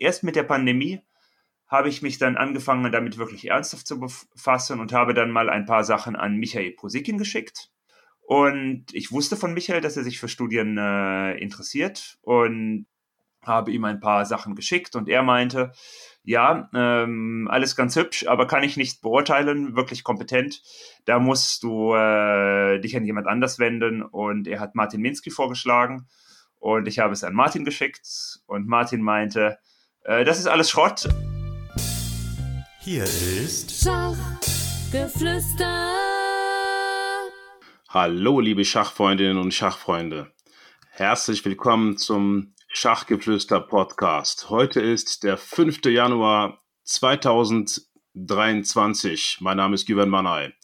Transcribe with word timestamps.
erst 0.00 0.24
mit 0.24 0.36
der 0.36 0.42
Pandemie 0.44 1.00
habe 1.66 1.88
ich 1.88 2.00
mich 2.00 2.18
dann 2.18 2.36
angefangen, 2.36 2.90
damit 2.90 3.18
wirklich 3.18 3.48
ernsthaft 3.48 3.86
zu 3.86 4.00
befassen 4.00 4.80
und 4.80 4.92
habe 4.92 5.12
dann 5.12 5.30
mal 5.30 5.50
ein 5.50 5.66
paar 5.66 5.84
Sachen 5.84 6.16
an 6.16 6.36
Michael 6.36 6.72
Posikin 6.72 7.18
geschickt. 7.18 7.70
Und 8.20 8.86
ich 8.92 9.12
wusste 9.12 9.36
von 9.36 9.54
Michael, 9.54 9.80
dass 9.80 9.96
er 9.96 10.04
sich 10.04 10.18
für 10.18 10.28
Studien 10.28 10.76
äh, 10.78 11.32
interessiert 11.38 12.18
und 12.22 12.86
habe 13.42 13.70
ihm 13.70 13.84
ein 13.84 14.00
paar 14.00 14.24
Sachen 14.26 14.54
geschickt 14.54 14.96
und 14.96 15.08
er 15.08 15.22
meinte, 15.22 15.72
ja, 16.24 16.68
ähm, 16.74 17.48
alles 17.50 17.76
ganz 17.76 17.96
hübsch, 17.96 18.26
aber 18.26 18.46
kann 18.46 18.62
ich 18.62 18.76
nicht 18.76 19.00
beurteilen, 19.00 19.76
wirklich 19.76 20.04
kompetent. 20.04 20.62
Da 21.04 21.18
musst 21.18 21.62
du 21.62 21.94
äh, 21.94 22.80
dich 22.80 22.96
an 22.96 23.04
jemand 23.04 23.26
anders 23.26 23.58
wenden 23.58 24.02
und 24.02 24.46
er 24.46 24.60
hat 24.60 24.74
Martin 24.74 25.00
Minsky 25.00 25.30
vorgeschlagen 25.30 26.06
und 26.58 26.88
ich 26.88 26.98
habe 26.98 27.12
es 27.12 27.24
an 27.24 27.34
Martin 27.34 27.64
geschickt 27.64 28.40
und 28.46 28.66
Martin 28.66 29.00
meinte, 29.00 29.58
äh, 30.08 30.24
das 30.24 30.38
ist 30.38 30.46
alles 30.46 30.70
Schrott. 30.70 31.06
Hier 32.80 33.04
ist 33.04 33.84
Schachgeflüster. 33.84 35.92
Hallo, 37.90 38.40
liebe 38.40 38.64
Schachfreundinnen 38.64 39.36
und 39.38 39.52
Schachfreunde. 39.52 40.32
Herzlich 40.90 41.44
willkommen 41.44 41.98
zum 41.98 42.54
Schachgeflüster 42.68 43.60
Podcast. 43.60 44.48
Heute 44.50 44.80
ist 44.80 45.22
der 45.24 45.36
5. 45.36 45.84
Januar 45.84 46.62
2023. 46.84 49.38
Mein 49.40 49.58
Name 49.58 49.74
ist 49.74 49.86
Güven 49.86 50.08
Manay. 50.08 50.54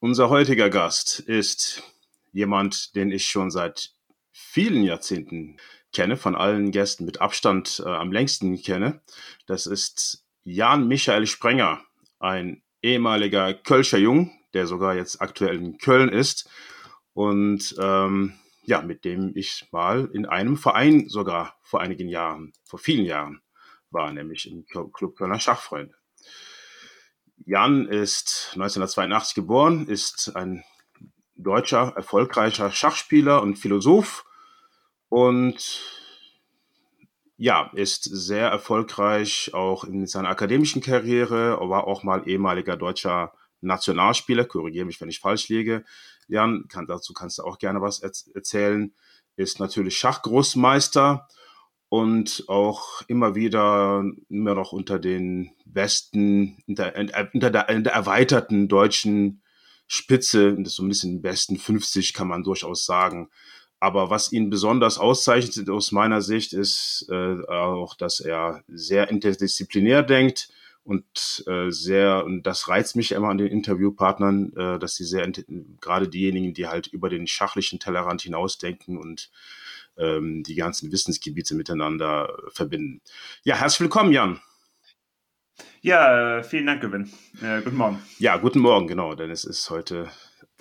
Unser 0.00 0.28
heutiger 0.28 0.70
Gast 0.70 1.20
ist 1.20 1.84
jemand, 2.32 2.96
den 2.96 3.12
ich 3.12 3.26
schon 3.26 3.50
seit 3.50 3.92
vielen 4.32 4.82
Jahrzehnten 4.82 5.56
kenne, 5.96 6.18
von 6.18 6.36
allen 6.36 6.72
Gästen 6.72 7.06
mit 7.06 7.22
Abstand 7.22 7.82
äh, 7.84 7.88
am 7.88 8.12
längsten 8.12 8.60
kenne. 8.60 9.00
Das 9.46 9.66
ist 9.66 10.26
Jan 10.44 10.86
Michael 10.86 11.26
Sprenger, 11.26 11.80
ein 12.18 12.62
ehemaliger 12.82 13.54
Kölscher 13.54 13.96
Jung, 13.96 14.30
der 14.52 14.66
sogar 14.66 14.94
jetzt 14.94 15.22
aktuell 15.22 15.56
in 15.56 15.78
Köln 15.78 16.10
ist. 16.10 16.50
Und 17.14 17.74
ähm, 17.80 18.34
ja, 18.64 18.82
mit 18.82 19.06
dem 19.06 19.32
ich 19.34 19.68
mal 19.72 20.10
in 20.12 20.26
einem 20.26 20.58
Verein 20.58 21.08
sogar 21.08 21.56
vor 21.62 21.80
einigen 21.80 22.08
Jahren, 22.08 22.52
vor 22.64 22.78
vielen 22.78 23.06
Jahren 23.06 23.40
war, 23.90 24.12
nämlich 24.12 24.50
im 24.50 24.66
Club 24.66 25.16
Kölner 25.16 25.40
Schachfreunde. 25.40 25.94
Jan 27.38 27.88
ist 27.88 28.50
1982 28.52 29.34
geboren, 29.34 29.88
ist 29.88 30.36
ein 30.36 30.62
deutscher, 31.36 31.94
erfolgreicher 31.96 32.70
Schachspieler 32.70 33.40
und 33.40 33.58
Philosoph 33.58 34.25
und 35.08 35.82
ja, 37.38 37.70
ist 37.74 38.04
sehr 38.04 38.48
erfolgreich 38.48 39.50
auch 39.52 39.84
in 39.84 40.06
seiner 40.06 40.30
akademischen 40.30 40.80
Karriere, 40.80 41.58
war 41.60 41.86
auch 41.86 42.02
mal 42.02 42.26
ehemaliger 42.26 42.76
deutscher 42.76 43.32
Nationalspieler, 43.60 44.44
korrigiere 44.44 44.86
mich, 44.86 45.00
wenn 45.00 45.08
ich 45.08 45.20
falsch 45.20 45.48
liege. 45.48 45.84
Jan, 46.28 46.66
kann, 46.68 46.86
dazu 46.86 47.12
kannst 47.12 47.38
du 47.38 47.42
auch 47.44 47.58
gerne 47.58 47.80
was 47.80 48.00
erzählen, 48.00 48.94
ist 49.36 49.60
natürlich 49.60 49.98
Schachgroßmeister 49.98 51.28
und 51.88 52.44
auch 52.48 53.02
immer 53.06 53.34
wieder 53.34 54.04
immer 54.28 54.54
noch 54.54 54.72
unter 54.72 54.98
den 54.98 55.52
besten, 55.66 56.62
unter, 56.66 56.92
unter, 57.32 57.50
der, 57.50 57.80
der 57.80 57.92
erweiterten 57.92 58.68
deutschen 58.68 59.42
Spitze, 59.86 60.56
das 60.58 60.74
so 60.74 60.82
ein 60.82 60.88
bisschen 60.88 61.22
besten 61.22 61.58
50 61.58 62.12
kann 62.12 62.28
man 62.28 62.42
durchaus 62.42 62.86
sagen. 62.86 63.30
Aber 63.86 64.10
was 64.10 64.32
ihn 64.32 64.50
besonders 64.50 64.98
auszeichnet 64.98 65.70
aus 65.70 65.92
meiner 65.92 66.20
Sicht 66.20 66.52
ist 66.52 67.06
äh, 67.08 67.46
auch, 67.46 67.94
dass 67.94 68.18
er 68.18 68.64
sehr 68.66 69.10
interdisziplinär 69.10 70.02
denkt, 70.02 70.48
und 70.82 71.44
äh, 71.48 71.70
sehr, 71.70 72.24
und 72.24 72.44
das 72.44 72.68
reizt 72.68 72.96
mich 72.96 73.12
immer 73.12 73.28
an 73.28 73.38
den 73.38 73.48
Interviewpartnern, 73.48 74.52
äh, 74.56 74.78
dass 74.78 74.96
sie 74.96 75.04
sehr, 75.04 75.30
gerade 75.80 76.08
diejenigen, 76.08 76.52
die 76.52 76.66
halt 76.66 76.88
über 76.88 77.08
den 77.08 77.26
schachlichen 77.28 77.78
Tellerrand 77.78 78.22
hinausdenken 78.22 78.96
und 78.96 79.30
ähm, 79.96 80.42
die 80.44 80.54
ganzen 80.56 80.90
Wissensgebiete 80.90 81.54
miteinander 81.54 82.36
verbinden. 82.52 83.00
Ja, 83.44 83.56
herzlich 83.56 83.80
willkommen, 83.82 84.12
Jan. 84.12 84.40
Ja, 85.80 86.38
äh, 86.38 86.44
vielen 86.44 86.66
Dank, 86.66 86.80
Gewinn. 86.80 87.10
Äh, 87.40 87.62
guten 87.62 87.76
Morgen. 87.76 88.02
Ja, 88.18 88.36
guten 88.36 88.60
Morgen, 88.60 88.88
genau, 88.88 89.14
denn 89.14 89.30
es 89.30 89.44
ist 89.44 89.70
heute 89.70 90.08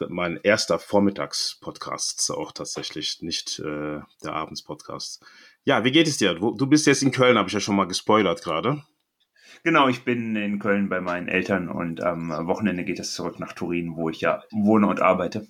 mein 0.09 0.39
erster 0.43 0.79
Vormittagspodcast, 0.79 2.31
auch 2.31 2.51
tatsächlich 2.51 3.21
nicht 3.21 3.59
äh, 3.59 3.99
der 4.23 4.33
Abendspodcast. 4.33 5.25
Ja, 5.63 5.83
wie 5.83 5.91
geht 5.91 6.07
es 6.07 6.17
dir? 6.17 6.35
Du 6.35 6.67
bist 6.67 6.85
jetzt 6.85 7.01
in 7.01 7.11
Köln, 7.11 7.37
habe 7.37 7.47
ich 7.47 7.53
ja 7.53 7.59
schon 7.59 7.75
mal 7.75 7.87
gespoilert 7.87 8.43
gerade. 8.43 8.83
Genau, 9.63 9.87
ich 9.87 10.03
bin 10.03 10.35
in 10.35 10.59
Köln 10.59 10.89
bei 10.89 11.01
meinen 11.01 11.27
Eltern 11.27 11.69
und 11.69 12.03
am 12.03 12.29
Wochenende 12.47 12.83
geht 12.83 12.99
es 12.99 13.15
zurück 13.15 13.39
nach 13.39 13.53
Turin, 13.53 13.95
wo 13.95 14.09
ich 14.09 14.21
ja 14.21 14.43
wohne 14.51 14.87
und 14.87 15.01
arbeite. 15.01 15.47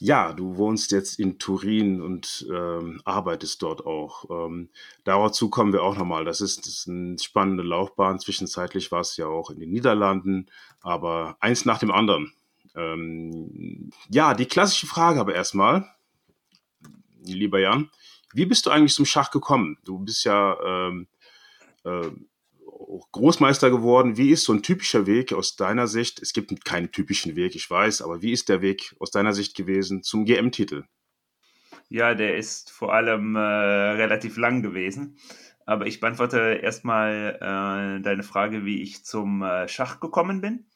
Ja, 0.00 0.32
du 0.32 0.56
wohnst 0.56 0.90
jetzt 0.90 1.20
in 1.20 1.38
Turin 1.38 2.02
und 2.02 2.46
ähm, 2.52 3.00
arbeitest 3.04 3.62
dort 3.62 3.86
auch. 3.86 4.28
Ähm, 4.28 4.70
dazu 5.04 5.50
kommen 5.50 5.72
wir 5.72 5.82
auch 5.82 5.96
nochmal. 5.96 6.24
Das 6.24 6.40
ist, 6.40 6.66
das 6.66 6.74
ist 6.74 6.88
eine 6.88 7.18
spannende 7.18 7.62
Laufbahn. 7.62 8.18
Zwischenzeitlich 8.18 8.90
war 8.90 9.00
es 9.00 9.16
ja 9.16 9.26
auch 9.26 9.50
in 9.50 9.60
den 9.60 9.70
Niederlanden, 9.70 10.46
aber 10.80 11.36
eins 11.40 11.64
nach 11.64 11.78
dem 11.78 11.92
anderen. 11.92 12.32
Ähm, 12.74 13.90
ja, 14.08 14.34
die 14.34 14.46
klassische 14.46 14.86
Frage 14.86 15.20
aber 15.20 15.34
erstmal, 15.34 15.86
lieber 17.22 17.60
Jan, 17.60 17.90
wie 18.32 18.46
bist 18.46 18.66
du 18.66 18.70
eigentlich 18.70 18.94
zum 18.94 19.06
Schach 19.06 19.30
gekommen? 19.30 19.78
Du 19.84 19.98
bist 19.98 20.24
ja 20.24 20.56
ähm, 20.64 21.06
äh, 21.84 22.10
Großmeister 23.12 23.70
geworden. 23.70 24.16
Wie 24.16 24.30
ist 24.30 24.44
so 24.44 24.52
ein 24.52 24.62
typischer 24.62 25.06
Weg 25.06 25.32
aus 25.32 25.56
deiner 25.56 25.86
Sicht? 25.86 26.20
Es 26.20 26.32
gibt 26.32 26.64
keinen 26.64 26.90
typischen 26.90 27.36
Weg, 27.36 27.54
ich 27.54 27.70
weiß, 27.70 28.02
aber 28.02 28.22
wie 28.22 28.32
ist 28.32 28.48
der 28.48 28.60
Weg 28.60 28.94
aus 28.98 29.10
deiner 29.10 29.32
Sicht 29.32 29.56
gewesen 29.56 30.02
zum 30.02 30.24
GM-Titel? 30.24 30.84
Ja, 31.88 32.14
der 32.14 32.36
ist 32.36 32.70
vor 32.70 32.92
allem 32.92 33.36
äh, 33.36 33.38
relativ 33.38 34.36
lang 34.36 34.62
gewesen. 34.62 35.16
Aber 35.66 35.86
ich 35.86 36.00
beantworte 36.00 36.58
erstmal 36.62 37.36
äh, 37.36 38.02
deine 38.02 38.22
Frage, 38.22 38.64
wie 38.64 38.82
ich 38.82 39.04
zum 39.04 39.42
äh, 39.42 39.68
Schach 39.68 40.00
gekommen 40.00 40.40
bin. 40.40 40.66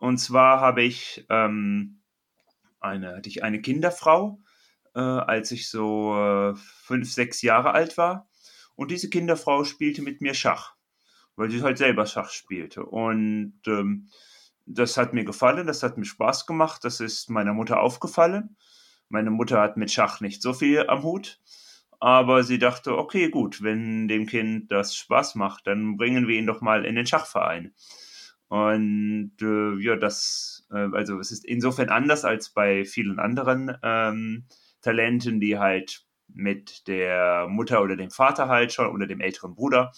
Und 0.00 0.18
zwar 0.18 0.60
habe 0.60 0.82
ich, 0.82 1.26
ähm, 1.28 2.00
eine, 2.80 3.16
hatte 3.16 3.28
ich 3.28 3.42
eine 3.42 3.60
Kinderfrau, 3.60 4.40
äh, 4.94 5.00
als 5.00 5.50
ich 5.50 5.68
so 5.68 6.14
äh, 6.16 6.54
fünf, 6.56 7.12
sechs 7.12 7.42
Jahre 7.42 7.72
alt 7.72 7.98
war. 7.98 8.28
Und 8.76 8.90
diese 8.90 9.10
Kinderfrau 9.10 9.64
spielte 9.64 10.02
mit 10.02 10.20
mir 10.20 10.34
Schach 10.34 10.78
weil 11.38 11.50
sie 11.50 11.62
halt 11.62 11.78
selber 11.78 12.04
Schach 12.04 12.30
spielte. 12.30 12.84
Und 12.84 13.60
ähm, 13.66 14.08
das 14.66 14.96
hat 14.96 15.14
mir 15.14 15.24
gefallen, 15.24 15.68
das 15.68 15.82
hat 15.82 15.96
mir 15.96 16.04
Spaß 16.04 16.46
gemacht, 16.46 16.84
das 16.84 17.00
ist 17.00 17.30
meiner 17.30 17.54
Mutter 17.54 17.80
aufgefallen. 17.80 18.56
Meine 19.08 19.30
Mutter 19.30 19.60
hat 19.60 19.76
mit 19.76 19.90
Schach 19.90 20.20
nicht 20.20 20.42
so 20.42 20.52
viel 20.52 20.86
am 20.88 21.04
Hut, 21.04 21.40
aber 22.00 22.42
sie 22.42 22.58
dachte, 22.58 22.98
okay, 22.98 23.30
gut, 23.30 23.62
wenn 23.62 24.08
dem 24.08 24.26
Kind 24.26 24.70
das 24.72 24.96
Spaß 24.96 25.36
macht, 25.36 25.68
dann 25.68 25.96
bringen 25.96 26.26
wir 26.26 26.36
ihn 26.36 26.46
doch 26.46 26.60
mal 26.60 26.84
in 26.84 26.96
den 26.96 27.06
Schachverein. 27.06 27.72
Und 28.48 29.32
äh, 29.42 29.74
ja, 29.82 29.96
das, 29.96 30.66
äh, 30.70 30.88
also 30.92 31.18
es 31.18 31.30
ist 31.30 31.44
insofern 31.44 31.90
anders 31.90 32.24
als 32.24 32.50
bei 32.50 32.84
vielen 32.84 33.18
anderen 33.18 33.76
ähm, 33.82 34.46
Talenten, 34.80 35.40
die 35.40 35.58
halt 35.58 36.04
mit 36.28 36.86
der 36.88 37.46
Mutter 37.48 37.82
oder 37.82 37.96
dem 37.96 38.10
Vater 38.10 38.48
halt 38.48 38.72
schon 38.72 38.86
oder 38.88 39.06
dem 39.06 39.20
älteren 39.20 39.54
Bruder 39.54 39.92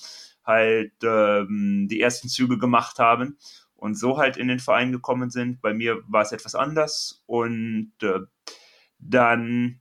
halt 0.45 0.93
ähm, 1.03 1.87
die 1.89 2.01
ersten 2.01 2.29
Züge 2.29 2.59
gemacht 2.59 2.99
haben 2.99 3.37
und 3.77 3.97
so 3.97 4.19
halt 4.19 4.37
in 4.37 4.49
den 4.49 4.59
Verein 4.59 4.93
gekommen 4.93 5.31
sind. 5.31 5.61
Bei 5.61 5.75
mir 5.75 6.03
war 6.09 6.23
es 6.23 6.33
etwas 6.33 6.55
anders 6.55 7.23
und 7.27 7.93
äh, 8.03 8.21
dann 8.99 9.81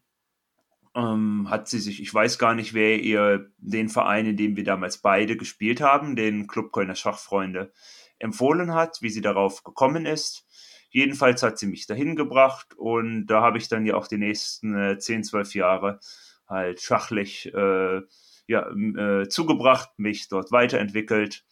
ähm, 0.96 1.50
hat 1.50 1.68
sie 1.68 1.80
sich, 1.80 2.01
ich 2.01 2.13
weiß 2.13 2.40
gar 2.40 2.56
nicht, 2.56 2.74
wer 2.74 3.00
ihr 3.00 3.51
den 3.57 3.90
Verein, 3.90 4.25
in 4.25 4.38
dem 4.38 4.56
wir 4.56 4.63
damals 4.63 5.00
beide 5.00 5.38
gespielt 5.38 5.81
haben, 5.81 6.16
den 6.16 6.48
Club 6.48 6.71
Kölner 6.71 6.95
Schachfreunde, 6.95 7.71
empfohlen 8.19 8.74
hat, 8.74 9.01
wie 9.01 9.10
sie 9.10 9.21
darauf 9.21 9.63
gekommen 9.63 10.06
ist. 10.06 10.45
Jedenfalls 10.92 11.44
hat 11.44 11.60
sie 11.60 11.68
mich 11.68 11.86
dahin 11.88 12.16
gebracht 12.16 12.74
und 12.75 13.27
da 13.27 13.42
habe 13.42 13.57
ich 13.57 13.68
dann 13.68 13.86
ja 13.86 13.95
auch 13.95 14.07
die 14.07 14.18
nächsten 14.18 14.75
äh, 14.75 14.98
10, 14.98 15.24
12 15.24 15.56
Jahre 15.56 16.00
halt 16.48 16.81
schachlich 16.81 17.54
äh, 17.54 18.01
ja, 18.48 18.69
äh, 18.71 19.27
zugebracht, 19.30 19.92
mich 19.98 20.27
dort 20.27 20.51
weiterentwickelt 20.51 21.45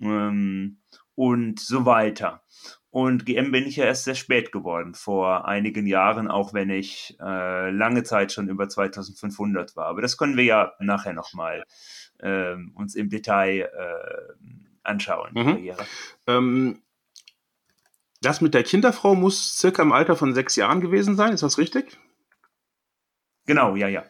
ähm, 0.00 0.78
und 1.14 1.60
so 1.60 1.86
weiter. 1.86 2.42
Und 2.90 3.26
GM 3.26 3.50
bin 3.50 3.66
ich 3.66 3.76
ja 3.76 3.86
erst 3.86 4.04
sehr 4.04 4.14
spät 4.14 4.52
geworden, 4.52 4.94
vor 4.94 5.48
einigen 5.48 5.86
Jahren, 5.86 6.28
auch 6.28 6.54
wenn 6.54 6.70
ich 6.70 7.16
äh, 7.20 7.70
lange 7.70 8.04
Zeit 8.04 8.30
schon 8.30 8.48
über 8.48 8.68
2500 8.68 9.74
war. 9.74 9.86
Aber 9.86 10.00
das 10.00 10.16
können 10.16 10.36
wir 10.36 10.44
ja 10.44 10.72
nachher 10.78 11.12
nochmal 11.12 11.64
äh, 12.20 12.54
uns 12.74 12.94
im 12.94 13.08
Detail 13.08 13.62
äh, 13.62 14.34
anschauen. 14.84 15.30
Mhm. 15.34 15.70
Ähm, 16.26 16.82
das 18.20 18.40
mit 18.40 18.54
der 18.54 18.62
Kinderfrau 18.62 19.14
muss 19.14 19.58
circa 19.58 19.82
im 19.82 19.92
Alter 19.92 20.16
von 20.16 20.34
sechs 20.34 20.56
Jahren 20.56 20.80
gewesen 20.80 21.16
sein, 21.16 21.32
ist 21.32 21.42
das 21.42 21.58
richtig? 21.58 21.98
Genau, 23.46 23.76
ja, 23.76 23.88
ja. 23.88 24.04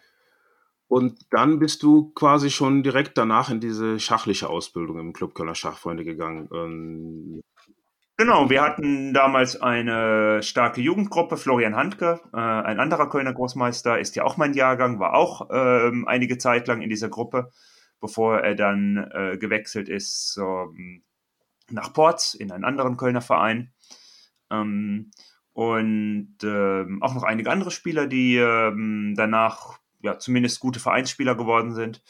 Und 0.86 1.26
dann 1.30 1.58
bist 1.58 1.82
du 1.82 2.12
quasi 2.14 2.50
schon 2.50 2.82
direkt 2.82 3.18
danach 3.18 3.50
in 3.50 3.58
diese 3.58 3.98
schachliche 3.98 4.48
Ausbildung 4.48 5.00
im 5.00 5.12
Club 5.12 5.34
Kölner 5.34 5.54
Schachfreunde 5.54 6.04
gegangen. 6.04 6.48
Ähm 6.54 7.42
Genau, 8.16 8.48
wir 8.48 8.62
hatten 8.62 9.12
damals 9.12 9.60
eine 9.60 10.40
starke 10.40 10.80
Jugendgruppe. 10.80 11.36
Florian 11.36 11.74
Handke, 11.74 12.20
äh, 12.32 12.36
ein 12.36 12.78
anderer 12.78 13.08
Kölner 13.08 13.32
Großmeister, 13.32 13.98
ist 13.98 14.14
ja 14.14 14.22
auch 14.22 14.36
mein 14.36 14.54
Jahrgang, 14.54 15.00
war 15.00 15.14
auch 15.14 15.48
ähm, 15.50 16.06
einige 16.06 16.38
Zeit 16.38 16.68
lang 16.68 16.80
in 16.80 16.90
dieser 16.90 17.08
Gruppe, 17.08 17.50
bevor 18.04 18.40
er 18.40 18.54
dann 18.54 18.98
äh, 19.14 19.38
gewechselt 19.38 19.88
ist 19.88 20.38
ähm, 20.38 21.04
nach 21.70 21.94
Porz 21.94 22.34
in 22.34 22.52
einen 22.52 22.66
anderen 22.66 22.98
Kölner 22.98 23.22
Verein. 23.22 23.72
Ähm, 24.50 25.10
und 25.54 26.36
ähm, 26.42 27.02
auch 27.02 27.14
noch 27.14 27.22
einige 27.22 27.50
andere 27.50 27.70
Spieler, 27.70 28.06
die 28.06 28.36
ähm, 28.36 29.14
danach 29.16 29.78
ja 30.02 30.18
zumindest 30.18 30.60
gute 30.60 30.80
Vereinsspieler 30.80 31.34
geworden 31.34 31.72
sind. 31.72 32.02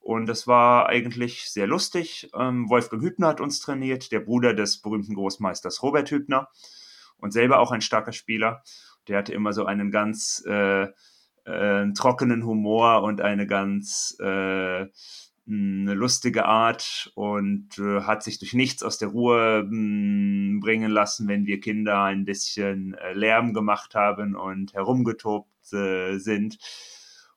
Und 0.00 0.26
das 0.26 0.48
war 0.48 0.88
eigentlich 0.88 1.48
sehr 1.48 1.68
lustig. 1.68 2.28
Ähm, 2.34 2.68
Wolfgang 2.68 3.04
Hübner 3.04 3.28
hat 3.28 3.40
uns 3.40 3.60
trainiert, 3.60 4.10
der 4.10 4.20
Bruder 4.20 4.52
des 4.52 4.82
berühmten 4.82 5.14
Großmeisters 5.14 5.80
Robert 5.80 6.10
Hübner 6.10 6.48
und 7.18 7.30
selber 7.32 7.60
auch 7.60 7.70
ein 7.70 7.82
starker 7.82 8.12
Spieler. 8.12 8.64
Der 9.06 9.18
hatte 9.18 9.32
immer 9.32 9.52
so 9.52 9.64
einen 9.64 9.92
ganz 9.92 10.42
äh, 10.44 10.88
äh, 11.44 11.92
trockenen 11.92 12.44
Humor 12.44 13.02
und 13.04 13.20
eine 13.20 13.46
ganz 13.46 14.16
äh, 14.18 14.86
eine 15.48 15.94
lustige 15.94 16.44
Art 16.46 17.12
und 17.14 17.78
äh, 17.78 18.02
hat 18.02 18.22
sich 18.22 18.38
durch 18.38 18.52
nichts 18.52 18.82
aus 18.82 18.98
der 18.98 19.08
Ruhe 19.08 19.62
mh, 19.64 19.70
hm, 19.70 20.60
bringen 20.60 20.90
lassen, 20.90 21.28
wenn 21.28 21.46
wir 21.46 21.60
Kinder 21.60 22.02
ein 22.02 22.24
bisschen 22.24 22.94
äh, 22.94 23.12
Lärm 23.12 23.54
gemacht 23.54 23.94
haben 23.94 24.34
und 24.34 24.74
herumgetobt 24.74 25.72
äh, 25.72 26.18
sind. 26.18 26.58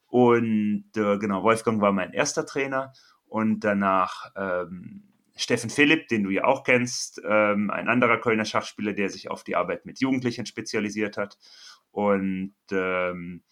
Und 0.07 0.85
äh, 0.95 1.17
genau, 1.19 1.43
Wolfgang 1.43 1.81
war 1.81 1.91
mein 1.91 2.13
erster 2.13 2.45
Trainer 2.45 2.93
und 3.27 3.59
danach 3.59 4.31
ähm, 4.35 5.03
Steffen 5.35 5.69
Philipp, 5.69 6.07
den 6.07 6.23
du 6.23 6.31
ja 6.31 6.45
auch 6.45 6.63
kennst, 6.63 7.21
ähm, 7.23 7.69
ein 7.69 7.87
anderer 7.87 8.17
Kölner 8.17 8.45
Schachspieler, 8.45 8.93
der 8.93 9.09
sich 9.09 9.29
auf 9.29 9.43
die 9.43 9.55
Arbeit 9.55 9.85
mit 9.85 9.99
Jugendlichen 9.99 10.45
spezialisiert 10.45 11.15
hat 11.15 11.37
und 11.91 12.55
ähm, 12.71 13.43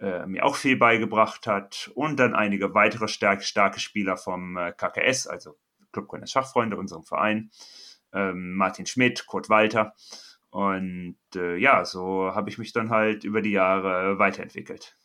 äh, 0.00 0.26
mir 0.26 0.44
auch 0.44 0.56
viel 0.56 0.76
beigebracht 0.76 1.46
hat 1.46 1.90
und 1.94 2.18
dann 2.18 2.34
einige 2.34 2.74
weitere 2.74 3.08
stark, 3.08 3.42
starke 3.42 3.80
Spieler 3.80 4.16
vom 4.16 4.56
äh, 4.56 4.72
KKS, 4.72 5.26
also 5.26 5.56
Club 5.92 6.08
Kölner 6.08 6.26
Schachfreunde, 6.26 6.76
unserem 6.76 7.04
Verein, 7.04 7.50
ähm, 8.12 8.54
Martin 8.54 8.86
Schmidt, 8.86 9.26
Kurt 9.26 9.48
Walter. 9.48 9.94
Und 10.50 11.18
äh, 11.34 11.56
ja, 11.56 11.84
so 11.84 12.34
habe 12.34 12.48
ich 12.48 12.58
mich 12.58 12.72
dann 12.72 12.90
halt 12.90 13.24
über 13.24 13.42
die 13.42 13.50
Jahre 13.50 14.18
weiterentwickelt. 14.18 14.96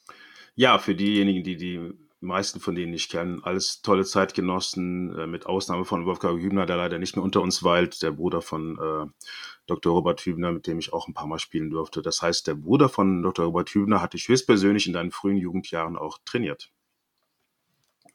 Ja, 0.55 0.77
für 0.77 0.95
diejenigen, 0.95 1.43
die 1.43 1.57
die 1.57 1.93
meisten 2.23 2.59
von 2.59 2.73
denen 2.73 2.93
ich 2.93 3.09
kenne, 3.09 3.41
alles 3.43 3.81
tolle 3.81 4.05
Zeitgenossen, 4.05 5.15
äh, 5.17 5.27
mit 5.27 5.45
Ausnahme 5.45 5.85
von 5.85 6.05
Wolfgang 6.05 6.41
Hübner, 6.41 6.65
der 6.65 6.77
leider 6.77 6.97
nicht 6.97 7.15
mehr 7.15 7.23
unter 7.23 7.41
uns 7.41 7.63
weilt, 7.63 8.01
der 8.01 8.11
Bruder 8.11 8.41
von 8.41 8.77
äh, 8.79 9.25
Dr. 9.65 9.93
Robert 9.93 10.21
Hübner, 10.21 10.51
mit 10.51 10.67
dem 10.67 10.79
ich 10.79 10.91
auch 10.91 11.07
ein 11.07 11.13
paar 11.13 11.27
Mal 11.27 11.39
spielen 11.39 11.69
durfte. 11.69 12.01
Das 12.01 12.21
heißt, 12.21 12.47
der 12.47 12.55
Bruder 12.55 12.89
von 12.89 13.21
Dr. 13.21 13.45
Robert 13.45 13.69
Hübner 13.69 14.01
hatte 14.01 14.17
ich 14.17 14.27
höchstpersönlich 14.27 14.87
in 14.87 14.93
deinen 14.93 15.11
frühen 15.11 15.37
Jugendjahren 15.37 15.97
auch 15.97 16.19
trainiert. 16.25 16.71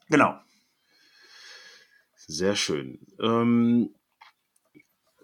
Genau. 0.08 0.38
Sehr 2.14 2.56
schön. 2.56 2.98
Ähm, 3.20 3.94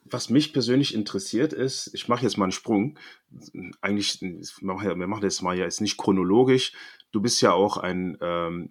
was 0.04 0.30
mich 0.30 0.52
persönlich 0.52 0.94
interessiert 0.94 1.52
ist, 1.52 1.90
ich 1.94 2.08
mache 2.08 2.22
jetzt 2.22 2.36
mal 2.36 2.46
einen 2.46 2.52
Sprung. 2.52 2.98
Eigentlich, 3.80 4.20
wir 4.22 5.06
machen 5.06 5.22
das 5.22 5.42
mal 5.42 5.56
jetzt 5.56 5.80
nicht 5.80 5.96
chronologisch. 5.96 6.72
Du 7.12 7.20
bist 7.20 7.40
ja 7.42 7.52
auch 7.52 7.76
ein 7.76 8.16
ähm, 8.20 8.70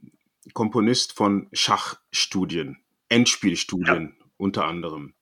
Komponist 0.53 1.13
von 1.13 1.47
Schachstudien, 1.53 2.77
Endspielstudien 3.09 4.15
ja. 4.17 4.25
unter 4.37 4.65
anderem. 4.65 5.13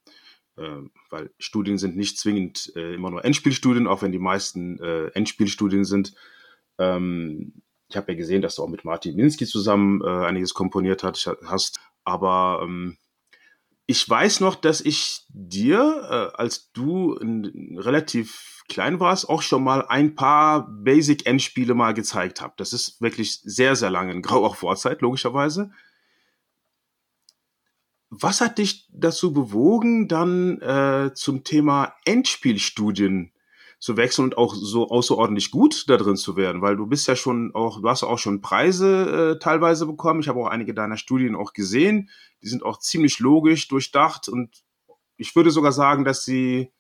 Äh, 0.62 0.90
weil 1.10 1.32
Studien 1.40 1.78
sind 1.78 1.98
nicht 1.98 2.20
zwingend 2.20 2.72
äh, 2.76 2.94
immer 2.94 3.10
nur 3.10 3.26
Endspielstudien, 3.26 3.88
auch 3.88 4.02
wenn 4.02 4.12
die 4.12 4.20
meisten 4.20 4.80
äh, 4.80 5.08
Endspielstudien 5.08 5.84
sind. 5.84 6.14
Ähm, 6.78 7.62
ich 7.90 7.98
habe 7.98 8.12
ja 8.12 8.18
gesehen, 8.18 8.42
dass 8.42 8.56
du 8.56 8.64
auch 8.64 8.70
mit 8.70 8.86
Martin 8.86 9.16
Minsky 9.16 9.46
zusammen 9.46 10.02
äh, 10.02 10.26
einiges 10.26 10.54
komponiert 10.54 11.04
hast. 11.04 11.80
Aber 12.04 12.62
ähm, 12.64 12.98
ich 13.86 14.08
weiß 14.08 14.40
noch, 14.40 14.56
dass 14.56 14.80
ich 14.80 15.26
dir, 15.28 16.32
als 16.38 16.72
du 16.72 17.18
relativ 17.76 18.64
klein 18.70 19.02
warst, 19.02 19.28
auch 19.28 19.42
schon 19.42 19.66
mal 19.66 19.86
ein 19.86 20.16
paar 20.16 20.70
Basic-Endspiele 20.70 21.74
mal 21.74 21.94
gezeigt 21.94 22.40
habe. 22.40 22.54
Das 22.56 22.72
ist 22.72 23.02
wirklich 23.02 23.42
sehr, 23.42 23.76
sehr 23.76 23.90
lange 23.90 24.14
in 24.14 24.22
grauer 24.22 24.56
Vorzeit, 24.56 25.02
logischerweise. 25.02 25.72
Was 28.14 28.42
hat 28.42 28.58
dich 28.58 28.90
dazu 28.92 29.32
bewogen, 29.32 30.10
dann 30.10 30.60
äh, 30.62 31.12
zum 31.14 31.46
Thema 31.46 31.96
Endspielstudien 32.04 33.32
zu 33.80 33.96
wechseln 33.96 34.26
und 34.26 34.38
auch 34.38 34.54
so 34.54 34.90
außerordentlich 34.90 35.50
gut 35.50 35.86
da 35.88 35.96
drin 35.96 36.18
zu 36.18 36.36
werden? 36.36 36.62
Weil 36.62 36.76
du 36.76 36.88
bist 36.88 37.08
ja 37.08 37.16
schon 37.16 37.56
auch, 37.56 37.82
du 37.82 37.88
hast 37.88 38.04
auch 38.04 38.20
schon 38.20 38.42
Preise 38.42 39.36
äh, 39.36 39.40
teilweise 39.40 39.86
bekommen. 39.86 40.20
Ich 40.20 40.28
habe 40.28 40.42
auch 40.42 40.48
einige 40.48 40.74
deiner 40.74 40.98
Studien 40.98 41.38
auch 41.38 41.54
gesehen. 41.54 42.10
Die 42.44 42.50
sind 42.50 42.64
auch 42.64 42.80
ziemlich 42.80 43.20
logisch, 43.20 43.70
durchdacht 43.70 44.28
und 44.28 44.62
ich 45.16 45.34
würde 45.34 45.52
sogar 45.52 45.72
sagen, 45.72 46.04
dass 46.04 46.26
sie 46.26 46.74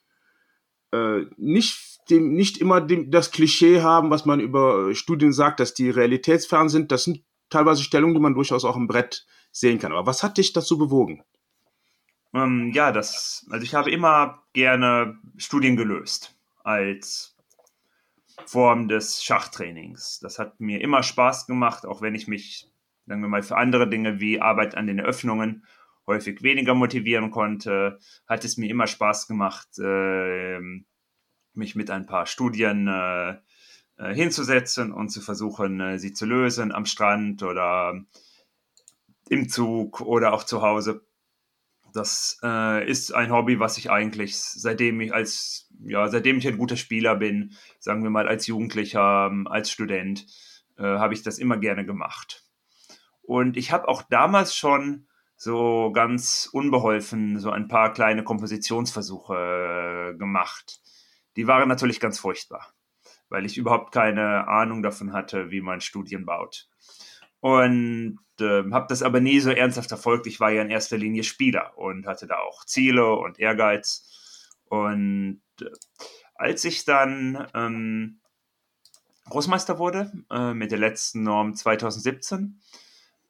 äh, 0.91 1.21
nicht 1.37 2.09
dem, 2.09 2.33
nicht 2.33 2.57
immer 2.57 2.81
dem, 2.81 3.09
das 3.09 3.31
Klischee 3.31 3.81
haben, 3.81 4.09
was 4.09 4.25
man 4.25 4.41
über 4.41 4.93
Studien 4.93 5.31
sagt, 5.31 5.61
dass 5.61 5.73
die 5.73 5.89
realitätsfern 5.89 6.67
sind. 6.67 6.91
Das 6.91 7.05
sind 7.05 7.23
teilweise 7.51 7.83
Stellungen, 7.83 8.15
die 8.15 8.21
man 8.21 8.33
durchaus 8.33 8.65
auch 8.65 8.75
im 8.75 8.87
Brett 8.87 9.27
sehen 9.51 9.77
kann. 9.77 9.91
Aber 9.91 10.07
was 10.07 10.23
hat 10.23 10.37
dich 10.37 10.53
dazu 10.53 10.77
bewogen? 10.77 11.23
Ähm, 12.33 12.71
ja, 12.73 12.91
das, 12.91 13.45
also 13.51 13.63
ich 13.63 13.75
habe 13.75 13.91
immer 13.91 14.43
gerne 14.53 15.19
Studien 15.37 15.75
gelöst 15.75 16.35
als 16.63 17.35
Form 18.45 18.87
des 18.87 19.23
Schachtrainings. 19.23 20.19
Das 20.19 20.39
hat 20.39 20.59
mir 20.59 20.81
immer 20.81 21.03
Spaß 21.03 21.45
gemacht, 21.45 21.85
auch 21.85 22.01
wenn 22.01 22.15
ich 22.15 22.27
mich, 22.27 22.69
sagen 23.05 23.21
wir 23.21 23.29
mal, 23.29 23.43
für 23.43 23.57
andere 23.57 23.89
Dinge 23.89 24.19
wie 24.19 24.41
Arbeit 24.41 24.75
an 24.75 24.87
den 24.87 24.99
Eröffnungen 24.99 25.65
häufig 26.07 26.41
weniger 26.41 26.73
motivieren 26.73 27.31
konnte, 27.31 27.99
hat 28.27 28.43
es 28.45 28.57
mir 28.57 28.69
immer 28.69 28.87
Spaß 28.87 29.27
gemacht, 29.27 29.67
äh, 29.79 30.59
mich 31.53 31.75
mit 31.75 31.91
ein 31.91 32.05
paar 32.05 32.25
Studien 32.25 32.87
äh, 32.87 33.37
hinzusetzen 34.09 34.91
und 34.91 35.09
zu 35.09 35.21
versuchen, 35.21 35.79
äh, 35.79 35.99
sie 35.99 36.13
zu 36.13 36.25
lösen 36.25 36.71
am 36.71 36.85
Strand 36.85 37.43
oder 37.43 38.01
im 39.29 39.49
Zug 39.49 40.01
oder 40.01 40.33
auch 40.33 40.43
zu 40.43 40.61
Hause. 40.61 41.05
Das 41.93 42.39
äh, 42.43 42.89
ist 42.89 43.13
ein 43.13 43.31
Hobby, 43.31 43.59
was 43.59 43.77
ich 43.77 43.91
eigentlich 43.91 44.37
seitdem 44.37 45.01
ich 45.01 45.13
als 45.13 45.69
ja 45.83 46.07
seitdem 46.07 46.37
ich 46.37 46.47
ein 46.47 46.57
guter 46.57 46.77
Spieler 46.77 47.15
bin, 47.15 47.53
sagen 47.79 48.03
wir 48.03 48.09
mal 48.09 48.27
als 48.27 48.47
Jugendlicher, 48.47 49.27
ähm, 49.29 49.47
als 49.47 49.71
Student, 49.71 50.25
äh, 50.77 50.83
habe 50.83 51.13
ich 51.13 51.21
das 51.23 51.37
immer 51.37 51.57
gerne 51.57 51.85
gemacht. 51.85 52.43
Und 53.21 53.57
ich 53.57 53.71
habe 53.71 53.87
auch 53.87 54.03
damals 54.03 54.55
schon 54.55 55.07
so 55.35 55.91
ganz 55.91 56.49
unbeholfen 56.51 57.39
so 57.39 57.49
ein 57.49 57.67
paar 57.67 57.93
kleine 57.93 58.23
Kompositionsversuche 58.23 60.13
äh, 60.13 60.17
gemacht. 60.17 60.81
Die 61.35 61.47
waren 61.47 61.67
natürlich 61.67 61.99
ganz 61.99 62.19
furchtbar, 62.19 62.73
weil 63.31 63.45
ich 63.45 63.57
überhaupt 63.57 63.91
keine 63.93 64.47
Ahnung 64.47 64.83
davon 64.83 65.13
hatte, 65.13 65.49
wie 65.49 65.61
man 65.61 65.81
Studien 65.81 66.25
baut 66.25 66.69
und 67.41 68.19
äh, 68.39 68.63
habe 68.71 68.85
das 68.87 69.01
aber 69.01 69.19
nie 69.19 69.39
so 69.39 69.49
ernsthaft 69.49 69.89
verfolgt. 69.89 70.27
Ich 70.27 70.39
war 70.39 70.51
ja 70.51 70.61
in 70.61 70.69
erster 70.69 70.97
Linie 70.97 71.23
Spieler 71.23 71.77
und 71.77 72.05
hatte 72.05 72.27
da 72.27 72.37
auch 72.37 72.65
Ziele 72.65 73.15
und 73.15 73.39
Ehrgeiz. 73.39 74.47
Und 74.65 75.41
äh, 75.59 75.65
als 76.35 76.63
ich 76.63 76.85
dann 76.85 77.47
ähm, 77.55 78.19
Großmeister 79.29 79.79
wurde 79.79 80.11
äh, 80.29 80.53
mit 80.53 80.71
der 80.71 80.79
letzten 80.79 81.23
Norm 81.23 81.55
2017, 81.55 82.61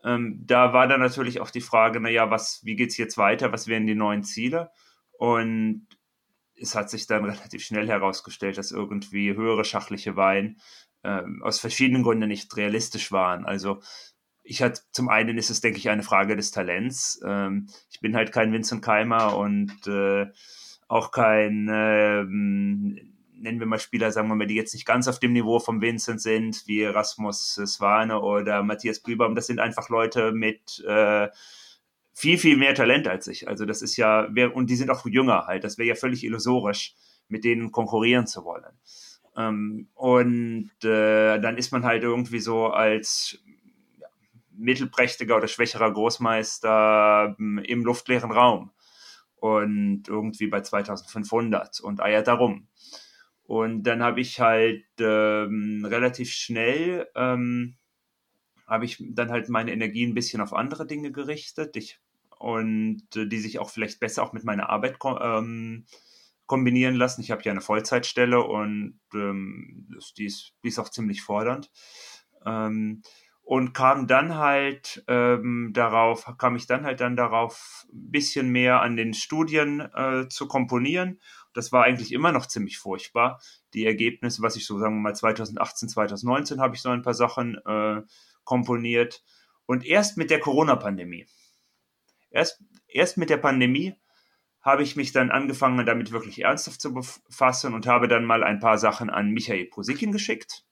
ähm, 0.04 0.44
da 0.46 0.74
war 0.74 0.88
dann 0.88 1.00
natürlich 1.00 1.40
auch 1.40 1.52
die 1.52 1.62
Frage, 1.62 2.02
naja, 2.02 2.30
was, 2.30 2.62
wie 2.66 2.82
es 2.82 2.98
jetzt 2.98 3.18
weiter, 3.18 3.54
was 3.54 3.68
wären 3.68 3.88
die 3.88 3.96
neuen 3.96 4.24
Ziele? 4.24 4.72
Und 5.18 5.88
es 6.62 6.76
hat 6.76 6.90
sich 6.90 7.08
dann 7.08 7.26
relativ 7.26 7.64
schnell 7.64 7.88
herausgestellt, 7.88 8.58
dass 8.58 8.72
irgendwie 8.72 9.34
höhere 9.34 9.66
schachliche 9.66 10.16
Wein 10.16 10.58
ähm, 11.04 11.42
aus 11.44 11.60
verschiedenen 11.60 12.04
Gründen 12.04 12.28
nicht 12.28 12.56
realistisch 12.56 13.12
waren. 13.12 13.46
Also 13.46 13.82
ich 14.44 14.62
hatte 14.62 14.82
zum 14.92 15.10
einen 15.10 15.38
ist 15.38 15.50
es, 15.50 15.62
denke 15.62 15.80
ich, 15.80 15.90
eine 15.90 16.04
Frage 16.04 16.36
des 16.36 16.52
Talents. 16.52 17.22
Ähm, 17.26 17.68
ich 17.90 18.00
bin 18.00 18.16
halt 18.16 18.32
kein 18.32 18.54
Vincent 18.54 18.84
Keimer 18.84 19.38
und 19.38 19.88
äh, 19.88 20.28
auch 20.88 21.12
kein, 21.12 21.70
ähm, 21.72 23.00
nennen 23.34 23.60
wir 23.60 23.68
mal 23.68 23.80
Spieler, 23.80 24.12
sagen 24.12 24.28
wir 24.28 24.36
mal, 24.36 24.48
die 24.48 24.56
jetzt 24.56 24.74
nicht 24.74 24.86
ganz 24.86 25.08
auf 25.08 25.20
dem 25.20 25.34
Niveau 25.34 25.60
vom 25.60 25.82
Vincent 25.82 26.22
sind, 26.22 26.64
wie 26.68 26.84
Rasmus 26.84 27.56
Swane 27.66 28.20
oder 28.20 28.62
Matthias 28.64 29.00
Blübaum. 29.00 29.36
Das 29.36 29.48
sind 29.48 29.60
einfach 29.60 29.90
Leute 29.90 30.32
mit 30.32 30.84
äh, 30.86 31.30
viel, 32.22 32.38
viel 32.38 32.56
mehr 32.56 32.76
Talent 32.76 33.08
als 33.08 33.28
ich. 33.28 33.48
Also 33.48 33.66
das 33.66 33.82
ist 33.82 33.98
ja, 33.98 34.28
und 34.54 34.70
die 34.70 34.76
sind 34.76 34.92
auch 34.92 35.08
jünger 35.08 35.48
halt. 35.48 35.64
Das 35.64 35.80
wäre 35.80 35.88
ja 35.88 35.96
völlig 35.96 36.24
illusorisch, 36.24 36.94
mit 37.28 37.44
denen 37.44 37.72
konkurrieren 37.72 38.28
zu 38.28 38.46
wollen. 38.46 38.78
Ähm, 39.36 39.88
und 39.96 40.70
äh, 40.84 41.40
dann 41.40 41.58
ist 41.58 41.72
man 41.72 41.84
halt 41.84 42.04
irgendwie 42.04 42.38
so 42.38 42.68
als 42.68 43.40
mittelprächtiger 44.52 45.36
oder 45.36 45.48
schwächerer 45.48 45.92
Großmeister 45.92 47.36
ähm, 47.40 47.58
im 47.58 47.84
luftleeren 47.84 48.32
Raum 48.32 48.70
und 49.38 50.04
irgendwie 50.08 50.46
bei 50.46 50.62
2500 50.62 51.80
und 51.80 52.02
eiert 52.02 52.28
darum. 52.28 52.68
Und 53.42 53.82
dann 53.82 54.04
habe 54.04 54.22
ich 54.22 54.40
halt 54.40 54.86
ähm, 55.00 55.88
relativ 55.90 56.32
schnell, 56.32 57.08
ähm, 57.16 57.78
habe 58.68 58.86
ich 58.86 59.04
dann 59.10 59.32
halt 59.32 59.50
meine 59.50 59.72
Energie 59.72 60.06
ein 60.06 60.14
bisschen 60.14 60.40
auf 60.40 60.54
andere 60.54 60.86
Dinge 60.86 61.12
gerichtet 61.12 61.76
ich, 61.76 62.00
und 62.42 63.04
äh, 63.16 63.28
die 63.28 63.40
sich 63.40 63.60
auch 63.60 63.70
vielleicht 63.70 64.00
besser 64.00 64.24
auch 64.24 64.34
mit 64.34 64.44
meiner 64.44 64.70
Arbeit 64.70 64.98
ähm, 65.04 65.86
kombinieren 66.46 66.96
lassen. 66.96 67.22
Ich 67.22 67.32
habe 67.32 67.44
ja 67.44 67.52
eine 67.52 67.62
Vollzeitstelle 67.62 68.44
und 68.44 69.00
ähm, 69.14 69.88
die, 70.18 70.26
ist, 70.26 70.54
die 70.64 70.68
ist 70.68 70.80
auch 70.80 70.90
ziemlich 70.90 71.22
fordernd. 71.22 71.72
Ähm, 72.46 73.04
und 73.44 73.74
kam 73.74 74.08
dann 74.08 74.36
halt 74.36 75.04
ähm, 75.08 75.72
darauf, 75.74 76.26
kam 76.38 76.56
ich 76.56 76.68
dann 76.68 76.86
halt 76.86 77.02
dann 77.02 77.16
darauf, 77.16 77.86
ein 77.92 78.12
bisschen 78.12 78.50
mehr 78.50 78.82
an 78.82 78.96
den 78.96 79.14
Studien 79.14 79.80
äh, 79.80 80.28
zu 80.30 80.48
komponieren. 80.48 81.20
Das 81.54 81.72
war 81.72 81.84
eigentlich 81.84 82.14
immer 82.14 82.32
noch 82.32 82.46
ziemlich 82.46 82.78
furchtbar. 82.78 83.42
Die 83.74 83.86
Ergebnisse, 83.86 84.42
was 84.42 84.56
ich 84.56 84.66
so 84.66 84.80
sagen 84.80 84.96
wir 84.96 85.02
mal 85.02 85.16
2018, 85.16 85.90
2019 85.90 86.62
habe 86.62 86.76
ich 86.76 86.82
so 86.82 86.90
ein 86.90 87.02
paar 87.02 87.14
Sachen 87.14 87.58
äh, 87.66 88.02
komponiert. 88.44 89.24
Und 89.66 89.86
erst 89.86 90.18
mit 90.18 90.30
der 90.30 90.40
Corona-Pandemie, 90.40 91.28
erst, 92.32 92.64
erst 92.88 93.18
mit 93.18 93.30
der 93.30 93.38
Pandemie 93.38 93.96
habe 94.62 94.84
ich 94.84 94.96
mich 94.96 95.12
dann 95.12 95.32
angefangen, 95.32 95.86
damit 95.86 96.12
wirklich 96.12 96.44
ernsthaft 96.44 96.82
zu 96.82 96.94
befassen 96.94 97.74
und 97.74 97.88
habe 97.88 98.08
dann 98.08 98.26
mal 98.26 98.44
ein 98.44 98.60
paar 98.60 98.78
Sachen 98.78 99.10
an 99.10 99.32
Michael 99.32 99.66
Posikin 99.66 100.12
geschickt 100.12 100.66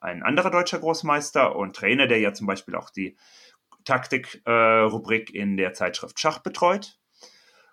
ein 0.00 0.22
anderer 0.22 0.50
deutscher 0.50 0.78
Großmeister 0.78 1.56
und 1.56 1.76
Trainer, 1.76 2.06
der 2.06 2.18
ja 2.18 2.32
zum 2.32 2.46
Beispiel 2.46 2.74
auch 2.74 2.90
die 2.90 3.16
Taktik-Rubrik 3.84 5.34
äh, 5.34 5.38
in 5.38 5.56
der 5.56 5.74
Zeitschrift 5.74 6.18
Schach 6.18 6.38
betreut. 6.38 6.98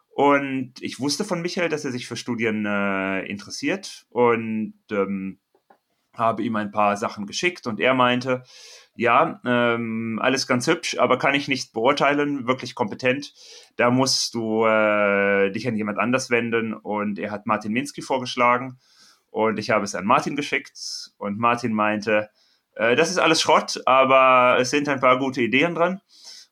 Und 0.09 0.73
ich 0.81 0.99
wusste 0.99 1.25
von 1.25 1.41
Michael, 1.41 1.69
dass 1.69 1.85
er 1.85 1.91
sich 1.91 2.07
für 2.07 2.15
Studien 2.15 2.65
äh, 2.65 3.25
interessiert 3.25 4.05
und 4.09 4.75
ähm, 4.91 5.39
habe 6.13 6.43
ihm 6.43 6.55
ein 6.55 6.71
paar 6.71 6.97
Sachen 6.97 7.25
geschickt 7.25 7.65
und 7.65 7.79
er 7.79 7.95
meinte, 7.95 8.43
ja, 8.95 9.41
ähm, 9.45 10.19
alles 10.21 10.47
ganz 10.47 10.67
hübsch, 10.67 10.97
aber 10.99 11.17
kann 11.17 11.33
ich 11.33 11.47
nicht 11.47 11.73
beurteilen, 11.73 12.47
wirklich 12.47 12.75
kompetent. 12.75 13.33
Da 13.75 13.89
musst 13.89 14.35
du 14.35 14.65
äh, 14.65 15.51
dich 15.51 15.67
an 15.67 15.75
jemand 15.75 15.97
anders 15.97 16.29
wenden 16.29 16.73
und 16.73 17.17
er 17.17 17.31
hat 17.31 17.47
Martin 17.47 17.73
Minsky 17.73 18.01
vorgeschlagen 18.01 18.79
und 19.31 19.57
ich 19.57 19.71
habe 19.71 19.83
es 19.83 19.95
an 19.95 20.05
Martin 20.05 20.35
geschickt 20.35 21.11
und 21.17 21.39
Martin 21.39 21.73
meinte, 21.73 22.29
äh, 22.75 22.95
das 22.95 23.09
ist 23.09 23.17
alles 23.17 23.41
Schrott, 23.41 23.81
aber 23.85 24.57
es 24.59 24.69
sind 24.69 24.87
ein 24.87 24.99
paar 24.99 25.17
gute 25.17 25.41
Ideen 25.41 25.75
dran. 25.75 26.01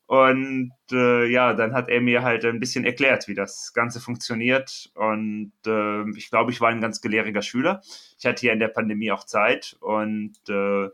Und 0.07 0.73
äh, 0.91 1.25
ja, 1.27 1.53
dann 1.53 1.73
hat 1.73 1.87
er 1.87 2.01
mir 2.01 2.21
halt 2.21 2.43
ein 2.43 2.59
bisschen 2.59 2.83
erklärt, 2.83 3.29
wie 3.29 3.33
das 3.33 3.71
Ganze 3.73 4.01
funktioniert. 4.01 4.91
Und 4.93 5.53
äh, 5.65 6.09
ich 6.17 6.29
glaube, 6.29 6.51
ich 6.51 6.59
war 6.59 6.67
ein 6.67 6.81
ganz 6.81 6.99
gelehriger 6.99 7.41
Schüler. 7.41 7.81
Ich 8.19 8.25
hatte 8.25 8.45
ja 8.45 8.51
in 8.51 8.59
der 8.59 8.67
Pandemie 8.67 9.09
auch 9.11 9.23
Zeit 9.23 9.77
und 9.79 10.35
äh, 10.49 10.89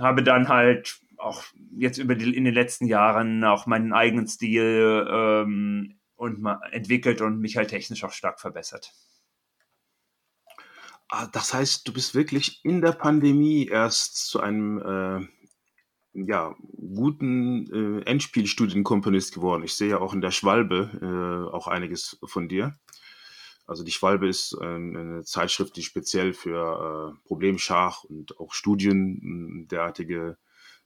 habe 0.00 0.22
dann 0.22 0.48
halt 0.48 1.00
auch 1.16 1.44
jetzt 1.76 1.98
über 1.98 2.14
die, 2.14 2.34
in 2.34 2.44
den 2.44 2.54
letzten 2.54 2.86
Jahren 2.86 3.44
auch 3.44 3.66
meinen 3.66 3.92
eigenen 3.92 4.26
Stil 4.26 5.06
ähm, 5.10 6.00
und 6.16 6.46
entwickelt 6.72 7.20
und 7.20 7.40
mich 7.40 7.56
halt 7.56 7.70
technisch 7.70 8.04
auch 8.04 8.12
stark 8.12 8.40
verbessert. 8.40 8.92
Ah, 11.08 11.26
das 11.26 11.52
heißt, 11.52 11.88
du 11.88 11.92
bist 11.92 12.14
wirklich 12.14 12.64
in 12.64 12.80
der 12.80 12.92
Pandemie 12.92 13.66
erst 13.66 14.28
zu 14.28 14.40
einem 14.40 14.78
äh, 14.78 15.26
ja, 16.12 16.54
guten 16.76 18.00
äh, 18.00 18.02
Endspielstudienkomponist 18.08 19.34
geworden. 19.34 19.64
Ich 19.64 19.74
sehe 19.74 19.90
ja 19.90 19.98
auch 19.98 20.14
in 20.14 20.20
der 20.20 20.30
Schwalbe 20.30 21.48
äh, 21.50 21.54
auch 21.54 21.66
einiges 21.66 22.18
von 22.24 22.48
dir. 22.48 22.78
Also 23.70 23.84
die 23.84 23.92
Schwalbe 23.92 24.28
ist 24.28 24.58
äh, 24.60 24.64
eine 24.64 25.22
Zeitschrift, 25.22 25.76
die 25.76 25.84
speziell 25.84 26.32
für 26.32 27.14
äh, 27.14 27.28
Problemschach 27.28 28.02
und 28.02 28.40
auch 28.40 28.52
Studien 28.52 29.68
derartige 29.70 30.38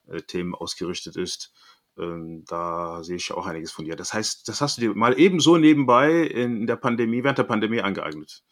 äh, 0.06 0.20
Themen 0.20 0.54
ausgerichtet 0.54 1.16
ist. 1.16 1.54
Ähm, 1.98 2.44
da 2.46 3.02
sehe 3.02 3.16
ich 3.16 3.32
auch 3.32 3.46
einiges 3.46 3.72
von 3.72 3.86
dir. 3.86 3.96
Das 3.96 4.12
heißt, 4.12 4.46
das 4.46 4.60
hast 4.60 4.76
du 4.76 4.82
dir 4.82 4.94
mal 4.94 5.18
ebenso 5.18 5.56
nebenbei 5.56 6.24
in 6.24 6.66
der 6.66 6.76
Pandemie, 6.76 7.24
während 7.24 7.38
der 7.38 7.44
Pandemie 7.44 7.80
angeeignet. 7.80 8.44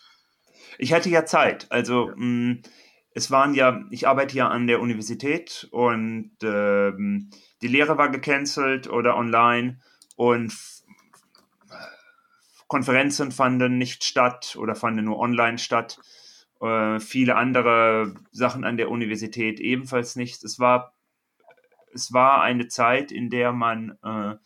Ich 0.79 0.95
hatte 0.95 1.11
ja 1.11 1.27
Zeit. 1.27 1.71
Also 1.71 2.09
ja. 2.09 2.15
Mh, 2.17 2.25
mm, 2.25 2.63
es 3.15 3.31
waren 3.31 3.53
ja, 3.53 3.85
ich 3.91 4.09
arbeite 4.09 4.35
ja 4.35 4.49
an 4.49 4.67
der 4.67 4.81
Universität 4.81 5.69
und 5.73 6.33
ähm, 6.43 7.29
die 7.61 7.69
Lehre 7.69 7.99
war 7.99 8.11
gecancelt 8.11 8.89
oder 8.89 9.15
online 9.15 9.79
und 10.17 10.55
Konferenzen 12.73 13.33
fanden 13.33 13.77
nicht 13.77 14.03
statt 14.03 14.57
oder 14.59 14.75
fanden 14.75 15.05
nur 15.05 15.19
online 15.19 15.59
statt. 15.59 16.01
Äh, 16.59 17.01
viele 17.01 17.37
andere 17.37 18.15
Sachen 18.31 18.65
an 18.65 18.79
der 18.79 18.91
Universität 18.91 19.61
ebenfalls 19.61 20.17
nicht. 20.17 20.43
Es 20.43 20.59
war, 20.59 20.95
es 21.93 22.15
war 22.15 22.41
eine 22.41 22.69
Zeit, 22.69 23.13
in 23.13 23.29
der 23.29 23.53
man, 23.53 23.99
äh, 24.03 24.37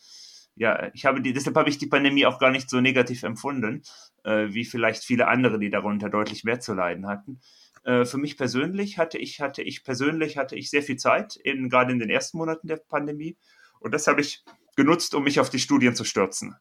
ja, 0.57 0.91
ich 0.93 1.07
habe 1.07 1.23
die, 1.23 1.35
deshalb 1.35 1.55
habe 1.55 1.71
ich 1.71 1.79
die 1.79 1.87
Pandemie 1.87 2.27
auch 2.27 2.41
gar 2.41 2.51
nicht 2.51 2.69
so 2.69 2.81
negativ 2.81 3.23
empfunden, 3.23 3.85
äh, 4.25 4.49
wie 4.49 4.65
vielleicht 4.65 5.05
viele 5.05 5.29
andere, 5.29 5.61
die 5.61 5.71
darunter 5.71 6.11
deutlich 6.11 6.43
mehr 6.43 6.59
zu 6.59 6.75
leiden 6.75 7.07
hatten. 7.07 7.41
Äh, 7.85 8.07
für 8.07 8.19
mich 8.19 8.37
persönlich 8.37 8.99
hatte 8.99 9.19
ich, 9.19 9.41
hatte 9.41 9.63
ich 9.63 9.85
persönlich 9.85 10.37
hatte 10.37 10.57
ich 10.57 10.69
sehr 10.69 10.83
viel 10.83 10.97
Zeit, 10.97 11.37
in, 11.37 11.69
gerade 11.69 11.93
in 11.93 12.01
den 12.01 12.11
ersten 12.11 12.39
Monaten 12.39 12.67
der 12.67 12.79
Pandemie. 12.89 13.37
Und 13.79 13.95
das 13.95 14.09
habe 14.09 14.21
ich 14.21 14.43
genutzt, 14.75 15.15
um 15.15 15.23
mich 15.23 15.39
auf 15.39 15.49
die 15.49 15.61
Studien 15.61 15.95
zu 15.95 16.03
stürzen. 16.03 16.57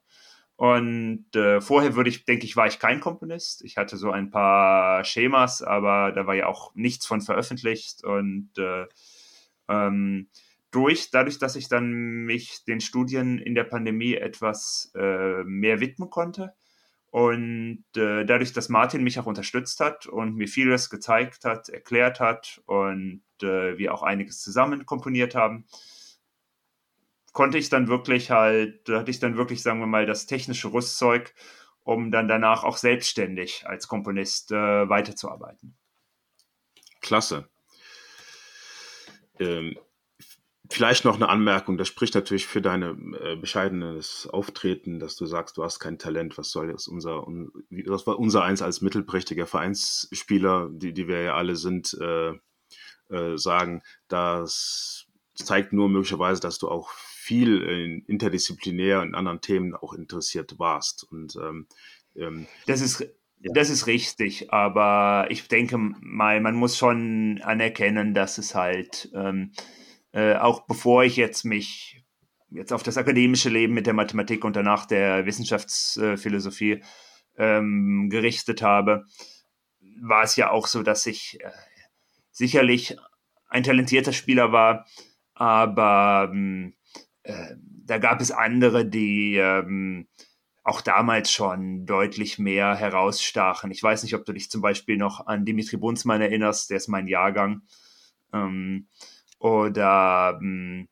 Und 0.58 1.36
äh, 1.36 1.60
vorher 1.60 1.96
würde 1.96 2.10
ich, 2.10 2.24
denke 2.26 2.46
ich, 2.46 2.56
war 2.56 2.68
ich 2.68 2.80
kein 2.80 3.02
Komponist. 3.02 3.64
Ich 3.64 3.78
hatte 3.78 3.98
so 3.98 4.12
ein 4.12 4.32
paar 4.32 5.04
Schemas, 5.04 5.62
aber 5.62 6.12
da 6.14 6.28
war 6.28 6.36
ja 6.36 6.48
auch 6.48 6.74
nichts 6.76 7.06
von 7.06 7.22
veröffentlicht. 7.22 8.04
Und 8.04 8.52
äh, 8.58 8.86
ähm, 9.68 10.30
durch, 10.72 11.12
dadurch, 11.12 11.40
dass 11.40 11.56
ich 11.56 11.68
dann 11.68 11.92
mich 11.92 12.64
den 12.66 12.80
Studien 12.80 13.38
in 13.38 13.56
der 13.56 13.66
Pandemie 13.66 14.16
etwas 14.16 14.92
äh, 14.96 15.44
mehr 15.44 15.82
widmen 15.82 16.10
konnte, 16.10 16.54
und 17.16 17.86
äh, 17.96 18.26
dadurch, 18.26 18.52
dass 18.52 18.68
Martin 18.68 19.02
mich 19.02 19.18
auch 19.18 19.26
unterstützt 19.26 19.80
hat 19.80 20.06
und 20.06 20.36
mir 20.36 20.50
vieles 20.50 20.90
gezeigt 20.90 21.46
hat, 21.46 21.70
erklärt 21.70 22.20
hat 22.20 22.62
und 22.66 23.24
äh, 23.42 23.78
wir 23.78 23.94
auch 23.94 24.04
einiges 24.04 24.42
zusammen 24.42 24.86
komponiert 24.86 25.34
haben, 25.34 25.66
konnte 27.36 27.58
ich 27.58 27.68
dann 27.68 27.90
wirklich 27.90 28.32
halt, 28.32 28.88
hatte 28.88 29.12
ich 29.12 29.20
dann 29.20 29.36
wirklich, 29.36 29.62
sagen 29.62 29.82
wir 29.82 29.88
mal, 29.88 30.06
das 30.06 30.26
technische 30.26 30.72
Rüstzeug, 30.72 31.36
um 31.84 32.10
dann 32.10 32.30
danach 32.30 32.64
auch 32.64 32.78
selbstständig 32.78 33.68
als 33.68 33.90
Komponist 33.90 34.52
äh, 34.52 34.90
weiterzuarbeiten. 34.90 35.78
Klasse. 37.02 37.50
Ähm, 39.38 39.78
Vielleicht 40.72 41.06
noch 41.06 41.16
eine 41.16 41.30
Anmerkung, 41.30 41.78
das 41.78 41.88
spricht 41.90 42.16
natürlich 42.16 42.48
für 42.48 42.62
dein 42.62 43.14
äh, 43.14 43.36
bescheidenes 43.36 44.28
Auftreten, 44.28 44.98
dass 44.98 45.16
du 45.16 45.28
sagst, 45.28 45.58
du 45.58 45.64
hast 45.64 45.80
kein 45.80 46.00
Talent, 46.00 46.40
was 46.40 46.50
soll 46.50 46.72
das 46.72 46.88
unser, 46.88 47.28
un, 47.28 47.52
das 47.70 48.08
war 48.08 48.18
unser 48.18 48.44
eins 48.44 48.64
als 48.64 48.82
mittelprächtiger 48.82 49.46
Vereinsspieler, 49.46 50.70
die, 50.72 50.92
die 50.92 51.08
wir 51.08 51.22
ja 51.22 51.36
alle 51.36 51.56
sind, 51.56 51.96
äh, 52.02 52.32
äh, 53.10 53.38
sagen, 53.38 53.84
das 54.08 55.06
zeigt 55.36 55.72
nur 55.72 55.88
möglicherweise, 55.88 56.42
dass 56.42 56.58
du 56.58 56.68
auch 56.68 56.90
viel 57.26 57.62
in, 57.62 58.06
interdisziplinär 58.06 59.02
in 59.02 59.16
anderen 59.16 59.42
Themen 59.42 59.76
auch 59.76 59.94
interessiert 59.94 60.60
warst. 60.60 61.04
Und 61.10 61.36
ähm, 61.36 61.68
ähm, 62.16 62.48
das 62.68 62.82
ist. 62.82 63.08
Das 63.54 63.70
ist 63.70 63.86
richtig, 63.86 64.52
aber 64.52 65.28
ich 65.30 65.48
denke 65.48 65.78
mal, 65.78 66.40
man 66.42 66.56
muss 66.56 66.78
schon 66.78 67.42
anerkennen, 67.44 68.16
dass 68.16 68.40
es 68.40 68.56
halt 68.56 69.12
ähm, 69.14 69.52
äh, 70.14 70.36
auch 70.36 70.66
bevor 70.66 71.04
ich 71.04 71.18
jetzt 71.18 71.44
mich 71.44 72.04
jetzt 72.50 72.72
auf 72.72 72.82
das 72.82 72.98
akademische 72.98 73.50
Leben 73.50 73.74
mit 73.74 73.86
der 73.86 73.94
Mathematik 73.94 74.46
und 74.46 74.56
danach 74.56 74.86
der 74.86 75.26
Wissenschaftsphilosophie 75.26 76.82
ähm, 77.38 78.08
gerichtet 78.10 78.62
habe, 78.62 79.06
war 80.02 80.24
es 80.24 80.38
ja 80.38 80.50
auch 80.50 80.68
so, 80.68 80.82
dass 80.82 81.06
ich 81.06 81.38
äh, 81.42 81.52
sicherlich 82.32 82.98
ein 83.50 83.64
talentierter 83.64 84.14
Spieler 84.14 84.54
war, 84.54 84.88
aber 85.34 86.32
ähm, 86.32 86.74
äh, 87.26 87.56
da 87.86 87.98
gab 87.98 88.22
es 88.22 88.32
andere, 88.32 88.86
die 88.86 89.36
ähm, 89.38 90.08
auch 90.64 90.82
damals 90.82 91.32
schon 91.32 91.86
deutlich 91.86 92.40
mehr 92.40 92.76
herausstachen. 92.76 93.70
Ich 93.72 93.84
weiß 93.84 94.04
nicht, 94.04 94.16
ob 94.16 94.26
du 94.26 94.34
dich 94.34 94.50
zum 94.50 94.62
Beispiel 94.62 94.98
noch 94.98 95.28
an 95.28 95.46
Dimitri 95.46 95.78
Bunzmann 95.78 96.22
erinnerst, 96.22 96.70
der 96.70 96.78
ist 96.78 96.88
mein 96.88 97.08
Jahrgang. 97.08 97.62
Ähm, 98.34 98.88
oder 99.40 100.40
ähm, 100.42 100.88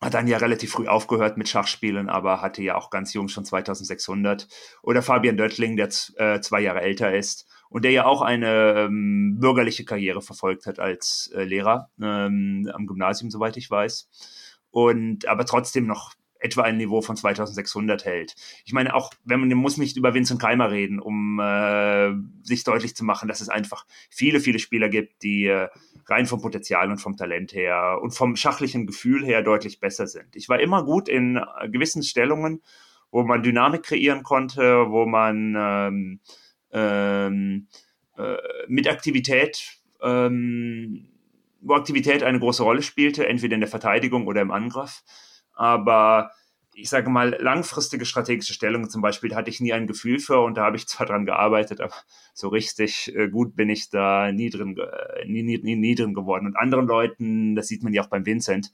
hat 0.00 0.14
dann 0.14 0.28
ja 0.28 0.38
relativ 0.38 0.72
früh 0.72 0.88
aufgehört 0.88 1.36
mit 1.36 1.48
Schachspielen, 1.48 2.08
aber 2.08 2.40
hatte 2.40 2.62
ja 2.62 2.76
auch 2.76 2.90
ganz 2.90 3.12
jung 3.12 3.28
schon 3.28 3.44
2600. 3.44 4.48
Oder 4.82 5.02
Fabian 5.02 5.36
Döttling, 5.36 5.76
der 5.76 5.88
äh, 6.16 6.40
zwei 6.40 6.60
Jahre 6.60 6.80
älter 6.80 7.14
ist. 7.14 7.46
und 7.68 7.84
der 7.84 7.90
ja 7.90 8.06
auch 8.06 8.22
eine 8.22 8.74
ähm, 8.86 9.38
bürgerliche 9.40 9.84
Karriere 9.84 10.22
verfolgt 10.22 10.66
hat 10.66 10.78
als 10.78 11.30
äh, 11.34 11.44
Lehrer 11.44 11.90
ähm, 12.00 12.70
am 12.72 12.86
Gymnasium, 12.86 13.30
soweit 13.30 13.56
ich 13.56 13.70
weiß. 13.70 14.08
Und 14.76 15.26
aber 15.26 15.46
trotzdem 15.46 15.86
noch 15.86 16.12
etwa 16.38 16.60
ein 16.60 16.76
Niveau 16.76 17.00
von 17.00 17.16
2600 17.16 18.04
hält. 18.04 18.34
Ich 18.66 18.74
meine 18.74 18.94
auch, 18.94 19.10
wenn 19.24 19.40
man 19.40 19.48
muss 19.54 19.78
nicht 19.78 19.96
über 19.96 20.12
Vincent 20.12 20.38
Keimer 20.38 20.70
reden, 20.70 21.00
um 21.00 21.40
äh, 21.40 22.12
sich 22.42 22.62
deutlich 22.62 22.94
zu 22.94 23.02
machen, 23.02 23.26
dass 23.26 23.40
es 23.40 23.48
einfach 23.48 23.86
viele, 24.10 24.38
viele 24.38 24.58
Spieler 24.58 24.90
gibt, 24.90 25.22
die 25.22 25.46
äh, 25.46 25.68
rein 26.04 26.26
vom 26.26 26.42
Potenzial 26.42 26.90
und 26.90 26.98
vom 26.98 27.16
Talent 27.16 27.54
her 27.54 28.00
und 28.02 28.10
vom 28.10 28.36
schachlichen 28.36 28.86
Gefühl 28.86 29.24
her 29.24 29.40
deutlich 29.40 29.80
besser 29.80 30.06
sind. 30.06 30.36
Ich 30.36 30.50
war 30.50 30.60
immer 30.60 30.84
gut 30.84 31.08
in 31.08 31.36
äh, 31.36 31.70
gewissen 31.70 32.02
Stellungen, 32.02 32.60
wo 33.10 33.22
man 33.22 33.42
Dynamik 33.42 33.84
kreieren 33.84 34.24
konnte, 34.24 34.90
wo 34.90 35.06
man 35.06 35.56
ähm, 35.58 36.20
ähm, 36.70 37.68
äh, 38.18 38.36
mit 38.68 38.90
Aktivität 38.90 39.78
ähm, 40.02 41.15
wo 41.60 41.74
Aktivität 41.74 42.22
eine 42.22 42.38
große 42.38 42.62
Rolle 42.62 42.82
spielte, 42.82 43.26
entweder 43.26 43.54
in 43.54 43.60
der 43.60 43.70
Verteidigung 43.70 44.26
oder 44.26 44.40
im 44.40 44.50
Angriff. 44.50 45.02
Aber 45.52 46.30
ich 46.76 46.90
sage 46.90 47.08
mal, 47.08 47.36
langfristige 47.40 48.04
strategische 48.04 48.52
Stellungen 48.52 48.90
zum 48.90 49.00
Beispiel 49.00 49.34
hatte 49.34 49.48
ich 49.48 49.60
nie 49.60 49.72
ein 49.72 49.86
Gefühl 49.86 50.18
für 50.18 50.40
und 50.40 50.58
da 50.58 50.64
habe 50.64 50.76
ich 50.76 50.86
zwar 50.86 51.06
dran 51.06 51.24
gearbeitet, 51.24 51.80
aber 51.80 51.94
so 52.34 52.48
richtig 52.48 53.14
äh, 53.16 53.28
gut 53.28 53.56
bin 53.56 53.70
ich 53.70 53.88
da 53.88 54.30
nie 54.30 54.50
drin, 54.50 54.76
äh, 54.76 55.24
nie, 55.26 55.42
nie, 55.42 55.76
nie, 55.76 55.94
drin 55.94 56.12
geworden. 56.12 56.46
Und 56.46 56.56
anderen 56.56 56.86
Leuten, 56.86 57.56
das 57.56 57.68
sieht 57.68 57.82
man 57.82 57.94
ja 57.94 58.02
auch 58.02 58.08
beim 58.08 58.26
Vincent, 58.26 58.72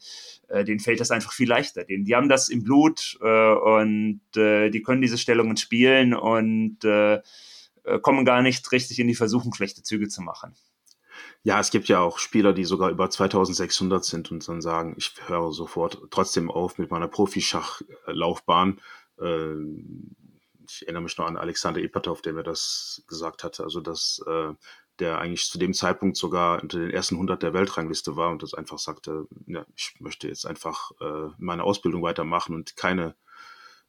äh, 0.48 0.64
denen 0.64 0.80
fällt 0.80 0.98
das 0.98 1.12
einfach 1.12 1.32
viel 1.32 1.48
leichter. 1.48 1.84
Denen, 1.84 2.04
die 2.04 2.16
haben 2.16 2.28
das 2.28 2.48
im 2.48 2.64
Blut 2.64 3.16
und 3.20 4.20
die 4.34 4.82
können 4.82 5.00
diese 5.00 5.18
Stellungen 5.18 5.56
spielen 5.56 6.14
und 6.14 6.78
kommen 8.02 8.24
gar 8.24 8.42
nicht 8.42 8.72
richtig 8.72 8.98
in 8.98 9.08
die 9.08 9.14
Versuchung, 9.14 9.54
schlechte 9.54 9.82
Züge 9.82 10.08
zu 10.08 10.22
machen. 10.22 10.54
Ja, 11.44 11.58
es 11.58 11.70
gibt 11.70 11.88
ja 11.88 12.00
auch 12.00 12.18
Spieler, 12.18 12.52
die 12.52 12.64
sogar 12.64 12.90
über 12.90 13.10
2600 13.10 14.04
sind 14.04 14.30
und 14.30 14.46
dann 14.48 14.60
sagen, 14.60 14.94
ich 14.96 15.12
höre 15.26 15.52
sofort 15.52 15.98
trotzdem 16.10 16.50
auf 16.50 16.78
mit 16.78 16.90
meiner 16.90 17.08
Profischachlaufbahn. 17.08 18.80
Äh, 19.20 19.54
ich 20.68 20.82
erinnere 20.82 21.02
mich 21.02 21.18
noch 21.18 21.26
an 21.26 21.36
Alexander 21.36 21.80
Ipatov, 21.80 22.22
der 22.22 22.32
mir 22.32 22.44
das 22.44 23.02
gesagt 23.08 23.42
hatte, 23.42 23.64
also 23.64 23.80
dass 23.80 24.22
äh, 24.26 24.52
der 25.00 25.18
eigentlich 25.18 25.50
zu 25.50 25.58
dem 25.58 25.74
Zeitpunkt 25.74 26.16
sogar 26.16 26.62
unter 26.62 26.78
den 26.78 26.90
ersten 26.90 27.16
100 27.16 27.42
der 27.42 27.54
Weltrangliste 27.54 28.14
war 28.16 28.30
und 28.30 28.42
das 28.42 28.54
einfach 28.54 28.78
sagte, 28.78 29.26
ja, 29.46 29.66
ich 29.74 29.96
möchte 29.98 30.28
jetzt 30.28 30.46
einfach 30.46 30.92
äh, 31.00 31.30
meine 31.38 31.64
Ausbildung 31.64 32.02
weitermachen 32.02 32.54
und 32.54 32.76
keine 32.76 33.16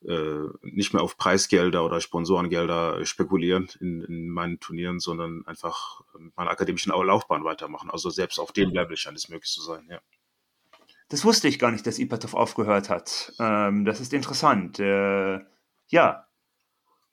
äh, 0.08 0.50
nicht 0.62 0.94
mehr 0.94 1.02
auf 1.02 1.18
Preisgelder 1.18 1.86
oder 1.86 2.02
Sponsorengelder 2.02 3.06
spekulieren 3.06 3.70
in, 3.80 4.02
in 4.02 4.30
meinen 4.30 4.60
Turnieren, 4.60 5.00
sondern 5.00 5.46
einfach 5.46 6.02
mit 6.18 6.36
meiner 6.36 6.52
akademischen 6.52 6.92
Laufbahn 6.92 7.44
weitermachen. 7.44 7.90
Also 7.90 8.10
selbst 8.10 8.40
auf 8.40 8.52
dem 8.52 8.72
Level 8.72 8.98
scheint 8.98 9.18
es 9.18 9.30
möglich 9.30 9.52
zu 9.52 9.62
sein, 9.62 9.88
ja. 9.90 10.00
Das 11.10 11.26
wusste 11.26 11.48
ich 11.48 11.60
gar 11.60 11.70
nicht, 11.72 11.86
dass 11.86 12.00
Ipatov 12.00 12.34
aufgehört 12.34 12.90
hat. 12.90 13.34
Ähm, 13.40 13.86
das 13.86 14.00
ist 14.00 14.14
interessant. 14.14 14.80
Äh, 14.80 15.42
ja. 15.90 16.26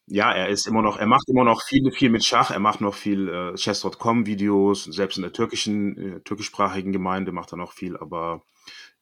Ja, 0.06 0.32
er 0.32 0.48
ist 0.48 0.66
immer 0.66 0.82
noch, 0.82 0.96
er 0.96 1.06
macht 1.06 1.28
immer 1.28 1.44
noch 1.44 1.62
viel, 1.62 1.92
viel 1.92 2.10
mit 2.10 2.24
Schach, 2.24 2.50
er 2.50 2.58
macht 2.58 2.80
noch 2.80 2.94
viel 2.94 3.28
äh, 3.28 3.54
Chess.com-Videos, 3.54 4.84
selbst 4.84 5.18
in 5.18 5.22
der 5.22 5.32
türkischen, 5.32 6.16
äh, 6.16 6.20
türkischsprachigen 6.20 6.92
Gemeinde 6.92 7.30
macht 7.30 7.52
er 7.52 7.58
noch 7.58 7.72
viel, 7.72 7.96
aber 7.96 8.42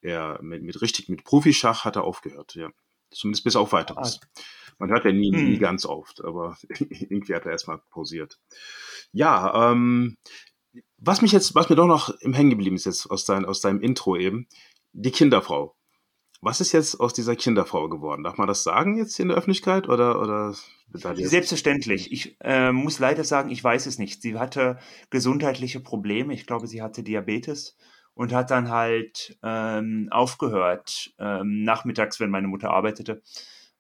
er 0.02 0.38
mit, 0.42 0.62
mit 0.62 0.82
richtig, 0.82 1.08
mit 1.08 1.24
Profischach 1.24 1.84
hat 1.84 1.96
er 1.96 2.04
aufgehört, 2.04 2.54
ja. 2.56 2.68
Zumindest 3.10 3.44
bis 3.44 3.56
auf 3.56 3.72
weiteres. 3.72 4.20
Ah. 4.22 4.40
Man 4.78 4.90
hört 4.90 5.04
ja 5.04 5.12
nie, 5.12 5.32
hm. 5.32 5.50
nie 5.50 5.58
ganz 5.58 5.84
oft, 5.86 6.24
aber 6.24 6.56
irgendwie 6.68 7.34
hat 7.34 7.46
er 7.46 7.52
erstmal 7.52 7.78
pausiert. 7.90 8.38
Ja, 9.12 9.72
ähm, 9.72 10.16
was 10.98 11.22
mich 11.22 11.32
jetzt, 11.32 11.54
was 11.54 11.68
mir 11.68 11.76
doch 11.76 11.86
noch 11.86 12.10
im 12.20 12.34
Hängen 12.34 12.50
geblieben 12.50 12.76
ist 12.76 12.84
jetzt 12.84 13.10
aus, 13.10 13.24
dein, 13.24 13.44
aus 13.44 13.60
deinem 13.60 13.80
Intro 13.80 14.16
eben, 14.16 14.46
die 14.92 15.10
Kinderfrau. 15.10 15.74
Was 16.40 16.60
ist 16.60 16.70
jetzt 16.72 17.00
aus 17.00 17.12
dieser 17.12 17.34
Kinderfrau 17.34 17.88
geworden? 17.88 18.22
Darf 18.22 18.38
man 18.38 18.46
das 18.46 18.62
sagen 18.62 18.96
jetzt 18.96 19.18
in 19.18 19.28
der 19.28 19.36
Öffentlichkeit 19.36 19.88
oder, 19.88 20.20
oder 20.20 20.54
Selbstverständlich. 20.92 22.12
Ich 22.12 22.36
äh, 22.40 22.72
muss 22.72 22.98
leider 22.98 23.24
sagen, 23.24 23.50
ich 23.50 23.62
weiß 23.62 23.86
es 23.86 23.98
nicht. 23.98 24.22
Sie 24.22 24.38
hatte 24.38 24.78
gesundheitliche 25.10 25.80
Probleme. 25.80 26.32
Ich 26.32 26.46
glaube, 26.46 26.66
sie 26.66 26.80
hatte 26.80 27.02
Diabetes 27.02 27.76
und 28.18 28.32
hat 28.32 28.50
dann 28.50 28.68
halt 28.68 29.38
ähm, 29.44 30.08
aufgehört, 30.10 31.14
ähm, 31.20 31.62
nachmittags, 31.62 32.18
wenn 32.18 32.30
meine 32.30 32.48
Mutter 32.48 32.70
arbeitete 32.70 33.22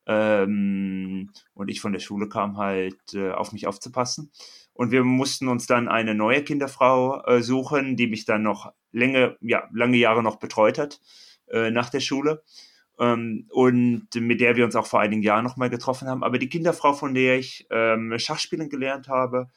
ähm, 0.06 1.30
und 1.54 1.68
ich 1.68 1.80
von 1.80 1.92
der 1.92 1.98
Schule 1.98 2.28
kam, 2.28 2.56
halt 2.56 3.14
äh, 3.14 3.32
auf 3.32 3.50
mich 3.50 3.66
aufzupassen. 3.66 4.30
Und 4.74 4.92
wir 4.92 5.02
mussten 5.02 5.48
uns 5.48 5.66
dann 5.66 5.88
eine 5.88 6.14
neue 6.14 6.44
Kinderfrau 6.44 7.20
äh, 7.24 7.42
suchen, 7.42 7.96
die 7.96 8.06
mich 8.06 8.26
dann 8.26 8.44
noch 8.44 8.72
lange, 8.92 9.36
ja, 9.40 9.68
lange 9.72 9.96
Jahre 9.96 10.22
noch 10.22 10.36
betreut 10.36 10.78
hat 10.78 11.00
äh, 11.48 11.72
nach 11.72 11.90
der 11.90 11.98
Schule. 11.98 12.44
Ähm, 13.00 13.48
und 13.50 14.06
mit 14.14 14.40
der 14.40 14.54
wir 14.54 14.64
uns 14.64 14.76
auch 14.76 14.86
vor 14.86 15.00
einigen 15.00 15.24
Jahren 15.24 15.42
nochmal 15.42 15.68
getroffen 15.68 16.06
haben. 16.06 16.22
Aber 16.22 16.38
die 16.38 16.48
Kinderfrau, 16.48 16.92
von 16.92 17.12
der 17.12 17.40
ich 17.40 17.66
ähm, 17.70 18.16
Schachspielen 18.16 18.68
gelernt 18.68 19.08
habe, 19.08 19.50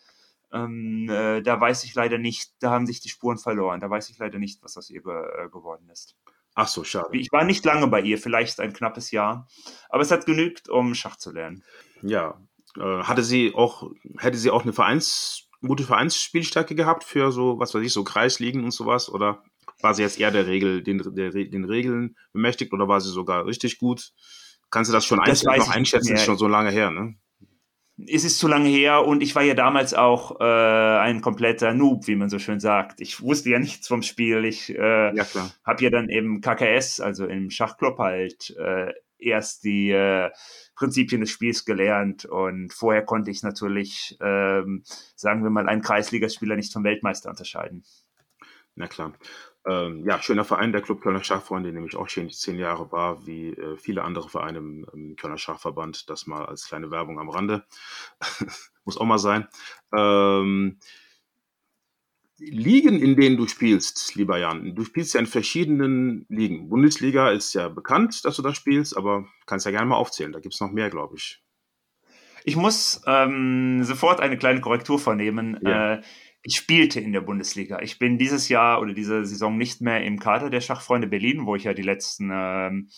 ähm, 0.54 1.10
äh, 1.10 1.42
da 1.42 1.60
weiß 1.60 1.84
ich 1.84 1.96
leider 1.96 2.18
nicht, 2.18 2.52
da 2.60 2.72
haben 2.72 2.86
sich 2.86 3.00
die 3.00 3.10
Spuren 3.10 3.38
verloren. 3.38 3.80
Da 3.80 3.90
weiß 3.90 4.10
ich 4.10 4.18
leider 4.18 4.40
nicht, 4.40 4.62
was 4.64 4.78
aus 4.78 4.90
ihr 4.90 5.02
äh, 5.06 5.50
geworden 5.50 5.90
ist. 5.90 6.16
Ach 6.54 6.68
so, 6.68 6.84
schade. 6.84 7.18
Ich 7.18 7.32
war 7.32 7.46
nicht 7.46 7.64
lange 7.64 7.88
bei 7.88 8.02
ihr, 8.02 8.18
vielleicht 8.18 8.60
ein 8.60 8.74
knappes 8.74 9.12
Jahr. 9.12 9.48
Aber 9.90 10.02
es 10.02 10.12
hat 10.12 10.26
genügt, 10.26 10.68
um 10.68 10.94
Schach 10.96 11.16
zu 11.16 11.32
lernen. 11.32 11.64
Ja. 12.02 12.42
Äh, 12.78 13.04
hatte 13.04 13.24
sie 13.24 13.54
auch, 13.56 13.90
hätte 14.18 14.38
sie 14.38 14.52
auch 14.52 14.64
eine 14.64 14.74
Vereins, 14.74 15.48
gute 15.62 15.84
Vereinsspielstärke 15.84 16.76
gehabt 16.76 17.04
für 17.04 17.32
so, 17.32 17.60
was 17.60 17.74
weiß 17.74 17.84
ich, 17.84 17.94
so 17.94 18.04
Kreisligen 18.04 18.64
und 18.64 18.72
sowas? 18.72 19.10
Oder 19.10 19.44
war 19.82 19.94
sie 19.94 20.02
jetzt 20.02 20.20
eher 20.20 20.32
der 20.32 20.48
Regel, 20.48 20.84
den, 20.84 20.98
der, 21.16 21.32
den 21.32 21.66
Regeln 21.66 22.18
bemächtigt 22.34 22.74
oder 22.74 22.88
war 22.88 23.00
sie 23.00 23.12
sogar 23.12 23.46
richtig 23.46 23.78
gut? 23.78 24.12
Kannst 24.70 24.90
du 24.90 24.94
das 24.94 25.06
schon 25.06 25.22
das 25.26 25.46
ein, 25.46 25.60
noch 25.60 25.70
einschätzen? 25.70 26.14
Ist 26.14 26.26
schon 26.26 26.38
so 26.38 26.48
lange 26.48 26.72
her, 26.72 26.92
ne? 26.92 27.16
Es 28.08 28.24
ist 28.24 28.40
zu 28.40 28.48
lange 28.48 28.70
her 28.70 29.06
und 29.06 29.22
ich 29.22 29.36
war 29.36 29.44
ja 29.44 29.54
damals 29.54 29.94
auch 29.94 30.40
äh, 30.40 30.44
ein 30.44 31.22
kompletter 31.22 31.74
Noob, 31.74 32.08
wie 32.08 32.16
man 32.16 32.30
so 32.30 32.40
schön 32.40 32.60
sagt. 32.60 33.02
Ich 33.02 33.22
wusste 33.22 33.50
ja 33.50 33.60
nichts 33.60 33.88
vom 33.88 34.02
Spiel. 34.02 34.46
Ich 34.46 34.70
äh, 34.70 35.16
ja, 35.16 35.26
habe 35.64 35.84
ja 35.84 35.90
dann 35.90 36.10
eben 36.10 36.42
KKS, 36.42 37.00
also 37.00 37.26
im 37.26 37.50
Schachclub 37.50 37.98
halt, 38.00 38.56
äh, 38.58 38.94
erst 39.18 39.64
die 39.64 39.92
äh, 39.92 40.32
Prinzipien 40.76 41.22
des 41.22 41.30
Spiels 41.30 41.66
gelernt 41.66 42.26
und 42.26 42.74
vorher 42.74 43.04
konnte 43.04 43.32
ich 43.32 43.44
natürlich, 43.44 44.18
ähm, 44.22 44.84
sagen 45.16 45.44
wir 45.44 45.52
mal, 45.52 45.70
einen 45.70 45.82
Kreisligaspieler 45.82 46.56
nicht 46.56 46.74
vom 46.74 46.84
Weltmeister 46.84 47.30
unterscheiden. 47.30 47.84
Na 48.76 48.88
klar. 48.88 49.14
Ähm, 49.68 50.04
ja, 50.06 50.20
schöner 50.22 50.44
Verein, 50.44 50.72
der 50.72 50.82
Club 50.82 51.02
Kölner 51.02 51.24
Schachfreunde, 51.24 51.72
nämlich 51.72 51.96
auch 51.96 52.10
schon 52.10 52.30
zehn 52.32 52.58
Jahre 52.58 52.92
war, 52.92 53.28
wie 53.28 53.50
äh, 53.50 53.78
viele 53.78 54.04
andere 54.04 54.28
Vereine 54.28 54.58
im, 54.58 54.86
im, 54.92 55.16
Kölner 55.16 55.38
Schachverband. 55.38 56.10
Das 56.10 56.26
mal 56.26 56.46
als 56.46 56.68
kleine 56.68 56.90
Werbung 56.90 57.20
am 57.20 57.30
Rande. 57.30 57.64
Muss 58.86 58.98
auch 58.98 59.06
mal 59.06 59.20
sein. 59.20 59.48
Ähm, 59.96 60.80
Ligen, 62.40 63.00
in 63.00 63.16
denen 63.16 63.38
du 63.38 63.48
spielst, 63.48 64.16
lieber 64.16 64.40
Jan, 64.40 64.74
du 64.74 64.84
spielst 64.84 65.14
ja 65.14 65.20
in 65.20 65.28
verschiedenen 65.28 66.26
Ligen. 66.28 66.70
Bundesliga 66.70 67.30
ist 67.30 67.54
ja 67.54 67.70
bekannt, 67.70 68.26
dass 68.26 68.38
du 68.38 68.42
da 68.42 68.56
spielst, 68.56 68.98
aber 68.98 69.28
kannst 69.46 69.68
ja 69.68 69.72
gerne 69.72 69.86
mal 69.86 69.96
aufzählen. 69.96 70.32
Da 70.32 70.40
gibt 70.40 70.56
es 70.56 70.60
noch 70.60 70.72
mehr, 70.72 70.90
glaube 70.90 71.18
ich. 71.18 71.44
Ich 72.44 72.56
muss 72.56 73.04
ähm, 73.06 73.84
sofort 73.84 74.20
eine 74.20 74.40
kleine 74.40 74.62
Korrektur 74.62 74.98
vornehmen. 74.98 75.60
Ja. 75.62 75.94
Äh, 75.94 76.02
ich 76.44 76.56
spielte 76.56 77.00
in 77.00 77.14
der 77.14 77.22
Bundesliga. 77.22 77.80
Ich 77.82 78.00
bin 78.00 78.18
dieses 78.18 78.50
Jahr 78.50 78.82
oder 78.82 78.94
diese 78.94 79.26
Saison 79.26 79.58
nicht 79.58 79.82
mehr 79.82 80.04
im 80.04 80.20
Kader 80.20 80.50
der 80.50 80.62
Schachfreunde 80.62 81.08
Berlin, 81.08 81.46
wo 81.46 81.56
ich 81.56 81.66
ja 81.66 81.74
die 81.74 81.84
letzten, 81.84 82.32
ähm, 82.34 82.90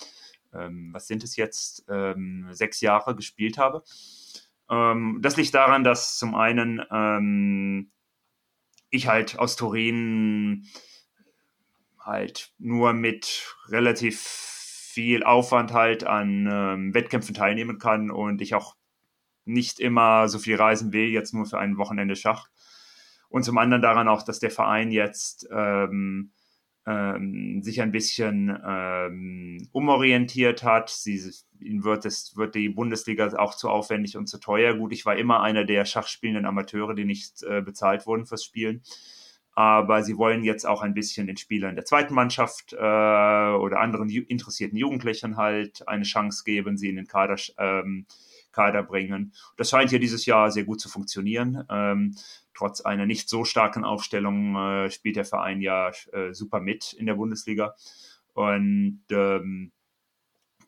ähm, 0.53 0.89
was 0.93 1.07
sind 1.07 1.23
es 1.23 1.35
jetzt, 1.35 1.85
ähm, 1.89 2.47
sechs 2.51 2.79
Jahre 2.79 3.15
gespielt 3.15 3.57
habe. 3.57 3.83
Ähm, 4.69 5.19
das 5.21 5.35
liegt 5.35 5.53
daran, 5.53 5.83
dass 5.83 6.17
zum 6.17 6.35
einen 6.35 6.81
ähm, 6.89 7.91
ich 8.89 9.07
halt 9.07 9.39
aus 9.39 9.55
Turin 9.55 10.67
halt 11.99 12.53
nur 12.59 12.93
mit 12.93 13.55
relativ 13.67 14.21
viel 14.21 15.23
Aufwand 15.23 15.73
halt 15.73 16.05
an 16.05 16.47
ähm, 16.49 16.93
Wettkämpfen 16.93 17.33
teilnehmen 17.33 17.79
kann 17.79 18.11
und 18.11 18.41
ich 18.41 18.55
auch 18.55 18.75
nicht 19.45 19.79
immer 19.79 20.29
so 20.29 20.39
viel 20.39 20.55
reisen 20.55 20.93
will, 20.93 21.09
jetzt 21.09 21.33
nur 21.33 21.45
für 21.45 21.57
ein 21.57 21.77
Wochenende 21.77 22.15
Schach. 22.15 22.47
Und 23.33 23.41
zum 23.41 23.57
anderen 23.57 23.81
daran 23.81 24.07
auch, 24.07 24.21
dass 24.21 24.37
der 24.37 24.51
Verein 24.51 24.91
jetzt 24.91 25.47
ähm, 25.51 26.33
ähm, 26.85 27.63
sich 27.63 27.81
ein 27.81 27.91
bisschen 27.91 28.55
ähm, 28.63 29.67
umorientiert 29.71 30.61
hat. 30.61 30.91
Sie, 30.91 31.19
ihnen 31.59 31.83
wird, 31.83 32.05
es, 32.05 32.37
wird 32.37 32.53
die 32.53 32.69
Bundesliga 32.69 33.35
auch 33.39 33.55
zu 33.55 33.69
aufwendig 33.69 34.17
und 34.17 34.27
zu 34.27 34.39
teuer. 34.39 34.75
Gut, 34.75 34.93
ich 34.93 35.07
war 35.07 35.15
immer 35.15 35.41
einer 35.41 35.65
der 35.65 35.83
schachspielenden 35.85 36.45
Amateure, 36.45 36.93
die 36.93 37.05
nicht 37.05 37.41
äh, 37.41 37.63
bezahlt 37.63 38.05
wurden 38.05 38.27
fürs 38.27 38.43
Spielen. 38.43 38.83
Aber 39.55 40.03
sie 40.03 40.15
wollen 40.15 40.43
jetzt 40.43 40.67
auch 40.67 40.83
ein 40.83 40.93
bisschen 40.93 41.25
den 41.25 41.37
Spielern 41.37 41.73
der 41.73 41.85
zweiten 41.85 42.13
Mannschaft 42.13 42.73
äh, 42.73 42.75
oder 42.75 43.79
anderen 43.79 44.09
ju 44.09 44.21
interessierten 44.27 44.77
Jugendlichen 44.77 45.37
halt 45.37 45.87
eine 45.87 46.03
Chance 46.03 46.43
geben, 46.43 46.77
sie 46.77 46.89
in 46.89 46.97
den 46.97 47.07
Kader, 47.07 47.37
ähm, 47.57 48.05
Kader 48.51 48.83
bringen. 48.83 49.33
Das 49.57 49.71
scheint 49.71 49.89
hier 49.89 49.99
dieses 49.99 50.27
Jahr 50.27 50.51
sehr 50.51 50.65
gut 50.65 50.79
zu 50.79 50.87
funktionieren. 50.87 51.65
Ähm, 51.69 52.15
trotz 52.63 52.79
einer 52.79 53.05
nicht 53.05 53.27
so 53.27 53.43
starken 53.43 53.83
Aufstellung 53.83 54.55
äh, 54.55 54.89
spielt 54.89 55.17
der 55.17 55.25
Verein 55.25 55.59
ja 55.59 55.91
äh, 56.13 56.31
super 56.31 56.61
mit 56.61 56.93
in 56.93 57.05
der 57.05 57.15
Bundesliga. 57.15 57.75
Und 58.31 59.03
ähm, 59.11 59.73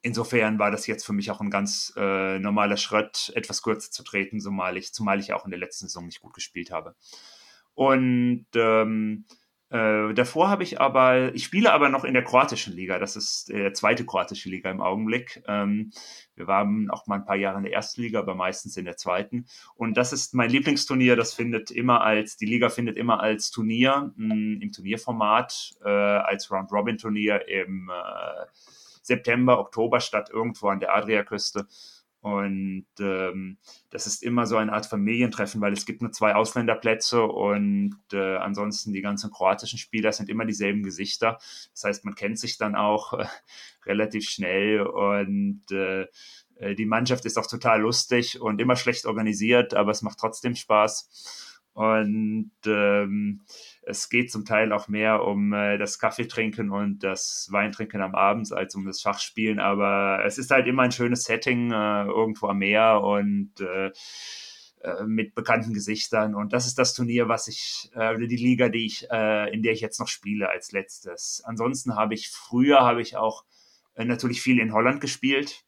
insofern 0.02 0.60
war 0.60 0.72
das 0.72 0.88
jetzt 0.88 1.06
für 1.06 1.14
mich 1.14 1.32
auch 1.32 1.40
ein 1.40 1.50
ganz 1.50 1.94
äh, 1.96 2.38
normaler 2.38 2.76
Schritt, 2.76 3.32
etwas 3.34 3.62
kürzer 3.62 3.92
zu 3.92 4.04
treten, 4.04 4.42
zumal 4.42 4.76
ich, 4.76 4.94
zumal 4.94 5.22
ich 5.22 5.32
auch 5.32 5.46
in 5.46 5.52
der 5.52 5.60
letzten 5.60 5.88
Saison 5.88 6.06
nicht 6.06 6.20
gut 6.20 6.34
gespielt 6.34 6.70
habe. 6.70 6.96
Und 7.76 8.48
ähm, 8.56 9.26
äh, 9.70 10.14
davor 10.14 10.50
habe 10.50 10.64
ich 10.64 10.80
aber, 10.80 11.34
ich 11.34 11.44
spiele 11.44 11.74
aber 11.74 11.90
noch 11.90 12.04
in 12.04 12.14
der 12.14 12.24
kroatischen 12.24 12.74
Liga. 12.74 13.00
Das 13.00 13.16
ist 13.16 13.50
der 13.50 13.74
zweite 13.74 14.06
kroatische 14.06 14.50
Liga 14.50 14.70
im 14.70 14.80
Augenblick. 14.80 15.42
Ähm, 15.48 15.92
wir 16.36 16.46
waren 16.48 16.90
auch 16.92 17.08
mal 17.08 17.16
ein 17.16 17.26
paar 17.26 17.36
Jahre 17.36 17.58
in 17.58 17.64
der 17.64 17.74
ersten 17.74 18.02
Liga, 18.02 18.20
aber 18.20 18.36
meistens 18.36 18.78
in 18.78 18.86
der 18.86 18.98
zweiten. 18.98 19.48
Und 19.76 19.98
das 19.98 20.14
ist 20.14 20.36
mein 20.36 20.52
Lieblingsturnier. 20.52 21.16
Das 21.16 21.34
findet 21.34 21.72
immer 21.72 22.02
als, 22.02 22.38
die 22.38 22.46
Liga 22.46 22.70
findet 22.70 22.96
immer 22.96 23.22
als 23.22 23.50
Turnier 23.50 24.14
mh, 24.16 24.34
hm, 24.34 24.62
im 24.62 24.72
Turnierformat, 24.72 25.74
äh, 25.84 25.90
als 25.90 26.52
Round-Robin-Turnier 26.52 27.48
im 27.48 27.90
äh, 27.90 28.46
September, 29.02 29.60
Oktober 29.60 30.00
statt, 30.00 30.30
irgendwo 30.32 30.68
an 30.68 30.80
der 30.80 30.96
Adriaküste. 30.96 31.68
Und 32.26 32.88
ähm, 33.00 33.60
das 33.92 34.08
ist 34.08 34.24
immer 34.24 34.48
so 34.48 34.58
eine 34.58 34.74
Art 34.74 34.88
Familientreffen, 34.88 35.62
weil 35.62 35.74
es 35.74 35.86
gibt 35.86 36.02
nur 36.02 36.12
zwei 36.12 36.34
Ausländerplätze 36.34 37.22
und 37.22 38.00
äh, 38.14 38.38
ansonsten 38.38 38.94
die 38.94 39.04
ganzen 39.04 39.30
kroatischen 39.30 39.78
Spieler 39.78 40.12
sind 40.12 40.28
immer 40.28 40.44
dieselben 40.44 40.82
Gesichter. 40.82 41.38
Das 41.74 41.84
heißt, 41.84 42.04
man 42.04 42.16
kennt 42.16 42.40
sich 42.40 42.58
dann 42.58 42.74
auch 42.74 43.14
äh, 43.14 43.28
relativ 43.86 44.28
schnell 44.28 44.82
und 44.82 45.62
äh, 45.70 46.08
äh 46.56 46.74
die 46.74 46.88
Mannschaft 46.88 47.26
ist 47.26 47.38
auch 47.38 47.46
total 47.46 47.82
lustig 47.82 48.42
und 48.42 48.60
immer 48.60 48.76
schlecht 48.76 49.06
organisiert, 49.06 49.76
aber 49.76 49.92
es 49.92 50.02
macht 50.02 50.18
trotzdem 50.18 50.56
Spaß. 50.56 51.55
Und 51.76 52.52
ähm, 52.66 53.42
es 53.82 54.08
geht 54.08 54.32
zum 54.32 54.46
Teil 54.46 54.72
auch 54.72 54.88
mehr 54.88 55.24
um 55.24 55.52
äh, 55.52 55.78
das 55.78 56.00
Kaffeetrinken 56.00 56.70
und 56.70 57.04
das 57.04 57.50
Weintrinken 57.52 58.02
am 58.02 58.16
Abend 58.16 58.54
als 58.54 58.76
um 58.76 58.86
das 58.86 59.02
Schachspielen. 59.02 59.60
Aber 59.60 60.24
es 60.26 60.38
ist 60.38 60.52
halt 60.52 60.68
immer 60.68 60.84
ein 60.84 60.94
schönes 60.94 61.26
Setting 61.26 61.74
äh, 61.74 62.06
irgendwo 62.06 62.48
am 62.48 62.60
Meer 62.60 63.02
und 63.02 63.60
äh, 63.60 63.88
äh 64.84 65.04
mit 65.06 65.36
bekannten 65.36 65.74
Gesichtern. 65.74 66.34
Und 66.34 66.54
das 66.54 66.66
ist 66.66 66.80
das 66.80 66.94
Turnier, 66.94 67.28
was 67.28 67.50
ich, 67.50 67.92
äh, 67.94 68.18
die 68.26 68.38
Liga, 68.38 68.70
die 68.70 68.86
ich, 68.86 69.12
äh, 69.12 69.54
in 69.54 69.62
der 69.62 69.74
ich 69.74 69.82
jetzt 69.82 70.00
noch 70.00 70.08
spiele 70.08 70.50
als 70.50 70.72
letztes. 70.72 71.44
Ansonsten 71.46 71.98
habe 71.98 72.14
ich 72.14 72.30
früher 72.30 72.84
habe 72.84 73.02
ich 73.02 73.18
auch 73.18 73.44
äh, 73.96 74.06
natürlich 74.06 74.42
viel 74.42 74.60
in 74.60 74.72
Holland 74.72 75.02
gespielt 75.02 75.65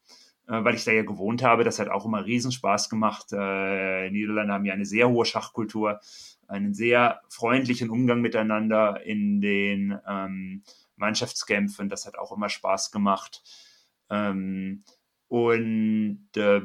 weil 0.48 0.74
ich 0.74 0.84
da 0.84 0.92
ja 0.92 1.02
gewohnt 1.02 1.42
habe. 1.42 1.64
Das 1.64 1.78
hat 1.78 1.88
auch 1.88 2.06
immer 2.06 2.24
Riesenspaß 2.24 2.88
gemacht. 2.88 3.26
Äh, 3.32 4.10
Niederlande 4.10 4.52
haben 4.52 4.64
ja 4.64 4.74
eine 4.74 4.86
sehr 4.86 5.08
hohe 5.08 5.24
Schachkultur, 5.24 6.00
einen 6.46 6.74
sehr 6.74 7.20
freundlichen 7.28 7.90
Umgang 7.90 8.20
miteinander 8.20 9.04
in 9.04 9.40
den 9.40 9.98
ähm, 10.08 10.62
Mannschaftskämpfen. 10.96 11.88
Das 11.88 12.06
hat 12.06 12.18
auch 12.18 12.32
immer 12.32 12.48
Spaß 12.48 12.90
gemacht. 12.90 13.42
Ähm, 14.10 14.84
und 15.28 16.28
äh, 16.36 16.62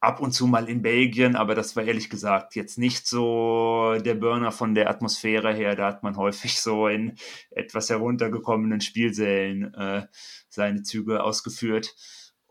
ab 0.00 0.20
und 0.20 0.32
zu 0.32 0.48
mal 0.48 0.68
in 0.68 0.82
Belgien, 0.82 1.36
aber 1.36 1.54
das 1.54 1.76
war 1.76 1.84
ehrlich 1.84 2.10
gesagt 2.10 2.56
jetzt 2.56 2.76
nicht 2.76 3.06
so 3.06 3.94
der 4.04 4.14
Burner 4.14 4.50
von 4.50 4.74
der 4.74 4.90
Atmosphäre 4.90 5.54
her. 5.54 5.76
Da 5.76 5.86
hat 5.86 6.02
man 6.02 6.16
häufig 6.16 6.60
so 6.60 6.88
in 6.88 7.14
etwas 7.50 7.88
heruntergekommenen 7.88 8.80
Spielsälen 8.80 9.72
äh, 9.74 10.06
seine 10.48 10.82
Züge 10.82 11.22
ausgeführt. 11.22 11.94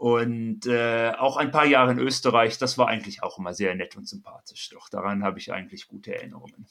Und 0.02 0.66
äh, 0.66 1.12
auch 1.20 1.38
ein 1.38 1.52
paar 1.52 1.68
Jahre 1.68 1.92
in 1.92 2.00
Österreich, 2.00 2.58
das 2.58 2.80
war 2.80 2.88
eigentlich 2.88 3.22
auch 3.22 3.38
immer 3.38 3.54
sehr 3.54 3.76
nett 3.76 3.96
und 3.96 4.08
sympathisch. 4.08 4.70
Doch 4.70 4.90
daran 4.90 5.24
habe 5.24 5.38
ich 5.38 5.54
eigentlich 5.54 5.88
gute 5.88 6.16
Erinnerungen. 6.16 6.66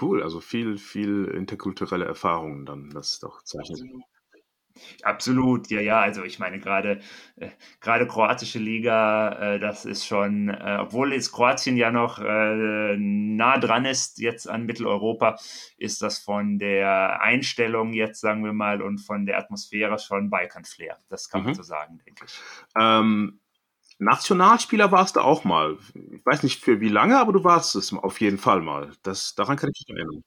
Cool, 0.00 0.22
also 0.22 0.40
viel, 0.40 0.78
viel 0.78 1.26
interkulturelle 1.26 2.06
Erfahrungen 2.06 2.64
dann, 2.64 2.88
das 2.88 3.20
doch 3.20 3.42
zeichnet. 3.42 3.82
Absolut. 3.82 4.04
Absolut, 5.02 5.68
ja, 5.70 5.80
ja. 5.80 6.00
Also 6.00 6.24
ich 6.24 6.38
meine 6.38 6.58
gerade 6.58 7.00
äh, 7.36 7.50
gerade 7.80 8.06
kroatische 8.06 8.58
Liga, 8.58 9.54
äh, 9.54 9.58
das 9.58 9.84
ist 9.84 10.06
schon, 10.06 10.48
äh, 10.48 10.78
obwohl 10.80 11.12
jetzt 11.12 11.32
Kroatien 11.32 11.76
ja 11.76 11.90
noch 11.90 12.18
äh, 12.18 12.96
nah 12.96 13.58
dran 13.58 13.84
ist 13.84 14.18
jetzt 14.18 14.48
an 14.48 14.66
Mitteleuropa, 14.66 15.36
ist 15.76 16.02
das 16.02 16.18
von 16.18 16.58
der 16.58 17.20
Einstellung 17.20 17.92
jetzt 17.92 18.20
sagen 18.20 18.44
wir 18.44 18.52
mal 18.52 18.82
und 18.82 18.98
von 18.98 19.26
der 19.26 19.38
Atmosphäre 19.38 19.98
schon 19.98 20.30
Balkan-Flair. 20.30 20.98
Das 21.08 21.28
kann 21.28 21.40
mhm. 21.42 21.46
man 21.46 21.54
so 21.54 21.62
sagen, 21.62 22.00
denke 22.06 22.24
ich. 22.26 22.40
Ähm, 22.78 23.40
Nationalspieler 23.98 24.92
warst 24.92 25.16
du 25.16 25.20
auch 25.20 25.44
mal. 25.44 25.76
Ich 25.94 26.24
weiß 26.24 26.42
nicht 26.42 26.64
für 26.64 26.80
wie 26.80 26.88
lange, 26.88 27.18
aber 27.18 27.32
du 27.32 27.44
warst 27.44 27.74
es 27.76 27.92
auf 27.92 28.20
jeden 28.20 28.38
Fall 28.38 28.62
mal. 28.62 28.92
Das 29.02 29.34
daran 29.34 29.56
kann 29.56 29.70
ich 29.74 29.84
mich 29.86 29.96
erinnern. 29.96 30.24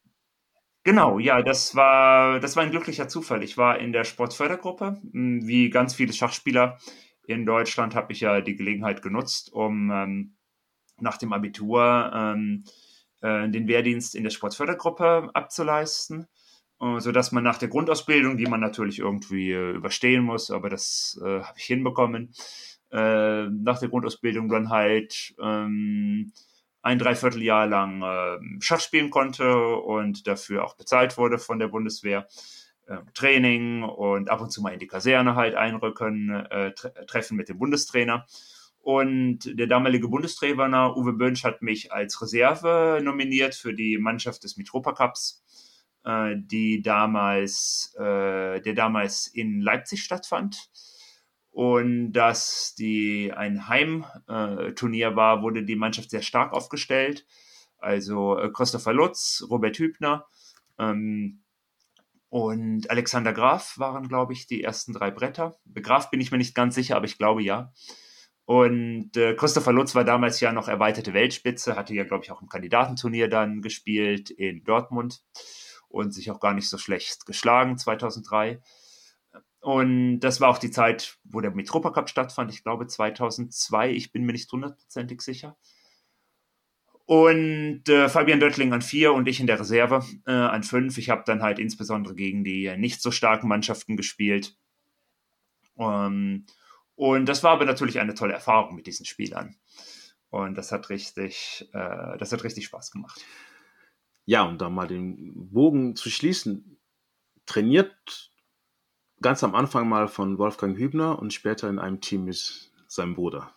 Genau, 0.85 1.17
ja, 1.19 1.41
das 1.41 1.75
war, 1.75 2.39
das 2.41 2.55
war 2.57 2.63
ein 2.63 2.71
glücklicher 2.71 3.07
Zufall. 3.07 3.41
Ich 3.43 3.57
war 3.57 3.79
in 3.79 3.93
der 3.93 4.03
Sportfördergruppe. 4.03 4.99
Hm, 5.13 5.47
wie 5.47 5.69
ganz 5.69 5.93
viele 5.95 6.11
Schachspieler 6.11 6.77
in 7.25 7.45
Deutschland 7.45 7.95
habe 7.95 8.11
ich 8.11 8.19
ja 8.19 8.41
die 8.41 8.55
Gelegenheit 8.55 9.01
genutzt, 9.01 9.51
um 9.53 9.89
ähm, 9.91 10.35
nach 10.99 11.17
dem 11.17 11.33
Abitur 11.33 12.11
ähm, 12.13 12.65
äh, 13.21 13.49
den 13.49 13.67
Wehrdienst 13.67 14.15
in 14.15 14.23
der 14.23 14.31
Sportfördergruppe 14.31 15.29
abzuleisten, 15.33 16.27
äh, 16.81 16.99
sodass 16.99 17.31
man 17.31 17.43
nach 17.43 17.57
der 17.59 17.69
Grundausbildung, 17.69 18.37
die 18.37 18.47
man 18.47 18.59
natürlich 18.61 18.99
irgendwie 18.99 19.51
äh, 19.53 19.71
überstehen 19.73 20.23
muss, 20.23 20.51
aber 20.51 20.69
das 20.69 21.19
äh, 21.23 21.41
habe 21.41 21.59
ich 21.59 21.65
hinbekommen, 21.65 22.33
äh, 22.91 23.43
nach 23.49 23.79
der 23.79 23.89
Grundausbildung 23.89 24.49
dann 24.49 24.69
halt 24.69 25.33
ähm, 25.41 26.31
ein 26.83 26.99
Dreivierteljahr 26.99 27.65
lang 27.65 28.03
äh, 28.03 28.61
Schach 28.61 28.81
spielen 28.81 29.09
konnte 29.09 29.57
und 29.77 30.27
dafür 30.27 30.65
auch 30.65 30.75
bezahlt 30.75 31.17
wurde 31.17 31.39
von 31.39 31.57
der 31.57 31.69
Bundeswehr. 31.69 32.27
Äh, 32.85 32.97
Training 33.13 33.83
und 33.83 34.29
ab 34.29 34.41
und 34.41 34.51
zu 34.51 34.61
mal 34.61 34.73
in 34.73 34.79
die 34.79 34.87
Kaserne 34.87 35.35
halt 35.35 35.55
einrücken, 35.55 36.29
äh, 36.29 36.73
tre 36.73 36.93
Treffen 37.05 37.37
mit 37.37 37.47
dem 37.47 37.57
Bundestrainer. 37.57 38.25
Und 38.79 39.57
der 39.57 39.67
damalige 39.67 40.09
Bundestrainer 40.09 40.97
Uwe 40.97 41.13
Bönsch 41.13 41.45
hat 41.45 41.61
mich 41.61 41.93
als 41.93 42.21
Reserve 42.21 42.99
nominiert 43.01 43.55
für 43.55 43.73
die 43.73 43.97
Mannschaft 43.97 44.43
des 44.43 44.57
Mitropa 44.57 44.91
Cups, 44.91 45.41
äh, 46.03 46.35
die 46.35 46.81
damals, 46.81 47.95
äh, 47.97 48.59
der 48.59 48.73
damals 48.73 49.27
in 49.27 49.61
Leipzig 49.61 50.03
stattfand 50.03 50.69
und 51.53 52.13
dass 52.13 52.73
die 52.73 53.31
ein 53.31 53.67
Heimturnier 53.67 55.15
war, 55.15 55.43
wurde 55.43 55.63
die 55.63 55.75
Mannschaft 55.75 56.09
sehr 56.09 56.23
stark 56.23 56.51
aufgestellt. 56.51 57.27
Also 57.77 58.39
äh, 58.39 58.49
Christopher 58.51 58.91
Lutz, 58.91 59.45
Robert 59.49 59.77
Hübner 59.77 60.25
ähm, 60.79 61.43
und 62.29 62.89
Alexander 62.89 63.33
Graf 63.33 63.77
waren, 63.77 64.07
glaube 64.07 64.33
ich, 64.33 64.47
die 64.47 64.63
ersten 64.63 64.93
drei 64.93 65.11
Bretter. 65.11 65.59
Graf 65.75 66.09
bin 66.09 66.21
ich 66.21 66.31
mir 66.31 66.39
nicht 66.39 66.55
ganz 66.55 66.73
sicher, 66.73 66.95
aber 66.95 67.05
ich 67.05 67.19
glaube 67.19 67.43
ja. 67.43 67.71
Und 68.45 69.15
äh, 69.15 69.35
Christopher 69.35 69.73
Lutz 69.73 69.93
war 69.93 70.03
damals 70.03 70.39
ja 70.39 70.51
noch 70.53 70.67
erweiterte 70.67 71.13
Weltspitze, 71.13 71.75
hatte 71.75 71.93
ja, 71.93 72.03
glaube 72.03 72.23
ich, 72.23 72.31
auch 72.31 72.41
im 72.41 72.49
Kandidatenturnier 72.49 73.29
dann 73.29 73.61
gespielt 73.61 74.31
in 74.31 74.63
Dortmund 74.63 75.21
und 75.87 76.15
sich 76.15 76.31
auch 76.31 76.39
gar 76.39 76.55
nicht 76.55 76.67
so 76.67 76.79
schlecht 76.79 77.27
geschlagen 77.27 77.77
2003. 77.77 78.59
Und 79.63 80.19
das 80.19 80.41
war 80.41 80.49
auch 80.49 80.57
die 80.57 80.71
Zeit, 80.71 81.17
wo 81.23 81.39
der 81.39 81.51
Metropa 81.51 81.91
Cup 81.91 82.09
stattfand, 82.09 82.51
ich 82.51 82.63
glaube 82.63 82.85
2002, 82.85 83.91
ich 83.91 84.11
bin 84.11 84.25
mir 84.25 84.33
nicht 84.33 84.51
hundertprozentig 84.51 85.21
sicher. 85.21 85.55
Und 87.05 87.87
äh, 87.87 88.09
Fabian 88.09 88.41
Döttling 88.41 88.73
an 88.73 88.81
vier 88.81 89.13
und 89.13 89.25
ich 89.25 89.39
in 89.39 89.47
der 89.47 89.61
Reserve 89.61 90.03
äh, 90.25 90.33
an 90.33 90.63
fünf. 90.63 90.97
Ich 90.97 91.09
habe 91.09 91.23
dann 91.25 91.41
halt 91.41 91.59
insbesondere 91.59 92.13
gegen 92.13 92.43
die 92.43 92.75
nicht 92.75 93.01
so 93.01 93.09
starken 93.09 93.47
Mannschaften 93.47 93.95
gespielt. 93.95 94.57
Ähm, 95.77 96.45
und 96.95 97.25
das 97.25 97.41
war 97.41 97.51
aber 97.51 97.63
natürlich 97.63 98.01
eine 98.01 98.15
tolle 98.15 98.33
Erfahrung 98.33 98.75
mit 98.75 98.85
diesen 98.85 99.05
Spielern. 99.05 99.55
Und 100.29 100.55
das 100.55 100.73
hat 100.73 100.89
richtig, 100.89 101.69
äh, 101.71 102.17
das 102.17 102.33
hat 102.33 102.43
richtig 102.43 102.65
Spaß 102.65 102.91
gemacht. 102.91 103.21
Ja, 104.25 104.43
um 104.43 104.57
da 104.57 104.69
mal 104.69 104.87
den 104.87 105.51
Bogen 105.51 105.95
zu 105.95 106.09
schließen, 106.09 106.81
trainiert 107.45 108.32
ganz 109.23 109.43
am 109.43 109.55
Anfang 109.55 109.89
mal 109.89 110.07
von 110.07 110.37
Wolfgang 110.37 110.77
Hübner 110.77 111.17
und 111.19 111.33
später 111.33 111.69
in 111.69 111.79
einem 111.79 112.01
Team 112.01 112.25
mit 112.25 112.71
seinem 112.87 113.15
Bruder. 113.15 113.51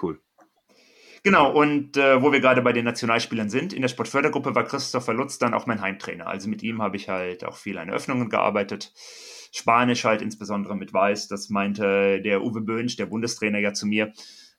Cool. 0.00 0.20
Genau, 1.24 1.50
und 1.50 1.96
äh, 1.96 2.22
wo 2.22 2.30
wir 2.30 2.38
gerade 2.38 2.62
bei 2.62 2.72
den 2.72 2.84
Nationalspielern 2.84 3.50
sind, 3.50 3.72
in 3.72 3.82
der 3.82 3.88
Sportfördergruppe 3.88 4.54
war 4.54 4.62
Christopher 4.62 5.12
Lutz 5.12 5.38
dann 5.38 5.54
auch 5.54 5.66
mein 5.66 5.80
Heimtrainer. 5.80 6.28
Also 6.28 6.48
mit 6.48 6.62
ihm 6.62 6.80
habe 6.80 6.96
ich 6.96 7.08
halt 7.08 7.44
auch 7.44 7.56
viel 7.56 7.78
an 7.78 7.90
Öffnungen 7.90 8.28
gearbeitet. 8.28 8.92
Spanisch 9.50 10.04
halt 10.04 10.22
insbesondere 10.22 10.76
mit 10.76 10.92
Weiß. 10.92 11.26
Das 11.26 11.48
meinte 11.48 12.20
der 12.20 12.44
Uwe 12.44 12.60
Böhnsch, 12.60 12.94
der 12.94 13.06
Bundestrainer, 13.06 13.58
ja 13.58 13.72
zu 13.72 13.86
mir. 13.86 14.12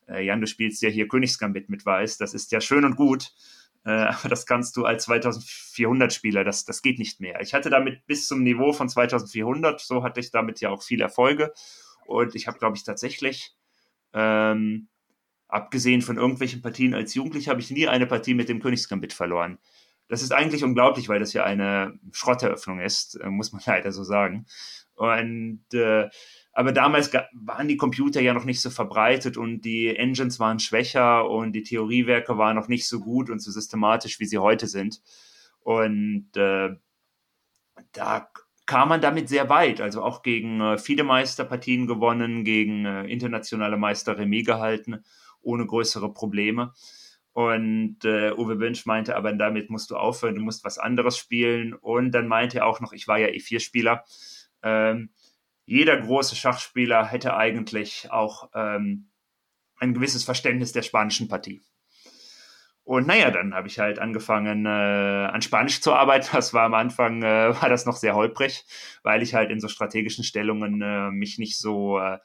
Äh, 0.09 0.25
Jan, 0.25 0.41
du 0.41 0.47
spielst 0.47 0.81
ja 0.81 0.89
hier 0.89 1.07
Königsgambit 1.07 1.69
mit 1.69 1.85
Weiß. 1.85 2.17
Das 2.17 2.33
ist 2.33 2.51
ja 2.51 2.59
schön 2.59 2.83
und 2.83 2.97
gut. 2.97 3.31
Äh, 3.87 3.91
aber 4.19 4.29
das 4.29 4.45
kannst 4.45 4.75
du 4.77 4.85
als 4.85 5.05
2400 5.05 6.13
Spieler, 6.13 6.43
das, 6.43 6.65
das 6.65 6.81
geht 6.81 6.99
nicht 6.99 7.19
mehr. 7.21 7.41
Ich 7.41 7.53
hatte 7.53 7.69
damit 7.69 8.05
bis 8.05 8.27
zum 8.27 8.43
Niveau 8.43 8.73
von 8.73 8.89
2400, 8.89 9.79
so 9.79 10.03
hatte 10.03 10.19
ich 10.19 10.29
damit 10.31 10.59
ja 10.59 10.69
auch 10.69 10.83
viele 10.83 11.05
Erfolge. 11.05 11.53
Und 12.05 12.35
ich 12.35 12.47
habe, 12.47 12.59
glaube 12.59 12.77
ich, 12.77 12.83
tatsächlich 12.83 13.55
ähm, 14.13 14.89
abgesehen 15.47 16.01
von 16.01 16.17
irgendwelchen 16.17 16.61
Partien 16.61 16.93
als 16.93 17.13
Jugendlicher, 17.13 17.51
habe 17.51 17.61
ich 17.61 17.71
nie 17.71 17.87
eine 17.87 18.07
Partie 18.07 18.33
mit 18.33 18.49
dem 18.49 18.61
Königsgambit 18.61 19.13
verloren. 19.13 19.57
Das 20.09 20.21
ist 20.21 20.31
eigentlich 20.31 20.63
unglaublich, 20.63 21.09
weil 21.09 21.19
das 21.19 21.33
ja 21.33 21.43
eine 21.43 21.99
Schrotteröffnung 22.11 22.79
ist, 22.79 23.15
äh, 23.15 23.29
muss 23.29 23.51
man 23.51 23.61
leider 23.65 23.91
so 23.91 24.03
sagen. 24.03 24.45
Und 24.95 25.65
äh, 25.73 26.09
aber 26.57 26.71
damals 26.71 27.13
waren 27.33 27.67
die 27.67 27.77
Computer 27.77 28.19
ja 28.19 28.33
noch 28.33 28.43
nicht 28.43 28.61
so 28.61 28.71
verbreitet 28.71 29.37
und 29.37 29.61
die 29.61 29.95
Engines 29.95 30.39
waren 30.39 30.57
schwächer 30.57 31.29
und 31.29 31.53
die 31.53 31.61
Theoriewerke 31.61 32.39
waren 32.39 32.55
noch 32.55 32.67
nicht 32.67 32.87
so 32.87 32.99
gut 32.99 33.29
und 33.29 33.43
so 33.43 33.51
systematisch, 33.51 34.19
wie 34.19 34.25
sie 34.25 34.39
heute 34.39 34.65
sind. 34.65 34.99
Und 35.59 36.35
äh, 36.35 36.69
da 37.91 38.31
kam 38.65 38.89
man 38.89 39.01
damit 39.01 39.29
sehr 39.29 39.49
weit, 39.49 39.81
also 39.81 40.01
auch 40.01 40.23
gegen 40.23 40.59
äh, 40.59 40.79
viele 40.79 41.03
Meisterpartien 41.03 41.85
gewonnen, 41.85 42.43
gegen 42.43 42.85
äh, 42.85 43.03
internationale 43.03 43.77
Meister 43.77 44.17
Remis 44.17 44.47
gehalten, 44.47 45.03
ohne 45.41 45.67
größere 45.67 46.11
Probleme. 46.11 46.73
Und 47.33 48.03
äh, 48.03 48.31
Uwe 48.31 48.59
Wünsch 48.59 48.87
meinte, 48.87 49.15
aber 49.15 49.31
damit 49.31 49.69
musst 49.69 49.91
du 49.91 49.95
aufhören, 49.95 50.33
du 50.33 50.41
musst 50.41 50.65
was 50.65 50.79
anderes 50.79 51.19
spielen. 51.19 51.75
Und 51.75 52.13
dann 52.13 52.27
meinte 52.27 52.57
er 52.57 52.65
auch 52.65 52.79
noch, 52.79 52.93
ich 52.93 53.07
war 53.07 53.19
ja 53.19 53.27
E4-Spieler, 53.27 54.05
ähm, 54.63 55.11
jeder 55.67 55.97
große 55.97 56.35
Schachspieler 56.35 57.05
hätte 57.05 57.35
eigentlich 57.35 58.09
auch 58.09 58.49
ähm, 58.55 59.09
ein 59.75 59.93
gewisses 59.93 60.23
Verständnis 60.23 60.71
der 60.71 60.81
spanischen 60.81 61.27
Partie. 61.27 61.61
Und 62.83 63.05
naja, 63.05 63.31
dann 63.31 63.53
habe 63.53 63.67
ich 63.67 63.77
halt 63.79 63.99
angefangen, 63.99 64.65
äh, 64.65 64.69
an 64.69 65.41
Spanisch 65.41 65.81
zu 65.81 65.93
arbeiten. 65.93 66.29
Das 66.31 66.53
war 66.53 66.63
am 66.63 66.73
Anfang, 66.73 67.21
äh, 67.21 67.53
war 67.61 67.67
das 67.67 67.85
noch 67.85 67.97
sehr 67.97 68.15
holprig, 68.15 68.63
weil 69.03 69.21
ich 69.21 69.35
halt 69.35 69.51
in 69.51 69.59
so 69.59 69.67
strategischen 69.67 70.23
Stellungen 70.23 70.81
äh, 70.81 71.11
mich 71.11 71.37
nicht 71.37 71.59
so 71.59 71.99
äh, 71.99 72.17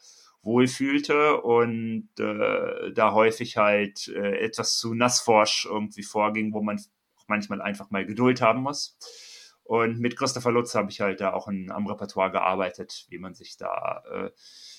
wohl 0.42 0.68
fühlte 0.68 1.40
und 1.40 2.10
äh, 2.20 2.92
da 2.92 3.12
häufig 3.12 3.56
halt 3.56 4.06
äh, 4.06 4.38
etwas 4.38 4.78
zu 4.78 4.94
nassforsch 4.94 5.66
irgendwie 5.68 6.04
vorging, 6.04 6.52
wo 6.52 6.62
man 6.62 6.80
manchmal 7.26 7.60
einfach 7.60 7.90
mal 7.90 8.06
Geduld 8.06 8.40
haben 8.40 8.62
muss. 8.62 8.96
Und 9.72 10.00
mit 10.00 10.18
Christopher 10.18 10.52
Lutz 10.52 10.74
habe 10.74 10.90
ich 10.90 11.00
halt 11.00 11.22
da 11.22 11.32
auch 11.32 11.48
in, 11.48 11.70
am 11.70 11.86
Repertoire 11.86 12.30
gearbeitet, 12.30 13.06
wie 13.08 13.16
man 13.16 13.32
sich 13.32 13.56
da, 13.56 14.02
äh, 14.12 14.30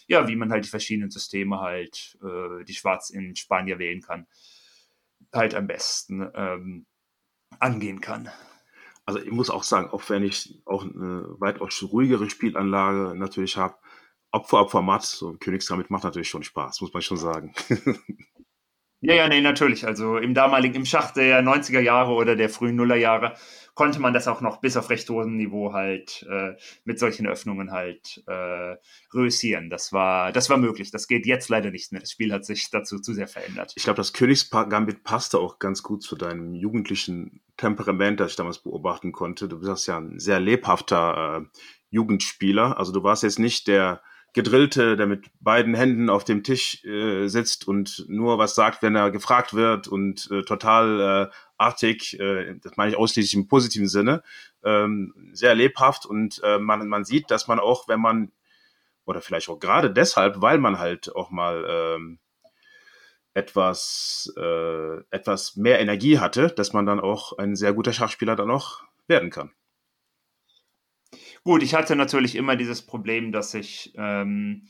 ja, 0.05 0.27
wie 0.27 0.35
man 0.35 0.51
halt 0.51 0.65
die 0.65 0.69
verschiedenen 0.69 1.09
Systeme 1.09 1.61
halt, 1.61 2.19
äh, 2.23 2.63
die 2.63 2.75
Schwarz 2.75 3.09
in 3.09 3.35
Spanier 3.35 3.79
wählen 3.79 4.03
kann, 4.03 4.27
halt 5.33 5.55
am 5.55 5.65
besten 5.65 6.29
ähm, 6.35 6.85
angehen 7.57 8.01
kann. 8.01 8.29
Also 9.03 9.19
ich 9.19 9.31
muss 9.31 9.49
auch 9.49 9.63
sagen, 9.63 9.89
auch 9.89 10.07
wenn 10.11 10.21
ich 10.21 10.61
auch 10.65 10.83
eine 10.83 11.25
weitaus 11.39 11.81
ruhigere 11.81 12.29
Spielanlage 12.29 13.17
natürlich 13.17 13.57
habe, 13.57 13.75
Opfer, 14.31 14.59
Opfer, 14.59 14.83
Matt, 14.83 15.05
so 15.05 15.33
Königsgambit 15.39 15.89
macht 15.89 16.03
natürlich 16.03 16.29
schon 16.29 16.43
Spaß, 16.43 16.81
muss 16.81 16.93
man 16.93 17.01
schon 17.01 17.17
sagen. 17.17 17.55
ja, 19.03 19.15
ja, 19.15 19.27
nee, 19.27 19.41
natürlich. 19.41 19.85
Also 19.85 20.17
im 20.17 20.33
damaligen, 20.33 20.75
im 20.75 20.85
Schach 20.85 21.11
der 21.11 21.43
90er 21.43 21.81
Jahre 21.81 22.13
oder 22.13 22.37
der 22.37 22.49
frühen 22.49 22.77
Nullerjahre 22.77 23.35
konnte 23.75 23.99
man 23.99 24.13
das 24.13 24.29
auch 24.29 24.39
noch 24.39 24.61
bis 24.61 24.77
auf 24.77 24.89
recht 24.89 25.09
hohem 25.09 25.35
Niveau 25.35 25.73
halt 25.73 26.25
äh, 26.29 26.53
mit 26.85 26.99
solchen 26.99 27.27
Öffnungen 27.27 27.71
halt 27.71 28.23
äh, 28.27 28.77
reüssieren. 29.13 29.69
Das 29.69 29.91
war, 29.91 30.31
das 30.31 30.49
war 30.49 30.57
möglich. 30.57 30.91
Das 30.91 31.07
geht 31.07 31.25
jetzt 31.25 31.49
leider 31.49 31.69
nicht 31.69 31.91
mehr. 31.91 31.99
Das 31.99 32.11
Spiel 32.11 32.31
hat 32.31 32.45
sich 32.45 32.69
dazu 32.69 32.99
zu 32.99 33.13
sehr 33.13 33.27
verändert. 33.27 33.73
Ich 33.75 33.83
glaube, 33.83 33.97
das 33.97 34.13
Königsgambit 34.13 35.03
passte 35.03 35.39
auch 35.39 35.59
ganz 35.59 35.83
gut 35.83 36.01
zu 36.01 36.15
deinem 36.15 36.53
jugendlichen 36.53 37.41
Temperament, 37.57 38.21
das 38.21 38.31
ich 38.31 38.37
damals 38.37 38.59
beobachten 38.59 39.11
konnte. 39.11 39.49
Du 39.49 39.59
bist 39.59 39.87
ja 39.87 39.97
ein 39.97 40.17
sehr 40.17 40.39
lebhafter 40.39 41.41
äh, 41.41 41.59
Jugendspieler. 41.89 42.77
Also 42.77 42.93
du 42.93 43.03
warst 43.03 43.23
jetzt 43.23 43.39
nicht 43.39 43.67
der 43.67 44.01
Gedrillte, 44.33 44.97
der 44.97 45.05
mit 45.05 45.29
beiden 45.39 45.75
Händen 45.75 46.09
auf 46.09 46.23
dem 46.23 46.43
Tisch 46.43 46.83
äh, 46.85 47.27
sitzt 47.27 47.67
und 47.67 48.05
nur 48.07 48.39
was 48.39 48.55
sagt, 48.55 48.81
wenn 48.81 48.95
er 48.95 49.11
gefragt 49.11 49.53
wird 49.53 49.87
und 49.87 50.29
äh, 50.31 50.41
total 50.41 51.29
äh, 51.29 51.35
artig, 51.57 52.19
äh, 52.19 52.55
das 52.61 52.75
meine 52.75 52.91
ich 52.91 52.97
ausschließlich 52.97 53.35
im 53.35 53.47
positiven 53.47 53.87
Sinne, 53.87 54.23
ähm, 54.63 55.13
sehr 55.33 55.53
lebhaft 55.53 56.07
und 56.07 56.41
äh, 56.43 56.57
man, 56.57 56.87
man 56.87 57.05
sieht, 57.05 57.29
dass 57.29 57.47
man 57.47 57.59
auch, 57.59 57.87
wenn 57.87 58.01
man, 58.01 58.31
oder 59.05 59.21
vielleicht 59.21 59.49
auch 59.49 59.59
gerade 59.59 59.91
deshalb, 59.91 60.41
weil 60.41 60.57
man 60.57 60.79
halt 60.79 61.15
auch 61.15 61.29
mal 61.29 61.65
ähm, 61.69 62.19
etwas, 63.35 64.33
äh, 64.35 64.97
etwas 65.11 65.55
mehr 65.55 65.79
Energie 65.79 66.17
hatte, 66.17 66.47
dass 66.47 66.73
man 66.73 66.85
dann 66.87 66.99
auch 66.99 67.37
ein 67.37 67.55
sehr 67.55 67.73
guter 67.73 67.93
Schachspieler 67.93 68.35
dann 68.35 68.49
auch 68.49 68.83
werden 69.07 69.29
kann. 69.29 69.51
Gut, 71.43 71.61
ich 71.61 71.73
hatte 71.73 71.95
natürlich 71.95 72.35
immer 72.35 72.55
dieses 72.55 72.81
Problem, 72.85 73.31
dass 73.33 73.53
ich 73.53 73.93
ähm, 73.97 74.67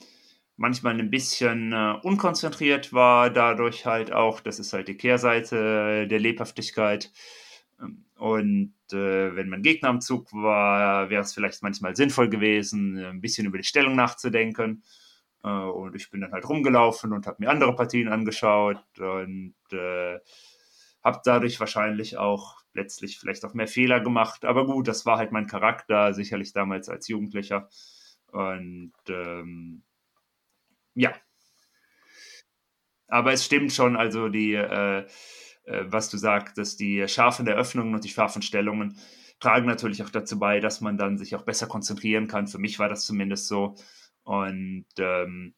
manchmal 0.58 1.00
ein 1.00 1.12
bisschen 1.12 1.72
äh, 1.72 1.94
unkonzentriert 2.02 2.94
war, 2.94 3.30
dadurch 3.30 3.86
halt 3.86 4.12
auch, 4.12 4.40
das 4.40 4.58
ist 4.60 4.74
halt 4.74 4.88
die 4.88 4.98
Kehrseite 4.98 6.08
der 6.08 6.20
Lebhaftigkeit. 6.20 7.12
Ähm, 7.80 8.06
und 8.18 8.74
äh, 8.92 9.36
wenn 9.36 9.50
mein 9.50 9.62
Gegner 9.62 9.90
am 9.90 10.02
Zug 10.02 10.34
war, 10.34 11.10
wäre 11.12 11.22
es 11.22 11.34
vielleicht 11.34 11.62
manchmal 11.62 11.96
sinnvoll 11.96 12.30
gewesen, 12.30 12.98
ein 12.98 13.22
bisschen 13.22 13.46
über 13.46 13.58
die 13.60 13.64
Stellung 13.66 13.96
nachzudenken. 13.96 14.84
Äh, 15.44 15.50
und 15.50 15.96
ich 15.96 16.10
bin 16.10 16.22
dann 16.22 16.32
halt 16.32 16.50
rumgelaufen 16.50 17.14
und 17.14 17.28
habe 17.28 17.38
mir 17.40 17.52
andere 17.52 17.76
Partien 17.76 18.08
angeschaut 18.08 18.80
und 19.00 19.54
äh, 19.72 20.20
habe 21.04 21.22
dadurch 21.24 21.60
wahrscheinlich 21.60 22.18
auch 22.18 22.63
letztlich 22.74 23.20
vielleicht 23.20 23.46
auch 23.46 23.54
mehr 23.54 23.68
Fehler 23.68 24.00
gemacht. 24.00 24.46
Aber 24.46 24.66
gut, 24.66 24.88
das 24.88 25.06
war 25.06 25.18
halt 25.18 25.32
mein 25.32 25.48
Charakter, 25.48 26.14
sicherlich 26.14 26.54
damals 26.54 26.90
als 26.90 27.08
Jugendlicher. 27.08 27.70
Und 28.32 28.94
ähm, 29.10 29.84
ja. 30.96 31.14
Aber 33.08 33.32
es 33.34 33.46
stimmt 33.46 33.72
schon, 33.74 33.96
also 33.96 34.30
die, 34.30 34.54
äh, 34.54 35.06
äh, 35.66 35.86
was 35.86 36.10
du 36.10 36.18
sagtest, 36.18 36.80
die 36.80 37.08
scharfen 37.08 37.48
Eröffnungen 37.48 37.94
und 37.94 38.04
die 38.04 38.10
scharfen 38.10 38.42
Stellungen 38.42 38.98
tragen 39.40 39.68
natürlich 39.68 40.02
auch 40.04 40.10
dazu 40.10 40.40
bei, 40.40 40.60
dass 40.60 40.82
man 40.82 40.98
dann 40.98 41.18
sich 41.18 41.36
auch 41.36 41.44
besser 41.44 41.68
konzentrieren 41.68 42.28
kann. 42.28 42.48
Für 42.48 42.60
mich 42.60 42.80
war 42.80 42.90
das 42.90 43.06
zumindest 43.06 43.48
so. 43.48 43.76
Und 44.24 44.86
ähm, 44.98 45.54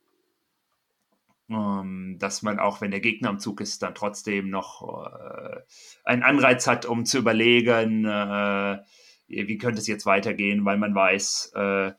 ähm, 1.49 2.17
dass 2.19 2.41
man 2.41 2.59
auch, 2.59 2.81
wenn 2.81 2.91
der 2.91 2.99
Gegner 2.99 3.29
am 3.29 3.39
Zug 3.39 3.61
ist, 3.61 3.83
dann 3.83 3.95
trotzdem 3.95 4.49
noch 4.49 5.05
äh, 5.05 5.61
einen 6.03 6.23
Anreiz 6.23 6.67
hat, 6.67 6.85
um 6.85 7.05
zu 7.05 7.19
überlegen, 7.19 8.05
äh, 8.05 8.79
wie 9.27 9.57
könnte 9.57 9.79
es 9.79 9.87
jetzt 9.87 10.05
weitergehen, 10.05 10.65
weil 10.65 10.77
man 10.77 10.95
weiß, 10.95 11.53
äh, 11.55 11.91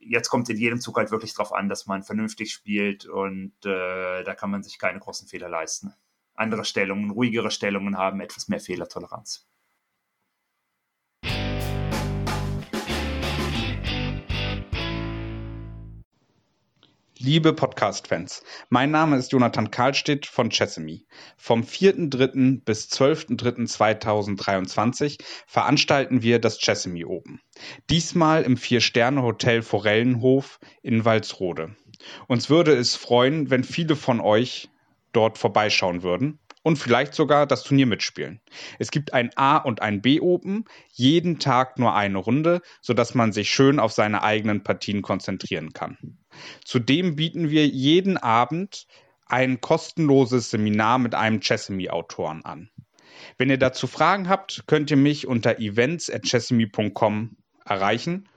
jetzt 0.00 0.28
kommt 0.28 0.48
in 0.48 0.56
jedem 0.56 0.80
Zug 0.80 0.96
halt 0.96 1.10
wirklich 1.10 1.34
darauf 1.34 1.52
an, 1.52 1.68
dass 1.68 1.86
man 1.86 2.02
vernünftig 2.02 2.52
spielt 2.52 3.06
und 3.06 3.54
äh, 3.64 4.22
da 4.24 4.34
kann 4.34 4.50
man 4.50 4.62
sich 4.62 4.78
keine 4.78 5.00
großen 5.00 5.28
Fehler 5.28 5.48
leisten. 5.48 5.92
Andere 6.34 6.64
Stellungen, 6.64 7.10
ruhigere 7.10 7.50
Stellungen 7.50 7.96
haben 7.96 8.20
etwas 8.20 8.48
mehr 8.48 8.60
Fehlertoleranz. 8.60 9.48
Liebe 17.26 17.52
Podcast-Fans, 17.52 18.42
mein 18.68 18.92
Name 18.92 19.16
ist 19.16 19.32
Jonathan 19.32 19.72
Karlstedt 19.72 20.26
von 20.26 20.48
Chessemy. 20.48 21.08
Vom 21.36 21.62
4.3. 21.62 22.62
bis 22.64 22.86
12.3.2023 22.86 25.18
veranstalten 25.48 26.22
wir 26.22 26.38
das 26.38 26.58
Chessemy 26.58 27.04
Open. 27.04 27.40
Diesmal 27.90 28.44
im 28.44 28.56
Vier-Sterne-Hotel 28.56 29.62
Forellenhof 29.62 30.60
in 30.84 31.04
Walsrode. 31.04 31.74
Uns 32.28 32.48
würde 32.48 32.76
es 32.76 32.94
freuen, 32.94 33.50
wenn 33.50 33.64
viele 33.64 33.96
von 33.96 34.20
euch 34.20 34.68
dort 35.10 35.36
vorbeischauen 35.36 36.04
würden 36.04 36.38
und 36.66 36.76
vielleicht 36.76 37.14
sogar 37.14 37.46
das 37.46 37.62
Turnier 37.62 37.86
mitspielen. 37.86 38.40
Es 38.78 38.92
gibt 38.92 39.12
ein 39.12 39.30
A 39.36 39.56
und 39.56 39.82
ein 39.82 40.00
B 40.00 40.20
Open, 40.20 40.64
jeden 40.92 41.40
Tag 41.40 41.78
nur 41.78 41.96
eine 41.96 42.18
Runde, 42.18 42.60
sodass 42.80 43.14
man 43.14 43.32
sich 43.32 43.50
schön 43.50 43.80
auf 43.80 43.90
seine 43.90 44.22
eigenen 44.22 44.62
Partien 44.62 45.02
konzentrieren 45.02 45.72
kann. 45.72 46.18
Zudem 46.64 47.16
bieten 47.16 47.50
wir 47.50 47.66
jeden 47.66 48.16
Abend 48.16 48.86
ein 49.26 49.60
kostenloses 49.60 50.50
Seminar 50.50 50.98
mit 50.98 51.14
einem 51.14 51.40
Chessemy-Autoren 51.40 52.44
an. 52.44 52.70
Wenn 53.38 53.50
ihr 53.50 53.58
dazu 53.58 53.86
Fragen 53.86 54.28
habt, 54.28 54.64
könnt 54.66 54.90
ihr 54.90 54.96
mich 54.96 55.26
unter 55.26 55.58
events.chessemy.com 55.58 57.36
erreichen 57.64 58.28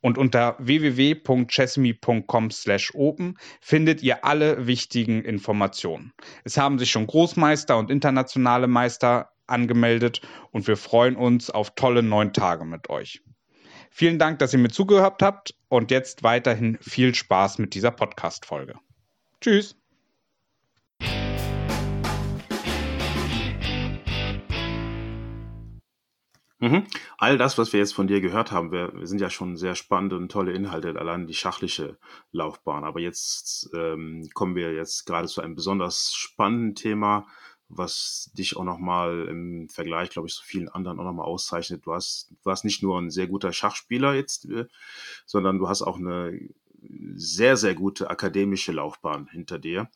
und 0.00 0.18
unter 0.18 0.56
www.chessme.com/open 0.58 3.38
findet 3.60 4.02
ihr 4.02 4.24
alle 4.24 4.66
wichtigen 4.66 5.24
Informationen. 5.24 6.12
Es 6.44 6.58
haben 6.58 6.78
sich 6.78 6.90
schon 6.90 7.06
Großmeister 7.06 7.78
und 7.78 7.90
internationale 7.90 8.66
Meister 8.66 9.30
angemeldet 9.46 10.20
und 10.50 10.66
wir 10.66 10.76
freuen 10.76 11.16
uns 11.16 11.50
auf 11.50 11.74
tolle 11.74 12.02
neun 12.02 12.32
Tage 12.32 12.64
mit 12.64 12.90
euch. 12.90 13.22
Vielen 13.98 14.18
Dank, 14.18 14.40
dass 14.40 14.52
ihr 14.52 14.58
mir 14.58 14.68
zugehört 14.68 15.22
habt 15.22 15.54
und 15.70 15.90
jetzt 15.90 16.22
weiterhin 16.22 16.76
viel 16.82 17.14
Spaß 17.14 17.56
mit 17.56 17.72
dieser 17.72 17.90
Podcast-Folge. 17.90 18.74
Tschüss! 19.40 19.74
Mhm. 26.58 26.86
All 27.16 27.38
das, 27.38 27.56
was 27.56 27.72
wir 27.72 27.80
jetzt 27.80 27.94
von 27.94 28.06
dir 28.06 28.20
gehört 28.20 28.52
haben, 28.52 28.70
wir, 28.70 28.92
wir, 28.92 29.06
sind 29.06 29.22
ja 29.22 29.30
schon 29.30 29.56
sehr 29.56 29.74
spannende 29.74 30.18
und 30.18 30.30
tolle 30.30 30.52
Inhalte, 30.52 30.94
allein 30.98 31.26
die 31.26 31.32
schachliche 31.32 31.96
Laufbahn. 32.32 32.84
Aber 32.84 33.00
jetzt 33.00 33.70
ähm, 33.74 34.28
kommen 34.34 34.56
wir 34.56 34.74
jetzt 34.74 35.06
gerade 35.06 35.26
zu 35.26 35.40
einem 35.40 35.54
besonders 35.54 36.12
spannenden 36.14 36.74
Thema, 36.74 37.26
was 37.68 38.30
dich 38.34 38.56
auch 38.56 38.64
nochmal 38.64 39.26
im 39.28 39.68
Vergleich, 39.68 40.10
glaube 40.10 40.28
ich, 40.28 40.34
zu 40.34 40.44
vielen 40.44 40.68
anderen 40.68 41.00
auch 41.00 41.04
nochmal 41.04 41.26
auszeichnet. 41.26 41.84
Du 41.84 41.92
hast, 41.92 42.30
du 42.30 42.36
warst 42.44 42.64
nicht 42.64 42.82
nur 42.82 42.98
ein 43.00 43.10
sehr 43.10 43.26
guter 43.26 43.52
Schachspieler 43.52 44.14
jetzt, 44.14 44.46
äh, 44.46 44.66
sondern 45.24 45.58
du 45.58 45.68
hast 45.68 45.82
auch 45.82 45.98
eine 45.98 46.38
sehr, 47.14 47.56
sehr 47.56 47.74
gute 47.74 48.10
akademische 48.10 48.72
Laufbahn 48.72 49.28
hinter 49.28 49.58
dir 49.58 49.90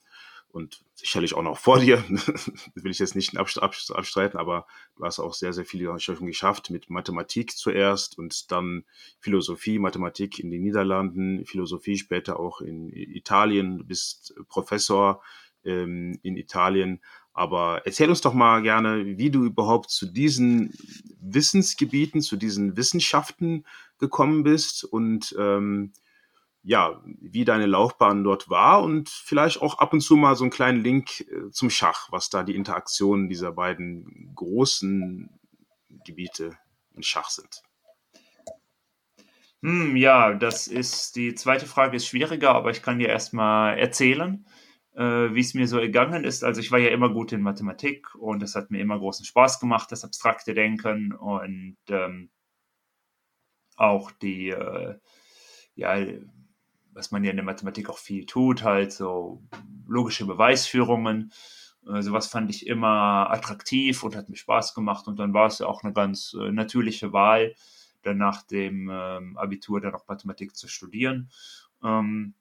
und 0.53 0.83
sicherlich 0.95 1.35
auch 1.35 1.43
noch 1.43 1.59
vor 1.59 1.79
dir, 1.79 2.03
will 2.75 2.91
ich 2.91 2.99
jetzt 2.99 3.15
nicht 3.15 3.37
abstreiten, 3.37 4.39
aber 4.39 4.67
du 4.97 5.05
hast 5.05 5.21
auch 5.21 5.35
sehr, 5.35 5.53
sehr 5.53 5.65
viele 5.65 5.99
schon 6.01 6.27
geschafft 6.27 6.71
mit 6.71 6.91
Mathematik 6.91 7.57
zuerst 7.57 8.19
und 8.19 8.51
dann 8.51 8.85
Philosophie, 9.21 9.79
Mathematik 9.79 10.41
in 10.41 10.51
den 10.51 10.63
Niederlanden, 10.63 11.47
Philosophie 11.47 11.97
später 11.97 12.41
auch 12.41 12.61
in 12.61 12.91
Italien, 12.93 13.79
du 13.79 13.85
bist 13.85 14.35
Professor 14.49 15.23
ähm, 15.65 16.19
in 16.23 16.37
Italien. 16.37 17.01
Aber 17.33 17.83
erzähl 17.85 18.11
uns 18.11 18.21
doch 18.21 18.35
mal 18.35 18.63
gerne, 18.63 19.19
wie 19.19 19.31
du 19.31 19.45
überhaupt 19.45 19.91
zu 19.91 20.07
diesen 20.07 20.75
Wissensgebieten, 21.21 22.23
zu 22.23 22.37
diesen 22.37 22.77
Wissenschaften 22.77 23.65
gekommen 23.99 24.43
bist 24.43 24.85
und 24.85 25.35
ähm, 25.39 25.93
ja, 26.63 27.01
wie 27.05 27.45
deine 27.45 27.67
Laufbahn 27.67 28.23
dort 28.25 28.51
war 28.51 28.83
und 28.83 29.09
vielleicht 29.09 29.63
auch 29.63 29.79
ab 29.79 29.93
und 29.93 30.01
zu 30.01 30.17
mal 30.17 30.37
so 30.37 30.45
einen 30.45 30.51
kleinen 30.51 30.83
Link 30.83 31.21
äh, 31.21 31.51
zum 31.51 31.71
Schach, 31.71 32.09
was 32.11 32.29
da 32.29 32.43
die 32.43 32.55
Interaktionen 32.55 33.29
dieser 33.29 33.53
beiden 33.53 34.33
großen 34.35 35.31
Gebiete 36.05 36.59
in 36.95 37.03
Schach 37.03 37.31
sind. 37.31 37.63
Hm, 39.63 39.97
ja, 39.97 40.35
das 40.35 40.69
ist 40.69 41.17
die 41.17 41.35
zweite 41.35 41.67
Frage 41.67 41.97
ist 41.97 42.07
schwieriger, 42.07 42.55
aber 42.55 42.71
ich 42.71 42.83
kann 42.83 42.99
dir 42.99 43.09
erstmal 43.09 43.79
erzählen, 43.79 44.45
äh, 44.47 44.60
wie 45.03 45.41
es 45.41 45.55
mir 45.55 45.67
so 45.67 45.79
ergangen 45.79 46.25
ist. 46.25 46.45
Also 46.45 46.61
ich 46.61 46.73
war 46.73 46.79
ja 46.79 46.91
immer 46.91 47.11
gut 47.11 47.33
in 47.33 47.43
Mathematik 47.43 48.15
und 48.17 48.43
es 48.43 48.55
hat 48.55 48.71
mir 48.71 48.81
immer 48.81 48.99
großen 48.99 49.25
Spaß 49.25 49.61
gemacht, 49.61 49.91
das 49.93 50.05
abstrakte 50.05 50.55
Denken 50.55 51.13
und 51.13 51.77
ähm, 51.89 52.31
auch 53.77 54.11
die 54.11 54.51
äh, 54.51 54.97
ja, 55.75 55.97
was 56.93 57.11
man 57.11 57.25
ja 57.25 57.31
in 57.31 57.37
der 57.37 57.45
Mathematik 57.45 57.89
auch 57.89 57.99
viel 57.99 58.27
tut, 58.27 58.63
halt 58.63 58.93
so 58.93 59.43
logische 59.87 60.27
Beweisführungen. 60.27 61.33
Äh, 61.87 62.03
sowas 62.03 62.27
fand 62.27 62.51
ich 62.51 62.67
immer 62.67 63.31
attraktiv 63.31 64.03
und 64.03 64.17
hat 64.17 64.29
mir 64.29 64.37
Spaß 64.37 64.75
gemacht. 64.75 65.07
Und 65.07 65.19
dann 65.19 65.33
war 65.33 65.47
es 65.47 65.59
ja 65.61 65.67
auch 65.67 65.83
eine 65.83 65.93
ganz 65.93 66.35
äh, 66.39 66.51
natürliche 66.53 67.13
Wahl, 67.13 67.55
dann 68.03 68.19
nach 68.19 68.43
dem 68.43 68.91
ähm, 68.93 69.37
Abitur 69.39 69.81
dann 69.81 69.95
auch 69.95 70.07
Mathematik 70.09 70.57
zu 70.57 70.69
studieren. 70.69 71.31
Ähm, 71.83 72.35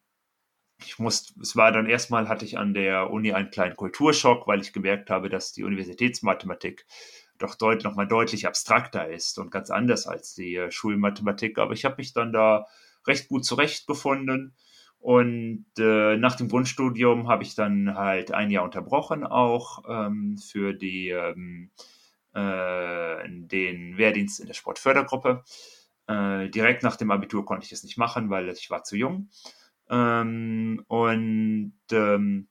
ich 0.86 1.00
musste, 1.00 1.34
es 1.42 1.56
war 1.56 1.72
dann 1.72 1.88
erstmal, 1.88 2.30
hatte 2.30 2.46
ich 2.46 2.58
an 2.58 2.74
der 2.74 3.12
Uni 3.12 3.34
einen 3.34 3.52
kleinen 3.52 3.76
Kulturschock, 3.76 4.48
weil 4.48 4.62
ich 4.62 4.74
gemerkt 4.74 5.10
habe, 5.10 5.30
dass 5.30 5.52
die 5.52 5.64
Universitätsmathematik 5.64 6.86
doch 7.38 7.56
deut, 7.56 7.84
nochmal 7.84 8.08
deutlich 8.08 8.48
abstrakter 8.48 9.10
ist 9.10 9.40
und 9.40 9.52
ganz 9.52 9.70
anders 9.72 10.08
als 10.08 10.36
die 10.36 10.56
äh, 10.56 10.72
Schulmathematik. 10.72 11.58
Aber 11.58 11.74
ich 11.74 11.86
habe 11.86 11.96
mich 11.98 12.14
dann 12.14 12.34
da 12.34 12.66
recht 13.08 13.30
gut 13.30 13.46
zurechtgefunden. 13.46 14.56
Und 15.00 15.66
äh, 15.78 16.18
nach 16.18 16.36
dem 16.36 16.50
Grundstudium 16.50 17.30
habe 17.30 17.44
ich 17.44 17.56
dann 17.56 17.96
halt 17.96 18.34
ein 18.34 18.52
Jahr 18.52 18.66
unterbrochen 18.66 19.24
auch 19.26 19.84
ähm, 19.88 20.38
für 20.38 20.74
die, 20.74 21.10
ähm, 21.10 21.72
äh, 22.34 23.30
den 23.30 23.98
Wehrdienst 23.98 24.42
in 24.42 24.48
der 24.48 24.54
Sportfördergruppe. 24.54 25.44
Äh, 26.08 26.50
direkt 26.50 26.84
nach 26.84 26.98
dem 26.98 27.12
Abitur 27.12 27.46
konnte 27.46 27.66
ich 27.66 27.72
es 27.72 27.84
nicht 27.84 27.98
machen, 27.98 28.30
weil 28.30 28.50
ich 28.50 28.70
war 28.70 28.84
zu 28.84 28.98
jung. 28.98 29.30
Ähm, 29.90 30.84
und 30.88 31.74
ähm, 31.92 32.48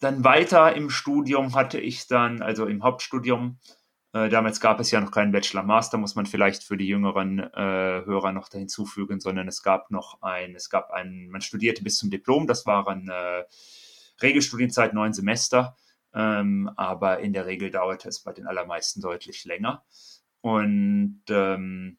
dann 0.00 0.24
weiter 0.24 0.74
im 0.74 0.90
Studium 0.90 1.54
hatte 1.54 1.80
ich 1.80 2.06
dann, 2.06 2.42
also 2.42 2.66
im 2.66 2.82
Hauptstudium, 2.82 3.58
äh, 4.12 4.28
damals 4.28 4.60
gab 4.60 4.78
es 4.78 4.90
ja 4.90 5.00
noch 5.00 5.10
keinen 5.10 5.32
Bachelor-Master, 5.32 5.98
muss 5.98 6.14
man 6.14 6.26
vielleicht 6.26 6.62
für 6.62 6.76
die 6.76 6.86
jüngeren 6.86 7.38
äh, 7.38 8.02
Hörer 8.04 8.32
noch 8.32 8.48
da 8.48 8.58
hinzufügen, 8.58 9.18
sondern 9.18 9.48
es 9.48 9.62
gab 9.62 9.90
noch 9.90 10.22
ein, 10.22 10.54
es 10.54 10.70
gab 10.70 10.90
ein, 10.90 11.28
man 11.30 11.40
studierte 11.40 11.82
bis 11.82 11.96
zum 11.96 12.10
Diplom, 12.10 12.46
das 12.46 12.66
waren 12.66 13.08
äh, 13.08 13.44
Regelstudienzeit 14.22 14.94
neun 14.94 15.12
Semester, 15.12 15.76
ähm, 16.12 16.70
aber 16.76 17.20
in 17.20 17.32
der 17.32 17.46
Regel 17.46 17.70
dauerte 17.70 18.08
es 18.08 18.22
bei 18.22 18.32
den 18.32 18.46
allermeisten 18.46 19.00
deutlich 19.00 19.44
länger. 19.44 19.84
Und 20.42 21.22
ähm, 21.30 21.98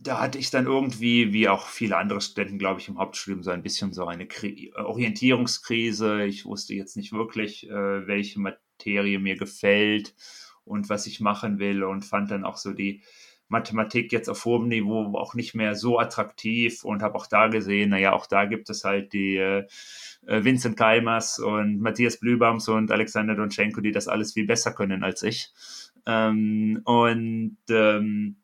da 0.00 0.20
hatte 0.20 0.38
ich 0.38 0.50
dann 0.50 0.66
irgendwie, 0.66 1.32
wie 1.32 1.48
auch 1.48 1.66
viele 1.66 1.96
andere 1.96 2.20
Studenten, 2.20 2.58
glaube 2.58 2.80
ich, 2.80 2.88
im 2.88 2.98
Hauptstudium 2.98 3.42
so 3.42 3.50
ein 3.50 3.62
bisschen 3.62 3.92
so 3.92 4.06
eine 4.06 4.26
Kri 4.26 4.72
Orientierungskrise. 4.76 6.24
Ich 6.24 6.44
wusste 6.44 6.74
jetzt 6.74 6.96
nicht 6.96 7.12
wirklich, 7.12 7.68
äh, 7.68 8.06
welche 8.06 8.40
Materie 8.40 9.18
mir 9.18 9.36
gefällt 9.36 10.14
und 10.64 10.88
was 10.88 11.06
ich 11.06 11.20
machen 11.20 11.58
will 11.58 11.82
und 11.82 12.04
fand 12.04 12.30
dann 12.30 12.44
auch 12.44 12.56
so 12.56 12.72
die 12.72 13.02
Mathematik 13.48 14.12
jetzt 14.12 14.28
auf 14.28 14.44
hohem 14.44 14.68
Niveau 14.68 15.16
auch 15.16 15.34
nicht 15.34 15.54
mehr 15.54 15.74
so 15.74 15.98
attraktiv 15.98 16.84
und 16.84 17.02
habe 17.02 17.16
auch 17.16 17.26
da 17.26 17.48
gesehen, 17.48 17.90
naja, 17.90 18.12
auch 18.12 18.26
da 18.26 18.44
gibt 18.44 18.68
es 18.70 18.84
halt 18.84 19.12
die 19.14 19.36
äh, 19.36 19.66
äh, 20.26 20.44
Vincent 20.44 20.76
Keimers 20.76 21.38
und 21.38 21.80
Matthias 21.80 22.18
Blübams 22.20 22.68
und 22.68 22.92
Alexander 22.92 23.34
Donschenko, 23.34 23.80
die 23.80 23.92
das 23.92 24.06
alles 24.06 24.34
viel 24.34 24.46
besser 24.46 24.72
können 24.72 25.02
als 25.02 25.22
ich. 25.22 25.50
Ähm, 26.06 26.82
und 26.84 27.56
ähm, 27.70 28.36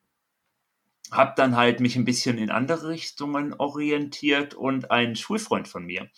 habe 1.15 1.35
dann 1.37 1.57
halt 1.57 1.81
mich 1.81 1.97
ein 1.97 2.05
bisschen 2.05 2.39
in 2.39 2.51
andere 2.51 2.89
Richtungen 2.89 3.55
orientiert 3.55 4.55
und 4.55 4.91
ein 4.91 5.17
Schulfreund 5.17 5.69
von 5.69 5.85
mir, 5.85 6.11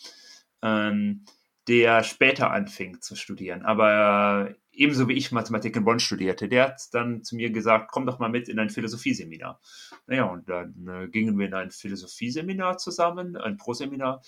ähm, 0.62 1.24
der 1.68 2.04
später 2.04 2.50
anfing 2.50 3.00
zu 3.00 3.16
studieren, 3.16 3.62
aber 3.62 4.54
ebenso 4.76 5.09
wie 5.09 5.14
ich 5.14 5.32
Mathematik 5.32 5.74
in 5.76 5.85
Bonn 5.85 5.98
studierte, 5.98 6.48
der 6.48 6.64
hat 6.64 6.82
dann 6.92 7.24
zu 7.24 7.35
mir 7.35 7.50
gesagt, 7.50 7.90
komm 7.90 8.06
doch 8.06 8.18
mal 8.18 8.28
mit 8.28 8.48
in 8.48 8.59
ein 8.59 8.70
Philosophieseminar. 8.70 9.61
Naja, 10.06 10.24
und 10.24 10.48
dann 10.48 10.87
äh, 10.87 11.09
gingen 11.09 11.38
wir 11.38 11.46
in 11.46 11.54
ein 11.54 11.70
Philosophieseminar 11.70 12.78
zusammen, 12.78 13.37
ein 13.37 13.56
Proseminar, 13.56 14.22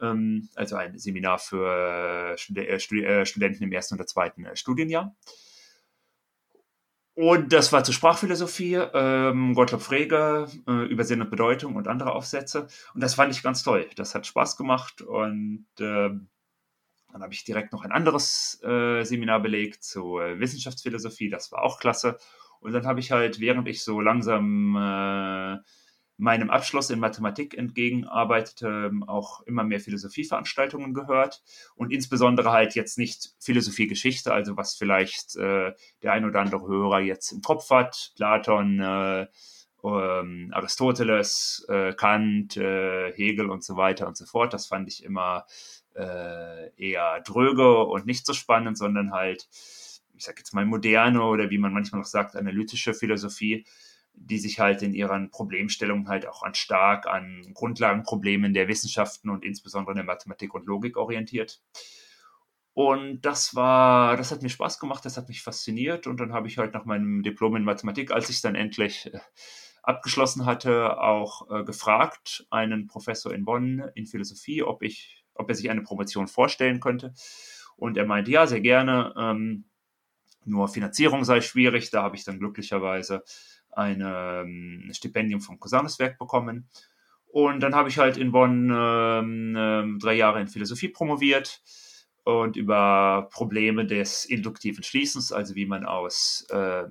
ähm, 0.00 0.48
also 0.54 0.76
ein 0.76 0.98
Seminar 0.98 1.38
für 1.38 2.34
äh, 2.34 2.38
Stud 2.38 2.58
äh, 2.58 2.78
Stud 2.78 3.02
äh, 3.02 3.26
Studenten 3.26 3.64
im 3.64 3.72
ersten 3.72 3.94
oder 3.94 4.06
zweiten 4.06 4.44
äh, 4.44 4.56
Studienjahr. 4.56 5.16
Und 7.16 7.54
das 7.54 7.72
war 7.72 7.82
zur 7.82 7.94
Sprachphilosophie, 7.94 8.74
ähm, 8.74 9.54
Gottlob 9.54 9.80
Frege, 9.80 10.48
äh, 10.68 10.84
über 10.84 11.02
Sinn 11.02 11.22
und 11.22 11.30
Bedeutung 11.30 11.74
und 11.74 11.88
andere 11.88 12.12
Aufsätze. 12.12 12.66
Und 12.92 13.02
das 13.02 13.14
fand 13.14 13.32
ich 13.34 13.42
ganz 13.42 13.62
toll. 13.62 13.88
Das 13.96 14.14
hat 14.14 14.26
Spaß 14.26 14.58
gemacht 14.58 15.00
und 15.00 15.66
äh, 15.78 16.10
dann 16.10 17.22
habe 17.22 17.32
ich 17.32 17.44
direkt 17.44 17.72
noch 17.72 17.84
ein 17.84 17.90
anderes 17.90 18.62
äh, 18.62 19.02
Seminar 19.02 19.40
belegt 19.40 19.82
zur 19.82 20.26
äh, 20.26 20.38
Wissenschaftsphilosophie, 20.38 21.30
das 21.30 21.50
war 21.52 21.62
auch 21.62 21.80
klasse. 21.80 22.18
Und 22.60 22.72
dann 22.72 22.86
habe 22.86 23.00
ich 23.00 23.12
halt, 23.12 23.40
während 23.40 23.66
ich 23.66 23.82
so 23.82 23.98
langsam 24.02 24.76
äh, 24.76 25.56
meinem 26.18 26.50
Abschluss 26.50 26.90
in 26.90 26.98
Mathematik 26.98 27.56
entgegenarbeitete, 27.56 28.88
ähm, 28.90 29.02
auch 29.02 29.42
immer 29.42 29.64
mehr 29.64 29.80
Philosophieveranstaltungen 29.80 30.94
gehört 30.94 31.42
und 31.74 31.92
insbesondere 31.92 32.52
halt 32.52 32.74
jetzt 32.74 32.96
nicht 32.96 33.34
Philosophiegeschichte, 33.38 34.32
also 34.32 34.56
was 34.56 34.76
vielleicht 34.76 35.36
äh, 35.36 35.74
der 36.02 36.12
ein 36.12 36.24
oder 36.24 36.40
andere 36.40 36.66
Hörer 36.66 37.00
jetzt 37.00 37.32
im 37.32 37.42
Kopf 37.42 37.68
hat, 37.70 38.12
Platon, 38.16 38.80
äh, 38.80 39.26
ähm, 39.84 40.50
Aristoteles, 40.52 41.66
äh, 41.68 41.92
Kant, 41.92 42.56
äh, 42.56 43.12
Hegel 43.12 43.50
und 43.50 43.62
so 43.62 43.76
weiter 43.76 44.06
und 44.06 44.16
so 44.16 44.24
fort. 44.24 44.52
Das 44.52 44.66
fand 44.66 44.88
ich 44.88 45.04
immer 45.04 45.46
äh, 45.94 46.70
eher 46.76 47.20
dröge 47.20 47.84
und 47.84 48.06
nicht 48.06 48.26
so 48.26 48.32
spannend, 48.32 48.78
sondern 48.78 49.12
halt, 49.12 49.48
ich 50.14 50.24
sag 50.24 50.38
jetzt 50.38 50.54
mal 50.54 50.64
moderne 50.64 51.22
oder 51.22 51.50
wie 51.50 51.58
man 51.58 51.72
manchmal 51.72 52.00
noch 52.00 52.08
sagt, 52.08 52.36
analytische 52.36 52.94
Philosophie, 52.94 53.64
die 54.16 54.38
sich 54.38 54.58
halt 54.58 54.82
in 54.82 54.94
ihren 54.94 55.30
Problemstellungen 55.30 56.08
halt 56.08 56.26
auch 56.26 56.42
an 56.42 56.54
stark 56.54 57.06
an 57.06 57.52
Grundlagenproblemen 57.54 58.54
der 58.54 58.68
Wissenschaften 58.68 59.30
und 59.30 59.44
insbesondere 59.44 59.94
der 59.94 60.04
Mathematik 60.04 60.54
und 60.54 60.66
Logik 60.66 60.96
orientiert. 60.96 61.62
Und 62.72 63.22
das 63.22 63.54
war, 63.54 64.16
das 64.16 64.32
hat 64.32 64.42
mir 64.42 64.48
Spaß 64.48 64.80
gemacht, 64.80 65.04
das 65.04 65.16
hat 65.16 65.28
mich 65.28 65.42
fasziniert 65.42 66.06
und 66.06 66.20
dann 66.20 66.32
habe 66.32 66.48
ich 66.48 66.58
halt 66.58 66.74
nach 66.74 66.84
meinem 66.84 67.22
Diplom 67.22 67.56
in 67.56 67.64
Mathematik, 67.64 68.10
als 68.10 68.28
ich 68.28 68.36
es 68.36 68.42
dann 68.42 68.54
endlich 68.54 69.12
äh, 69.14 69.18
abgeschlossen 69.82 70.44
hatte, 70.44 71.00
auch 71.00 71.50
äh, 71.50 71.64
gefragt, 71.64 72.46
einen 72.50 72.86
Professor 72.86 73.32
in 73.32 73.44
Bonn 73.44 73.82
in 73.94 74.06
Philosophie, 74.06 74.62
ob 74.62 74.82
ich 74.82 75.24
ob 75.38 75.48
er 75.48 75.54
sich 75.54 75.70
eine 75.70 75.82
Promotion 75.82 76.28
vorstellen 76.28 76.80
könnte. 76.80 77.14
Und 77.76 77.96
er 77.96 78.06
meinte, 78.06 78.30
ja, 78.30 78.46
sehr 78.46 78.60
gerne. 78.60 79.14
Ähm, 79.16 79.64
nur 80.44 80.68
Finanzierung 80.68 81.24
sei 81.24 81.40
schwierig. 81.40 81.90
Da 81.90 82.02
habe 82.02 82.16
ich 82.16 82.24
dann 82.24 82.38
glücklicherweise 82.38 83.22
ein 83.76 84.02
ähm, 84.04 84.90
Stipendium 84.92 85.40
vom 85.40 85.60
Cousinuswerk 85.60 86.18
bekommen. 86.18 86.68
Und 87.28 87.60
dann 87.60 87.74
habe 87.74 87.88
ich 87.88 87.98
halt 87.98 88.16
in 88.16 88.32
Bonn 88.32 88.70
ähm, 88.74 89.54
ähm, 89.56 89.98
drei 90.00 90.14
Jahre 90.14 90.40
in 90.40 90.48
Philosophie 90.48 90.88
promoviert. 90.88 91.62
und 92.24 92.56
über 92.56 93.28
Probleme 93.30 93.86
des 93.86 94.24
induktiven 94.24 94.82
Schließens, 94.82 95.30
also 95.30 95.54
wie 95.54 95.64
man 95.64 95.86
aus 95.86 96.44
äh, 96.50 96.84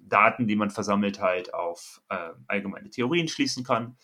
Daten, 0.00 0.46
die 0.46 0.56
man 0.56 0.70
versammelt, 0.70 1.20
halt 1.20 1.54
auf 1.54 2.02
äh, 2.10 2.30
allgemeine 2.46 2.90
Theorien 2.90 3.26
schließen 3.26 3.64
kann. 3.64 3.96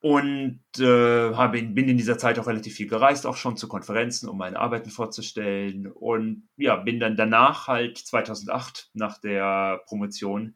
Und 0.00 0.62
äh, 0.78 1.34
habe, 1.34 1.62
bin 1.62 1.88
in 1.88 1.98
dieser 1.98 2.16
Zeit 2.16 2.38
auch 2.38 2.46
relativ 2.46 2.74
viel 2.74 2.88
gereist, 2.88 3.26
auch 3.26 3.36
schon 3.36 3.58
zu 3.58 3.68
Konferenzen, 3.68 4.30
um 4.30 4.38
meine 4.38 4.58
Arbeiten 4.58 4.88
vorzustellen. 4.88 5.86
Und 5.88 6.48
ja, 6.56 6.76
bin 6.76 7.00
dann 7.00 7.16
danach 7.16 7.68
halt 7.68 7.98
2008 7.98 8.90
nach 8.94 9.18
der 9.18 9.82
Promotion 9.86 10.54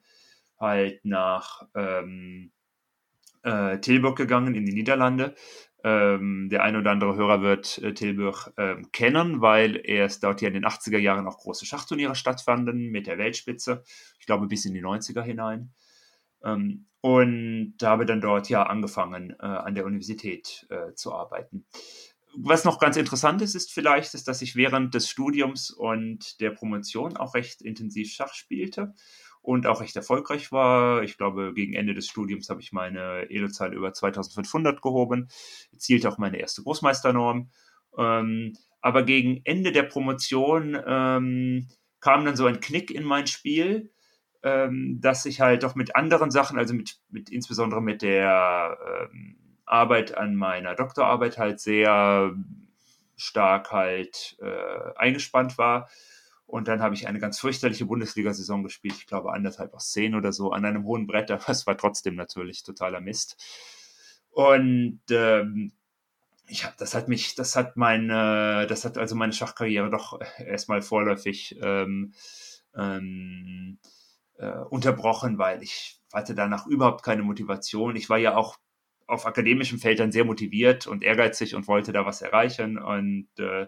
halt 0.59 1.05
nach 1.05 1.62
ähm, 1.74 2.53
äh, 3.42 3.78
Tilburg 3.80 4.16
gegangen 4.16 4.55
in 4.55 4.64
die 4.64 4.72
Niederlande. 4.72 5.34
Ähm, 5.84 6.49
der 6.49 6.62
eine 6.62 6.78
oder 6.78 6.92
andere 6.92 7.14
Hörer 7.14 7.42
wird 7.42 7.76
äh, 7.78 7.92
Tilburg 7.92 8.51
ähm, 8.57 8.90
kennen, 8.92 9.42
weil 9.42 9.78
erst 9.84 10.24
dort 10.24 10.40
ja 10.40 10.49
in 10.49 10.55
den 10.55 10.64
80er 10.64 10.97
Jahren 10.97 11.26
auch 11.26 11.36
große 11.36 11.66
Schachturniere 11.66 12.14
stattfanden 12.14 12.90
mit 12.90 13.07
der 13.07 13.18
Weltspitze. 13.18 13.84
Ich 14.18 14.24
glaube 14.24 14.47
bis 14.47 14.64
in 14.64 14.72
die 14.72 14.82
90er 14.82 15.20
hinein. 15.20 15.74
Ähm, 16.42 16.86
und 17.05 17.75
habe 17.83 18.07
dann 18.07 18.23
dort 18.23 18.49
ja 18.49 18.63
angefangen, 18.63 19.37
äh, 19.39 19.45
an 19.45 19.75
der 19.75 19.85
Universität 19.85 20.67
äh, 20.71 20.95
zu 20.95 21.13
arbeiten. 21.13 21.67
Was 22.35 22.65
noch 22.65 22.79
ganz 22.79 22.97
interessant 22.97 23.43
ist, 23.43 23.55
ist 23.55 23.75
vielleicht, 23.75 24.15
ist, 24.15 24.27
dass 24.27 24.41
ich 24.41 24.57
während 24.57 24.95
des 24.95 25.11
Studiums 25.11 25.71
und 25.71 26.41
der 26.41 26.49
Promotion 26.49 27.19
auch 27.19 27.35
recht 27.35 27.61
intensiv 27.61 28.11
Schach 28.11 28.33
spielte 28.33 28.95
und 29.43 29.67
auch 29.67 29.83
recht 29.83 29.95
erfolgreich 29.97 30.51
war. 30.51 31.03
Ich 31.03 31.19
glaube, 31.19 31.53
gegen 31.53 31.75
Ende 31.75 31.93
des 31.93 32.09
Studiums 32.09 32.49
habe 32.49 32.63
ich 32.63 32.73
meine 32.73 33.29
Elo-Zahl 33.29 33.75
über 33.75 33.93
2500 33.93 34.81
gehoben, 34.81 35.29
erzielte 35.73 36.09
auch 36.09 36.17
meine 36.17 36.39
erste 36.39 36.63
Großmeisternorm. 36.63 37.51
Ähm, 37.99 38.57
aber 38.81 39.03
gegen 39.03 39.43
Ende 39.45 39.73
der 39.73 39.83
Promotion 39.83 40.75
ähm, 40.87 41.69
kam 42.01 42.25
dann 42.25 42.37
so 42.37 42.47
ein 42.47 42.61
Knick 42.61 42.91
in 42.91 43.05
mein 43.05 43.27
Spiel, 43.27 43.93
ähm, 44.45 45.01
dass 45.01 45.26
ich 45.26 45.40
halt 45.40 45.62
doch 45.62 45.74
mit 45.74 45.97
anderen 45.97 46.30
Sachen, 46.30 46.59
also 46.59 46.74
mit, 46.74 46.99
mit 47.09 47.30
insbesondere 47.30 47.82
mit 47.82 48.03
der 48.03 48.78
ähm, 48.86 49.36
Arbeit 49.64 50.16
an 50.16 50.36
meiner 50.36 50.74
Doktorarbeit 50.74 51.38
halt 51.38 51.59
sehr 51.59 52.34
stark 53.16 53.72
halt 53.72 54.36
äh, 54.40 54.92
eingespannt 54.97 55.59
war 55.59 55.88
und 56.47 56.68
dann 56.68 56.82
habe 56.82 56.95
ich 56.95 57.09
eine 57.09 57.18
ganz 57.18 57.40
fürchterliche 57.40 57.86
Bundesliga-Saison 57.86 58.62
gespielt, 58.62 58.95
ich 58.99 59.07
glaube 59.07 59.32
anderthalb 59.32 59.72
aus 59.74 59.92
zehn 59.92 60.14
oder 60.14 60.32
so, 60.32 60.53
an 60.53 60.64
einem 60.64 60.84
hohen 60.84 61.07
Brett, 61.07 61.30
aber 61.32 61.49
es 61.49 61.66
war 61.66 61.76
trotzdem 61.76 62.14
natürlich 62.14 62.62
totaler 62.62 63.01
Mist. 63.01 63.42
Und 64.30 65.01
ähm, 65.11 65.72
ja, 66.49 66.72
das 66.76 66.95
hat 66.95 67.09
mich, 67.09 67.34
das 67.34 67.57
hat 67.57 67.76
meine, 67.76 68.66
das 68.68 68.84
hat 68.84 68.99
also 68.99 69.14
meine 69.14 69.32
Schachkarriere 69.32 69.90
doch 69.90 70.20
erstmal 70.38 70.82
vorläufig 70.82 71.57
ähm, 71.62 72.12
ähm, 72.76 73.78
äh, 74.39 74.59
unterbrochen, 74.70 75.39
weil 75.39 75.62
ich 75.62 76.01
hatte 76.12 76.35
danach 76.35 76.66
überhaupt 76.66 77.03
keine 77.03 77.22
Motivation. 77.22 77.97
Ich 77.97 78.09
war 78.09 78.18
ja 78.18 78.37
auch 78.37 78.57
auf 79.07 79.26
akademischem 79.26 79.78
Feld 79.78 80.01
dann 80.01 80.12
sehr 80.12 80.24
motiviert 80.24 80.87
und 80.87 81.05
ehrgeizig 81.05 81.55
und 81.55 81.68
wollte 81.68 81.93
da 81.93 82.07
was 82.07 82.22
erreichen 82.22 82.78
und 82.78 83.28
äh, 83.39 83.66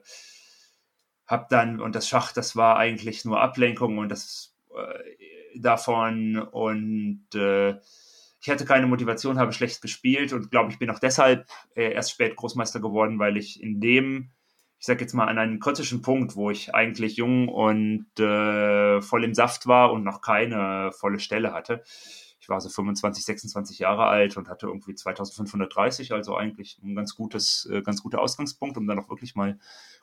hab 1.27 1.49
dann, 1.49 1.81
und 1.81 1.95
das 1.95 2.09
Schach, 2.09 2.33
das 2.33 2.57
war 2.57 2.77
eigentlich 2.77 3.25
nur 3.25 3.41
Ablenkung 3.41 3.99
und 3.99 4.09
das 4.09 4.55
äh, 4.75 5.59
davon 5.59 6.39
und 6.39 7.27
äh, 7.35 7.79
ich 8.41 8.51
hatte 8.51 8.65
keine 8.65 8.87
Motivation, 8.87 9.39
habe 9.39 9.53
schlecht 9.53 9.83
gespielt 9.83 10.33
und 10.33 10.51
glaube, 10.51 10.71
ich 10.71 10.79
bin 10.79 10.91
auch 10.91 11.01
deshalb 11.01 11.49
äh, 11.75 11.93
erst 11.93 12.13
spät 12.13 12.37
Großmeister 12.37 12.81
geworden, 12.81 13.19
weil 13.19 13.37
ich 13.37 13.61
in 13.61 13.81
dem, 13.81 14.31
ich 14.79 14.87
sag 14.87 15.01
jetzt 15.01 15.15
mal, 15.15 15.27
an 15.27 15.39
einem 15.39 15.59
kritischen 15.59 16.03
Punkt, 16.03 16.37
wo 16.37 16.51
ich 16.51 16.75
eigentlich 16.75 17.17
jung 17.17 17.49
und 17.49 18.07
äh, 18.21 19.01
voll 19.01 19.25
im 19.25 19.35
Saft 19.35 19.67
war 19.67 19.93
und 19.93 20.05
noch 20.05 20.21
keine 20.21 20.93
volle 20.93 21.19
Stelle 21.19 21.53
hatte. 21.53 21.83
Ich 22.41 22.49
war 22.49 22.61
so 22.61 22.69
25, 22.69 23.25
26 23.25 23.79
Jahre 23.81 24.07
alt 24.07 24.37
und 24.37 24.49
hatte 24.49 24.67
irgendwie 24.67 24.95
2530, 24.95 26.13
also 26.13 26.37
eigentlich 26.37 26.79
ein 26.83 26.95
ganz 26.95 27.15
gutes, 27.15 27.69
äh, 27.73 27.83
ganz 27.83 28.03
guter 28.03 28.21
Ausgangspunkt, 28.21 28.77
um 28.77 28.87
dann 28.87 28.99
auch 28.99 29.09
wirklich 29.09 29.35
mal 29.35 29.59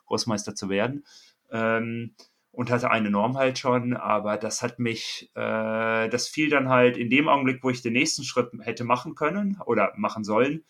Großmeister 0.06 0.54
zu 0.54 0.68
werden. 0.68 1.04
Ähm, 1.50 2.14
und 2.54 2.70
hatte 2.70 2.90
eine 2.90 3.10
Norm 3.10 3.36
halt 3.36 3.58
schon, 3.58 3.96
aber 3.96 4.36
das 4.36 4.62
hat 4.62 4.78
mich, 4.78 5.30
äh, 5.34 6.08
das 6.08 6.28
fiel 6.28 6.50
dann 6.50 6.68
halt 6.68 6.96
in 6.96 7.10
dem 7.10 7.28
Augenblick, 7.28 7.64
wo 7.64 7.70
ich 7.70 7.82
den 7.82 7.94
nächsten 7.94 8.22
Schritt 8.22 8.50
hätte 8.60 8.84
machen 8.84 9.14
können 9.14 9.60
oder 9.66 9.92
machen 9.96 10.22
sollen, 10.22 10.64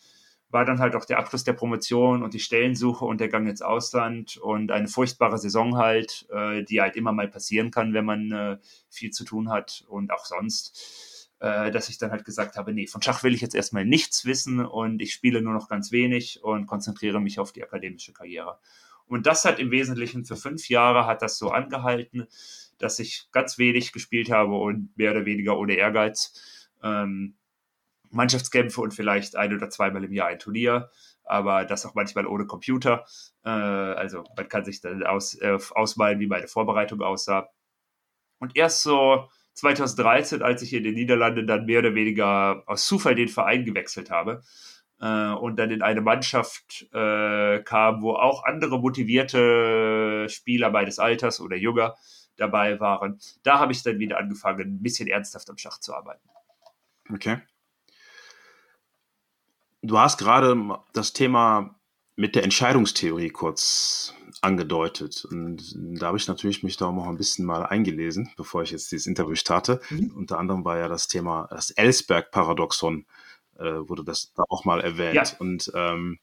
war 0.55 0.65
dann 0.65 0.79
halt 0.79 0.95
auch 0.95 1.05
der 1.05 1.19
Abschluss 1.19 1.43
der 1.43 1.53
Promotion 1.53 2.23
und 2.23 2.33
die 2.33 2.39
Stellensuche 2.39 3.05
und 3.05 3.21
der 3.21 3.29
Gang 3.29 3.49
ins 3.49 3.61
Ausland 3.61 4.37
und 4.37 4.71
eine 4.71 4.87
furchtbare 4.87 5.37
Saison 5.37 5.77
halt, 5.77 6.29
äh, 6.31 6.63
die 6.63 6.81
halt 6.81 6.95
immer 6.95 7.11
mal 7.11 7.27
passieren 7.27 7.73
kann, 7.73 7.93
wenn 7.93 8.05
man 8.05 8.31
äh, 8.31 8.59
viel 8.89 9.11
zu 9.11 9.25
tun 9.25 9.51
hat 9.51 9.85
und 9.89 10.13
auch 10.13 10.25
sonst, 10.25 11.29
äh, 11.41 11.73
dass 11.73 11.89
ich 11.89 11.99
dann 11.99 12.13
halt 12.13 12.25
gesagt 12.25 12.57
habe, 12.57 12.73
nee, 12.73 12.87
von 12.87 13.03
Schach 13.03 13.25
will 13.25 13.35
ich 13.35 13.41
jetzt 13.41 13.57
erstmal 13.57 13.85
nichts 13.85 14.27
wissen 14.27 14.65
und 14.65 15.03
ich 15.03 15.13
spiele 15.13 15.43
nur 15.43 15.55
noch 15.55 15.69
ganz 15.69 15.91
wenig 15.91 16.45
und 16.45 16.67
konzentriere 16.67 17.21
mich 17.21 17.41
auf 17.41 17.51
die 17.51 17.65
akademische 17.65 18.13
Karriere. 18.13 18.61
Und 19.09 19.27
das 19.27 19.45
hat 19.45 19.59
im 19.59 19.73
Wesentlichen 19.73 20.25
für 20.25 20.37
fünf 20.37 20.69
Jahre 20.69 21.05
hat 21.05 21.21
das 21.21 21.37
so 21.37 21.51
angehalten, 21.51 22.29
dass 22.79 23.01
ich 23.01 23.27
ganz 23.33 23.59
wenig 23.59 23.93
gespielt 23.93 24.31
habe 24.31 24.55
und 24.55 24.97
mehr 24.97 25.11
oder 25.11 25.27
weniger 25.27 25.59
ohne 25.59 25.75
Ehrgeiz. 25.75 26.33
Ähm, 26.81 27.35
Mannschaftskämpfe 28.15 28.81
und 28.81 28.93
vielleicht 28.93 29.37
ein 29.37 29.55
oder 29.55 29.71
zweimal 29.71 30.05
im 30.05 30.13
Jahr 30.13 30.29
ein 30.29 30.39
Turnier, 30.39 30.91
aber 31.25 31.65
das 31.65 31.87
auch 31.87 31.95
manchmal 31.95 32.27
ohne 32.27 32.47
Computer. 32.47 33.05
Äh, 33.45 33.51
also 33.51 34.25
man 34.37 34.49
kann 34.49 34.65
sich 34.65 34.81
dann 34.81 35.03
aus, 35.05 35.35
äh, 35.41 35.59
ausmalen, 35.75 36.21
wie 36.21 36.27
meine 36.27 36.49
Vorbereitung 36.49 37.03
aussah. 37.03 37.49
Und 38.39 38.57
erst 38.57 38.83
so 38.83 39.29
2013, 39.55 40.43
als 40.43 40.63
ich 40.63 40.73
in 40.73 40.85
den 40.85 40.95
Niederlanden 40.95 41.47
dann 41.47 41.67
mehr 41.67 41.79
oder 41.81 41.95
weniger 41.95 42.63
aus 42.67 42.87
Zufall 42.87 43.15
den 43.15 43.29
Verein 43.29 43.65
gewechselt 43.65 44.11
habe, 44.11 44.43
äh, 45.01 45.33
und 45.33 45.57
dann 45.57 45.71
in 45.71 45.83
eine 45.83 46.01
Mannschaft 46.01 46.87
äh, 46.93 47.63
kam, 47.63 48.03
wo 48.03 48.13
auch 48.15 48.45
andere 48.45 48.79
motivierte 48.79 50.27
Spieler 50.29 50.71
meines 50.71 50.99
Alters 50.99 51.41
oder 51.41 51.57
jünger 51.57 51.97
dabei 52.37 52.81
waren. 52.81 53.19
Da 53.43 53.59
habe 53.59 53.73
ich 53.73 53.83
dann 53.83 53.99
wieder 53.99 54.19
angefangen, 54.19 54.77
ein 54.77 54.83
bisschen 54.83 55.09
ernsthaft 55.09 55.51
am 55.51 55.59
Schach 55.59 55.79
zu 55.79 55.95
arbeiten. 55.95 56.29
Okay. 57.13 57.39
Du 59.85 59.99
hast 59.99 60.19
gerade 60.19 60.57
das 60.93 61.13
Thema 61.13 61.75
mit 62.17 62.35
der 62.35 62.45
Entscheidungstheorie 62.45 63.29
kurz 63.29 64.15
angedeutet. 64.41 65.25
Und 65.25 65.75
da 65.77 66.07
habe 66.07 66.17
ich 66.17 66.27
natürlich 66.27 66.63
mich 66.63 66.77
da 66.77 66.87
auch 66.87 66.95
noch 66.95 67.07
ein 67.07 67.19
bisschen 67.19 67.45
mal 67.45 67.67
eingelesen, 67.67 68.31
bevor 68.37 68.63
ich 68.63 68.71
jetzt 68.71 68.93
dieses 68.93 69.07
Interview 69.07 69.35
starte. 69.35 69.81
Mhm. 69.91 70.13
Unter 70.17 70.39
anderem 70.39 70.65
war 70.65 70.79
ja 70.79 70.89
das 70.89 71.09
Thema 71.09 71.49
das 71.51 71.71
Ellsberg-Paradoxon 71.71 73.05
äh, 73.59 73.89
wurde 73.89 74.05
das 74.05 74.33
da 74.35 74.45
auch 74.49 74.65
mal 74.65 74.81
erwähnt. 74.81 75.15
Ja. 75.15 75.25
Und 75.39 75.71
ähm, 75.75 76.19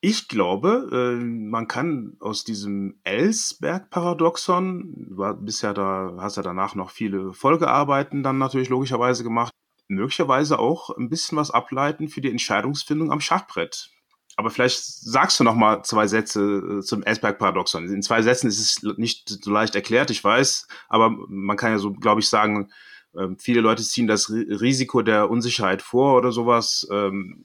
ich 0.00 0.28
glaube, 0.28 0.88
äh, 0.92 1.22
man 1.22 1.68
kann 1.68 2.16
aus 2.20 2.44
diesem 2.44 2.98
Ellsberg-Paradoxon, 3.04 5.06
war 5.10 5.34
bisher 5.34 5.74
da, 5.74 6.14
hast 6.18 6.36
ja 6.36 6.42
danach 6.42 6.74
noch 6.74 6.90
viele 6.90 7.32
Folgearbeiten 7.32 8.22
dann 8.22 8.38
natürlich 8.38 8.68
logischerweise 8.68 9.22
gemacht, 9.22 9.52
möglicherweise 9.94 10.58
auch 10.58 10.90
ein 10.90 11.08
bisschen 11.08 11.38
was 11.38 11.50
ableiten 11.50 12.08
für 12.08 12.20
die 12.20 12.30
Entscheidungsfindung 12.30 13.10
am 13.10 13.20
Schachbrett. 13.20 13.90
Aber 14.36 14.50
vielleicht 14.50 14.82
sagst 14.84 15.38
du 15.38 15.44
noch 15.44 15.54
mal 15.54 15.82
zwei 15.84 16.06
Sätze 16.06 16.40
äh, 16.40 16.80
zum 16.82 17.02
Ellsberg-Paradoxon. 17.02 17.86
In 17.88 18.02
zwei 18.02 18.22
Sätzen 18.22 18.48
ist 18.48 18.58
es 18.58 18.98
nicht 18.98 19.28
so 19.28 19.50
leicht 19.50 19.74
erklärt, 19.74 20.10
ich 20.10 20.22
weiß, 20.22 20.66
aber 20.88 21.10
man 21.10 21.56
kann 21.56 21.72
ja 21.72 21.78
so, 21.78 21.92
glaube 21.92 22.20
ich, 22.20 22.28
sagen, 22.28 22.70
ähm, 23.16 23.38
viele 23.38 23.60
Leute 23.60 23.82
ziehen 23.82 24.06
das 24.06 24.30
Risiko 24.30 25.02
der 25.02 25.30
Unsicherheit 25.30 25.82
vor 25.82 26.16
oder 26.16 26.32
sowas. 26.32 26.86
Ähm. 26.90 27.44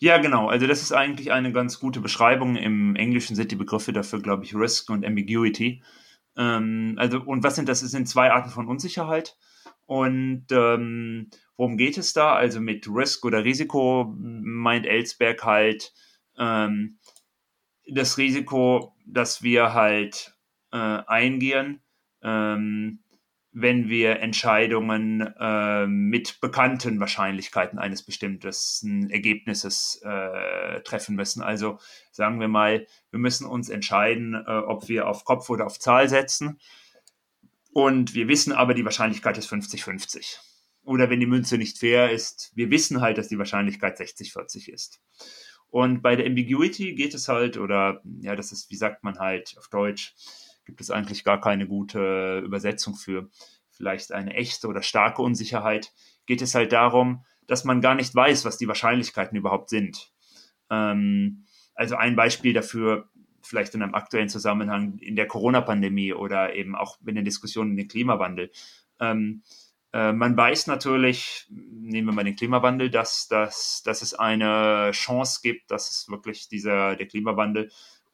Ja, 0.00 0.18
genau. 0.18 0.48
Also 0.48 0.66
das 0.66 0.82
ist 0.82 0.92
eigentlich 0.92 1.32
eine 1.32 1.52
ganz 1.52 1.78
gute 1.78 2.00
Beschreibung. 2.00 2.56
Im 2.56 2.96
Englischen 2.96 3.36
sind 3.36 3.52
die 3.52 3.56
Begriffe 3.56 3.92
dafür, 3.92 4.20
glaube 4.20 4.44
ich, 4.44 4.54
Risk 4.54 4.90
und 4.90 5.06
Ambiguity. 5.06 5.82
Ähm, 6.36 6.94
also, 6.98 7.20
und 7.20 7.42
was 7.44 7.54
sind 7.54 7.68
das? 7.68 7.82
Es 7.82 7.92
sind 7.92 8.08
zwei 8.08 8.30
Arten 8.32 8.50
von 8.50 8.66
Unsicherheit. 8.66 9.36
Und 9.86 10.46
ähm, 10.50 11.30
worum 11.56 11.76
geht 11.76 11.96
es 11.96 12.12
da? 12.12 12.34
Also 12.34 12.60
mit 12.60 12.86
Risk 12.88 13.24
oder 13.24 13.44
Risiko 13.44 14.12
meint 14.18 14.84
Ellsberg 14.84 15.44
halt 15.44 15.94
ähm, 16.38 16.98
das 17.88 18.18
Risiko, 18.18 18.94
dass 19.06 19.42
wir 19.42 19.74
halt 19.74 20.36
äh, 20.72 20.76
eingehen, 20.76 21.82
ähm, 22.22 23.00
wenn 23.52 23.88
wir 23.88 24.20
Entscheidungen 24.20 25.22
äh, 25.22 25.86
mit 25.86 26.40
bekannten 26.42 27.00
Wahrscheinlichkeiten 27.00 27.78
eines 27.78 28.02
bestimmten 28.02 29.08
Ergebnisses 29.08 29.98
äh, 30.04 30.80
treffen 30.82 31.16
müssen. 31.16 31.42
Also 31.42 31.78
sagen 32.10 32.38
wir 32.38 32.48
mal, 32.48 32.86
wir 33.10 33.18
müssen 33.18 33.46
uns 33.46 33.70
entscheiden, 33.70 34.34
äh, 34.34 34.50
ob 34.50 34.88
wir 34.88 35.08
auf 35.08 35.24
Kopf 35.24 35.48
oder 35.48 35.64
auf 35.64 35.78
Zahl 35.78 36.08
setzen. 36.10 36.58
Und 37.76 38.14
wir 38.14 38.26
wissen 38.26 38.54
aber, 38.54 38.72
die 38.72 38.86
Wahrscheinlichkeit 38.86 39.36
ist 39.36 39.52
50-50. 39.52 40.38
Oder 40.84 41.10
wenn 41.10 41.20
die 41.20 41.26
Münze 41.26 41.58
nicht 41.58 41.76
fair 41.76 42.10
ist, 42.10 42.50
wir 42.54 42.70
wissen 42.70 43.02
halt, 43.02 43.18
dass 43.18 43.28
die 43.28 43.36
Wahrscheinlichkeit 43.36 44.00
60-40 44.00 44.70
ist. 44.72 45.02
Und 45.68 46.00
bei 46.00 46.16
der 46.16 46.24
Ambiguity 46.24 46.94
geht 46.94 47.12
es 47.12 47.28
halt, 47.28 47.58
oder 47.58 48.00
ja, 48.20 48.34
das 48.34 48.50
ist, 48.50 48.70
wie 48.70 48.76
sagt 48.76 49.04
man 49.04 49.18
halt 49.18 49.56
auf 49.58 49.68
Deutsch, 49.68 50.14
gibt 50.64 50.80
es 50.80 50.90
eigentlich 50.90 51.22
gar 51.22 51.38
keine 51.38 51.66
gute 51.66 52.38
Übersetzung 52.38 52.94
für 52.94 53.28
vielleicht 53.70 54.10
eine 54.10 54.32
echte 54.32 54.68
oder 54.68 54.80
starke 54.80 55.20
Unsicherheit, 55.20 55.92
geht 56.24 56.40
es 56.40 56.54
halt 56.54 56.72
darum, 56.72 57.26
dass 57.46 57.64
man 57.64 57.82
gar 57.82 57.94
nicht 57.94 58.14
weiß, 58.14 58.46
was 58.46 58.56
die 58.56 58.68
Wahrscheinlichkeiten 58.68 59.36
überhaupt 59.36 59.68
sind. 59.68 60.14
Ähm, 60.70 61.44
also 61.74 61.96
ein 61.96 62.16
Beispiel 62.16 62.54
dafür, 62.54 63.10
vielleicht 63.46 63.74
in 63.74 63.82
einem 63.82 63.94
aktuellen 63.94 64.28
Zusammenhang 64.28 64.98
in 64.98 65.16
der 65.16 65.26
Corona-Pandemie 65.26 66.12
oder 66.12 66.54
eben 66.54 66.74
auch 66.74 66.98
in 67.06 67.14
den 67.14 67.24
Diskussionen 67.24 67.70
um 67.70 67.76
den 67.76 67.88
Klimawandel. 67.88 68.50
Ähm, 69.00 69.42
äh, 69.92 70.12
man 70.12 70.36
weiß 70.36 70.66
natürlich, 70.66 71.46
nehmen 71.48 72.08
wir 72.08 72.14
mal 72.14 72.24
den 72.24 72.36
Klimawandel, 72.36 72.90
dass, 72.90 73.28
dass, 73.28 73.82
dass 73.84 74.02
es 74.02 74.14
eine 74.14 74.90
Chance 74.92 75.40
gibt, 75.42 75.70
dass 75.70 75.90
es 75.90 76.08
wirklich 76.10 76.48
dieser, 76.48 76.96
der 76.96 77.06
Klimawandel 77.06 77.70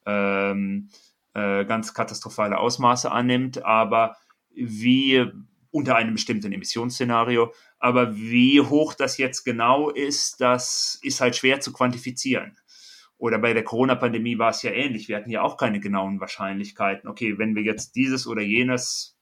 ähm, 0.07 0.91
äh, 1.35 1.65
ganz 1.65 1.95
katastrophale 1.95 2.59
Ausmaße 2.59 3.11
annimmt, 3.11 3.65
aber 3.65 4.17
wie 4.55 5.27
unter 5.71 5.97
einem 5.97 6.13
bestimmten 6.15 6.53
Emissionsszenario, 6.53 7.53
aber 7.79 8.15
wie 8.15 8.61
hoch 8.61 8.95
das 8.95 9.17
jetzt 9.17 9.43
genau 9.43 9.91
ist, 9.91 10.41
das 10.41 10.99
ist 11.03 11.21
halt 11.21 11.35
schwer 11.35 11.61
zu 11.61 11.73
quantifizieren. 11.73 12.57
Oder 13.23 13.39
bei 13.39 13.53
der 13.53 13.63
Corona-Pandemie 13.63 14.41
war 14.41 14.51
es 14.51 14.63
ja 14.63 14.73
ähnlich. 14.73 15.07
Wir 15.07 15.17
hatten 15.17 15.31
ja 15.31 15.43
auch 15.43 15.57
keine 15.57 15.79
genauen 15.79 16.19
Wahrscheinlichkeiten. 16.19 17.09
Okay, 17.09 17.39
wenn 17.39 17.55
wir 17.55 17.63
jetzt 17.63 17.95
dieses 17.95 18.27
oder 18.27 18.43
jenes 18.43 19.17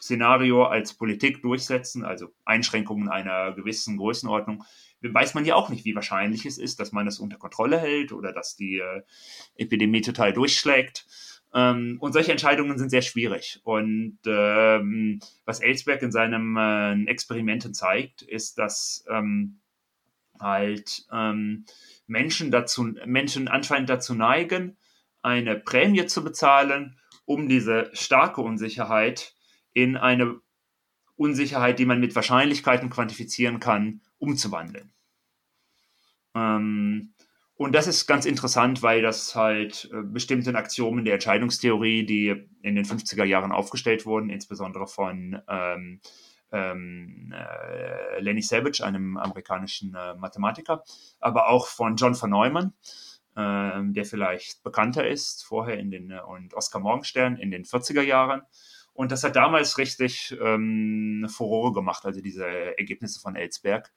Szenario 0.00 0.62
als 0.66 0.94
Politik 0.94 1.42
durchsetzen, 1.42 2.04
also 2.04 2.28
Einschränkungen 2.44 3.08
einer 3.08 3.54
gewissen 3.54 3.96
Größenordnung, 3.96 4.62
weiß 5.02 5.34
man 5.34 5.44
ja 5.44 5.56
auch 5.56 5.68
nicht, 5.68 5.84
wie 5.84 5.96
wahrscheinlich 5.96 6.46
es 6.46 6.58
ist, 6.58 6.78
dass 6.78 6.92
man 6.92 7.08
es 7.08 7.18
unter 7.18 7.38
Kontrolle 7.38 7.80
hält 7.80 8.12
oder 8.12 8.32
dass 8.32 8.54
die 8.54 8.78
äh, 8.78 9.02
Epidemie 9.56 10.02
total 10.02 10.32
durchschlägt. 10.32 11.04
Ähm, 11.52 11.96
und 11.98 12.12
solche 12.12 12.30
Entscheidungen 12.30 12.78
sind 12.78 12.90
sehr 12.90 13.02
schwierig. 13.02 13.58
Und 13.64 14.20
ähm, 14.26 15.18
was 15.44 15.58
Ellsberg 15.58 16.02
in 16.02 16.12
seinen 16.12 16.56
äh, 16.56 17.10
Experimenten 17.10 17.74
zeigt, 17.74 18.22
ist, 18.22 18.58
dass 18.58 19.04
ähm, 19.10 19.58
halt 20.40 21.06
ähm, 21.12 21.64
Menschen 22.06 22.50
dazu, 22.50 22.94
Menschen 23.04 23.48
anscheinend 23.48 23.90
dazu 23.90 24.14
neigen, 24.14 24.76
eine 25.22 25.56
Prämie 25.56 26.06
zu 26.06 26.24
bezahlen, 26.24 26.98
um 27.24 27.48
diese 27.48 27.90
starke 27.92 28.40
Unsicherheit 28.40 29.34
in 29.72 29.96
eine 29.96 30.40
Unsicherheit, 31.16 31.78
die 31.78 31.86
man 31.86 32.00
mit 32.00 32.14
Wahrscheinlichkeiten 32.14 32.90
quantifizieren 32.90 33.60
kann, 33.60 34.00
umzuwandeln. 34.18 34.92
Ähm, 36.34 37.12
und 37.54 37.74
das 37.74 37.88
ist 37.88 38.06
ganz 38.06 38.24
interessant, 38.24 38.82
weil 38.82 39.02
das 39.02 39.34
halt 39.34 39.90
äh, 39.92 40.02
bestimmten 40.02 40.54
Axiome 40.54 41.02
der 41.02 41.14
Entscheidungstheorie, 41.14 42.06
die 42.06 42.48
in 42.62 42.76
den 42.76 42.84
50er 42.84 43.24
Jahren 43.24 43.50
aufgestellt 43.50 44.06
wurden, 44.06 44.30
insbesondere 44.30 44.86
von 44.86 45.42
ähm, 45.48 46.00
ähm, 46.52 47.34
äh, 47.34 48.20
Lenny 48.20 48.42
Savage, 48.42 48.84
einem 48.84 49.16
amerikanischen 49.16 49.94
äh, 49.94 50.14
Mathematiker, 50.14 50.84
aber 51.20 51.48
auch 51.48 51.66
von 51.66 51.96
John 51.96 52.14
von 52.14 52.30
Neumann, 52.30 52.72
äh, 53.36 53.92
der 53.92 54.04
vielleicht 54.04 54.62
bekannter 54.62 55.06
ist, 55.06 55.44
vorher 55.44 55.78
in 55.78 55.90
den, 55.90 56.10
äh, 56.10 56.20
und 56.20 56.54
Oskar 56.54 56.80
Morgenstern 56.80 57.36
in 57.36 57.50
den 57.50 57.64
40er 57.64 58.02
Jahren. 58.02 58.42
Und 58.92 59.12
das 59.12 59.22
hat 59.22 59.36
damals 59.36 59.78
richtig 59.78 60.36
ähm, 60.40 61.26
Furore 61.28 61.72
gemacht, 61.72 62.04
also 62.04 62.20
diese 62.20 62.46
Ergebnisse 62.46 63.20
von 63.20 63.36
Ellsberg 63.36 63.92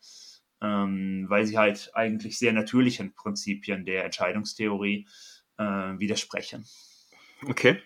ähm, 0.62 1.26
weil 1.28 1.46
sie 1.46 1.58
halt 1.58 1.92
eigentlich 1.94 2.38
sehr 2.38 2.54
natürlichen 2.54 3.14
Prinzipien 3.14 3.84
der 3.86 4.06
Entscheidungstheorie 4.06 5.08
äh, 5.58 5.64
widersprechen. 5.64 6.66
Okay. 7.48 7.82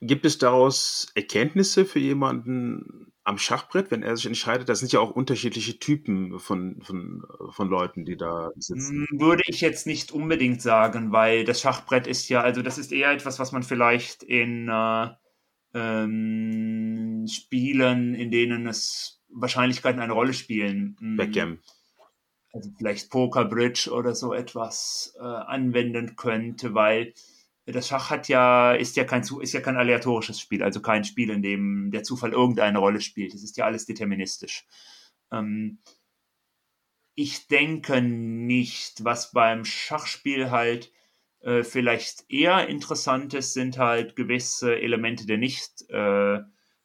Gibt 0.00 0.26
es 0.26 0.38
daraus 0.38 1.10
Erkenntnisse 1.14 1.84
für 1.84 1.98
jemanden 1.98 3.12
am 3.24 3.36
Schachbrett, 3.36 3.90
wenn 3.90 4.02
er 4.02 4.16
sich 4.16 4.26
entscheidet? 4.26 4.68
Das 4.68 4.78
sind 4.78 4.92
ja 4.92 5.00
auch 5.00 5.10
unterschiedliche 5.10 5.78
Typen 5.78 6.38
von, 6.38 6.80
von, 6.82 7.24
von 7.50 7.68
Leuten, 7.68 8.04
die 8.04 8.16
da 8.16 8.50
sitzen. 8.56 9.06
Hm, 9.08 9.20
würde 9.20 9.42
ich 9.46 9.60
jetzt 9.60 9.86
nicht 9.86 10.12
unbedingt 10.12 10.62
sagen, 10.62 11.12
weil 11.12 11.44
das 11.44 11.60
Schachbrett 11.60 12.06
ist 12.06 12.28
ja, 12.28 12.42
also 12.42 12.62
das 12.62 12.78
ist 12.78 12.92
eher 12.92 13.10
etwas, 13.10 13.38
was 13.38 13.50
man 13.50 13.64
vielleicht 13.64 14.22
in 14.22 14.68
äh, 14.68 15.08
ähm, 15.74 17.26
Spielen, 17.28 18.14
in 18.14 18.30
denen 18.30 18.66
es 18.66 19.20
Wahrscheinlichkeiten 19.30 20.00
eine 20.00 20.12
Rolle 20.12 20.32
spielen. 20.32 20.96
Hm. 21.00 21.16
Backgammon. 21.16 21.58
Also 22.52 22.70
vielleicht 22.78 23.10
Poker, 23.10 23.44
Bridge 23.44 23.90
oder 23.92 24.14
so 24.14 24.32
etwas 24.32 25.14
äh, 25.20 25.24
anwenden 25.24 26.16
könnte, 26.16 26.74
weil 26.74 27.12
das 27.72 27.88
Schach 27.88 28.10
hat 28.10 28.28
ja, 28.28 28.72
ist 28.72 28.96
ja 28.96 29.04
kein, 29.04 29.22
ist 29.22 29.52
ja 29.52 29.60
kein 29.60 29.76
aleatorisches 29.76 30.40
Spiel, 30.40 30.62
also 30.62 30.80
kein 30.80 31.04
Spiel, 31.04 31.30
in 31.30 31.42
dem 31.42 31.90
der 31.90 32.02
Zufall 32.02 32.32
irgendeine 32.32 32.78
Rolle 32.78 33.00
spielt. 33.00 33.34
Es 33.34 33.42
ist 33.42 33.56
ja 33.56 33.64
alles 33.64 33.86
deterministisch. 33.86 34.66
Ähm, 35.32 35.78
ich 37.14 37.48
denke 37.48 38.00
nicht, 38.00 39.04
was 39.04 39.32
beim 39.32 39.64
Schachspiel 39.64 40.50
halt 40.50 40.92
äh, 41.40 41.62
vielleicht 41.64 42.30
eher 42.30 42.68
interessant 42.68 43.34
ist, 43.34 43.54
sind 43.54 43.78
halt 43.78 44.16
gewisse 44.16 44.80
Elemente 44.80 45.26
der 45.26 45.38
nicht 45.38 45.88
äh, 45.90 46.40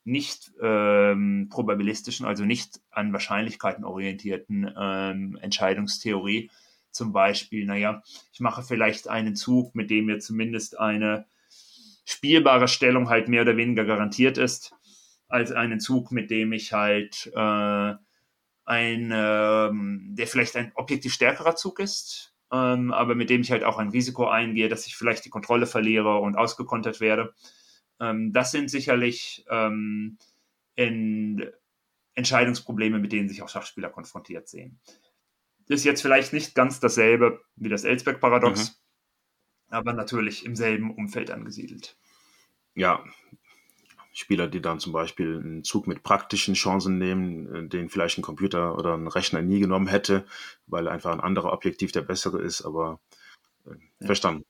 nicht 0.06 0.52
ähm, 0.62 1.48
probabilistischen, 1.50 2.26
also 2.26 2.44
nicht 2.44 2.82
an 2.92 3.14
Wahrscheinlichkeiten 3.14 3.86
orientierten 3.86 4.70
ähm, 4.78 5.38
Entscheidungstheorie. 5.42 6.50
Zum 6.94 7.12
Beispiel, 7.12 7.66
naja, 7.66 8.04
ich 8.32 8.40
mache 8.40 8.64
vielleicht 8.64 9.08
einen 9.08 9.36
Zug, 9.36 9.76
mit 9.76 9.90
dem 9.90 10.06
mir 10.06 10.20
zumindest 10.20 10.80
eine 10.80 11.26
spielbare 12.06 12.68
Stellung 12.68 13.10
halt 13.10 13.28
mehr 13.28 13.42
oder 13.42 13.58
weniger 13.58 13.86
garantiert 13.86 14.38
ist, 14.38 14.74
als 15.28 15.52
einen 15.52 15.80
Zug, 15.80 16.12
mit 16.12 16.30
dem 16.30 16.54
ich 16.54 16.74
halt 16.74 17.32
äh, 17.36 17.94
ein, 18.66 19.12
ähm, 19.14 20.10
der 20.12 20.28
vielleicht 20.28 20.56
ein 20.56 20.72
objektiv 20.76 21.14
stärkerer 21.14 21.56
Zug 21.56 21.80
ist, 21.80 22.34
ähm, 22.52 22.94
aber 22.94 23.16
mit 23.16 23.30
dem 23.30 23.42
ich 23.42 23.52
halt 23.52 23.64
auch 23.64 23.80
ein 23.80 23.90
Risiko 23.90 24.28
eingehe, 24.28 24.70
dass 24.70 24.86
ich 24.86 24.96
vielleicht 24.96 25.26
die 25.26 25.30
Kontrolle 25.30 25.66
verliere 25.66 26.20
und 26.20 26.38
ausgekontert 26.38 27.02
werde. 27.02 27.34
Ähm, 28.00 28.32
das 28.34 28.52
sind 28.52 28.70
sicherlich 28.70 29.46
ähm, 29.50 30.18
in 30.76 31.50
Entscheidungsprobleme, 32.16 33.00
mit 33.00 33.12
denen 33.12 33.28
sich 33.28 33.42
auch 33.42 33.50
Schachspieler 33.50 33.90
konfrontiert 33.90 34.48
sehen. 34.48 34.80
Ist 35.68 35.86
jetzt 35.86 36.02
vielleicht 36.02 36.34
nicht 36.34 36.56
ganz 36.56 36.80
dasselbe 36.80 37.42
wie 37.56 37.70
das 37.70 37.84
Ellsberg-Paradox, 37.84 38.70
mhm. 38.70 39.76
aber 39.76 39.94
natürlich 39.94 40.46
im 40.46 40.56
selben 40.56 40.94
Umfeld 40.94 41.32
angesiedelt. 41.32 41.98
Ja, 42.76 43.04
Spieler, 44.14 44.48
die 44.48 44.62
dann 44.62 44.80
zum 44.80 44.94
Beispiel 44.94 45.40
einen 45.44 45.64
Zug 45.64 45.88
mit 45.88 46.04
praktischen 46.04 46.54
Chancen 46.54 47.00
nehmen, 47.00 47.54
äh, 47.54 47.68
den 47.68 47.90
vielleicht 47.90 48.20
ein 48.20 48.22
Computer 48.22 48.78
oder 48.78 48.96
ein 48.96 49.08
Rechner 49.08 49.42
nie 49.42 49.60
genommen 49.60 49.88
hätte, 49.88 50.26
weil 50.68 50.88
einfach 50.88 51.12
ein 51.12 51.20
anderer 51.20 51.52
Objektiv 51.52 51.92
der 51.92 52.04
bessere 52.04 52.42
ist, 52.42 52.62
aber 52.62 53.00
äh, 53.66 53.72
ja. 54.00 54.06
verstanden. 54.06 54.46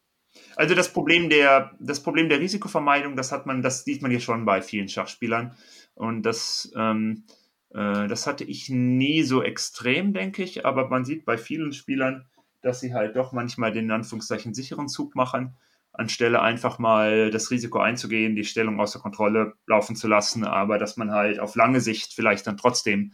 Also 0.56 0.76
das 0.76 0.92
Problem 0.92 1.30
der, 1.30 1.72
das 1.80 2.04
Problem 2.04 2.28
der 2.28 2.40
Risikovermeidung, 2.40 3.16
das 3.16 3.32
hat 3.32 3.46
man, 3.46 3.62
das 3.62 3.86
sieht 3.86 4.02
man 4.02 4.12
hier 4.12 4.20
schon 4.20 4.46
bei 4.46 4.62
vielen 4.62 4.90
Schachspielern. 4.90 5.56
Und 5.96 6.24
das, 6.24 6.72
ähm, 6.76 7.24
äh, 7.30 7.43
das 7.74 8.28
hatte 8.28 8.44
ich 8.44 8.70
nie 8.70 9.24
so 9.24 9.42
extrem, 9.42 10.14
denke 10.14 10.44
ich, 10.44 10.66
aber 10.66 10.90
man 10.90 11.06
sieht 11.06 11.26
bei 11.26 11.38
vielen 11.38 11.74
Spielern, 11.74 12.28
dass 12.62 12.80
sie 12.80 12.94
halt 12.94 13.16
doch 13.16 13.32
manchmal 13.34 13.72
den 13.72 13.86
in 13.86 13.92
Anführungszeichen 13.92 14.54
sicheren 14.54 14.88
Zug 14.88 15.16
machen, 15.16 15.56
anstelle 15.92 16.42
einfach 16.42 16.80
mal 16.80 17.30
das 17.30 17.52
Risiko 17.52 17.80
einzugehen, 17.80 18.36
die 18.36 18.46
Stellung 18.46 18.80
außer 18.80 19.00
Kontrolle 19.00 19.54
laufen 19.68 19.96
zu 19.96 20.08
lassen, 20.08 20.44
aber 20.44 20.80
dass 20.80 20.98
man 20.98 21.12
halt 21.12 21.40
auf 21.40 21.56
lange 21.56 21.82
Sicht 21.82 22.14
vielleicht 22.14 22.48
dann 22.48 22.58
trotzdem, 22.58 23.14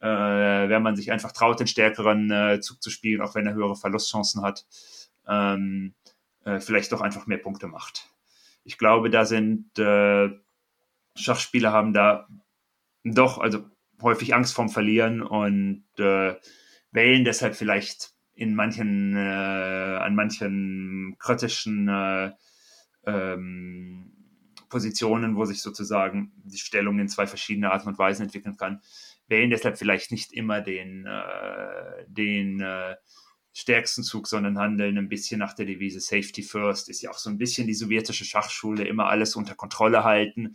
äh, 0.00 0.06
wenn 0.06 0.82
man 0.82 0.94
sich 0.96 1.10
einfach 1.10 1.32
traut, 1.32 1.58
den 1.58 1.66
stärkeren 1.66 2.30
äh, 2.30 2.60
Zug 2.60 2.82
zu 2.82 2.90
spielen, 2.90 3.20
auch 3.20 3.34
wenn 3.34 3.46
er 3.46 3.54
höhere 3.54 3.74
Verlustchancen 3.74 4.42
hat, 4.42 4.64
ähm, 5.26 5.94
äh, 6.44 6.60
vielleicht 6.60 6.92
doch 6.92 7.00
einfach 7.00 7.26
mehr 7.26 7.38
Punkte 7.38 7.66
macht. 7.66 8.08
Ich 8.62 8.78
glaube, 8.78 9.10
da 9.10 9.24
sind 9.24 9.78
äh, 9.78 10.30
Schachspieler 11.16 11.72
haben 11.72 11.92
da 11.92 12.28
doch 13.02 13.38
also 13.38 13.64
häufig 14.02 14.34
Angst 14.34 14.54
vorm 14.54 14.68
Verlieren 14.68 15.22
und 15.22 15.84
äh, 15.98 16.34
wählen 16.92 17.24
deshalb 17.24 17.54
vielleicht 17.54 18.12
in 18.34 18.54
manchen 18.54 19.16
äh, 19.16 19.18
an 19.18 20.14
manchen 20.14 21.16
kritischen 21.18 21.88
äh, 21.88 22.30
ähm, 23.06 24.12
Positionen, 24.68 25.36
wo 25.36 25.44
sich 25.44 25.62
sozusagen 25.62 26.32
die 26.44 26.58
Stellung 26.58 26.98
in 26.98 27.08
zwei 27.08 27.26
verschiedene 27.26 27.70
Arten 27.70 27.88
und 27.88 27.98
Weisen 27.98 28.24
entwickeln 28.24 28.56
kann, 28.56 28.80
wählen 29.26 29.50
deshalb 29.50 29.78
vielleicht 29.78 30.12
nicht 30.12 30.32
immer 30.32 30.60
den, 30.60 31.06
äh, 31.06 32.04
den 32.08 32.60
äh, 32.60 32.96
stärksten 33.52 34.02
Zug, 34.02 34.26
sondern 34.26 34.58
handeln 34.58 34.96
ein 34.96 35.08
bisschen 35.08 35.40
nach 35.40 35.54
der 35.54 35.66
Devise 35.66 36.00
Safety 36.00 36.42
First. 36.42 36.88
Ist 36.88 37.02
ja 37.02 37.10
auch 37.10 37.18
so 37.18 37.30
ein 37.30 37.38
bisschen 37.38 37.66
die 37.66 37.74
sowjetische 37.74 38.24
Schachschule, 38.24 38.84
immer 38.84 39.06
alles 39.06 39.36
unter 39.36 39.54
Kontrolle 39.54 40.04
halten. 40.04 40.54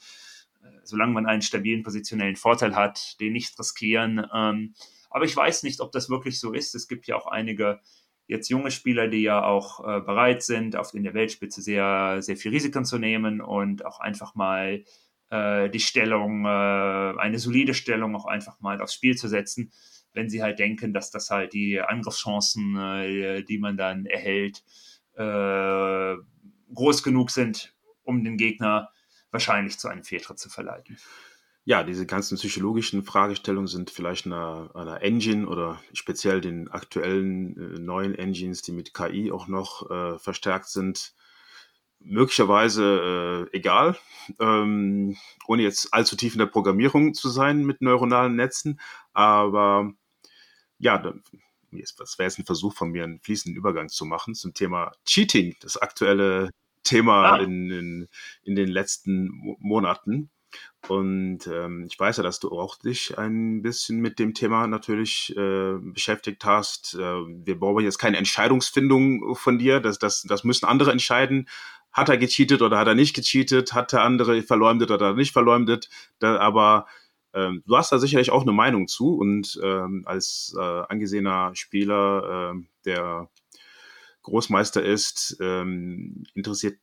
Äh, 0.66 0.80
solange 0.84 1.14
man 1.14 1.26
einen 1.26 1.42
stabilen 1.42 1.84
positionellen 1.84 2.36
Vorteil 2.36 2.76
hat, 2.76 3.20
den 3.20 3.34
nicht 3.34 3.58
riskieren. 3.60 4.26
Ähm, 4.34 4.74
Aber 5.10 5.26
ich 5.26 5.36
weiß 5.36 5.64
nicht, 5.64 5.80
ob 5.80 5.92
das 5.92 6.10
wirklich 6.10 6.40
so 6.40 6.54
ist. 6.54 6.76
Es 6.76 6.88
gibt 6.88 7.08
ja 7.08 7.16
auch 7.16 7.28
einige 7.28 7.80
jetzt 8.28 8.50
junge 8.50 8.72
Spieler, 8.72 9.08
die 9.08 9.22
ja 9.22 9.44
auch 9.44 9.80
äh, 9.82 10.02
bereit 10.02 10.42
sind, 10.44 10.76
auf 10.76 10.94
in 10.94 11.04
der 11.04 11.14
Weltspitze 11.14 11.62
sehr, 11.62 12.22
sehr 12.22 12.38
viel 12.38 12.52
Risiken 12.52 12.86
zu 12.86 12.98
nehmen 12.98 13.40
und 13.40 13.86
auch 13.86 14.00
einfach 14.00 14.34
mal 14.36 14.84
äh, 15.30 15.70
die 15.70 15.80
Stellung, 15.80 16.46
äh, 16.46 16.48
eine 16.48 17.40
solide 17.40 17.74
Stellung 17.74 18.16
auch 18.16 18.26
einfach 18.26 18.60
mal 18.62 18.82
aufs 18.82 18.96
Spiel 18.96 19.16
zu 19.16 19.28
setzen, 19.28 19.72
wenn 20.14 20.30
sie 20.30 20.42
halt 20.42 20.60
denken, 20.60 20.94
dass 20.94 21.12
das 21.12 21.30
halt 21.30 21.54
die 21.54 21.80
Angriffschancen, 21.80 22.78
äh, 22.78 23.44
die 23.44 23.60
man 23.60 23.78
dann 23.78 24.06
erhält, 24.06 24.64
äh, 25.16 26.16
groß 26.74 27.04
genug 27.04 27.30
sind, 27.30 27.76
um 28.04 28.24
den 28.24 28.38
Gegner 28.38 28.90
wahrscheinlich 29.36 29.78
zu 29.78 29.88
einem 29.88 30.04
Fehltritt 30.04 30.40
zu 30.40 30.50
verleiten 30.50 30.98
ja, 31.66 31.84
diese 31.84 32.06
ganzen 32.06 32.38
psychologischen 32.38 33.04
Fragestellungen 33.04 33.68
sind 33.68 33.90
vielleicht 33.90 34.28
einer, 34.28 34.70
einer 34.76 35.02
Engine 35.02 35.48
oder 35.48 35.82
speziell 35.94 36.40
den 36.40 36.68
aktuellen 36.70 37.58
äh, 37.58 37.80
neuen 37.80 38.14
Engines, 38.14 38.62
die 38.62 38.72
mit 38.72 38.94
KI 38.94 39.32
auch 39.32 39.48
noch 39.48 39.90
äh, 39.90 40.20
verstärkt 40.20 40.70
sind, 40.70 41.14
möglicherweise 42.00 43.48
äh, 43.52 43.58
egal, 43.58 43.98
ähm, 44.40 45.18
ohne 45.48 45.64
jetzt 45.64 45.92
allzu 45.92 46.16
tief 46.16 46.34
in 46.34 46.40
der 46.40 46.46
Programmierung 46.46 47.16
zu 47.16 47.30
sein 47.30 47.66
mit 47.66 47.82
neuronalen 47.82 48.36
Netzen. 48.36 48.80
Aber 49.14 49.92
ja, 50.78 51.00
das 51.00 52.20
wäre 52.20 52.28
jetzt 52.30 52.38
ein 52.38 52.46
Versuch 52.46 52.76
von 52.76 52.92
mir, 52.92 53.06
einen 53.06 53.20
fließenden 53.22 53.58
Übergang 53.58 53.90
zu 53.90 54.06
machen 54.06 54.36
zum 54.36 54.54
Thema 54.54 54.92
Cheating, 55.04 55.56
das 55.62 55.78
aktuelle 55.78 56.52
Thema 56.86 57.34
ah. 57.34 57.38
in, 57.38 57.70
in, 57.70 58.08
in 58.44 58.56
den 58.56 58.70
letzten 58.70 59.30
Monaten. 59.60 60.30
Und 60.88 61.48
ähm, 61.48 61.86
ich 61.90 62.00
weiß 62.00 62.18
ja, 62.18 62.24
dass 62.24 62.40
du 62.40 62.52
auch 62.52 62.78
dich 62.78 63.18
ein 63.18 63.62
bisschen 63.62 64.00
mit 64.00 64.20
dem 64.20 64.34
Thema 64.34 64.68
natürlich 64.68 65.36
äh, 65.36 65.74
beschäftigt 65.80 66.46
hast. 66.46 66.96
Äh, 66.96 67.00
wir 67.00 67.60
brauchen 67.60 67.84
jetzt 67.84 67.98
keine 67.98 68.18
Entscheidungsfindung 68.18 69.36
von 69.36 69.58
dir. 69.58 69.80
Das, 69.80 69.98
das, 70.00 70.22
das 70.24 70.44
müssen 70.44 70.66
andere 70.66 70.92
entscheiden. 70.92 71.50
Hat 71.92 72.10
er 72.10 72.18
gecheatet 72.18 72.62
oder 72.62 72.78
hat 72.78 72.88
er 72.88 72.96
nicht 72.96 73.16
gecheatet? 73.16 73.74
Hat 73.74 73.94
der 73.94 74.04
andere 74.04 74.44
verleumdet 74.44 74.92
oder 74.92 75.14
nicht 75.14 75.32
verleumdet? 75.34 75.90
Da, 76.20 76.38
aber 76.38 76.86
ähm, 77.34 77.64
du 77.66 77.76
hast 77.76 77.92
da 77.92 77.98
sicherlich 78.00 78.32
auch 78.32 78.44
eine 78.44 78.52
Meinung 78.52 78.88
zu. 78.88 79.18
Und 79.18 79.60
ähm, 79.64 80.04
als 80.06 80.56
äh, 80.58 80.62
angesehener 80.62 81.56
Spieler, 81.56 82.54
äh, 82.54 82.64
der 82.86 83.30
Großmeister 84.26 84.84
ist, 84.84 85.38
ähm, 85.40 86.24
interessiert 86.34 86.80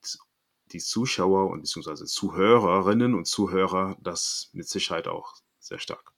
die 0.71 0.79
Zuschauer 0.79 1.51
und 1.51 1.63
beziehungsweise 1.63 2.07
Zuhörerinnen 2.07 3.15
und 3.15 3.27
Zuhörer 3.27 3.97
das 4.01 4.49
mit 4.53 4.69
Sicherheit 4.69 5.09
auch 5.09 5.35
sehr 5.59 5.81
stark. 5.81 6.13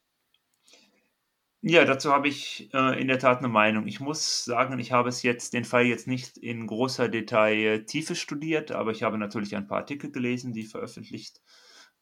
Ja, 1.63 1.87
dazu 1.87 2.13
habe 2.13 2.29
ich 2.29 2.69
äh, 2.75 3.01
in 3.01 3.09
der 3.09 3.19
Tat 3.19 3.39
eine 3.39 3.49
Meinung. 3.49 3.87
Ich 3.87 3.99
muss 3.99 4.45
sagen, 4.45 4.79
ich 4.79 4.93
habe 4.93 5.09
es 5.09 5.23
jetzt, 5.23 5.55
den 5.55 5.65
Fall 5.65 5.87
jetzt 5.87 6.07
nicht 6.07 6.37
in 6.37 6.67
großer 6.67 7.09
Detail 7.09 7.87
Tiefe 7.87 8.15
studiert, 8.15 8.71
aber 8.71 8.91
ich 8.91 9.03
habe 9.03 9.17
natürlich 9.17 9.57
ein 9.57 9.67
paar 9.67 9.79
Artikel 9.79 10.13
gelesen, 10.13 10.53
die 10.53 10.65
veröffentlicht 10.65 11.41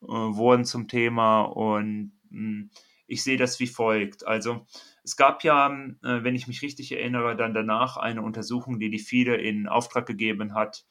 äh, 0.02 0.06
wurden 0.08 0.64
zum 0.64 0.88
Thema 0.88 1.42
und 1.42 2.12
mh, 2.30 2.38
hm, 2.38 2.70
ich 3.06 3.22
sehe 3.22 3.36
das 3.36 3.60
wie 3.60 3.68
folgt. 3.68 4.26
Also 4.26 4.66
es 5.05 5.16
gab 5.16 5.42
ja, 5.44 5.68
äh, 5.68 6.22
wenn 6.24 6.34
ich 6.34 6.46
mich 6.46 6.62
richtig 6.62 6.92
erinnere, 6.92 7.36
dann 7.36 7.55
danach 7.55 7.96
eine 7.96 8.22
Untersuchung, 8.22 8.78
die 8.78 8.90
die 8.90 8.98
FIDE 8.98 9.34
in 9.34 9.68
Auftrag 9.68 10.07
gegeben 10.07 10.55
hat, 10.55 10.84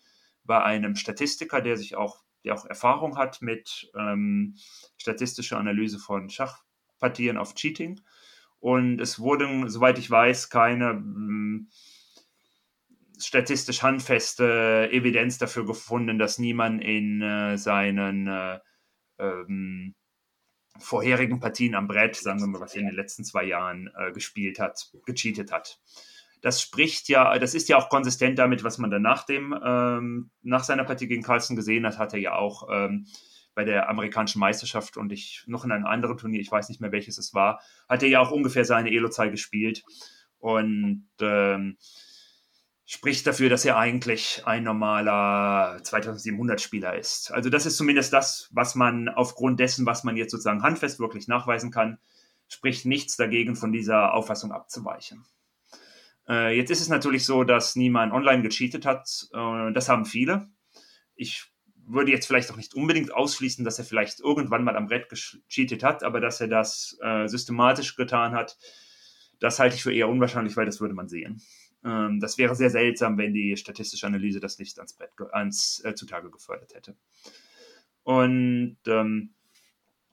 bei 0.44 0.62
einem 0.64 0.96
Statistiker, 0.96 1.62
der 1.62 1.78
sich 1.78 1.96
auch, 1.96 2.24
der 2.44 2.56
auch 2.56 2.66
Erfahrung 2.66 3.18
hat 3.18 3.42
mit 3.42 3.90
ähm, 3.96 4.56
statistischer 4.98 5.58
Analyse 5.58 6.00
von 6.00 6.30
Schachpartien 6.30 7.38
auf 7.38 7.54
Cheating. 7.54 8.02
Und 8.60 9.00
es 9.00 9.20
wurden, 9.20 9.70
soweit 9.70 9.98
ich 9.98 10.10
weiß, 10.10 10.50
keine 10.50 10.92
ähm, 10.92 11.70
statistisch 13.18 13.82
handfeste 13.84 14.90
Evidenz 14.92 15.38
dafür 15.38 15.66
gefunden, 15.66 16.20
dass 16.20 16.38
niemand 16.38 16.84
in 16.84 17.22
äh, 17.22 17.58
seinen 17.58 18.28
äh, 18.28 18.60
ähm, 19.20 19.96
vorherigen 20.80 21.40
Partien 21.40 21.76
am 21.76 21.88
Brett, 21.88 22.16
sagen 22.16 22.40
wir 22.40 22.48
mal, 22.48 22.62
was 22.62 22.74
er 22.74 22.82
in 22.82 22.88
den 22.88 22.96
letzten 22.96 23.24
zwei 23.24 23.44
Jahren 23.44 23.90
äh, 23.98 24.12
gespielt 24.12 24.60
hat, 24.60 24.92
gecheatet 25.06 25.52
hat. 25.52 25.80
Das 26.42 26.62
spricht 26.62 27.08
ja, 27.08 27.38
das 27.38 27.54
ist 27.54 27.70
ja 27.70 27.78
auch 27.78 27.90
konsistent 27.90 28.40
damit, 28.40 28.64
was 28.64 28.80
man 28.80 28.90
dann 28.90 29.04
nach 29.04 29.26
dem, 29.26 29.56
ähm, 29.64 30.32
nach 30.42 30.64
seiner 30.64 30.84
Partie 30.84 31.08
gegen 31.08 31.22
Carlson 31.22 31.56
gesehen 31.56 31.86
hat, 31.86 32.00
hat 32.00 32.14
er 32.14 32.20
ja 32.20 32.36
auch 32.36 32.68
ähm, 32.72 33.06
bei 33.54 33.64
der 33.64 33.90
amerikanischen 33.90 34.40
Meisterschaft 34.40 34.98
und 34.98 35.12
ich 35.12 35.44
noch 35.46 35.66
in 35.66 35.72
einem 35.72 35.86
anderen 35.86 36.18
Turnier, 36.18 36.40
ich 36.40 36.52
weiß 36.52 36.70
nicht 36.70 36.82
mehr 36.82 36.92
welches 36.92 37.18
es 37.18 37.34
war, 37.34 37.62
hat 37.88 38.02
er 38.02 38.10
ja 38.10 38.20
auch 38.20 38.32
ungefähr 38.32 38.66
seine 38.66 38.90
Elo-Zahl 38.92 39.30
gespielt. 39.30 39.84
Und 40.40 41.08
ähm, 41.22 41.78
spricht 42.92 43.26
dafür, 43.26 43.48
dass 43.48 43.64
er 43.64 43.78
eigentlich 43.78 44.42
ein 44.46 44.64
normaler 44.64 45.80
2700 45.82 46.60
Spieler 46.60 46.94
ist. 46.94 47.32
Also 47.32 47.50
das 47.50 47.66
ist 47.66 47.78
zumindest 47.78 48.12
das, 48.12 48.50
was 48.52 48.76
man 48.76 49.08
aufgrund 49.08 49.62
dessen, 49.62 49.86
was 49.86 50.04
man 50.04 50.18
jetzt 50.18 50.32
sozusagen 50.32 50.62
handfest 50.62 51.00
wirklich 51.00 51.30
nachweisen 51.30 51.72
kann, 51.72 52.00
spricht 52.50 52.86
nichts 52.86 53.16
dagegen, 53.16 53.56
von 53.56 53.72
dieser 53.72 54.14
Auffassung 54.14 54.52
abzuweichen. 54.52 55.24
Äh, 56.28 56.58
jetzt 56.58 56.70
ist 56.70 56.82
es 56.82 56.90
natürlich 56.90 57.26
so, 57.26 57.46
dass 57.46 57.78
niemand 57.78 58.12
online 58.12 58.42
gecheatet 58.42 58.86
hat. 58.86 59.30
Äh, 59.32 59.72
das 59.72 59.88
haben 59.88 60.04
viele. 60.04 60.50
Ich 61.16 61.46
würde 61.86 62.12
jetzt 62.12 62.28
vielleicht 62.28 62.52
auch 62.52 62.58
nicht 62.58 62.74
unbedingt 62.74 63.14
ausschließen, 63.14 63.64
dass 63.64 63.80
er 63.80 63.86
vielleicht 63.86 64.20
irgendwann 64.20 64.66
mal 64.66 64.76
am 64.76 64.88
Brett 64.88 65.08
gecheatet 65.08 65.82
hat, 65.82 66.04
aber 66.04 66.20
dass 66.20 66.42
er 66.42 66.50
das 66.50 66.98
äh, 67.02 67.30
systematisch 67.30 67.96
getan 67.96 68.34
hat, 68.34 68.58
das 69.40 69.60
halte 69.60 69.78
ich 69.78 69.84
für 69.84 69.94
eher 69.94 70.10
unwahrscheinlich, 70.10 70.58
weil 70.58 70.66
das 70.66 70.82
würde 70.82 70.94
man 70.94 71.08
sehen. 71.08 71.42
Ähm, 71.84 72.20
das 72.20 72.38
wäre 72.38 72.56
sehr 72.56 72.70
seltsam, 72.70 73.18
wenn 73.18 73.34
die 73.34 73.58
statistische 73.58 74.08
Analyse 74.08 74.40
das 74.40 74.60
nicht 74.60 74.78
ans 74.78 74.94
Brett 74.94 75.12
ans, 75.32 75.82
äh, 75.84 75.96
zutage 75.96 76.30
gefördert 76.30 76.74
hätte. 76.74 76.96
Und 78.04 78.78
ähm, 78.88 79.34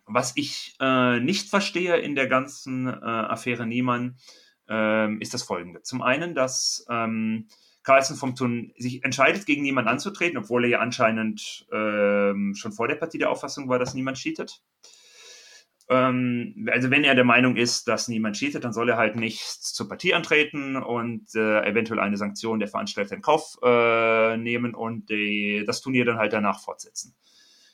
was 0.07 0.33
ich 0.37 0.75
äh, 0.81 1.21
nicht 1.21 1.49
verstehe 1.49 1.97
in 1.97 2.15
der 2.15 2.27
ganzen 2.27 2.87
äh, 2.87 2.91
Affäre 2.91 3.67
Niemann, 3.67 4.17
ähm, 4.69 5.21
ist 5.21 5.35
das 5.35 5.43
folgende. 5.43 5.83
Zum 5.83 6.03
einen, 6.03 6.35
dass 6.35 6.87
ähm, 6.91 7.49
Carlsen 7.83 8.17
vom 8.17 8.35
Turn 8.35 8.73
sich 8.77 9.05
entscheidet, 9.05 9.47
gegen 9.47 9.63
niemanden 9.63 9.89
anzutreten, 9.89 10.39
obwohl 10.39 10.65
er 10.65 10.71
ja 10.71 10.79
anscheinend 10.81 11.67
ähm, 11.73 12.55
schon 12.55 12.73
vor 12.73 12.89
der 12.89 12.97
Partie 12.97 13.19
der 13.19 13.31
Auffassung 13.31 13.69
war, 13.69 13.79
dass 13.79 13.95
niemand 13.95 14.19
cheatet. 14.19 14.63
Ähm, 15.91 16.69
also 16.71 16.91
wenn 16.91 17.05
er 17.05 17.15
der 17.15 17.25
Meinung 17.25 17.57
ist, 17.57 17.89
dass 17.89 18.09
niemand 18.09 18.37
cheatet, 18.37 18.65
dann 18.65 18.73
soll 18.73 18.91
er 18.91 18.99
halt 18.99 19.17
nicht 19.17 19.41
zur 19.41 19.89
Partie 19.89 20.15
antreten 20.15 20.77
und 20.77 21.35
äh, 21.35 21.65
eventuell 21.67 22.01
eine 22.01 22.17
Sanktion 22.17 22.59
der 22.59 22.69
Veranstalter 22.69 23.15
in 23.15 23.23
Kauf 23.23 23.57
äh, 23.63 24.37
nehmen 24.37 24.75
und 24.75 25.09
die, 25.09 25.65
das 25.67 25.81
Turnier 25.81 26.05
dann 26.05 26.19
halt 26.19 26.33
danach 26.33 26.61
fortsetzen. 26.61 27.15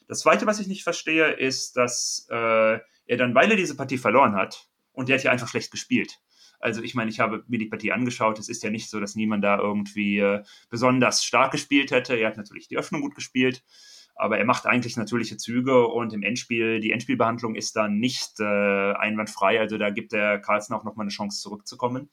Das 0.06 0.20
Zweite, 0.20 0.46
was 0.46 0.60
ich 0.60 0.68
nicht 0.68 0.84
verstehe, 0.84 1.32
ist, 1.32 1.76
dass 1.76 2.26
äh, 2.30 2.78
er 3.06 3.16
dann, 3.16 3.34
weil 3.34 3.50
er 3.50 3.56
diese 3.56 3.76
Partie 3.76 3.98
verloren 3.98 4.34
hat, 4.34 4.68
und 4.92 5.08
der 5.08 5.16
hat 5.16 5.24
ja 5.24 5.32
einfach 5.32 5.48
schlecht 5.48 5.72
gespielt, 5.72 6.20
also 6.64 6.82
ich 6.82 6.94
meine, 6.94 7.10
ich 7.10 7.20
habe 7.20 7.44
mir 7.46 7.58
die 7.58 7.66
Partie 7.66 7.92
angeschaut. 7.92 8.38
Es 8.38 8.48
ist 8.48 8.62
ja 8.62 8.70
nicht 8.70 8.88
so, 8.88 8.98
dass 8.98 9.16
niemand 9.16 9.44
da 9.44 9.58
irgendwie 9.58 10.18
äh, 10.18 10.42
besonders 10.70 11.22
stark 11.22 11.52
gespielt 11.52 11.90
hätte. 11.90 12.14
Er 12.16 12.28
hat 12.28 12.38
natürlich 12.38 12.68
die 12.68 12.78
Öffnung 12.78 13.02
gut 13.02 13.14
gespielt, 13.14 13.62
aber 14.14 14.38
er 14.38 14.44
macht 14.44 14.66
eigentlich 14.66 14.96
natürliche 14.96 15.36
Züge 15.36 15.86
und 15.86 16.12
im 16.12 16.22
Endspiel, 16.22 16.80
die 16.80 16.92
Endspielbehandlung 16.92 17.54
ist 17.54 17.76
dann 17.76 17.98
nicht 17.98 18.40
äh, 18.40 18.92
einwandfrei. 18.92 19.58
Also 19.58 19.78
da 19.78 19.90
gibt 19.90 20.12
der 20.12 20.40
Carlsen 20.40 20.74
auch 20.74 20.84
nochmal 20.84 21.04
eine 21.04 21.10
Chance 21.10 21.40
zurückzukommen. 21.40 22.08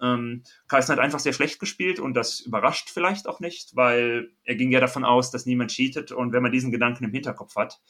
Ähm, 0.00 0.44
Carlsen 0.68 0.92
hat 0.92 1.00
einfach 1.00 1.18
sehr 1.18 1.32
schlecht 1.32 1.58
gespielt 1.58 1.98
und 1.98 2.14
das 2.14 2.40
überrascht 2.40 2.90
vielleicht 2.90 3.26
auch 3.26 3.40
nicht, 3.40 3.74
weil 3.74 4.30
er 4.44 4.54
ging 4.54 4.70
ja 4.70 4.80
davon 4.80 5.04
aus, 5.04 5.30
dass 5.30 5.44
niemand 5.44 5.72
cheatet 5.72 6.12
und 6.12 6.32
wenn 6.32 6.42
man 6.42 6.52
diesen 6.52 6.70
Gedanken 6.70 7.04
im 7.04 7.12
Hinterkopf 7.12 7.56
hat, 7.56 7.80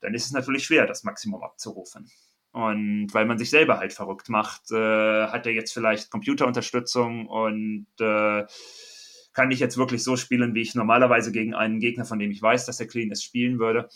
dann 0.00 0.14
ist 0.14 0.26
es 0.26 0.32
natürlich 0.32 0.64
schwer, 0.64 0.86
das 0.86 1.04
Maximum 1.04 1.42
abzurufen. 1.42 2.10
Und 2.52 3.08
weil 3.12 3.26
man 3.26 3.38
sich 3.38 3.50
selber 3.50 3.78
halt 3.78 3.92
verrückt 3.92 4.28
macht, 4.28 4.70
äh, 4.72 5.26
hat 5.26 5.46
er 5.46 5.52
jetzt 5.52 5.72
vielleicht 5.72 6.10
Computerunterstützung 6.10 7.26
und 7.26 7.86
äh, 8.00 8.44
kann 9.38 9.52
ich 9.52 9.60
jetzt 9.60 9.76
wirklich 9.78 10.02
so 10.02 10.16
spielen, 10.16 10.56
wie 10.56 10.62
ich 10.62 10.74
normalerweise 10.74 11.30
gegen 11.30 11.54
einen 11.54 11.78
Gegner, 11.78 12.04
von 12.04 12.18
dem 12.18 12.32
ich 12.32 12.42
weiß, 12.42 12.66
dass 12.66 12.80
er 12.80 12.88
clean 12.88 13.12
ist, 13.12 13.22
spielen 13.22 13.60
würde. 13.60 13.88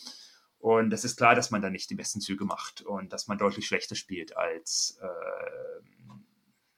Und 0.60 0.92
es 0.92 1.04
ist 1.04 1.16
klar, 1.16 1.34
dass 1.34 1.50
man 1.50 1.60
da 1.60 1.68
nicht 1.68 1.90
die 1.90 1.96
besten 1.96 2.20
Züge 2.20 2.44
macht 2.44 2.82
und 2.82 3.12
dass 3.12 3.26
man 3.26 3.38
deutlich 3.38 3.66
schlechter 3.66 3.96
spielt, 3.96 4.36
als 4.36 5.00
äh, 5.02 6.06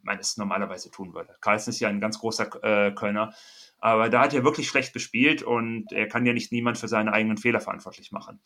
man 0.01 0.19
es 0.19 0.39
normalerweise 0.39 0.91
tun 0.91 1.13
würde. 1.13 1.37
Carlsen 1.43 1.75
ist 1.75 1.81
ja 1.81 1.91
ein 1.91 2.01
ganz 2.01 2.19
großer 2.19 2.65
äh, 2.65 2.93
Kölner, 2.93 3.35
aber 3.81 4.09
da 4.09 4.23
hat 4.23 4.33
er 4.33 4.45
wirklich 4.45 4.67
schlecht 4.67 4.95
gespielt 4.95 5.43
und 5.43 5.93
er 5.93 6.09
kann 6.09 6.25
ja 6.25 6.33
nicht 6.33 6.51
niemand 6.51 6.79
für 6.79 6.89
seine 6.89 7.13
eigenen 7.13 7.37
Fehler 7.37 7.61
verantwortlich 7.61 8.13
machen. 8.13 8.41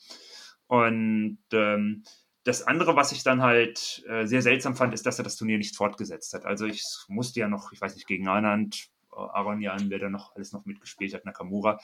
Und 0.66 1.38
ähm, 1.52 2.02
das 2.42 2.66
andere, 2.66 2.96
was 2.96 3.12
ich 3.12 3.22
dann 3.22 3.40
halt 3.40 4.02
äh, 4.08 4.26
sehr 4.26 4.42
seltsam 4.42 4.74
fand, 4.74 4.94
ist, 4.94 5.06
dass 5.06 5.18
er 5.18 5.22
das 5.22 5.36
Turnier 5.36 5.58
nicht 5.58 5.76
fortgesetzt 5.76 6.34
hat. 6.34 6.44
Also 6.44 6.66
ich 6.66 6.82
musste 7.06 7.38
ja 7.38 7.46
noch, 7.46 7.70
ich 7.70 7.80
weiß 7.80 7.94
nicht, 7.94 8.08
gegen 8.08 8.26
Anand, 8.26 8.90
Aronian, 9.18 9.90
wer 9.90 9.98
da 9.98 10.08
noch 10.08 10.34
alles 10.34 10.52
noch 10.52 10.64
mitgespielt 10.64 11.14
hat, 11.14 11.24
Nakamura, 11.24 11.78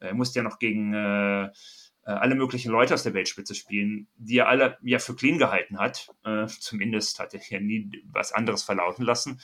er 0.00 0.14
musste 0.14 0.38
ja 0.38 0.42
noch 0.42 0.58
gegen 0.58 0.94
äh, 0.94 1.50
äh, 2.06 2.10
alle 2.10 2.34
möglichen 2.34 2.70
Leute 2.70 2.94
aus 2.94 3.02
der 3.02 3.14
Weltspitze 3.14 3.54
spielen, 3.54 4.08
die 4.16 4.38
er 4.38 4.48
alle 4.48 4.78
ja 4.82 4.98
für 4.98 5.14
clean 5.14 5.38
gehalten 5.38 5.78
hat. 5.78 6.10
Äh, 6.24 6.46
zumindest 6.46 7.18
hat 7.18 7.34
er 7.34 7.40
ja 7.48 7.60
nie 7.60 7.90
was 8.12 8.32
anderes 8.32 8.62
verlauten 8.62 9.04
lassen. 9.04 9.40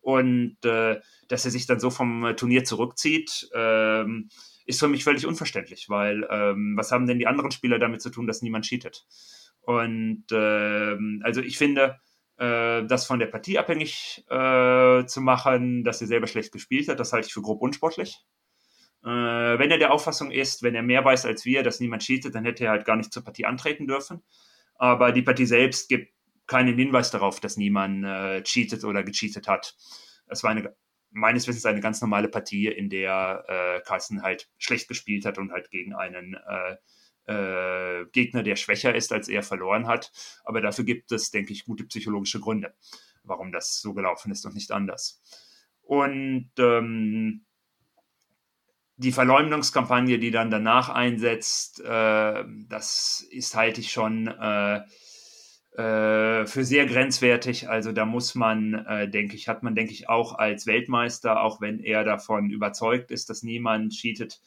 Und 0.00 0.62
äh, 0.64 1.00
dass 1.28 1.44
er 1.44 1.50
sich 1.50 1.66
dann 1.66 1.80
so 1.80 1.90
vom 1.90 2.34
Turnier 2.36 2.64
zurückzieht, 2.64 3.48
ähm, 3.54 4.28
ist 4.66 4.80
für 4.80 4.88
mich 4.88 5.04
völlig 5.04 5.26
unverständlich, 5.26 5.88
weil 5.88 6.26
ähm, 6.30 6.74
was 6.76 6.92
haben 6.92 7.06
denn 7.06 7.18
die 7.18 7.26
anderen 7.26 7.50
Spieler 7.50 7.78
damit 7.78 8.02
zu 8.02 8.10
tun, 8.10 8.26
dass 8.26 8.42
niemand 8.42 8.66
cheatet? 8.66 9.06
Und 9.62 10.24
ähm, 10.30 11.22
also 11.24 11.40
ich 11.40 11.56
finde, 11.56 11.82
äh, 11.82 12.13
das 12.36 13.06
von 13.06 13.20
der 13.20 13.26
Partie 13.26 13.58
abhängig 13.58 14.24
äh, 14.28 15.06
zu 15.06 15.20
machen, 15.20 15.84
dass 15.84 16.00
er 16.00 16.08
selber 16.08 16.26
schlecht 16.26 16.52
gespielt 16.52 16.88
hat, 16.88 16.98
das 16.98 17.12
halte 17.12 17.28
ich 17.28 17.32
für 17.32 17.42
grob 17.42 17.62
unsportlich. 17.62 18.24
Äh, 19.04 19.58
wenn 19.58 19.70
er 19.70 19.76
der 19.76 19.92
Auffassung 19.92 20.30
ist, 20.30 20.62
wenn 20.62 20.74
er 20.74 20.82
mehr 20.82 21.04
weiß 21.04 21.26
als 21.26 21.44
wir, 21.44 21.62
dass 21.62 21.78
niemand 21.78 22.02
cheatet, 22.02 22.34
dann 22.34 22.44
hätte 22.44 22.64
er 22.64 22.70
halt 22.70 22.86
gar 22.86 22.96
nicht 22.96 23.12
zur 23.12 23.22
Partie 23.22 23.44
antreten 23.44 23.86
dürfen. 23.86 24.22
Aber 24.76 25.12
die 25.12 25.22
Partie 25.22 25.44
selbst 25.44 25.90
gibt 25.90 26.14
keinen 26.46 26.76
Hinweis 26.76 27.10
darauf, 27.10 27.38
dass 27.38 27.58
niemand 27.58 28.04
äh, 28.04 28.42
cheatet 28.42 28.82
oder 28.82 29.02
gecheatet 29.02 29.46
hat. 29.46 29.76
Es 30.26 30.42
war 30.42 30.50
eine, 30.50 30.74
meines 31.10 31.46
Wissens 31.46 31.66
eine 31.66 31.80
ganz 31.80 32.00
normale 32.00 32.28
Partie, 32.28 32.68
in 32.68 32.88
der 32.88 33.44
äh, 33.46 33.80
Carsten 33.82 34.22
halt 34.22 34.48
schlecht 34.56 34.88
gespielt 34.88 35.26
hat 35.26 35.36
und 35.36 35.52
halt 35.52 35.70
gegen 35.70 35.94
einen 35.94 36.34
äh, 36.34 36.76
äh, 37.26 38.04
Gegner, 38.12 38.42
der 38.42 38.56
schwächer 38.56 38.94
ist, 38.94 39.12
als 39.12 39.28
er 39.28 39.42
verloren 39.42 39.86
hat. 39.86 40.12
Aber 40.44 40.60
dafür 40.60 40.84
gibt 40.84 41.12
es, 41.12 41.30
denke 41.30 41.52
ich, 41.52 41.64
gute 41.64 41.84
psychologische 41.84 42.40
Gründe, 42.40 42.74
warum 43.22 43.52
das 43.52 43.80
so 43.80 43.94
gelaufen 43.94 44.30
ist 44.30 44.44
und 44.46 44.54
nicht 44.54 44.72
anders. 44.72 45.22
Und 45.82 46.50
ähm, 46.58 47.44
die 48.96 49.12
Verleumdungskampagne, 49.12 50.18
die 50.18 50.30
dann 50.30 50.50
danach 50.50 50.88
einsetzt, 50.88 51.80
äh, 51.80 52.44
das 52.68 53.26
ist 53.30 53.56
halte 53.56 53.80
ich 53.80 53.90
schon 53.90 54.28
äh, 54.28 54.82
äh, 55.76 56.46
für 56.46 56.64
sehr 56.64 56.86
grenzwertig. 56.86 57.68
Also 57.68 57.90
da 57.90 58.04
muss 58.06 58.34
man, 58.34 58.74
äh, 58.86 59.08
denke 59.08 59.34
ich, 59.34 59.48
hat 59.48 59.62
man, 59.64 59.74
denke 59.74 59.92
ich, 59.92 60.08
auch 60.08 60.38
als 60.38 60.66
Weltmeister, 60.66 61.42
auch 61.42 61.60
wenn 61.60 61.80
er 61.80 62.04
davon 62.04 62.50
überzeugt 62.50 63.10
ist, 63.10 63.28
dass 63.28 63.42
niemand 63.42 63.92
cheatet, 63.92 64.40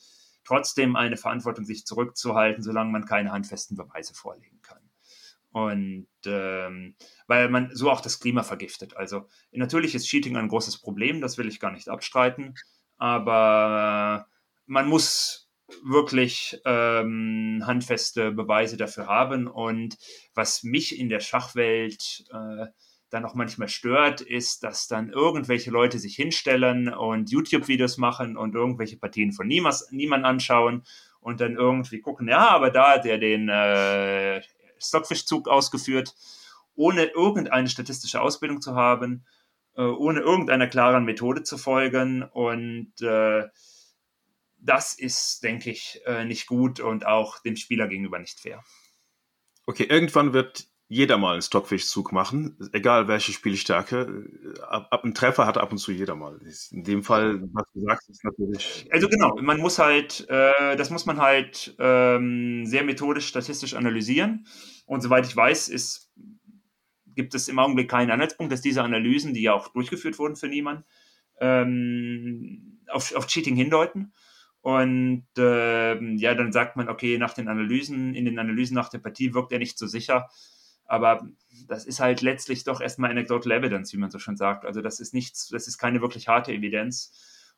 trotzdem 0.48 0.95
eine 0.95 1.18
Verantwortung, 1.18 1.66
sich 1.66 1.86
zurückzuhalten, 1.86 2.64
solange 2.64 2.91
man 2.91 3.06
keine 3.06 3.32
handfesten 3.32 3.76
Beweise 3.76 4.14
vorlegen 4.14 4.62
kann. 4.62 4.82
Und 5.52 6.08
ähm, 6.26 6.95
weil 7.28 7.50
man 7.50 7.76
so 7.76 7.91
auch 7.91 8.02
das 8.02 8.20
Klima 8.20 8.43
vergiftet. 8.43 8.95
Also 8.95 9.28
natürlich 9.52 9.95
ist 9.95 10.08
Cheating 10.08 10.38
ein 10.38 10.48
großes 10.48 10.80
Problem, 10.80 11.20
das 11.20 11.38
will 11.38 11.48
ich 11.48 11.60
gar 11.60 11.72
nicht 11.72 11.89
abstreiten, 11.89 12.56
aber 12.98 14.28
man 14.66 14.88
muss 14.88 15.50
wirklich 15.84 16.62
ähm, 16.66 17.64
handfeste 17.66 18.32
Beweise 18.32 18.78
dafür 18.78 19.08
haben. 19.08 19.48
Und 19.48 19.98
was 20.34 20.64
mich 20.64 20.98
in 20.98 21.10
der 21.10 21.20
Schachwelt 21.20 22.26
äh, 22.32 22.68
dann 23.10 23.26
auch 23.26 23.36
manchmal 23.36 23.70
stört, 23.70 24.22
ist, 24.22 24.64
dass 24.64 24.88
dann 24.88 25.10
irgendwelche 25.10 25.72
Leute 25.72 25.99
sich 25.99 26.16
hinstellen 26.16 26.93
und 26.93 27.32
YouTube-Videos 27.32 27.97
machen 27.97 28.36
und 28.36 28.55
irgendwelche 28.55 28.97
Partien 28.97 29.32
von 29.32 29.47
niemals, 29.47 29.89
niemand 29.91 30.26
anschauen 30.26 30.84
und 31.22 31.39
dann 31.39 31.55
irgendwie 31.55 32.01
gucken, 32.01 32.28
ja, 32.28 32.49
aber 32.49 32.70
da 32.70 32.95
hat 32.95 33.05
er 33.05 33.18
den 33.18 33.49
äh, 33.49 34.41
Stockfischzug 34.80 35.47
ausgeführt, 35.47 36.16
ohne 36.76 37.05
irgendeine 37.05 37.70
statistische 37.70 38.22
Ausbildung 38.22 38.62
zu 38.62 38.76
haben, 38.76 39.26
äh, 39.76 39.82
ohne 39.84 40.20
irgendeiner 40.20 40.68
klaren 40.68 41.05
Methode 41.05 41.43
zu 41.43 41.58
folgen 41.58 42.24
und 42.24 42.93
äh, 43.01 43.47
das 44.60 44.93
ist, 44.93 45.43
denke 45.43 45.70
ich, 45.70 46.01
äh, 46.05 46.26
nicht 46.26 46.47
gut 46.47 46.80
und 46.80 47.05
auch 47.05 47.39
dem 47.39 47.55
Spieler 47.55 47.88
gegenüber 47.88 48.20
nicht 48.20 48.39
fair. 48.39 48.64
Okay, 49.66 49.84
irgendwann 49.84 50.34
wird 50.34 50.68
jeder 50.90 51.18
mal 51.18 51.34
einen 51.34 51.42
Stockfischzug 51.42 52.14
machen, 52.14 52.58
egal 52.72 53.10
welche 53.10 53.34
Spielstärke. 53.34 54.26
Ab, 54.62 54.88
ab 54.90 55.04
einem 55.04 55.14
Treffer 55.14 55.46
hat 55.46 55.58
ab 55.58 55.72
und 55.72 55.80
zu 55.80 55.92
jeder 55.92 56.16
mal. 56.16 56.40
In 56.72 56.84
dem 56.84 57.04
Fall, 57.04 57.42
was 57.52 57.66
du 57.74 57.82
sagst, 57.82 58.10
ist 58.10 58.24
natürlich. 58.24 58.88
Also 58.92 59.10
genau, 59.10 59.36
man 59.42 59.60
muss 59.60 59.80
halt, 59.80 60.26
äh, 60.30 60.78
das 60.78 60.90
muss 60.90 61.06
man 61.06 61.18
halt 61.20 61.76
ähm, 61.80 62.66
sehr 62.66 62.84
methodisch, 62.86 63.28
statistisch 63.28 63.74
analysieren. 63.74 64.48
Und 64.86 65.02
soweit 65.02 65.26
ich 65.26 65.36
weiß, 65.36 65.68
ist, 65.68 66.10
gibt 67.16 67.36
es 67.36 67.50
im 67.50 67.60
Augenblick 67.60 67.90
keinen 67.90 68.12
Anhaltspunkt, 68.12 68.54
dass 68.54 68.62
diese 68.62 68.82
Analysen, 68.82 69.34
die 69.34 69.42
ja 69.42 69.54
auch 69.54 69.68
durchgeführt 69.70 70.18
wurden 70.20 70.38
für 70.38 70.48
niemanden, 70.48 70.86
ähm, 71.42 72.80
auf, 72.88 73.14
auf 73.14 73.28
Cheating 73.28 73.58
hindeuten. 73.58 74.14
Und 74.62 75.28
äh, 75.38 76.16
ja, 76.16 76.34
dann 76.34 76.54
sagt 76.54 76.78
man, 76.78 76.88
okay, 76.88 77.18
nach 77.18 77.34
den 77.34 77.50
Analysen, 77.50 78.14
in 78.16 78.24
den 78.24 78.40
Analysen 78.40 78.76
nach 78.76 78.90
der 78.90 79.00
Partie 79.00 79.34
wirkt 79.34 79.52
er 79.52 79.60
nicht 79.60 79.78
so 79.78 79.86
sicher. 79.86 80.30
Aber 80.88 81.28
das 81.68 81.86
ist 81.86 82.00
halt 82.00 82.22
letztlich 82.22 82.64
doch 82.64 82.82
erstmal 82.82 83.12
anecdotal 83.12 83.52
evidence, 83.52 83.94
wie 83.94 83.98
man 83.98 84.10
so 84.10 84.20
schon 84.20 84.38
sagt. 84.38 84.66
Also 84.66 84.82
das 84.82 85.00
ist 85.00 85.14
nichts, 85.14 85.50
das 85.50 85.68
ist 85.68 85.78
keine 85.78 86.02
wirklich 86.02 86.30
harte 86.30 86.54
Evidenz. 86.54 87.14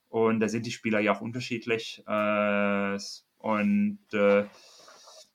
Und 0.10 0.40
da 0.40 0.50
sind 0.50 0.66
die 0.66 0.72
Spieler 0.72 1.00
ja 1.00 1.14
auch 1.14 1.22
unterschiedlich. 1.22 2.04
Äh, 2.08 2.98
und 3.38 4.00
äh, 4.12 4.46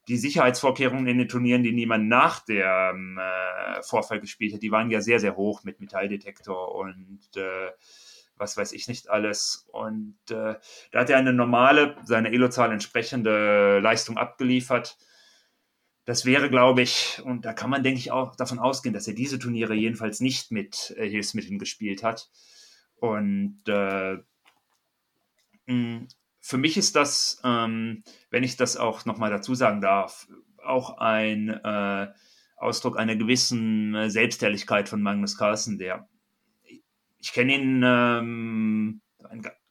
die 0.08 0.16
Sicherheitsvorkehrungen 0.16 1.06
in 1.06 1.18
den 1.18 1.28
Turnieren, 1.28 1.62
die 1.62 1.72
niemand 1.72 2.08
nach 2.08 2.44
dem 2.44 3.18
äh, 3.18 3.82
Vorfall 3.82 4.20
gespielt 4.20 4.54
hat, 4.54 4.62
die 4.62 4.72
waren 4.72 4.90
ja 4.90 5.00
sehr, 5.00 5.20
sehr 5.20 5.36
hoch 5.36 5.62
mit 5.62 5.80
Metalldetektor 5.80 6.74
und 6.74 7.20
was 8.36 8.56
weiß 8.56 8.72
ich 8.72 8.88
nicht 8.88 9.08
alles. 9.08 9.66
Und 9.70 10.18
da 10.26 10.58
hat 10.92 11.08
er 11.08 11.18
eine 11.18 11.32
normale, 11.32 11.96
seiner 12.02 12.32
Elo-Zahl 12.32 12.72
entsprechende 12.72 13.78
Leistung 13.78 14.18
abgeliefert 14.18 14.98
das 16.04 16.24
wäre, 16.24 16.50
glaube 16.50 16.82
ich, 16.82 17.22
und 17.24 17.44
da 17.44 17.52
kann 17.52 17.70
man, 17.70 17.82
denke 17.82 17.98
ich, 17.98 18.12
auch 18.12 18.36
davon 18.36 18.58
ausgehen, 18.58 18.92
dass 18.92 19.08
er 19.08 19.14
diese 19.14 19.38
Turniere 19.38 19.74
jedenfalls 19.74 20.20
nicht 20.20 20.50
mit 20.50 20.94
äh, 20.96 21.08
Hilfsmitteln 21.08 21.58
gespielt 21.58 22.02
hat. 22.02 22.30
Und 22.96 23.62
äh, 23.66 24.18
mh, 25.66 26.06
für 26.40 26.58
mich 26.58 26.76
ist 26.76 26.94
das, 26.94 27.40
ähm, 27.42 28.04
wenn 28.30 28.44
ich 28.44 28.56
das 28.56 28.76
auch 28.76 29.06
nochmal 29.06 29.30
dazu 29.30 29.54
sagen 29.54 29.80
darf, 29.80 30.28
auch 30.62 30.98
ein 30.98 31.48
äh, 31.48 32.12
Ausdruck 32.56 32.98
einer 32.98 33.16
gewissen 33.16 33.94
äh, 33.94 34.10
Selbstherrlichkeit 34.10 34.88
von 34.88 35.02
Magnus 35.02 35.38
Carlsen, 35.38 35.78
der 35.78 36.08
ich 37.18 37.32
kenne 37.32 37.54
ihn 37.54 37.82
ähm, 37.82 39.00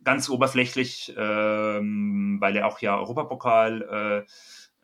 ganz 0.03 0.27
oberflächlich, 0.29 1.13
ähm, 1.15 2.37
weil 2.39 2.55
er 2.55 2.65
auch 2.65 2.79
ja 2.79 2.97
Europapokal 2.97 4.25
äh, 4.25 4.31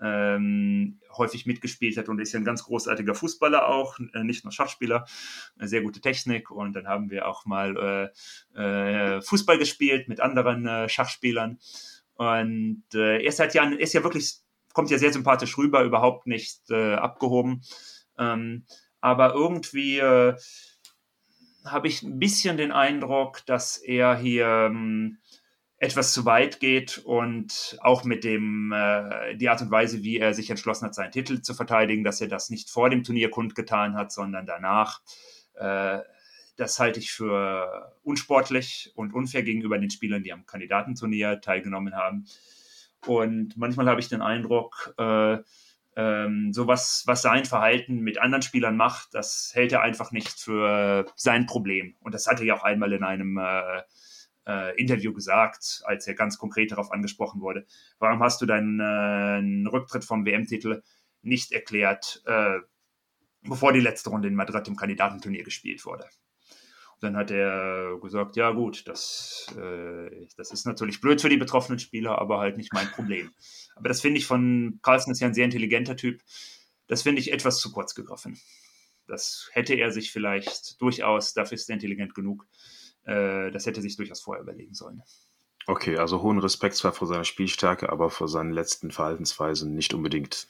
ähm, 0.01 0.99
häufig 1.17 1.45
mitgespielt 1.45 1.97
hat. 1.97 2.09
Und 2.09 2.19
ist 2.19 2.33
ja 2.33 2.39
ein 2.39 2.45
ganz 2.45 2.63
großartiger 2.63 3.15
Fußballer 3.15 3.67
auch, 3.67 3.99
äh, 4.13 4.23
nicht 4.23 4.43
nur 4.43 4.51
Schachspieler, 4.51 5.05
eine 5.57 5.67
sehr 5.67 5.81
gute 5.81 6.01
Technik. 6.01 6.51
Und 6.51 6.73
dann 6.73 6.87
haben 6.87 7.09
wir 7.09 7.27
auch 7.27 7.45
mal 7.45 8.11
äh, 8.55 9.17
äh, 9.17 9.21
Fußball 9.21 9.57
gespielt 9.57 10.07
mit 10.07 10.19
anderen 10.19 10.65
äh, 10.65 10.89
Schachspielern. 10.89 11.59
Und 12.15 12.83
äh, 12.93 13.17
er 13.17 13.27
ist 13.27 13.39
halt 13.39 13.53
ja, 13.53 13.63
ist 13.69 13.93
ja 13.93 14.03
wirklich, 14.03 14.39
kommt 14.73 14.89
ja 14.89 14.97
sehr 14.97 15.13
sympathisch 15.13 15.57
rüber, 15.57 15.83
überhaupt 15.83 16.27
nicht 16.27 16.69
äh, 16.69 16.95
abgehoben, 16.95 17.61
ähm, 18.17 18.65
aber 19.01 19.33
irgendwie 19.33 20.01
habe 21.65 21.87
ich 21.87 22.03
ein 22.03 22.19
bisschen 22.19 22.57
den 22.57 22.71
Eindruck, 22.71 23.45
dass 23.45 23.77
er 23.77 24.17
hier 24.17 24.47
ähm, 24.47 25.17
etwas 25.79 26.13
zu 26.13 26.25
weit 26.25 26.59
geht 26.59 26.97
und 26.99 27.77
auch 27.81 28.03
mit 28.03 28.25
dem 28.25 28.73
äh, 28.73 29.35
die 29.35 29.47
Art 29.47 29.61
und 29.61 29.71
Weise, 29.71 30.03
wie 30.03 30.17
er 30.17 30.33
sich 30.33 30.49
entschlossen 30.49 30.85
hat, 30.85 30.93
seinen 30.93 31.11
Titel 31.11 31.41
zu 31.41 31.53
verteidigen, 31.53 32.03
dass 32.03 32.19
er 32.19 32.27
das 32.27 32.49
nicht 32.49 32.69
vor 32.69 32.89
dem 32.89 33.03
Turnier 33.03 33.29
kundgetan 33.31 33.95
hat, 33.95 34.11
sondern 34.11 34.45
danach. 34.45 35.01
Äh, 35.55 35.99
das 36.57 36.77
halte 36.77 36.99
ich 36.99 37.13
für 37.13 37.95
unsportlich 38.03 38.91
und 38.95 39.13
unfair 39.13 39.43
gegenüber 39.43 39.77
den 39.77 39.89
Spielern, 39.89 40.23
die 40.23 40.33
am 40.33 40.45
Kandidatenturnier 40.45 41.39
teilgenommen 41.39 41.95
haben. 41.95 42.25
Und 43.05 43.55
manchmal 43.55 43.87
habe 43.87 44.01
ich 44.01 44.09
den 44.09 44.21
Eindruck, 44.21 44.93
äh, 44.97 45.37
ähm, 45.95 46.51
so 46.51 46.67
was, 46.67 47.03
was 47.05 47.21
sein 47.21 47.45
Verhalten 47.45 48.01
mit 48.01 48.19
anderen 48.19 48.41
Spielern 48.41 48.75
macht, 48.75 49.13
das 49.13 49.51
hält 49.53 49.71
er 49.71 49.81
einfach 49.81 50.11
nicht 50.11 50.39
für 50.39 51.05
sein 51.15 51.45
Problem. 51.45 51.95
Und 52.01 52.13
das 52.13 52.27
hat 52.27 52.41
er 52.41 52.45
ja 52.45 52.55
auch 52.55 52.63
einmal 52.63 52.91
in 52.91 53.03
einem 53.05 53.37
äh, 53.37 53.83
äh, 54.49 54.75
Interview 54.77 55.13
gesagt, 55.13 55.81
als 55.85 56.07
er 56.07 56.15
ganz 56.15 56.37
konkret 56.37 56.71
darauf 56.71 56.91
angesprochen 56.91 57.41
wurde. 57.41 57.65
Warum 57.99 58.21
hast 58.21 58.41
du 58.41 58.45
deinen 58.45 58.79
äh, 58.79 59.69
Rücktritt 59.69 60.03
vom 60.03 60.25
WM-Titel 60.25 60.81
nicht 61.21 61.51
erklärt, 61.51 62.23
äh, 62.25 62.57
bevor 63.41 63.73
die 63.73 63.79
letzte 63.79 64.09
Runde 64.09 64.27
in 64.27 64.35
Madrid 64.35 64.67
im 64.67 64.75
Kandidatenturnier 64.75 65.43
gespielt 65.43 65.85
wurde? 65.85 66.05
Und 66.95 67.03
dann 67.03 67.15
hat 67.15 67.31
er 67.31 67.97
gesagt, 68.01 68.35
ja 68.35 68.51
gut, 68.51 68.87
das, 68.87 69.45
äh, 69.55 70.27
das 70.35 70.51
ist 70.51 70.65
natürlich 70.65 70.99
blöd 70.99 71.21
für 71.21 71.29
die 71.29 71.37
betroffenen 71.37 71.79
Spieler, 71.79 72.19
aber 72.19 72.39
halt 72.39 72.57
nicht 72.57 72.73
mein 72.73 72.87
Problem. 72.87 73.31
Aber 73.75 73.87
das 73.87 74.01
finde 74.01 74.17
ich 74.17 74.25
von 74.25 74.79
Carlsen 74.81 75.11
ist 75.11 75.21
ja 75.21 75.27
ein 75.27 75.33
sehr 75.35 75.45
intelligenter 75.45 75.95
Typ. 75.95 76.21
Das 76.87 77.03
finde 77.03 77.21
ich 77.21 77.31
etwas 77.31 77.59
zu 77.59 77.71
kurz 77.71 77.93
gegriffen. 77.93 78.39
Das 79.05 79.49
hätte 79.53 79.75
er 79.75 79.91
sich 79.91 80.11
vielleicht 80.11 80.81
durchaus, 80.81 81.33
dafür 81.33 81.55
ist 81.55 81.69
er 81.69 81.75
intelligent 81.75 82.13
genug, 82.15 82.45
äh, 83.09 83.51
das 83.51 83.65
hätte 83.65 83.81
sich 83.81 83.97
durchaus 83.97 84.21
vorher 84.21 84.43
überlegen 84.43 84.73
sollen. 84.73 85.01
Okay, 85.67 85.97
also 85.97 86.21
hohen 86.21 86.39
Respekt 86.39 86.75
zwar 86.75 86.93
vor 86.93 87.07
seiner 87.07 87.25
Spielstärke, 87.25 87.91
aber 87.91 88.09
vor 88.09 88.27
seinen 88.27 88.51
letzten 88.51 88.91
Verhaltensweisen 88.91 89.75
nicht 89.75 89.93
unbedingt. 89.93 90.47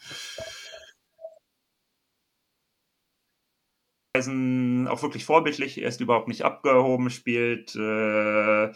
Auch 4.16 5.03
wirklich 5.03 5.24
vorbildlich, 5.24 5.82
er 5.82 5.88
ist 5.88 6.01
überhaupt 6.01 6.28
nicht 6.28 6.43
abgehoben, 6.43 7.10
spielt 7.10 7.76
äh, 7.76 8.72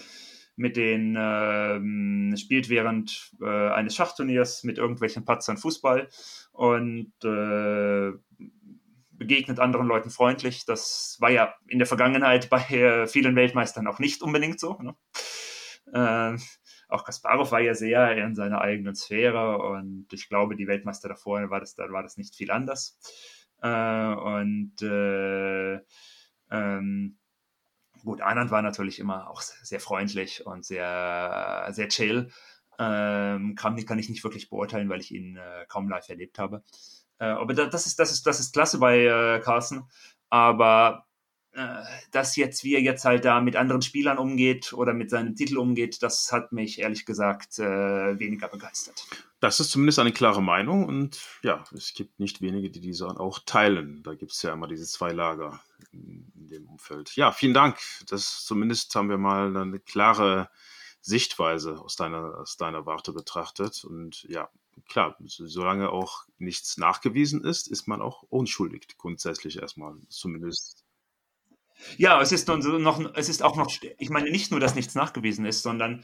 mit 0.55 0.77
den 0.77 1.15
äh, 1.15 2.37
spielt 2.37 2.69
während 2.69 3.31
äh, 3.41 3.69
eines 3.69 3.95
Schachturniers 3.95 4.63
mit 4.63 4.77
irgendwelchen 4.77 5.25
Patzern 5.25 5.57
Fußball 5.57 6.07
und 6.51 7.13
äh, 7.23 8.11
begegnet 9.23 9.59
anderen 9.59 9.87
Leuten 9.87 10.09
freundlich. 10.09 10.65
Das 10.65 11.17
war 11.19 11.31
ja 11.31 11.53
in 11.67 11.79
der 11.79 11.87
Vergangenheit 11.87 12.49
bei 12.49 12.61
äh, 12.69 13.07
vielen 13.07 13.35
Weltmeistern 13.35 13.87
auch 13.87 13.99
nicht 13.99 14.21
unbedingt 14.21 14.59
so. 14.59 14.77
Ne? 14.81 14.95
Äh, 15.93 16.37
auch 16.89 17.05
Kasparov 17.05 17.51
war 17.51 17.61
ja 17.61 17.73
sehr 17.73 18.17
in 18.17 18.35
seiner 18.35 18.61
eigenen 18.61 18.95
Sphäre 18.95 19.57
und 19.59 20.07
ich 20.11 20.27
glaube, 20.27 20.55
die 20.55 20.67
Weltmeister 20.67 21.07
davor 21.07 21.49
war 21.49 21.61
das, 21.61 21.75
da 21.75 21.89
war 21.89 22.03
das 22.03 22.17
nicht 22.17 22.35
viel 22.35 22.51
anders. 22.51 22.99
Äh, 23.61 24.13
und 24.13 24.81
äh, 24.81 25.79
ähm, 26.51 27.17
gut, 28.03 28.21
Anand 28.21 28.51
war 28.51 28.61
natürlich 28.61 28.99
immer 28.99 29.29
auch 29.29 29.41
sehr 29.41 29.79
freundlich 29.79 30.45
und 30.45 30.65
sehr, 30.65 31.69
sehr 31.71 31.87
chill. 31.87 32.29
Ähm, 32.77 33.55
Kramnik 33.55 33.87
kann 33.87 33.99
ich 33.99 34.09
nicht 34.09 34.23
wirklich 34.23 34.49
beurteilen, 34.49 34.89
weil 34.89 34.99
ich 34.99 35.11
ihn 35.11 35.37
äh, 35.37 35.65
kaum 35.69 35.87
live 35.87 36.09
erlebt 36.09 36.39
habe. 36.39 36.63
Äh, 37.23 37.27
aber 37.27 37.53
da, 37.53 37.65
das, 37.65 37.87
ist, 37.87 37.99
das, 37.99 38.11
ist, 38.11 38.27
das 38.27 38.39
ist 38.39 38.53
klasse 38.53 38.79
bei 38.79 39.05
äh, 39.05 39.39
Carsten. 39.39 39.83
Aber 40.29 41.07
äh, 41.53 41.83
dass 42.11 42.35
jetzt, 42.35 42.63
wie 42.63 42.75
er 42.75 42.81
jetzt 42.81 43.05
halt 43.05 43.23
da 43.23 43.39
mit 43.39 43.55
anderen 43.55 43.81
Spielern 43.81 44.17
umgeht 44.17 44.73
oder 44.73 44.93
mit 44.93 45.09
seinem 45.09 45.35
Titel 45.35 45.57
umgeht, 45.57 46.03
das 46.03 46.31
hat 46.31 46.51
mich 46.51 46.79
ehrlich 46.79 47.05
gesagt 47.05 47.59
äh, 47.59 48.19
weniger 48.19 48.49
begeistert. 48.49 49.07
Das 49.39 49.59
ist 49.59 49.71
zumindest 49.71 49.99
eine 49.99 50.11
klare 50.11 50.41
Meinung 50.41 50.85
und 50.85 51.19
ja, 51.43 51.63
es 51.73 51.93
gibt 51.93 52.19
nicht 52.19 52.41
wenige, 52.41 52.69
die 52.69 52.81
diese 52.81 53.07
auch 53.07 53.39
teilen. 53.45 54.03
Da 54.03 54.15
gibt 54.15 54.31
es 54.31 54.41
ja 54.41 54.53
immer 54.53 54.67
diese 54.67 54.85
zwei 54.85 55.11
Lager 55.11 55.61
in, 55.91 56.31
in, 56.35 56.47
dem 56.49 56.67
Umfeld. 56.67 57.15
Ja, 57.15 57.31
vielen 57.31 57.53
Dank. 57.53 57.77
Das 58.07 58.43
zumindest 58.45 58.93
haben 58.95 59.09
wir 59.09 59.17
mal 59.17 59.55
eine 59.55 59.79
klare 59.79 60.49
Sichtweise 61.01 61.79
aus 61.79 61.95
deiner, 61.95 62.39
aus 62.39 62.57
deiner 62.57 62.85
Warte 62.85 63.13
betrachtet. 63.13 63.83
Und 63.83 64.23
ja, 64.23 64.49
klar, 64.87 65.17
solange 65.25 65.89
auch 65.89 66.23
nichts 66.37 66.77
nachgewiesen 66.77 67.43
ist, 67.43 67.67
ist 67.67 67.87
man 67.87 68.01
auch 68.01 68.23
unschuldig, 68.23 68.87
grundsätzlich 68.97 69.59
erstmal, 69.59 69.95
zumindest. 70.09 70.83
Ja, 71.97 72.21
es 72.21 72.31
ist 72.31 72.47
noch, 72.47 73.15
es 73.15 73.29
ist 73.29 73.43
auch 73.43 73.55
noch, 73.55 73.71
ich 73.97 74.09
meine 74.09 74.29
nicht 74.29 74.51
nur, 74.51 74.59
dass 74.59 74.75
nichts 74.75 74.95
nachgewiesen 74.95 75.45
ist, 75.45 75.63
sondern 75.63 76.03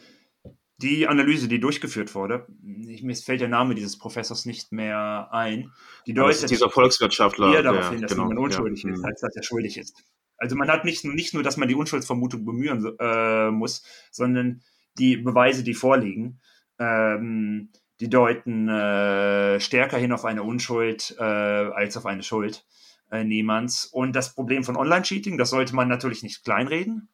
die 0.81 1.07
Analyse, 1.07 1.47
die 1.47 1.59
durchgeführt 1.59 2.15
wurde, 2.15 2.47
ich, 2.87 3.03
mir 3.03 3.15
fällt 3.15 3.41
der 3.41 3.49
Name 3.49 3.75
dieses 3.75 3.97
Professors 3.97 4.45
nicht 4.45 4.71
mehr 4.71 5.27
ein, 5.31 5.71
die 6.07 6.13
deutet 6.13 6.49
dieser 6.49 6.69
Volkswirtschaftler 6.69 7.53
eher 7.53 7.63
darauf 7.63 7.89
hin, 7.89 8.01
dass 8.01 8.15
genau, 8.15 8.41
unschuldig 8.41 8.83
ja. 8.83 8.93
ist, 8.93 9.03
als 9.03 9.21
dass 9.21 9.35
er 9.35 9.43
schuldig 9.43 9.77
ist. 9.77 10.03
Also 10.37 10.55
man 10.55 10.69
hat 10.69 10.85
nicht, 10.85 11.03
nicht 11.03 11.33
nur, 11.33 11.43
dass 11.43 11.57
man 11.57 11.67
die 11.67 11.75
Unschuldsvermutung 11.75 12.45
bemühen 12.45 12.95
äh, 12.97 13.51
muss, 13.51 13.83
sondern 14.09 14.61
die 14.97 15.17
Beweise, 15.17 15.63
die 15.63 15.73
vorliegen, 15.73 16.39
ähm, 16.79 17.71
die 17.99 18.09
deuten 18.09 18.69
äh, 18.69 19.59
stärker 19.59 19.97
hin 19.97 20.11
auf 20.11 20.25
eine 20.25 20.43
Unschuld 20.43 21.15
äh, 21.19 21.23
als 21.23 21.97
auf 21.97 22.05
eine 22.05 22.23
Schuld 22.23 22.65
äh, 23.11 23.23
niemands. 23.23 23.85
Und 23.85 24.15
das 24.15 24.33
Problem 24.33 24.63
von 24.63 24.77
Online-Cheating, 24.77 25.37
das 25.37 25.49
sollte 25.49 25.75
man 25.75 25.87
natürlich 25.87 26.23
nicht 26.23 26.43
kleinreden. 26.43 27.09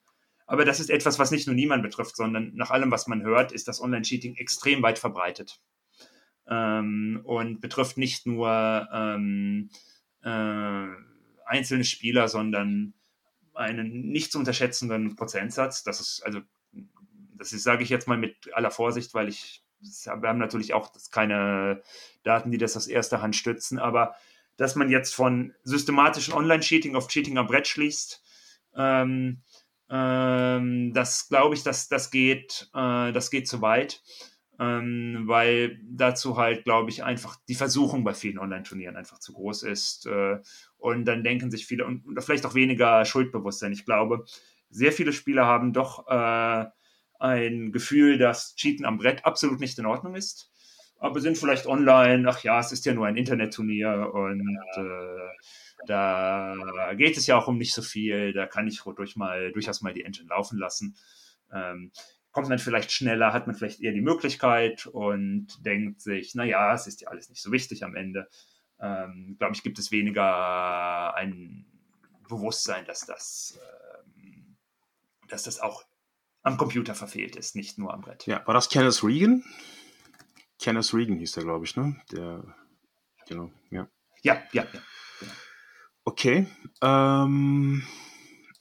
Aber 0.48 0.64
das 0.64 0.80
ist 0.80 0.92
etwas, 0.92 1.18
was 1.18 1.32
nicht 1.32 1.48
nur 1.48 1.56
niemand 1.56 1.82
betrifft, 1.82 2.16
sondern 2.16 2.52
nach 2.56 2.70
allem, 2.70 2.92
was 2.92 3.08
man 3.08 3.24
hört, 3.24 3.52
ist 3.52 3.68
das 3.68 3.82
Online-Cheating 3.82 4.36
extrem 4.36 4.84
weit 4.84 5.00
verbreitet. 5.00 5.60
Ähm, 6.48 7.22
und 7.24 7.62
betrifft 7.62 7.98
nicht 7.98 8.28
nur 8.28 8.88
ähm, 8.94 9.72
äh, 10.22 10.86
einzelne 11.46 11.84
Spieler, 11.84 12.28
sondern 12.28 12.94
einen 13.56 14.10
nicht 14.10 14.32
zu 14.32 14.38
unterschätzenden 14.38 15.16
Prozentsatz. 15.16 15.84
Das 15.84 16.00
ist 16.00 16.22
also 16.24 16.42
das 17.38 17.50
sage 17.50 17.84
ich 17.84 17.90
jetzt 17.90 18.08
mal 18.08 18.18
mit 18.18 18.54
aller 18.54 18.72
Vorsicht, 18.72 19.14
weil 19.14 19.30
ich, 19.30 19.64
wir 19.80 20.30
haben 20.30 20.40
natürlich 20.40 20.74
auch 20.74 20.92
keine 21.12 21.82
Daten, 22.24 22.52
die 22.52 22.58
das 22.58 22.78
aus 22.78 22.88
erster 22.88 23.22
Hand 23.22 23.36
stützen, 23.36 23.80
aber 23.80 24.16
dass 24.58 24.76
man 24.76 24.90
jetzt 24.90 25.14
von 25.14 25.54
systematischem 25.64 26.34
Online-Cheating 26.34 26.96
auf 26.96 27.08
Cheating 27.08 27.38
am 27.38 27.48
Brett 27.48 27.68
schließt, 27.68 28.24
ähm, 28.76 29.42
ähm, 29.90 30.94
das 30.94 31.28
glaube 31.28 31.56
ich, 31.56 31.64
dass 31.64 31.88
das 31.88 32.10
geht, 32.10 32.70
äh, 32.74 33.12
das 33.12 33.30
geht 33.30 33.48
zu 33.48 33.62
weit, 33.62 34.02
ähm, 34.60 35.24
weil 35.26 35.80
dazu 35.84 36.38
halt, 36.38 36.64
glaube 36.64 36.90
ich, 36.90 37.04
einfach 37.04 37.38
die 37.48 37.56
Versuchung 37.56 38.04
bei 38.04 38.14
vielen 38.14 38.40
Online-Turnieren 38.40 38.96
einfach 38.96 39.20
zu 39.20 39.34
groß 39.34 39.64
ist. 39.64 40.06
Äh, 40.08 40.40
und 40.78 41.06
dann 41.06 41.24
denken 41.24 41.52
sich 41.52 41.66
viele, 41.66 41.86
und, 41.86 42.06
und, 42.06 42.22
vielleicht 42.24 42.46
auch 42.46 42.56
weniger 42.56 43.06
Schuldbewusstsein. 43.06 43.74
Ich 43.74 43.86
glaube, 43.86 44.26
sehr 44.70 44.92
viele 44.92 45.14
Spieler 45.14 45.46
haben 45.46 45.74
doch 45.74 46.08
äh, 46.08 46.66
ein 47.20 47.72
Gefühl, 47.72 48.18
dass 48.18 48.56
Cheaten 48.56 48.86
am 48.86 48.98
Brett 48.98 49.26
absolut 49.26 49.60
nicht 49.60 49.78
in 49.80 49.86
Ordnung 49.86 50.16
ist. 50.16 50.52
Aber 50.98 51.20
sind 51.20 51.38
vielleicht 51.38 51.68
online, 51.68 52.28
ach 52.30 52.42
ja, 52.44 52.60
es 52.60 52.72
ist 52.72 52.86
ja 52.86 52.94
nur 52.94 53.06
ein 53.06 53.18
Internetturnier 53.18 54.12
und 54.14 54.58
äh, 54.78 55.86
da 55.86 56.94
geht 56.96 57.18
es 57.18 57.28
ja 57.28 57.38
auch 57.38 57.48
um 57.48 57.58
nicht 57.58 57.74
so 57.74 57.82
viel, 57.82 58.34
da 58.34 58.48
kann 58.48 58.68
ich 58.68 58.82
durch 58.82 59.16
mal, 59.16 59.52
durchaus 59.52 59.82
mal 59.82 59.94
die 59.94 60.04
Engine 60.04 60.30
laufen 60.30 60.58
lassen. 60.58 60.96
Ähm, 61.54 61.92
kommt 62.32 62.50
man 62.50 62.60
vielleicht 62.60 62.92
schneller, 62.92 63.34
hat 63.34 63.48
man 63.48 63.56
vielleicht 63.56 63.82
eher 63.82 63.94
die 63.94 64.02
Möglichkeit 64.02 64.88
und 64.88 65.48
denkt 65.66 66.02
sich, 66.02 66.36
naja, 66.36 66.74
es 66.74 66.88
ist 66.88 67.02
ja 67.02 67.10
alles 67.10 67.30
nicht 67.30 67.42
so 67.42 67.52
wichtig 67.52 67.84
am 67.84 67.96
Ende. 67.96 68.28
Ähm, 68.80 69.36
Glaube 69.38 69.54
ich, 69.56 69.64
gibt 69.64 69.80
es 69.80 69.92
weniger 69.92 71.16
ein 71.16 71.66
Bewusstsein, 72.28 72.86
dass 72.86 73.06
das, 73.06 73.60
ähm, 74.06 74.58
dass 75.30 75.44
das 75.44 75.60
auch 75.60 75.86
am 76.46 76.58
Computer 76.58 76.94
verfehlt 76.96 77.36
ist, 77.36 77.56
nicht 77.56 77.78
nur 77.78 77.94
am 77.94 78.02
Brett. 78.02 78.26
Ja, 78.28 78.46
war 78.46 78.54
das 78.54 78.70
Kenneth 78.70 79.04
Regan? 79.04 79.44
Kenneth 80.60 80.94
Regan 80.94 81.18
hieß 81.18 81.34
der, 81.34 81.44
glaube 81.44 81.66
ich, 81.66 81.76
ne? 81.76 82.00
Der, 82.12 82.44
genau, 83.28 83.52
ja. 83.72 83.88
Ja, 84.22 84.42
ja, 84.54 84.64
ja. 84.64 84.80
Genau. 85.20 85.32
Okay. 86.06 86.48
Ähm, 86.82 87.84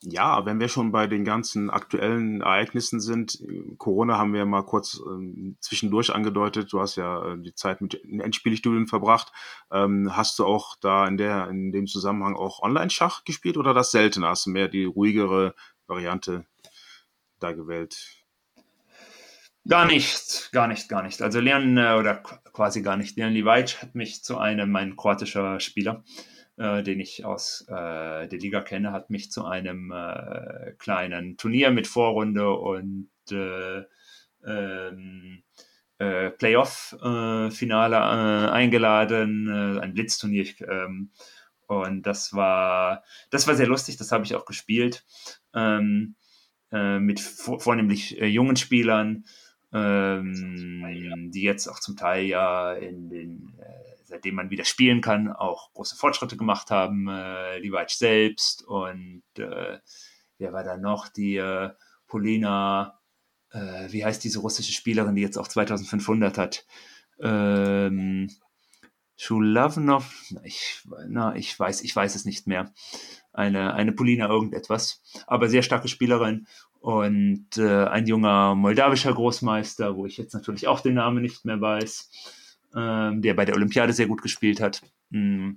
ja, 0.01 0.47
wenn 0.47 0.61
wir 0.61 0.69
schon 0.69 0.93
bei 0.93 1.07
den 1.07 1.25
ganzen 1.25 1.69
aktuellen 1.69 2.41
Ereignissen 2.41 3.01
sind, 3.01 3.39
Corona 3.77 4.17
haben 4.19 4.33
wir 4.33 4.47
mal 4.47 4.63
kurz 4.63 5.01
ähm, 5.07 5.57
zwischendurch 5.61 6.15
angedeutet. 6.15 6.73
Du 6.73 6.81
hast 6.81 6.97
ja 6.97 7.33
äh, 7.33 7.39
die 7.39 7.55
Zeit 7.55 7.83
mit 7.83 8.03
Endspielstudien 8.05 8.87
verbracht. 8.87 9.31
Ähm, 9.71 10.17
hast 10.17 10.39
du 10.39 10.47
auch 10.47 10.77
da 10.81 11.07
in 11.07 11.19
der 11.19 11.49
in 11.49 11.71
dem 11.71 11.87
Zusammenhang 11.87 12.35
auch 12.35 12.61
Online-Schach 12.63 13.25
gespielt 13.25 13.59
oder 13.59 13.75
das 13.75 13.91
seltener? 13.91 14.29
Hast 14.29 14.47
du 14.47 14.51
mehr 14.51 14.69
die 14.69 14.85
ruhigere 14.85 15.55
Variante 15.87 16.47
da 17.45 17.53
gewählt? 17.53 18.25
Gar 19.67 19.87
nicht, 19.87 20.51
gar 20.53 20.69
nicht, 20.69 20.89
gar 20.89 21.03
nicht. 21.03 21.23
Also 21.23 21.41
Leon, 21.41 21.79
äh, 21.79 21.95
oder 21.95 22.17
quasi 22.17 22.83
gar 22.83 22.97
nicht. 22.97 23.17
Leon 23.17 23.33
Livac 23.33 23.81
hat 23.81 23.95
mich 23.95 24.23
zu 24.23 24.39
einem, 24.39 24.71
mein 24.71 24.97
kroatischer 24.97 25.59
Spieler, 25.61 26.05
äh, 26.59 26.83
den 26.83 27.01
ich 27.01 27.25
aus 27.25 27.65
äh, 27.69 28.29
der 28.29 28.39
Liga 28.39 28.61
kenne, 28.61 28.93
hat 28.93 29.09
mich 29.09 29.31
zu 29.31 29.47
einem 29.47 29.91
äh, 29.91 30.73
kleinen 30.79 31.39
Turnier 31.39 31.71
mit 31.71 31.87
Vorrunde 31.87 32.51
und 32.51 33.09
äh, 33.31 33.85
ähm, 34.47 35.43
äh, 35.99 36.31
Playoff-Finale 36.31 38.53
eingeladen, 38.53 39.81
ein 39.81 39.95
Blitzturnier. 39.95 40.47
Ähm, 40.69 41.11
und 41.67 42.03
das 42.03 42.35
war, 42.35 43.03
das 43.31 43.47
war 43.47 43.55
sehr 43.55 43.67
lustig, 43.67 43.97
das 43.97 44.13
habe 44.13 44.25
ich 44.25 44.35
auch 44.35 44.45
gespielt. 44.45 45.07
Ähm, 45.55 46.17
äh, 46.75 46.99
mit 46.99 47.21
vornehmlich 47.21 48.21
äh, 48.21 48.27
jungen 48.27 48.57
Spielern, 48.57 49.25
ähm, 49.73 51.31
die 51.33 51.43
jetzt 51.43 51.69
auch 51.69 51.79
zum 51.79 51.97
Teil 51.97 52.25
ja 52.25 52.73
in 52.73 53.09
den, 53.09 53.55
äh, 53.61 53.95
seitdem 54.03 54.35
man 54.35 54.51
wieder 54.51 54.65
spielen 54.65 55.01
kann, 55.01 55.31
auch 55.31 55.73
große 55.73 55.95
Fortschritte 55.95 56.37
gemacht 56.37 56.73
haben. 56.73 57.07
Äh, 57.07 57.61
Livac 57.61 57.91
selbst 57.91 58.65
und 58.65 59.23
äh, 59.39 59.79
wer 60.39 60.53
war 60.53 60.65
da 60.65 60.77
noch? 60.77 61.07
Die 61.09 61.37
äh, 61.37 61.71
Polina, 62.09 63.01
wie 63.89 64.05
heißt 64.05 64.25
diese 64.25 64.41
russische 64.41 64.73
Spielerin, 64.73 65.15
die 65.15 65.23
jetzt 65.23 65.39
auch 65.39 65.47
2500 65.47 66.39
hat? 66.39 66.67
Ähm, 67.21 68.29
Schulavnov, 69.17 70.13
ich, 70.43 70.83
na, 71.09 71.37
ich 71.37 71.59
weiß, 71.59 71.83
ich 71.83 71.95
weiß 71.95 72.15
es 72.15 72.25
nicht 72.25 72.47
mehr 72.47 72.73
eine, 73.33 73.75
eine 73.75 73.93
Polina 73.93 74.29
irgendetwas, 74.29 75.03
aber 75.27 75.49
sehr 75.49 75.63
starke 75.63 75.89
Spielerin 75.89 76.47
und 76.81 77.57
äh, 77.57 77.85
ein 77.85 78.07
junger 78.07 78.55
moldawischer 78.55 79.13
Großmeister, 79.13 79.97
wo 79.97 80.07
ich 80.07 80.17
jetzt 80.17 80.35
natürlich 80.35 80.69
auch 80.69 80.81
den 80.81 80.95
Namen 80.95 81.23
nicht 81.23 81.45
mehr 81.45 81.61
weiß, 81.61 82.11
ähm, 82.77 83.23
der 83.23 83.35
bei 83.35 83.45
der 83.45 83.55
Olympiade 83.55 83.93
sehr 83.93 84.07
gut 84.07 84.23
gespielt 84.23 84.61
hat. 84.61 84.83
Mm. 85.11 85.53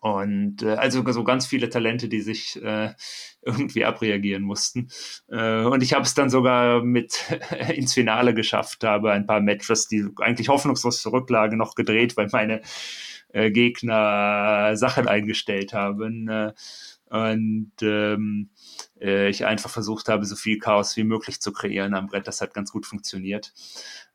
Und 0.00 0.62
äh, 0.62 0.74
also 0.74 1.04
so 1.10 1.24
ganz 1.24 1.46
viele 1.46 1.68
Talente, 1.68 2.08
die 2.08 2.20
sich 2.20 2.62
äh, 2.62 2.94
irgendwie 3.42 3.84
abreagieren 3.84 4.42
mussten. 4.42 4.88
Äh, 5.28 5.64
und 5.64 5.82
ich 5.82 5.92
habe 5.92 6.04
es 6.04 6.14
dann 6.14 6.30
sogar 6.30 6.82
mit 6.82 7.24
ins 7.74 7.94
Finale 7.94 8.34
geschafft, 8.34 8.84
habe 8.84 9.12
ein 9.12 9.26
paar 9.26 9.40
Matches, 9.40 9.88
die 9.88 10.06
eigentlich 10.18 10.48
hoffnungslos 10.48 11.02
zurücklagen, 11.02 11.58
noch 11.58 11.74
gedreht, 11.74 12.16
weil 12.16 12.28
meine 12.32 12.62
äh, 13.32 13.50
Gegner 13.50 14.76
Sachen 14.76 15.08
eingestellt 15.08 15.72
haben. 15.72 16.28
Äh, 16.28 16.52
und 17.10 17.72
ähm, 17.80 18.50
äh, 19.00 19.30
ich 19.30 19.46
einfach 19.46 19.70
versucht 19.70 20.08
habe, 20.08 20.26
so 20.26 20.36
viel 20.36 20.58
Chaos 20.58 20.96
wie 20.96 21.04
möglich 21.04 21.40
zu 21.40 21.52
kreieren 21.52 21.94
am 21.94 22.06
Brett. 22.06 22.26
Das 22.26 22.40
hat 22.40 22.52
ganz 22.52 22.70
gut 22.70 22.84
funktioniert. 22.84 23.52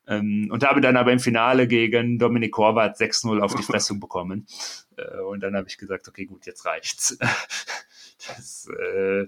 Ähm, 0.06 0.48
und 0.50 0.64
habe 0.64 0.80
dann 0.80 0.96
aber 0.96 1.12
im 1.12 1.20
Finale 1.20 1.66
gegen 1.66 2.18
Dominik 2.18 2.56
Horvath 2.56 2.98
6-0 2.98 3.40
auf 3.40 3.54
die 3.54 3.62
Fressung 3.62 4.00
bekommen. 4.00 4.46
Äh, 4.96 5.20
und 5.20 5.40
dann 5.40 5.56
habe 5.56 5.68
ich 5.68 5.78
gesagt, 5.78 6.08
okay, 6.08 6.26
gut, 6.26 6.46
jetzt 6.46 6.64
reicht's. 6.66 7.18
das 8.28 8.68
äh, 8.68 9.22
äh, 9.22 9.26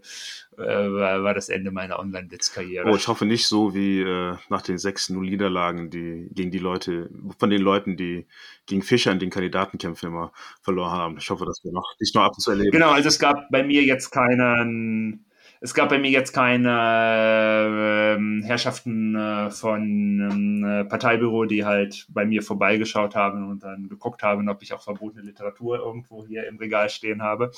war, 0.56 1.22
war, 1.22 1.34
das 1.34 1.48
Ende 1.48 1.70
meiner 1.70 1.98
Online-Blitz-Karriere. 1.98 2.90
Oh, 2.90 2.96
ich 2.96 3.08
hoffe 3.08 3.26
nicht 3.26 3.46
so 3.46 3.74
wie 3.74 4.00
äh, 4.00 4.36
nach 4.48 4.62
den 4.62 4.76
6-0 4.76 5.18
Niederlagen, 5.18 5.90
die 5.90 6.28
gegen 6.32 6.50
die 6.50 6.58
Leute, 6.58 7.10
von 7.38 7.50
den 7.50 7.62
Leuten, 7.62 7.96
die 7.96 8.26
gegen 8.66 8.82
Fischer 8.82 9.12
in 9.12 9.18
den 9.18 9.30
Kandidatenkämpfen 9.30 10.08
immer 10.08 10.32
verloren 10.62 10.92
haben. 10.92 11.18
Ich 11.18 11.30
hoffe, 11.30 11.44
dass 11.44 11.62
wir 11.64 11.72
noch 11.72 11.94
nicht 12.00 12.14
noch 12.14 12.22
ab 12.22 12.32
und 12.36 12.40
zu 12.40 12.50
erleben. 12.50 12.70
Genau, 12.70 12.90
also 12.90 13.08
es 13.08 13.18
gab 13.18 13.50
bei 13.50 13.62
mir 13.62 13.82
jetzt 13.82 14.10
keinen 14.10 15.25
es 15.61 15.74
gab 15.74 15.88
bei 15.88 15.98
mir 15.98 16.11
jetzt 16.11 16.32
keine 16.32 18.18
äh, 18.18 18.46
Herrschaften 18.46 19.14
äh, 19.14 19.50
von 19.50 19.82
ähm, 19.82 20.64
äh, 20.64 20.84
Parteibüro, 20.84 21.44
die 21.46 21.64
halt 21.64 22.07
bei 22.09 22.24
mir 22.24 22.42
vorbeigeschaut 22.42 23.14
haben 23.14 23.48
und 23.48 23.62
dann 23.62 23.88
geguckt 23.88 24.22
haben, 24.22 24.48
ob 24.48 24.62
ich 24.62 24.72
auch 24.72 24.82
verbotene 24.82 25.24
Literatur 25.24 25.78
irgendwo 25.78 26.26
hier 26.26 26.46
im 26.46 26.59
Regal 26.59 26.90
stehen 26.90 27.22
habe. 27.22 27.50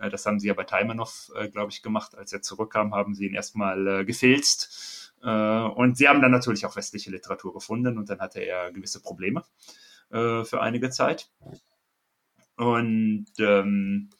Äh, 0.00 0.10
das 0.10 0.26
haben 0.26 0.38
sie 0.38 0.48
ja 0.48 0.54
bei 0.54 0.64
Taimanov, 0.64 1.30
äh, 1.36 1.48
glaube 1.48 1.70
ich, 1.72 1.82
gemacht. 1.82 2.16
Als 2.16 2.32
er 2.32 2.42
zurückkam, 2.42 2.94
haben 2.94 3.14
sie 3.14 3.26
ihn 3.26 3.34
erstmal 3.34 3.86
äh, 3.86 4.04
gefilzt. 4.04 5.02
Und 5.22 5.96
sie 5.96 6.08
haben 6.08 6.20
dann 6.20 6.30
natürlich 6.30 6.66
auch 6.66 6.76
westliche 6.76 7.10
Literatur 7.10 7.52
gefunden 7.52 7.98
und 7.98 8.08
dann 8.08 8.20
hatte 8.20 8.40
er 8.40 8.70
gewisse 8.70 9.00
Probleme 9.00 9.42
für 10.10 10.60
einige 10.60 10.90
Zeit. 10.90 11.30
Und 12.56 13.26
ähm, 13.38 14.10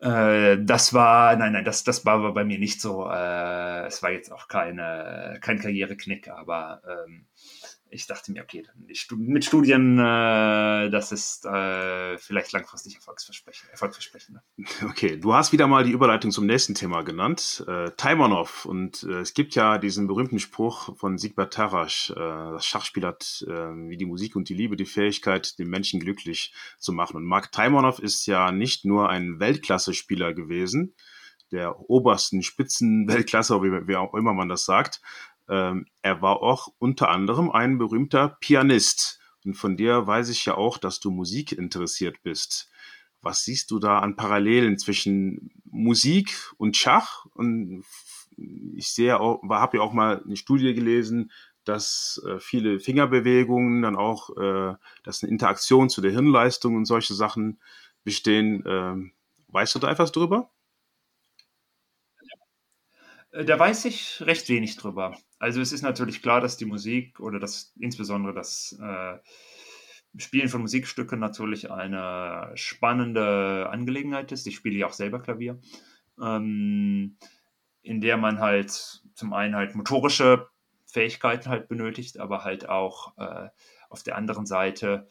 äh, 0.00 0.56
das 0.60 0.94
war, 0.94 1.36
nein, 1.36 1.52
nein, 1.52 1.64
das, 1.64 1.84
das 1.84 2.04
war 2.06 2.32
bei 2.32 2.44
mir 2.44 2.58
nicht 2.58 2.80
so. 2.80 3.08
Äh, 3.08 3.86
es 3.86 4.02
war 4.02 4.10
jetzt 4.10 4.32
auch 4.32 4.48
keine, 4.48 5.38
kein 5.40 5.58
Karriereknick, 5.58 6.28
aber 6.28 6.82
ähm, 6.88 7.26
ich 7.90 8.06
dachte 8.06 8.32
mir, 8.32 8.42
okay, 8.42 8.64
mit 9.16 9.44
Studien, 9.44 9.98
äh, 9.98 10.90
das 10.90 11.12
ist 11.12 11.44
äh, 11.44 12.16
vielleicht 12.18 12.52
langfristig 12.52 12.96
erfolgsversprechend, 12.96 13.70
erfolgsversprechender. 13.70 14.42
Okay, 14.90 15.16
du 15.16 15.34
hast 15.34 15.52
wieder 15.52 15.66
mal 15.66 15.84
die 15.84 15.90
Überleitung 15.90 16.30
zum 16.30 16.46
nächsten 16.46 16.74
Thema 16.74 17.02
genannt, 17.02 17.64
äh, 17.66 17.90
Taimanov. 17.96 18.64
Und 18.64 19.02
äh, 19.04 19.20
es 19.20 19.34
gibt 19.34 19.54
ja 19.54 19.78
diesen 19.78 20.06
berühmten 20.06 20.38
Spruch 20.38 20.96
von 20.96 21.18
Siegbert 21.18 21.52
Tarasch, 21.52 22.10
äh, 22.10 22.14
das 22.14 22.66
Schachspiel 22.66 23.04
hat 23.04 23.44
äh, 23.46 23.50
wie 23.50 23.96
die 23.96 24.06
Musik 24.06 24.36
und 24.36 24.48
die 24.48 24.54
Liebe 24.54 24.76
die 24.76 24.86
Fähigkeit, 24.86 25.58
den 25.58 25.68
Menschen 25.68 26.00
glücklich 26.00 26.54
zu 26.78 26.92
machen. 26.92 27.16
Und 27.16 27.24
Mark 27.24 27.52
Taimanov 27.52 27.98
ist 27.98 28.26
ja 28.26 28.52
nicht 28.52 28.84
nur 28.84 29.08
ein 29.08 29.40
Weltklasse-Spieler 29.40 30.32
gewesen, 30.32 30.94
der 31.52 31.90
obersten 31.90 32.42
Spitzenweltklasse, 32.42 33.62
wie, 33.62 33.88
wie 33.88 33.96
auch 33.96 34.14
immer 34.14 34.32
man 34.32 34.48
das 34.48 34.64
sagt, 34.64 35.00
ähm, 35.50 35.86
er 36.00 36.22
war 36.22 36.42
auch 36.42 36.68
unter 36.78 37.10
anderem 37.10 37.50
ein 37.50 37.76
berühmter 37.76 38.38
Pianist. 38.40 39.18
Und 39.44 39.54
von 39.54 39.76
dir 39.76 40.06
weiß 40.06 40.28
ich 40.28 40.44
ja 40.44 40.54
auch, 40.54 40.78
dass 40.78 41.00
du 41.00 41.10
Musik 41.10 41.52
interessiert 41.52 42.22
bist. 42.22 42.70
Was 43.20 43.44
siehst 43.44 43.70
du 43.70 43.78
da 43.78 43.98
an 43.98 44.16
Parallelen 44.16 44.78
zwischen 44.78 45.50
Musik 45.64 46.32
und 46.56 46.76
Schach? 46.76 47.26
Und 47.34 47.84
ich 48.74 48.92
sehe 48.92 49.18
auch, 49.18 49.42
habe 49.50 49.78
ja 49.78 49.82
auch 49.82 49.92
mal 49.92 50.22
eine 50.24 50.36
Studie 50.36 50.72
gelesen, 50.72 51.32
dass 51.64 52.22
äh, 52.26 52.38
viele 52.38 52.80
Fingerbewegungen 52.80 53.82
dann 53.82 53.96
auch, 53.96 54.30
äh, 54.36 54.74
dass 55.02 55.22
eine 55.22 55.32
Interaktion 55.32 55.90
zu 55.90 56.00
der 56.00 56.12
Hirnleistung 56.12 56.76
und 56.76 56.86
solche 56.86 57.14
Sachen 57.14 57.60
bestehen. 58.04 58.62
Ähm, 58.66 59.12
weißt 59.48 59.74
du 59.74 59.78
da 59.80 59.90
etwas 59.90 60.12
drüber? 60.12 60.50
Äh, 63.32 63.44
da 63.44 63.58
weiß 63.58 63.84
ich 63.86 64.22
recht 64.22 64.48
wenig 64.48 64.76
drüber. 64.76 65.16
Also 65.40 65.62
es 65.62 65.72
ist 65.72 65.82
natürlich 65.82 66.20
klar, 66.20 66.42
dass 66.42 66.58
die 66.58 66.66
Musik 66.66 67.18
oder 67.18 67.40
das 67.40 67.72
insbesondere 67.80 68.34
das 68.34 68.78
äh, 68.80 69.18
Spielen 70.18 70.48
von 70.48 70.60
Musikstücken 70.60 71.18
natürlich 71.18 71.70
eine 71.70 72.50
spannende 72.56 73.68
Angelegenheit 73.70 74.32
ist. 74.32 74.46
Ich 74.46 74.56
spiele 74.56 74.76
ja 74.76 74.86
auch 74.86 74.92
selber 74.92 75.18
Klavier, 75.18 75.58
ähm, 76.22 77.16
in 77.82 78.00
der 78.02 78.18
man 78.18 78.38
halt 78.38 79.02
zum 79.14 79.32
einen 79.32 79.56
halt 79.56 79.74
motorische 79.74 80.48
Fähigkeiten 80.84 81.48
halt 81.48 81.68
benötigt, 81.68 82.18
aber 82.18 82.44
halt 82.44 82.68
auch 82.68 83.16
äh, 83.16 83.48
auf 83.88 84.02
der 84.02 84.16
anderen 84.16 84.44
Seite 84.44 85.06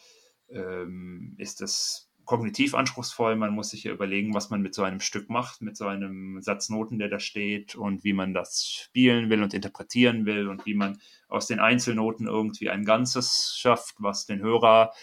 ähm, 0.50 1.34
ist 1.38 1.62
es 1.62 2.09
kognitiv 2.30 2.76
anspruchsvoll. 2.76 3.36
Man 3.36 3.56
muss 3.56 3.72
sich 3.72 3.86
ja 3.86 3.92
überlegen, 3.92 4.36
was 4.36 4.52
man 4.52 4.62
mit 4.62 4.76
so 4.76 4.84
einem 4.84 5.00
Stück 5.00 5.32
macht, 5.32 5.64
mit 5.64 5.76
so 5.76 5.88
einem 5.88 6.44
Satz 6.44 6.70
Noten, 6.70 7.00
der 7.00 7.10
da 7.10 7.20
steht 7.20 7.74
und 7.74 8.04
wie 8.04 8.14
man 8.14 8.36
das 8.36 8.68
spielen 8.68 9.32
will 9.32 9.42
und 9.42 9.56
interpretieren 9.56 10.28
will 10.28 10.48
und 10.48 10.68
wie 10.68 10.76
man 10.76 11.02
aus 11.28 11.48
den 11.48 11.60
Einzelnoten 11.60 12.28
irgendwie 12.28 12.70
ein 12.70 12.86
Ganzes 12.86 13.58
schafft, 13.58 13.96
was 13.98 14.28
den 14.28 14.42
Hörer 14.42 14.94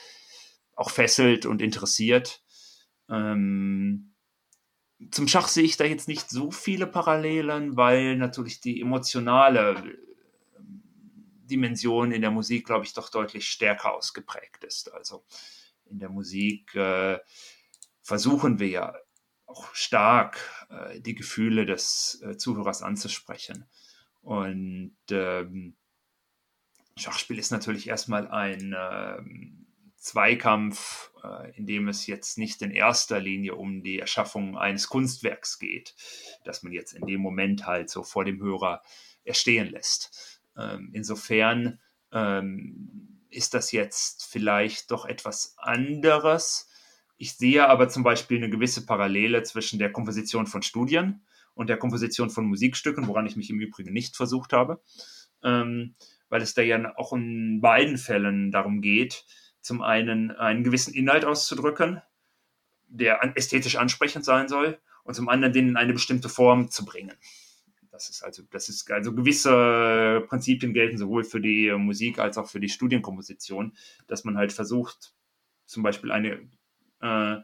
auch 0.77 0.91
fesselt 0.91 1.47
und 1.47 1.61
interessiert. 1.61 2.45
Ähm, 3.11 4.14
zum 5.11 5.27
Schach 5.27 5.49
sehe 5.49 5.64
ich 5.64 5.77
da 5.77 5.85
jetzt 5.85 6.07
nicht 6.07 6.31
so 6.31 6.53
viele 6.53 6.87
Parallelen, 6.87 7.77
weil 7.77 8.14
natürlich 8.18 8.61
die 8.61 8.81
emotionale 8.81 9.99
Dimension 11.51 12.12
in 12.12 12.20
der 12.20 12.31
Musik, 12.31 12.66
glaube 12.66 12.85
ich, 12.85 12.95
doch 12.95 13.11
deutlich 13.11 13.49
stärker 13.49 13.95
ausgeprägt 13.95 14.62
ist. 14.62 14.95
Also 14.95 15.24
in 15.91 15.99
der 15.99 16.09
Musik 16.09 16.74
äh, 16.74 17.18
versuchen 18.03 18.59
wir 18.59 18.68
ja 18.68 18.95
auch 19.47 19.74
stark 19.74 20.39
äh, 20.70 21.01
die 21.01 21.14
Gefühle 21.14 21.66
des 21.66 22.20
äh, 22.22 22.37
Zuhörers 22.37 22.82
anzusprechen. 22.82 23.66
Und 24.22 24.97
ähm, 25.11 25.76
Schachspiel 26.97 27.39
ist 27.39 27.53
natürlich 27.53 27.89
erstmal 27.89 28.28
ein 28.28 28.74
ähm, 28.76 29.66
Zweikampf, 29.97 31.11
äh, 31.22 31.57
in 31.57 31.66
dem 31.66 31.89
es 31.89 32.07
jetzt 32.07 32.39
nicht 32.39 32.62
in 32.62 32.70
erster 32.70 33.20
Linie 33.20 33.55
um 33.55 33.82
die 33.82 33.99
Erschaffung 33.99 34.57
eines 34.57 34.89
Kunstwerks 34.89 35.59
geht, 35.59 35.95
das 36.45 36.62
man 36.62 36.72
jetzt 36.72 36.93
in 36.93 37.07
dem 37.07 37.20
Moment 37.20 37.66
halt 37.66 37.91
so 37.91 38.03
vor 38.03 38.24
dem 38.24 38.41
Hörer 38.41 38.82
erstehen 39.24 39.68
lässt. 39.68 40.41
Ähm, 40.57 40.91
insofern 40.93 41.80
ähm, 42.12 43.15
ist 43.31 43.55
das 43.55 43.72
jetzt 43.72 44.24
vielleicht 44.24 44.91
doch 44.91 45.05
etwas 45.05 45.55
anderes. 45.59 46.68
Ich 47.16 47.35
sehe 47.35 47.68
aber 47.68 47.89
zum 47.89 48.03
Beispiel 48.03 48.39
eine 48.39 48.51
gewisse 48.51 48.85
Parallele 48.87 49.43
zwischen 49.43 49.79
der 49.79 49.93
Komposition 49.93 50.47
von 50.47 50.62
Studien 50.62 51.24
und 51.55 51.68
der 51.68 51.79
Komposition 51.79 52.31
von 52.31 52.47
Musikstücken, 52.47 53.09
woran 53.09 53.27
ich 53.27 53.37
mich 53.37 53.51
im 53.51 53.61
Übrigen 53.61 53.93
nicht 53.93 54.16
versucht 54.16 54.53
habe, 54.53 54.83
ähm, 55.43 55.95
weil 56.29 56.43
es 56.43 56.55
da 56.55 56.62
ja 56.62 56.93
auch 56.97 57.12
in 57.12 57.61
beiden 57.61 57.99
Fällen 57.99 58.51
darum 58.51 58.81
geht, 58.81 59.24
zum 59.61 59.83
einen 59.83 60.31
einen 60.31 60.64
gewissen 60.64 60.95
Inhalt 60.95 61.24
auszudrücken, 61.24 62.03
der 62.89 63.20
ästhetisch 63.37 63.77
ansprechend 63.77 64.24
sein 64.24 64.49
soll, 64.49 64.79
und 65.03 65.14
zum 65.14 65.29
anderen 65.29 65.53
den 65.53 65.68
in 65.68 65.77
eine 65.77 65.93
bestimmte 65.93 66.29
Form 66.29 66.68
zu 66.70 66.85
bringen. 66.85 67.14
Das 67.97 68.11
ist 68.11 68.22
also, 68.22 68.42
das 68.51 68.68
ist 68.68 68.90
also 68.90 69.14
gewisse 69.14 70.22
Prinzipien 70.28 70.74
gelten 70.74 70.99
sowohl 70.99 71.24
für 71.24 71.40
die 71.40 71.72
Musik 71.72 72.18
als 72.18 72.36
auch 72.36 72.47
für 72.47 72.61
die 72.61 72.68
Studienkomposition, 72.68 73.72
dass 74.07 74.24
man 74.24 74.36
halt 74.36 74.53
versucht, 74.53 75.14
zum 75.64 75.82
Beispiel 75.82 76.12
eine, 76.12 76.47
äh, 77.01 77.36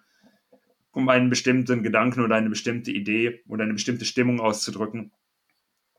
um 0.90 1.08
einen 1.08 1.30
bestimmten 1.30 1.82
Gedanken 1.82 2.20
oder 2.20 2.36
eine 2.36 2.50
bestimmte 2.50 2.90
Idee 2.90 3.42
oder 3.48 3.64
eine 3.64 3.72
bestimmte 3.72 4.04
Stimmung 4.04 4.40
auszudrücken, 4.40 5.12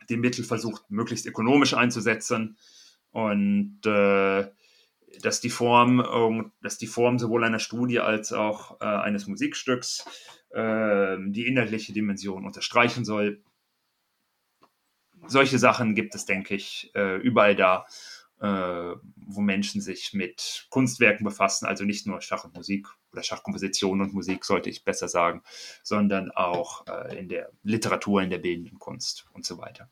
die 0.08 0.18
Mittel 0.18 0.44
versucht, 0.44 0.84
möglichst 0.92 1.26
ökonomisch 1.26 1.74
einzusetzen 1.74 2.58
und 3.10 3.80
äh, 3.88 4.48
dass 5.24 5.42
die 5.42 5.50
Form, 5.50 6.52
dass 6.62 6.78
die 6.78 6.88
Form 6.88 7.18
sowohl 7.18 7.44
einer 7.44 7.60
Studie 7.60 8.00
als 8.00 8.34
auch 8.34 8.80
äh, 8.82 8.86
eines 8.86 9.26
Musikstücks 9.26 10.06
äh, 10.52 11.18
die 11.26 11.48
inhaltliche 11.48 11.92
Dimension 11.92 12.46
unterstreichen 12.46 13.04
soll 13.04 13.42
solche 15.28 15.60
Sachen 15.60 15.96
gibt 15.96 16.16
es, 16.16 16.26
denke 16.26 16.56
ich, 16.56 16.92
äh, 16.96 17.18
überall 17.18 17.56
da, 17.56 17.86
äh, 18.40 18.96
wo 19.16 19.42
Menschen 19.42 19.82
sich 19.82 20.14
mit 20.14 20.68
Kunstwerken 20.70 21.24
befassen, 21.24 21.66
also 21.66 21.86
nicht 21.86 22.06
nur 22.08 22.22
Schach 22.22 22.44
und 22.44 22.56
Musik 22.56 22.88
oder 23.12 23.24
Schachkomposition 23.24 24.02
und 24.02 24.14
Musik, 24.14 24.44
sollte 24.46 24.70
ich 24.70 24.84
besser 24.84 25.08
sagen, 25.08 25.44
sondern 25.82 26.32
auch 26.32 26.86
äh, 26.88 27.18
in 27.18 27.30
der 27.30 27.52
Literatur, 27.64 28.22
in 28.22 28.30
der 28.30 28.40
bildenden 28.40 28.80
Kunst 28.80 29.26
und 29.34 29.46
so 29.46 29.58
weiter. 29.58 29.90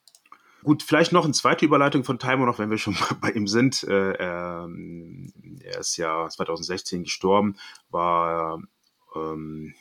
Gut, 0.64 0.84
vielleicht 0.84 1.12
noch 1.12 1.24
eine 1.24 1.34
zweite 1.34 1.66
Überleitung 1.66 2.04
von 2.04 2.20
Taimo, 2.20 2.46
noch 2.46 2.60
wenn 2.60 2.70
wir 2.70 2.78
schon 2.78 2.96
bei 3.22 3.32
ihm 3.32 3.48
sind. 3.48 3.84
er, 3.84 4.68
ist 5.80 5.98
ja 5.98 6.30
2016 6.30 7.04
gestorben, 7.04 7.56
war 7.90 8.62
ähm, 9.16 9.74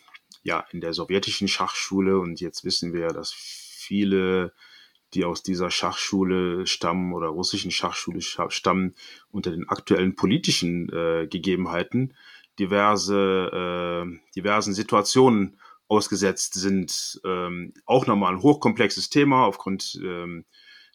ja 0.43 0.65
in 0.71 0.81
der 0.81 0.95
sowjetischen 0.95 1.49
Schachschule 1.49 2.19
und 2.19 2.41
jetzt 2.41 2.65
wissen 2.65 2.93
wir, 2.93 3.09
dass 3.09 3.33
viele, 3.33 4.53
die 5.15 5.25
aus 5.25 5.43
dieser 5.43 5.71
Schachschule 5.71 6.67
stammen 6.67 7.13
oder 7.13 7.29
russischen 7.29 7.71
Schachschule 7.71 8.21
stammen, 8.21 8.95
unter 9.31 9.51
den 9.51 9.69
aktuellen 9.69 10.17
politischen 10.17 10.89
äh, 10.91 11.27
Gegebenheiten 11.27 12.15
diverse 12.59 14.05
äh, 14.07 14.19
diversen 14.37 14.75
Situationen 14.75 15.59
ausgesetzt 15.89 16.55
sind. 16.55 17.21
Ähm, 17.25 17.73
auch 17.87 18.07
nochmal 18.07 18.35
ein 18.35 18.43
hochkomplexes 18.43 19.11
Thema 19.11 19.45
aufgrund 19.47 19.99
ähm, 20.03 20.45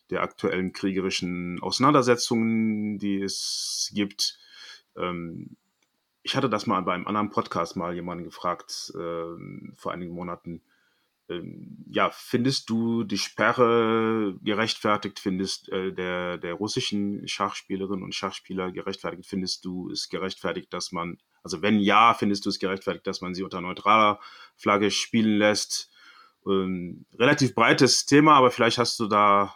der 0.10 0.22
aktuellen 0.22 0.72
kriegerischen 0.72 1.62
Auseinandersetzungen, 1.62 3.00
die 3.00 3.22
es 3.22 3.92
gibt. 3.94 4.38
Ähm, 4.96 5.58
ich 6.22 6.36
hatte 6.36 6.50
das 6.50 6.68
mal 6.68 6.82
bei 6.82 6.94
einem 6.94 7.08
anderen 7.08 7.30
Podcast 7.30 7.76
mal 7.76 7.94
jemanden 7.94 8.24
gefragt, 8.24 8.94
äh, 8.96 9.74
vor 9.76 9.92
einigen 9.92 10.14
Monaten. 10.14 10.62
Ähm, 11.30 11.86
ja, 11.90 12.12
findest 12.12 12.70
du 12.70 13.04
die 13.04 13.18
Sperre 13.18 14.38
gerechtfertigt? 14.44 15.20
Findest 15.20 15.70
äh, 15.70 15.92
der, 15.92 16.38
der 16.38 16.54
russischen 16.54 17.28
Schachspielerinnen 17.28 18.04
und 18.04 18.14
Schachspieler 18.14 18.72
gerechtfertigt? 18.72 19.26
Findest 19.26 19.66
du 19.66 19.90
es 19.90 20.10
gerechtfertigt, 20.10 20.72
dass 20.74 20.92
man, 20.92 21.18
also 21.44 21.62
wenn 21.62 21.80
ja, 21.80 22.14
findest 22.14 22.46
du 22.46 22.50
es 22.50 22.60
gerechtfertigt, 22.60 23.08
dass 23.08 23.22
man 23.22 23.34
sie 23.34 23.44
unter 23.44 23.62
neutraler 23.62 24.20
Flagge 24.56 24.92
spielen 24.92 25.38
lässt? 25.38 25.92
Ähm, 26.46 27.06
relativ 27.18 27.56
breites 27.56 28.06
Thema, 28.06 28.36
aber 28.36 28.52
vielleicht 28.52 28.78
hast 28.78 29.00
du 29.00 29.08
da 29.08 29.56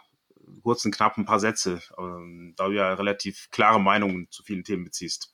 kurz 0.62 0.84
und 0.84 0.94
knapp 0.94 1.16
ein 1.16 1.24
paar 1.24 1.40
Sätze, 1.40 1.80
ähm, 1.98 2.54
da 2.56 2.66
du 2.66 2.74
ja 2.74 2.92
relativ 2.94 3.48
klare 3.50 3.80
Meinungen 3.80 4.28
zu 4.30 4.42
vielen 4.42 4.64
Themen 4.64 4.84
beziehst. 4.84 5.32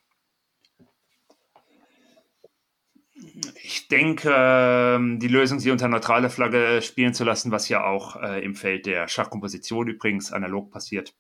Ich 3.62 3.88
denke, 3.88 4.30
ähm, 4.34 5.18
die 5.18 5.28
Lösung, 5.28 5.58
sie 5.58 5.70
unter 5.70 5.88
neutraler 5.88 6.28
Flagge 6.28 6.82
spielen 6.82 7.14
zu 7.14 7.24
lassen, 7.24 7.50
was 7.50 7.68
ja 7.68 7.84
auch 7.84 8.22
äh, 8.22 8.44
im 8.44 8.54
Feld 8.54 8.86
der 8.86 9.08
Schachkomposition 9.08 9.88
übrigens 9.88 10.32
analog 10.32 10.70
passiert, 10.70 11.14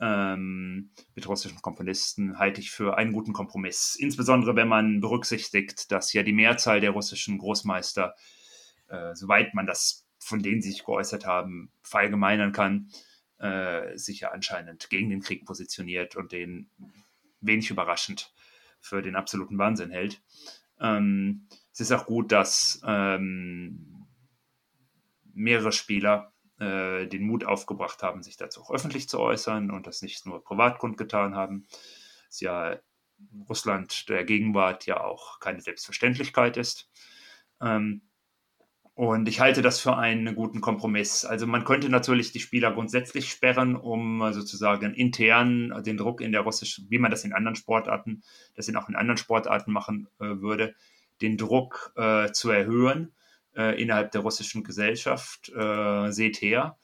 ähm, 0.00 0.90
mit 1.14 1.28
russischen 1.28 1.62
Komponisten, 1.62 2.38
halte 2.38 2.60
ich 2.60 2.72
für 2.72 2.96
einen 2.98 3.12
guten 3.12 3.32
Kompromiss. 3.32 3.94
Insbesondere 3.94 4.56
wenn 4.56 4.66
man 4.66 5.00
berücksichtigt, 5.00 5.92
dass 5.92 6.12
ja 6.12 6.24
die 6.24 6.32
Mehrzahl 6.32 6.80
der 6.80 6.90
russischen 6.90 7.38
Großmeister, 7.38 8.14
äh, 8.88 9.14
soweit 9.14 9.54
man 9.54 9.66
das 9.66 10.06
von 10.18 10.42
denen 10.42 10.62
sich 10.62 10.84
geäußert 10.84 11.26
haben, 11.26 11.70
verallgemeinern 11.82 12.52
kann, 12.52 12.88
äh, 13.38 13.96
sich 13.96 14.20
ja 14.20 14.30
anscheinend 14.30 14.88
gegen 14.90 15.10
den 15.10 15.20
Krieg 15.20 15.44
positioniert 15.44 16.16
und 16.16 16.32
den 16.32 16.70
wenig 17.40 17.70
überraschend 17.70 18.32
für 18.80 19.02
den 19.02 19.16
absoluten 19.16 19.58
Wahnsinn 19.58 19.90
hält. 19.90 20.20
Ähm, 20.82 21.46
es 21.72 21.80
ist 21.80 21.92
auch 21.92 22.06
gut, 22.06 22.32
dass 22.32 22.82
ähm, 22.86 24.06
mehrere 25.32 25.72
Spieler 25.72 26.32
äh, 26.58 27.06
den 27.06 27.22
Mut 27.22 27.44
aufgebracht 27.44 28.02
haben, 28.02 28.22
sich 28.22 28.36
dazu 28.36 28.60
auch 28.60 28.70
öffentlich 28.70 29.08
zu 29.08 29.18
äußern 29.18 29.70
und 29.70 29.86
das 29.86 30.02
nicht 30.02 30.26
nur 30.26 30.44
privat 30.44 30.78
kundgetan 30.78 31.34
haben. 31.34 31.66
Es 32.28 32.40
ja 32.40 32.78
Russland 33.48 34.08
der 34.08 34.24
Gegenwart 34.24 34.86
ja 34.86 35.00
auch 35.00 35.38
keine 35.38 35.60
Selbstverständlichkeit 35.60 36.56
ist. 36.56 36.90
Ähm, 37.60 38.02
und 38.94 39.26
ich 39.26 39.40
halte 39.40 39.62
das 39.62 39.80
für 39.80 39.96
einen 39.96 40.34
guten 40.34 40.60
Kompromiss. 40.60 41.24
Also 41.24 41.46
man 41.46 41.64
könnte 41.64 41.88
natürlich 41.88 42.32
die 42.32 42.40
Spieler 42.40 42.72
grundsätzlich 42.72 43.30
sperren, 43.30 43.74
um 43.74 44.32
sozusagen 44.32 44.92
intern 44.92 45.82
den 45.84 45.96
Druck 45.96 46.20
in 46.20 46.32
der 46.32 46.42
russischen, 46.42 46.86
wie 46.90 46.98
man 46.98 47.10
das 47.10 47.24
in 47.24 47.32
anderen 47.32 47.56
Sportarten, 47.56 48.22
das 48.54 48.68
in 48.68 48.76
auch 48.76 48.90
in 48.90 48.96
anderen 48.96 49.16
Sportarten 49.16 49.72
machen 49.72 50.08
äh, 50.20 50.24
würde, 50.24 50.74
den 51.22 51.38
Druck 51.38 51.92
äh, 51.96 52.32
zu 52.32 52.50
erhöhen 52.50 53.12
äh, 53.56 53.80
innerhalb 53.80 54.12
der 54.12 54.20
russischen 54.20 54.62
Gesellschaft. 54.62 55.50
Äh, 55.56 56.10
seht 56.12 56.42
her. 56.42 56.76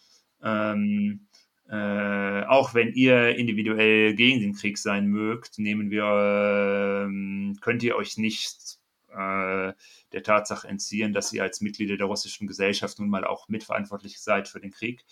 Ähm, 0.42 1.26
äh, 1.68 2.44
auch 2.44 2.72
wenn 2.72 2.94
ihr 2.94 3.36
individuell 3.36 4.14
gegen 4.14 4.40
den 4.40 4.54
Krieg 4.54 4.78
sein 4.78 5.08
mögt, 5.08 5.58
nehmen 5.58 5.90
wir, 5.90 7.04
ähm, 7.04 7.58
könnt 7.60 7.82
ihr 7.82 7.96
euch 7.96 8.16
nicht 8.16 8.78
äh, 9.14 9.72
der 10.12 10.22
Tatsache 10.22 10.68
entziehen, 10.68 11.12
dass 11.12 11.32
ihr 11.32 11.42
als 11.42 11.60
Mitglieder 11.60 11.96
der 11.96 12.06
russischen 12.06 12.46
Gesellschaft 12.46 12.98
nun 12.98 13.10
mal 13.10 13.24
auch 13.24 13.48
mitverantwortlich 13.48 14.20
seid 14.20 14.48
für 14.48 14.60
den 14.60 14.70
Krieg. 14.70 15.04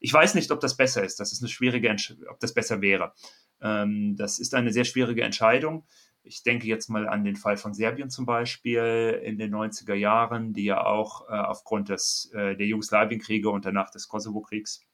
Ich 0.00 0.12
weiß 0.12 0.34
nicht, 0.34 0.50
ob 0.50 0.60
das 0.60 0.76
besser 0.76 1.02
ist. 1.02 1.20
Das 1.20 1.32
ist 1.32 1.42
eine 1.42 1.48
schwierige, 1.48 1.88
Entsch 1.88 2.14
ob 2.28 2.40
das 2.40 2.54
besser 2.54 2.80
wäre. 2.80 3.14
Ähm, 3.60 4.16
das 4.16 4.38
ist 4.38 4.54
eine 4.54 4.72
sehr 4.72 4.84
schwierige 4.84 5.22
Entscheidung. 5.22 5.86
Ich 6.22 6.42
denke 6.42 6.66
jetzt 6.66 6.88
mal 6.88 7.08
an 7.08 7.24
den 7.24 7.36
Fall 7.36 7.56
von 7.56 7.74
Serbien 7.74 8.10
zum 8.10 8.24
Beispiel 8.24 9.20
in 9.22 9.38
den 9.38 9.54
90er 9.54 9.94
Jahren, 9.94 10.54
die 10.54 10.64
ja 10.64 10.84
auch 10.84 11.28
äh, 11.28 11.32
aufgrund 11.32 11.90
des, 11.90 12.30
äh, 12.34 12.56
der 12.56 12.66
Jugoslawienkriege 12.66 13.50
und 13.50 13.66
danach 13.66 13.90
des 13.90 14.08
Kosovo-Kriegs 14.08 14.86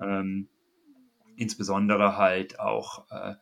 ähm, 0.00 0.48
insbesondere 1.36 2.16
halt 2.16 2.58
auch 2.58 3.10
äh, 3.10 3.34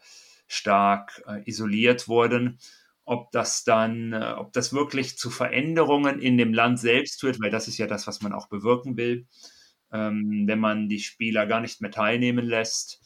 stark 0.47 1.23
äh, 1.27 1.43
isoliert 1.49 2.09
wurden 2.09 2.59
ob 3.07 3.31
das 3.33 3.65
dann, 3.65 4.13
äh, 4.13 4.35
ob 4.37 4.53
das 4.53 4.73
wirklich 4.75 5.17
zu 5.17 5.31
Veränderungen 5.31 6.21
in 6.21 6.37
dem 6.37 6.53
Land 6.53 6.79
selbst 6.81 7.21
führt, 7.21 7.41
weil 7.41 7.51
das 7.51 7.69
ist 7.69 7.79
ja 7.79 7.87
das, 7.87 8.07
was 8.07 8.21
man 8.21 8.33
auch 8.33 8.49
bewirken 8.49 8.97
will. 8.97 9.27
Ähm, 9.93 10.45
wenn 10.47 10.59
man 10.59 10.89
die 10.89 10.99
Spieler 10.99 11.47
gar 11.47 11.61
nicht 11.61 11.81
mehr 11.81 11.93
teilnehmen 11.93 12.45
lässt, 12.45 13.01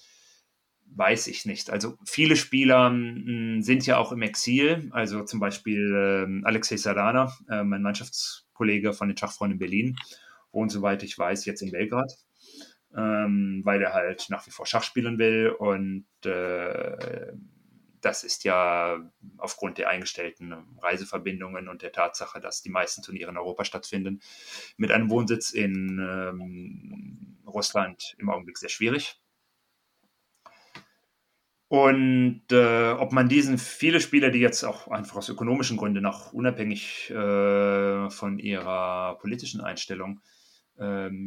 weiß 0.87 1.29
ich 1.29 1.45
nicht. 1.47 1.71
Also 1.71 1.97
viele 2.07 2.37
Spieler 2.37 2.87
m, 2.89 3.63
sind 3.63 3.87
ja 3.87 3.99
auch 3.99 4.11
im 4.13 4.23
Exil, 4.23 4.89
also 4.93 5.23
zum 5.25 5.39
Beispiel 5.39 5.95
äh, 5.95 6.47
Alexei 6.47 6.79
Sarana, 6.79 7.33
äh, 7.49 7.63
mein 7.63 7.83
Mannschaftskollege 7.83 8.93
von 8.95 9.09
den 9.09 9.17
Schachfreunden 9.17 9.57
in 9.57 9.59
Berlin, 9.61 9.97
wohnt, 10.51 10.73
soweit 10.73 11.03
ich 11.03 11.17
weiß, 11.17 11.45
jetzt 11.45 11.63
in 11.63 11.71
Belgrad. 11.71 12.13
Ähm, 12.97 13.61
weil 13.65 13.81
er 13.83 13.93
halt 13.93 14.27
nach 14.31 14.47
wie 14.49 14.51
vor 14.51 14.67
Schach 14.67 14.83
spielen 14.83 15.19
will 15.19 15.51
und 15.57 16.07
äh, 16.25 17.33
das 18.01 18.25
ist 18.25 18.45
ja 18.45 18.99
aufgrund 19.39 19.79
der 19.79 19.89
eingestellten 19.89 20.55
Reiseverbindungen 20.81 21.69
und 21.69 21.83
der 21.83 21.93
Tatsache, 21.93 22.41
dass 22.41 22.63
die 22.63 22.71
meisten 22.71 23.03
Turniere 23.03 23.31
in 23.31 23.37
Europa 23.37 23.65
stattfinden, 23.65 24.21
mit 24.77 24.91
einem 24.91 25.11
Wohnsitz 25.11 25.51
in 25.51 25.99
ähm, 25.99 27.39
Russland 27.47 28.15
im 28.19 28.31
Augenblick 28.31 28.59
sehr 28.59 28.69
schwierig. 28.69 29.21
Und 31.69 32.43
äh, 32.51 32.91
ob 32.91 33.13
man 33.13 33.29
diesen, 33.29 33.57
viele 33.57 34.01
Spieler, 34.01 34.31
die 34.31 34.41
jetzt 34.41 34.65
auch 34.65 34.89
einfach 34.89 35.17
aus 35.17 35.29
ökonomischen 35.29 35.77
Gründen 35.77 36.05
auch 36.05 36.33
unabhängig 36.33 37.11
äh, 37.11 38.11
von 38.11 38.41
ihrer 38.41 39.17
politischen 39.21 39.61
Einstellung 39.61 40.21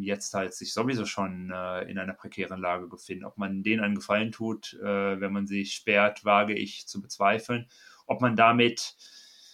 jetzt 0.02 0.34
halt 0.34 0.54
sich 0.54 0.74
sowieso 0.74 1.06
schon 1.06 1.52
äh, 1.52 1.84
in 1.84 2.00
einer 2.00 2.14
prekären 2.14 2.60
Lage 2.60 2.88
befinden. 2.88 3.26
Ob 3.26 3.38
man 3.38 3.64
denen 3.64 3.84
einen 3.84 3.96
Gefallen 3.96 4.32
tut, 4.32 4.74
äh, 4.82 5.20
wenn 5.20 5.32
man 5.32 5.48
sich 5.48 5.74
sperrt, 5.74 6.26
wage 6.26 6.54
ich 6.54 6.88
zu 6.88 7.02
bezweifeln. 7.02 7.68
Ob 8.08 8.22
man 8.22 8.36
damit 8.36 8.96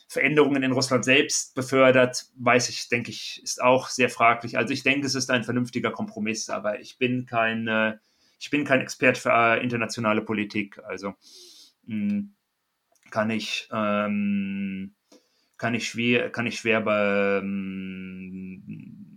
Veränderungen 0.08 0.64
in 0.64 0.72
Russland 0.72 1.06
selbst 1.06 1.54
befördert, 1.54 2.26
weiß 2.36 2.70
ich, 2.70 2.90
denke 2.90 3.12
ich, 3.12 3.42
ist 3.44 3.62
auch 3.62 3.90
sehr 3.90 4.10
fraglich. 4.10 4.58
Also 4.58 4.74
ich 4.74 4.82
denke, 4.82 5.06
es 5.06 5.14
ist 5.14 5.30
ein 5.30 5.44
vernünftiger 5.44 5.92
Kompromiss, 5.92 6.50
aber 6.50 6.80
ich 6.80 6.98
bin 6.98 7.28
kein, 7.28 7.68
äh, 7.68 7.98
ich 8.40 8.50
bin 8.50 8.66
kein 8.66 8.82
Experte 8.82 9.22
für 9.22 9.32
äh, 9.32 9.62
internationale 9.64 10.22
Politik. 10.22 10.80
Also 10.84 11.14
mh, 11.86 12.10
hm, 12.10 12.36
kann 13.12 13.30
ich 13.30 13.70
ähm, 13.72 14.96
kann 15.58 15.76
ich 15.76 15.88
schwer 15.90 16.32
kann 16.32 16.48
ich 16.48 16.60
schwer 16.60 16.82
bei 16.82 17.40
ähm, 17.40 19.09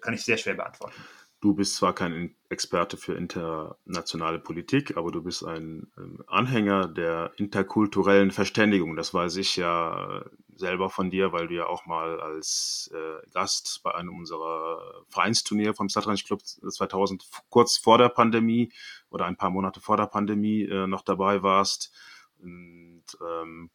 kann 0.00 0.14
ich 0.14 0.24
sehr 0.24 0.36
schwer 0.36 0.54
beantworten. 0.54 0.94
Du 1.40 1.54
bist 1.54 1.76
zwar 1.76 1.94
kein 1.94 2.34
Experte 2.48 2.96
für 2.96 3.14
internationale 3.14 4.38
Politik, 4.38 4.96
aber 4.96 5.12
du 5.12 5.22
bist 5.22 5.44
ein 5.44 5.86
ähm, 5.98 6.24
Anhänger 6.26 6.88
der 6.88 7.32
interkulturellen 7.36 8.30
Verständigung. 8.30 8.96
Das 8.96 9.12
weiß 9.12 9.36
ich 9.36 9.56
ja 9.56 10.24
selber 10.54 10.88
von 10.88 11.10
dir, 11.10 11.32
weil 11.32 11.48
du 11.48 11.54
ja 11.54 11.66
auch 11.66 11.84
mal 11.84 12.20
als 12.20 12.90
äh, 12.94 13.30
Gast 13.32 13.80
bei 13.82 13.94
einem 13.94 14.16
unserer 14.16 15.04
Vereinsturnier 15.08 15.74
vom 15.74 15.90
Satranj 15.90 16.24
Club 16.24 16.40
2000 16.42 17.28
kurz 17.50 17.76
vor 17.76 17.98
der 17.98 18.08
Pandemie 18.08 18.72
oder 19.10 19.26
ein 19.26 19.36
paar 19.36 19.50
Monate 19.50 19.80
vor 19.80 19.98
der 19.98 20.06
Pandemie 20.06 20.62
äh, 20.62 20.86
noch 20.86 21.02
dabei 21.02 21.42
warst. 21.42 21.92
Und 22.38 23.04
ähm, 23.20 23.70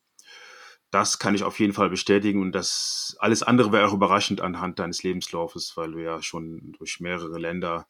das 0.92 1.20
kann 1.20 1.36
ich 1.36 1.44
auf 1.44 1.60
jeden 1.60 1.74
Fall 1.74 1.90
bestätigen 1.90 2.42
und 2.42 2.52
das 2.52 3.16
alles 3.20 3.44
andere 3.44 3.72
wäre 3.72 3.88
auch 3.88 3.94
überraschend 3.94 4.42
anhand 4.42 4.78
deines 4.80 5.04
Lebenslaufes, 5.04 5.76
weil 5.78 5.94
du 5.94 6.00
ja 6.00 6.22
schon 6.22 6.74
durch 6.78 7.00
mehrere 7.00 7.40
Länder 7.40 7.88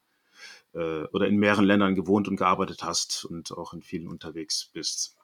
äh, 0.73 1.03
oder 1.05 1.27
in 1.27 1.37
mehreren 1.37 1.65
Ländern 1.65 1.95
gewohnt 1.95 2.27
und 2.27 2.37
gearbeitet 2.37 2.83
hast 2.83 3.25
und 3.25 3.51
auch 3.51 3.73
in 3.73 3.81
vielen 3.81 4.07
unterwegs 4.07 4.69
bist. 4.71 5.17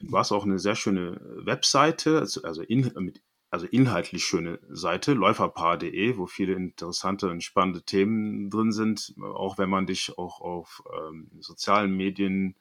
Du 0.00 0.18
hast 0.18 0.32
auch 0.32 0.44
eine 0.44 0.58
sehr 0.58 0.74
schöne 0.74 1.20
Webseite, 1.44 2.18
also, 2.18 2.42
also, 2.42 2.62
in, 2.62 3.14
also 3.50 3.66
inhaltlich 3.66 4.24
schöne 4.24 4.58
Seite, 4.68 5.14
läuferpaar.de, 5.14 6.18
wo 6.18 6.26
viele 6.26 6.54
interessante 6.54 7.30
und 7.30 7.42
spannende 7.42 7.82
Themen 7.82 8.50
drin 8.50 8.72
sind, 8.72 9.14
auch 9.22 9.58
wenn 9.58 9.70
man 9.70 9.86
dich 9.86 10.18
auch 10.18 10.40
auf 10.40 10.82
ähm, 10.98 11.30
sozialen 11.40 11.96
Medien 11.96 12.56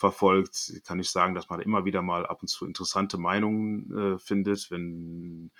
verfolgt, 0.00 0.72
kann 0.86 0.98
ich 0.98 1.10
sagen, 1.10 1.34
dass 1.34 1.50
man 1.50 1.60
immer 1.60 1.84
wieder 1.84 2.00
mal 2.00 2.26
ab 2.26 2.40
und 2.40 2.48
zu 2.48 2.66
interessante 2.66 3.18
Meinungen 3.18 4.14
äh, 4.14 4.18
findet, 4.18 4.70
wenn 4.70 5.52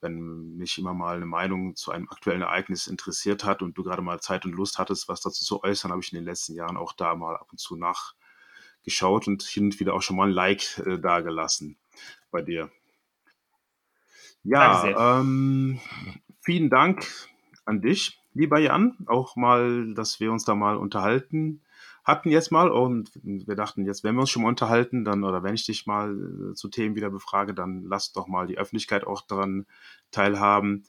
wenn 0.00 0.56
mich 0.56 0.76
immer 0.76 0.92
mal 0.92 1.16
eine 1.16 1.26
Meinung 1.26 1.76
zu 1.76 1.90
einem 1.90 2.08
aktuellen 2.10 2.42
Ereignis 2.42 2.86
interessiert 2.88 3.42
hat 3.42 3.62
und 3.62 3.78
du 3.78 3.82
gerade 3.82 4.02
mal 4.02 4.20
Zeit 4.20 4.44
und 4.44 4.52
Lust 4.52 4.78
hattest, 4.78 5.08
was 5.08 5.22
dazu 5.22 5.44
zu 5.44 5.62
äußern, 5.62 5.90
habe 5.90 6.02
ich 6.02 6.12
in 6.12 6.18
den 6.18 6.26
letzten 6.26 6.54
Jahren 6.54 6.76
auch 6.76 6.92
da 6.92 7.14
mal 7.14 7.36
ab 7.36 7.48
und 7.50 7.58
zu 7.58 7.76
nachgeschaut 7.76 9.26
und 9.28 9.42
hin 9.42 9.64
und 9.64 9.80
wieder 9.80 9.94
auch 9.94 10.02
schon 10.02 10.16
mal 10.16 10.28
ein 10.28 10.34
Like 10.34 10.78
äh, 10.84 10.98
dagelassen 10.98 11.78
bei 12.30 12.42
dir. 12.42 12.70
Ja, 14.42 15.20
ähm, 15.20 15.80
vielen 16.40 16.68
Dank 16.68 17.06
an 17.64 17.80
dich, 17.80 18.20
lieber 18.34 18.58
Jan, 18.58 18.98
auch 19.06 19.36
mal, 19.36 19.94
dass 19.94 20.20
wir 20.20 20.32
uns 20.32 20.44
da 20.44 20.54
mal 20.54 20.76
unterhalten 20.76 21.62
hatten 22.04 22.30
jetzt 22.30 22.52
mal 22.52 22.70
und 22.70 23.10
wir 23.22 23.56
dachten, 23.56 23.86
jetzt 23.86 24.04
wenn 24.04 24.14
wir 24.14 24.20
uns 24.20 24.30
schon 24.30 24.42
mal 24.42 24.50
unterhalten, 24.50 25.04
dann 25.04 25.24
oder 25.24 25.42
wenn 25.42 25.54
ich 25.54 25.64
dich 25.64 25.86
mal 25.86 26.50
äh, 26.50 26.54
zu 26.54 26.68
Themen 26.68 26.96
wieder 26.96 27.10
befrage, 27.10 27.54
dann 27.54 27.84
lass 27.84 28.12
doch 28.12 28.28
mal 28.28 28.46
die 28.46 28.58
Öffentlichkeit 28.58 29.06
auch 29.06 29.22
daran 29.22 29.66
teilhaben. 30.10 30.84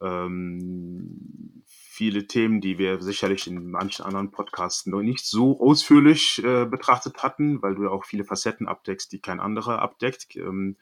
Ähm, 0.00 1.62
viele 1.66 2.26
Themen, 2.26 2.60
die 2.60 2.78
wir 2.78 3.00
sicherlich 3.02 3.46
in 3.46 3.70
manchen 3.70 4.04
anderen 4.04 4.30
Podcasts 4.30 4.86
noch 4.86 5.02
nicht 5.02 5.24
so 5.24 5.60
ausführlich 5.60 6.42
äh, 6.42 6.64
betrachtet 6.64 7.22
hatten, 7.22 7.62
weil 7.62 7.74
du 7.74 7.84
ja 7.84 7.90
auch 7.90 8.04
viele 8.04 8.24
Facetten 8.24 8.66
abdeckst, 8.66 9.12
die 9.12 9.20
kein 9.20 9.40
anderer 9.40 9.80
abdeckt. 9.80 10.34
Ähm, 10.36 10.76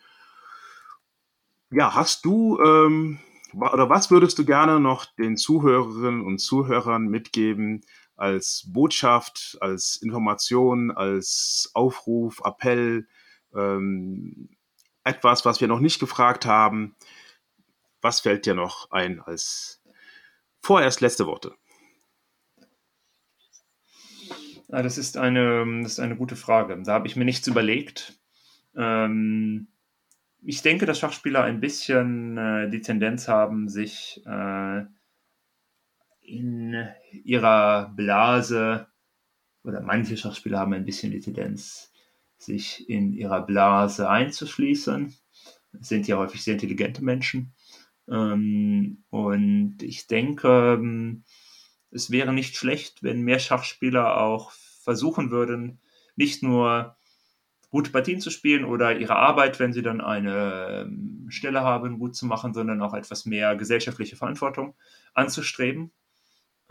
ja, 1.71 1.95
hast 1.95 2.25
du 2.25 2.61
ähm, 2.61 3.19
oder 3.55 3.91
was 3.91 4.11
würdest 4.11 4.39
du 4.39 4.45
gerne 4.45 4.81
noch 4.81 5.05
den 5.05 5.37
Zuhörerinnen 5.37 6.23
und 6.23 6.39
Zuhörern 6.39 7.09
mitgeben 7.09 7.83
als 8.23 8.63
Botschaft, 8.69 9.59
als 9.61 9.97
Information, 9.97 10.93
als 10.93 11.73
Aufruf, 11.75 12.41
Appell, 12.45 13.09
ähm, 13.53 14.49
etwas, 15.03 15.45
was 15.45 15.61
wir 15.61 15.67
noch 15.67 15.81
nicht 15.81 15.99
gefragt 15.99 16.47
haben? 16.47 16.95
Was 18.01 18.21
fällt 18.21 18.47
dir 18.47 18.55
noch 18.55 18.93
ein 18.93 19.21
als 19.21 19.83
vorerst 20.61 21.01
letzte 21.01 21.27
Worte? 21.27 21.57
Ja, 24.69 24.83
das, 24.83 24.99
ist 24.99 25.17
eine, 25.17 25.83
das 25.83 25.93
ist 25.93 26.01
eine 26.01 26.17
gute 26.17 26.37
Frage. 26.37 26.81
Da 26.81 26.93
habe 26.93 27.09
ich 27.09 27.17
mir 27.17 27.25
nichts 27.25 27.49
überlegt. 27.49 28.21
Ähm, 28.77 29.67
ich 30.45 30.63
denke, 30.63 30.87
dass 30.87 31.01
Schachspieler 31.01 31.43
ein 31.43 31.59
bisschen 31.59 32.39
äh, 32.39 32.71
die 32.71 32.83
Tendenz 32.83 33.27
haben, 33.27 33.69
sich 33.69 34.23
äh, 34.27 34.85
in 36.33 36.75
ihrer 37.25 37.93
Blase, 37.95 38.87
oder 39.65 39.81
manche 39.81 40.17
Schachspieler 40.17 40.59
haben 40.59 40.73
ein 40.73 40.85
bisschen 40.85 41.13
die 41.13 41.21
Tendenz, 41.21 41.93
sich 42.39 42.89
in 42.89 43.13
ihrer 43.13 43.43
Blase 43.43 44.09
einzuschließen. 44.09 45.15
Sind 45.81 46.09
ja 46.09 46.17
häufig 46.17 46.43
sehr 46.43 46.55
intelligente 46.55 47.05
Menschen. 47.05 47.55
Ähm, 48.09 49.05
und 49.11 49.77
ich 49.83 50.07
denke, 50.07 50.79
ähm, 50.79 51.25
es 51.91 52.11
wäre 52.11 52.33
nicht 52.33 52.57
schlecht, 52.57 53.03
wenn 53.03 53.23
mehr 53.23 53.39
Schachspieler 53.39 54.21
auch 54.21 54.51
versuchen 54.51 55.31
würden, 55.31 55.81
nicht 56.17 56.43
nur 56.43 56.97
gute 57.71 57.91
Partien 57.91 58.21
zu 58.21 58.31
spielen 58.31 58.65
oder 58.65 58.99
ihre 58.99 59.17
Arbeit, 59.17 59.59
wenn 59.61 59.73
sie 59.73 59.83
dann 59.83 60.01
eine 60.01 60.87
ähm, 60.87 61.27
Stelle 61.29 61.63
haben, 61.63 61.99
gut 61.99 62.17
zu 62.17 62.27
machen, 62.27 62.53
sondern 62.53 62.83
auch 62.83 62.95
etwas 62.95 63.25
mehr 63.25 63.57
gesellschaftliche 63.57 64.17
Verantwortung 64.17 64.75
anzustreben. 65.15 65.93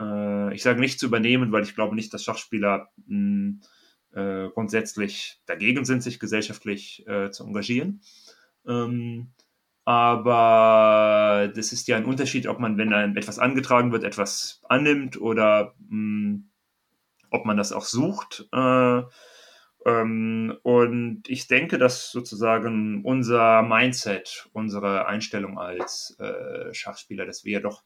Äh, 0.02 0.54
ich 0.54 0.62
sage 0.62 0.80
nicht 0.80 0.98
zu 0.98 1.06
übernehmen, 1.06 1.52
weil 1.52 1.62
ich 1.62 1.74
glaube 1.74 1.94
nicht, 1.94 2.12
dass 2.12 2.24
Schachspieler 2.24 2.90
mh, 3.06 3.60
äh, 4.12 4.48
grundsätzlich 4.50 5.40
dagegen 5.46 5.84
sind, 5.84 6.02
sich 6.02 6.18
gesellschaftlich 6.18 7.06
äh, 7.06 7.30
zu 7.30 7.44
engagieren. 7.44 8.02
Ähm, 8.66 9.28
aber 9.84 11.50
das 11.54 11.72
ist 11.72 11.88
ja 11.88 11.96
ein 11.96 12.04
Unterschied, 12.04 12.46
ob 12.46 12.60
man, 12.60 12.78
wenn 12.78 12.92
einem 12.92 13.16
etwas 13.16 13.38
angetragen 13.38 13.92
wird, 13.92 14.04
etwas 14.04 14.60
annimmt 14.68 15.20
oder 15.20 15.74
mh, 15.88 15.90
hm, 15.90 16.48
ob 17.30 17.46
man 17.46 17.56
das 17.56 17.72
auch 17.72 17.84
sucht. 17.84 18.46
Äh, 18.52 19.02
ähm, 19.84 20.56
und 20.62 21.22
ich 21.26 21.48
denke, 21.48 21.78
dass 21.78 22.12
sozusagen 22.12 23.04
unser 23.04 23.62
Mindset, 23.62 24.48
unsere 24.52 25.06
Einstellung 25.06 25.58
als 25.58 26.16
äh, 26.20 26.72
Schachspieler, 26.72 27.26
dass 27.26 27.44
wir 27.44 27.60
doch 27.60 27.82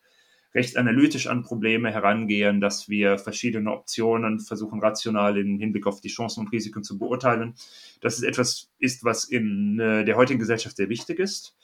recht 0.57 0.77
analytisch 0.77 1.29
an 1.29 1.43
Probleme 1.43 1.93
herangehen, 1.93 2.61
dass 2.61 2.89
wir 2.89 3.19
verschiedene 3.19 3.71
Optionen 3.71 4.41
versuchen 4.41 4.81
rational 4.81 5.39
im 5.39 5.61
Hinblick 5.61 5.87
auf 5.87 6.01
die 6.01 6.09
Chancen 6.09 6.41
und 6.41 6.53
Risiken 6.53 6.83
zu 6.83 6.99
beurteilen, 6.99 7.55
dass 8.01 8.17
es 8.17 8.25
etwas 8.25 8.73
ist, 8.81 9.05
was 9.05 9.25
in 9.25 9.79
äh, 9.79 10.05
der 10.05 10.17
heutigen 10.17 10.41
Gesellschaft 10.41 10.77
sehr 10.77 10.89
wichtig 10.89 11.21
ist 11.21 11.55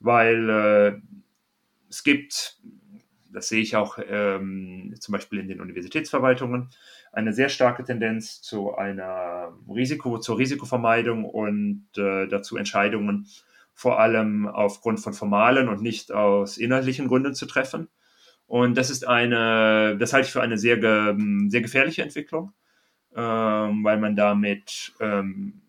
weil 0.00 0.48
äh, 0.50 1.00
es 1.88 2.02
gibt, 2.02 2.58
das 3.32 3.48
sehe 3.48 3.60
ich 3.60 3.76
auch 3.76 3.98
ähm, 4.08 4.94
zum 5.00 5.12
Beispiel 5.12 5.38
in 5.38 5.48
den 5.48 5.60
Universitätsverwaltungen, 5.60 6.70
eine 7.12 7.32
sehr 7.32 7.48
starke 7.48 7.84
Tendenz 7.84 8.42
zu 8.42 8.74
einer 8.74 9.56
Risiko, 9.68 10.18
zur 10.18 10.38
Risikovermeidung 10.38 11.24
und 11.24 11.86
äh, 11.96 12.26
dazu 12.28 12.56
Entscheidungen 12.56 13.26
vor 13.74 14.00
allem 14.00 14.48
aufgrund 14.48 15.00
von 15.00 15.12
formalen 15.12 15.68
und 15.68 15.80
nicht 15.80 16.12
aus 16.12 16.58
inhaltlichen 16.58 17.06
Gründen 17.06 17.34
zu 17.34 17.46
treffen. 17.46 17.88
Und 18.48 18.78
das 18.78 18.88
ist 18.88 19.06
eine, 19.06 19.98
das 19.98 20.14
halte 20.14 20.26
ich 20.26 20.32
für 20.32 20.40
eine 20.40 20.56
sehr, 20.56 20.76
sehr 20.80 21.60
gefährliche 21.60 22.02
Entwicklung, 22.02 22.54
ähm, 23.14 23.84
weil 23.84 23.98
man 23.98 24.16
damit 24.16 24.94
ähm, 25.00 25.60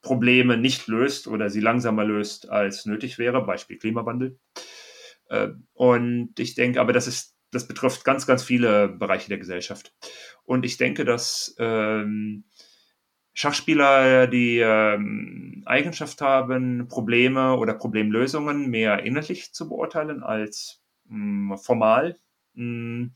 Probleme 0.00 0.56
nicht 0.56 0.86
löst 0.86 1.26
oder 1.26 1.50
sie 1.50 1.60
langsamer 1.60 2.04
löst, 2.04 2.48
als 2.48 2.86
nötig 2.86 3.18
wäre, 3.18 3.44
Beispiel 3.44 3.76
Klimawandel. 3.76 4.38
Äh, 5.28 5.48
und 5.72 6.38
ich 6.38 6.54
denke, 6.54 6.80
aber 6.80 6.92
das 6.92 7.08
ist, 7.08 7.34
das 7.50 7.66
betrifft 7.66 8.04
ganz, 8.04 8.24
ganz 8.24 8.44
viele 8.44 8.88
Bereiche 8.88 9.28
der 9.28 9.38
Gesellschaft. 9.38 9.92
Und 10.44 10.64
ich 10.64 10.76
denke, 10.76 11.04
dass 11.04 11.56
ähm, 11.58 12.44
Schachspieler 13.32 14.28
die 14.28 14.60
ähm, 14.60 15.64
Eigenschaft 15.66 16.20
haben, 16.20 16.86
Probleme 16.86 17.56
oder 17.56 17.74
Problemlösungen 17.74 18.70
mehr 18.70 19.02
innerlich 19.02 19.52
zu 19.52 19.68
beurteilen 19.68 20.22
als 20.22 20.83
mh, 21.08 21.54
hm, 21.54 21.58
formal. 21.58 22.18
Mh, 22.54 22.62
hm, 22.62 23.12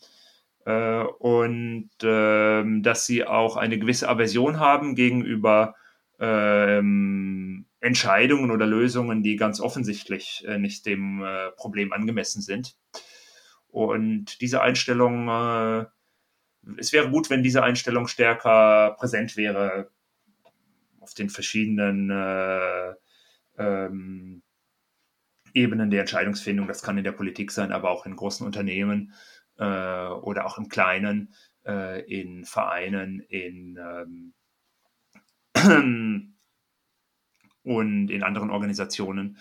äh, 0.66 1.02
und 1.02 1.90
äh, 2.02 2.80
dass 2.82 3.06
sie 3.06 3.24
auch 3.24 3.56
eine 3.56 3.78
gewisse 3.78 4.08
Aversion 4.08 4.60
haben 4.60 4.94
gegenüber 4.94 5.74
ähm, 6.20 7.66
Entscheidungen 7.80 8.50
oder 8.50 8.66
Lösungen, 8.66 9.22
die 9.22 9.36
ganz 9.36 9.60
offensichtlich 9.60 10.44
äh, 10.46 10.58
nicht 10.58 10.84
dem 10.84 11.22
äh, 11.22 11.50
Problem 11.52 11.92
angemessen 11.92 12.42
sind. 12.42 12.76
Und 13.70 14.40
diese 14.40 14.62
Einstellung, 14.62 15.28
es 16.78 16.92
wäre 16.94 17.10
gut, 17.10 17.28
wenn 17.28 17.42
diese 17.42 17.62
Einstellung 17.62 18.08
stärker 18.08 18.96
präsent 18.98 19.36
wäre 19.36 19.90
auf 21.00 21.14
den 21.14 21.30
verschiedenen 21.30 22.10
äh, 22.10 22.94
ähm, 23.58 24.42
Ebenen 25.54 25.90
der 25.90 26.00
Entscheidungsfindung. 26.00 26.68
Das 26.68 26.82
kann 26.82 26.98
in 26.98 27.04
der 27.04 27.12
Politik 27.12 27.50
sein, 27.50 27.72
aber 27.72 27.90
auch 27.90 28.06
in 28.06 28.16
großen 28.16 28.46
Unternehmen 28.46 29.12
äh, 29.58 29.64
oder 29.64 30.46
auch 30.46 30.58
im 30.58 30.68
Kleinen, 30.68 31.34
äh, 31.66 32.02
in 32.02 32.44
Vereinen, 32.44 33.20
in 33.20 33.78
ähm, 33.78 34.34
und 37.62 38.10
in 38.10 38.22
anderen 38.22 38.50
Organisationen. 38.50 39.38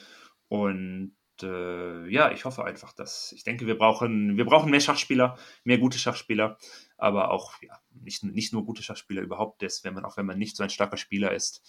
Und 0.47 1.15
äh, 1.41 2.07
ja, 2.09 2.31
ich 2.31 2.45
hoffe 2.45 2.65
einfach, 2.65 2.93
dass 2.93 3.31
ich 3.31 3.43
denke, 3.43 3.67
wir 3.67 3.77
brauchen, 3.77 4.37
wir 4.37 4.45
brauchen 4.45 4.71
mehr 4.71 4.79
Schachspieler, 4.79 5.37
mehr 5.63 5.77
gute 5.77 5.99
Schachspieler, 5.99 6.57
aber 6.97 7.31
auch 7.31 7.53
ja, 7.61 7.79
nicht, 7.91 8.23
nicht 8.23 8.53
nur 8.53 8.65
gute 8.65 8.83
Schachspieler 8.83 9.21
überhaupt, 9.21 9.61
das, 9.61 9.83
wenn 9.83 9.93
man 9.93 10.05
auch 10.05 10.17
wenn 10.17 10.25
man 10.25 10.37
nicht 10.37 10.55
so 10.55 10.63
ein 10.63 10.69
starker 10.69 10.97
Spieler 10.97 11.33
ist. 11.33 11.61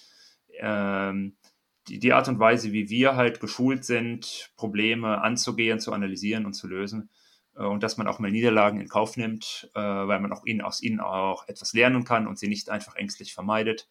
Ähm, 0.61 1.37
die, 1.89 1.99
die 1.99 2.13
Art 2.13 2.29
und 2.29 2.39
Weise, 2.39 2.73
wie 2.73 2.91
wir 2.91 3.17
halt 3.17 3.41
geschult 3.41 3.85
sind, 3.85 4.51
Probleme 4.57 5.21
anzugehen, 5.23 5.81
zu 5.81 5.93
analysieren 5.93 6.47
und 6.47 6.55
zu 6.55 6.69
lösen, 6.69 7.11
äh, 7.57 7.65
und 7.65 7.83
dass 7.83 7.97
man 7.97 8.07
auch 8.07 8.19
mal 8.19 8.31
Niederlagen 8.31 8.81
in 8.81 8.89
Kauf 8.89 9.17
nimmt, 9.17 9.71
äh, 9.75 9.81
weil 9.81 10.21
man 10.21 10.33
auch 10.33 10.45
ihnen, 10.45 10.61
aus 10.61 10.83
ihnen 10.83 11.01
auch 11.01 11.49
etwas 11.49 11.73
lernen 11.73 12.05
kann 12.05 12.27
und 12.27 12.39
sie 12.39 12.49
nicht 12.49 12.71
einfach 12.71 12.95
ängstlich 12.97 13.35
vermeidet. 13.35 13.89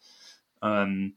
Ähm, 0.62 1.16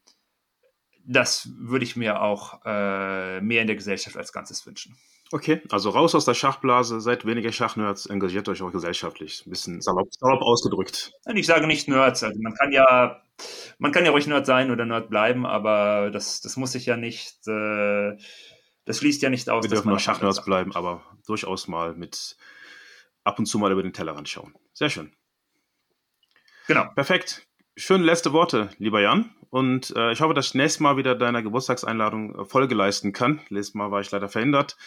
das 1.04 1.50
würde 1.58 1.84
ich 1.84 1.96
mir 1.96 2.22
auch 2.22 2.62
äh, 2.66 3.42
mehr 3.42 3.62
in 3.62 3.68
der 3.68 3.76
Gesellschaft 3.76 4.18
als 4.18 4.32
Ganzes 4.32 4.66
wünschen. 4.66 4.96
Okay, 5.34 5.62
also 5.70 5.92
raus 5.92 6.14
aus 6.14 6.26
der 6.26 6.34
Schachblase, 6.34 7.00
seid 7.00 7.26
weniger 7.26 7.54
Schachnerds, 7.54 8.06
engagiert 8.06 8.50
euch 8.50 8.62
auch 8.62 8.72
gesellschaftlich. 8.72 9.44
Ein 9.46 9.50
bisschen 9.50 9.82
salopp, 9.82 10.14
salopp 10.14 10.42
ausgedrückt. 10.42 11.14
Ich 11.34 11.46
sage 11.46 11.68
nicht 11.68 11.88
Nerds, 11.88 12.22
also 12.24 12.38
man 12.42 12.54
kann 12.54 12.74
ja, 12.74 13.22
man 13.80 13.94
kann 13.94 14.04
ja 14.04 14.12
ruhig 14.12 14.28
Nerd 14.28 14.46
sein 14.46 14.72
oder 14.72 14.86
Nerd 14.86 15.10
bleiben, 15.10 15.46
aber 15.46 16.12
das, 16.12 16.42
das 16.42 16.58
muss 16.58 16.74
sich 16.74 16.86
ja 16.86 16.98
nicht, 16.98 17.48
äh, 17.48 18.18
das 18.84 18.98
schließt 18.98 19.22
ja 19.22 19.30
nicht 19.30 19.50
aus. 19.50 19.64
Wir 19.64 19.70
dürfen 19.70 19.88
nur 19.88 20.00
Schachnerds 20.00 20.44
bleiben, 20.44 20.76
aber 20.76 21.02
durchaus 21.26 21.70
mal 21.70 21.96
mit 21.96 22.36
ab 23.24 23.40
und 23.40 23.46
zu 23.46 23.58
mal 23.58 23.72
über 23.72 23.84
den 23.84 23.94
Tellerrand 23.94 24.28
schauen. 24.28 24.54
Sehr 24.74 24.90
schön. 24.90 25.14
Genau. 26.68 26.86
Perfekt. 26.94 27.48
Schöne 27.78 28.04
letzte 28.04 28.34
Worte, 28.34 28.70
lieber 28.80 29.00
Jan. 29.00 29.34
Und 29.50 29.94
äh, 29.96 30.12
ich 30.12 30.22
hoffe, 30.22 30.34
dass 30.34 30.48
ich 30.48 30.54
nächstes 30.56 30.82
Mal 30.82 30.98
wieder 30.98 31.16
deiner 31.16 31.42
Geburtstagseinladung 31.42 32.36
äh, 32.36 32.46
Folge 32.46 32.76
leisten 32.76 33.14
kann. 33.14 33.40
Letztes 33.50 33.76
Mal 33.76 33.92
war 33.92 34.02
ich 34.02 34.12
leider 34.12 34.28
verhindert. 34.28 34.78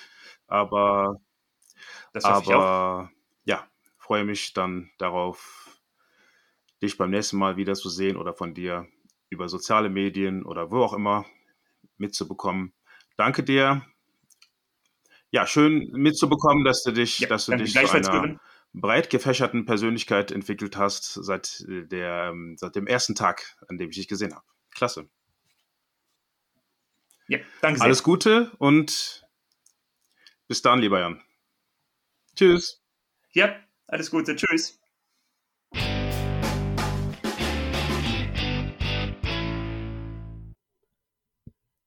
Aber, 0.46 1.20
aber 2.22 3.10
ja, 3.44 3.68
freue 3.96 4.24
mich 4.24 4.52
dann 4.52 4.90
darauf, 4.98 5.80
dich 6.82 6.96
beim 6.98 7.10
nächsten 7.10 7.38
Mal 7.38 7.56
wieder 7.56 7.74
zu 7.74 7.88
sehen 7.88 8.16
oder 8.16 8.34
von 8.34 8.54
dir 8.54 8.86
über 9.30 9.48
soziale 9.48 9.88
Medien 9.88 10.44
oder 10.44 10.70
wo 10.70 10.82
auch 10.82 10.92
immer 10.92 11.24
mitzubekommen. 11.96 12.72
Danke 13.16 13.42
dir. 13.42 13.84
Ja, 15.30 15.46
schön 15.46 15.90
mitzubekommen, 15.92 16.64
dass 16.64 16.84
du 16.84 16.92
dich, 16.92 17.20
Ja, 17.20 17.28
dass 17.28 17.46
du 17.46 17.56
dich 17.56 17.72
zu 17.72 17.90
einer 17.90 18.00
Görin. 18.10 18.40
breit 18.72 19.10
gefächerten 19.10 19.64
Persönlichkeit 19.64 20.30
entwickelt 20.30 20.76
hast 20.76 21.14
seit, 21.14 21.64
äh, 21.68 21.86
der, 21.86 22.30
ähm, 22.30 22.56
seit 22.56 22.76
dem 22.76 22.86
ersten 22.86 23.14
Tag, 23.14 23.56
an 23.68 23.78
dem 23.78 23.90
ich 23.90 23.96
dich 23.96 24.08
gesehen 24.08 24.34
habe. 24.34 24.44
Klasse. 24.70 25.08
Ja, 27.26 27.38
danke 27.62 27.78
sehr. 27.78 27.86
Alles 27.86 28.02
Gute 28.02 28.52
und 28.58 29.23
bis 30.48 30.62
dann, 30.62 30.80
lieber 30.80 31.00
Jan. 31.00 31.22
Tschüss. 32.36 32.82
Ja, 33.32 33.54
alles 33.86 34.10
Gute. 34.10 34.36
Tschüss. 34.36 34.80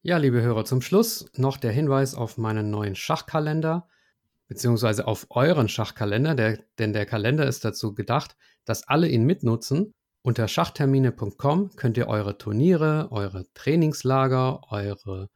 Ja, 0.07 0.15
liebe 0.15 0.41
Hörer, 0.41 0.63
zum 0.63 0.81
Schluss 0.81 1.29
noch 1.35 1.57
der 1.57 1.73
Hinweis 1.73 2.15
auf 2.15 2.37
meinen 2.37 2.69
neuen 2.69 2.95
Schachkalender, 2.95 3.89
beziehungsweise 4.47 5.05
auf 5.05 5.27
euren 5.31 5.67
Schachkalender, 5.67 6.33
der, 6.33 6.63
denn 6.79 6.93
der 6.93 7.05
Kalender 7.05 7.45
ist 7.45 7.65
dazu 7.65 7.93
gedacht, 7.93 8.37
dass 8.63 8.87
alle 8.87 9.09
ihn 9.09 9.25
mitnutzen. 9.25 9.91
Unter 10.21 10.47
schachtermine.com 10.47 11.75
könnt 11.75 11.97
ihr 11.97 12.07
eure 12.07 12.37
Turniere, 12.37 13.09
eure 13.11 13.51
Trainingslager, 13.53 14.61
eure 14.71 15.27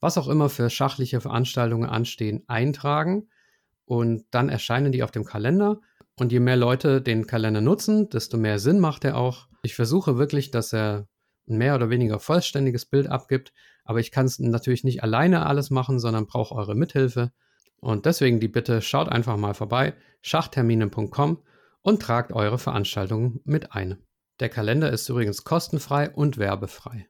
was 0.00 0.18
auch 0.18 0.28
immer 0.28 0.48
für 0.48 0.70
schachliche 0.70 1.20
Veranstaltungen 1.20 1.88
anstehen, 1.88 2.42
eintragen 2.46 3.28
und 3.84 4.24
dann 4.30 4.48
erscheinen 4.48 4.92
die 4.92 5.02
auf 5.02 5.10
dem 5.10 5.24
Kalender. 5.24 5.80
Und 6.16 6.32
je 6.32 6.40
mehr 6.40 6.56
Leute 6.56 7.00
den 7.00 7.26
Kalender 7.26 7.60
nutzen, 7.60 8.08
desto 8.10 8.36
mehr 8.36 8.58
Sinn 8.58 8.78
macht 8.78 9.04
er 9.04 9.16
auch. 9.16 9.48
Ich 9.62 9.74
versuche 9.74 10.18
wirklich, 10.18 10.50
dass 10.50 10.72
er 10.72 11.08
ein 11.48 11.58
mehr 11.58 11.74
oder 11.74 11.90
weniger 11.90 12.20
vollständiges 12.20 12.86
Bild 12.86 13.08
abgibt, 13.08 13.52
aber 13.84 14.00
ich 14.00 14.10
kann 14.10 14.26
es 14.26 14.38
natürlich 14.38 14.84
nicht 14.84 15.02
alleine 15.02 15.46
alles 15.46 15.70
machen, 15.70 15.98
sondern 15.98 16.26
brauche 16.26 16.54
eure 16.54 16.74
Mithilfe. 16.74 17.32
Und 17.80 18.06
deswegen 18.06 18.40
die 18.40 18.48
Bitte, 18.48 18.82
schaut 18.82 19.08
einfach 19.08 19.36
mal 19.36 19.54
vorbei, 19.54 19.94
schachtermine.com 20.20 21.42
und 21.82 22.02
tragt 22.02 22.32
eure 22.32 22.58
Veranstaltungen 22.58 23.40
mit 23.44 23.72
ein. 23.72 23.98
Der 24.38 24.50
Kalender 24.50 24.92
ist 24.92 25.08
übrigens 25.08 25.44
kostenfrei 25.44 26.10
und 26.10 26.38
werbefrei. 26.38 27.08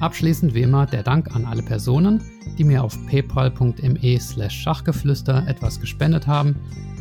Abschließend 0.00 0.54
wie 0.54 0.62
immer 0.62 0.86
der 0.86 1.02
Dank 1.02 1.34
an 1.34 1.44
alle 1.44 1.62
Personen, 1.62 2.22
die 2.58 2.64
mir 2.64 2.82
auf 2.82 2.98
paypal.me 3.06 4.20
slash 4.20 4.54
Schachgeflüster 4.62 5.46
etwas 5.46 5.80
gespendet 5.80 6.26
haben 6.26 6.56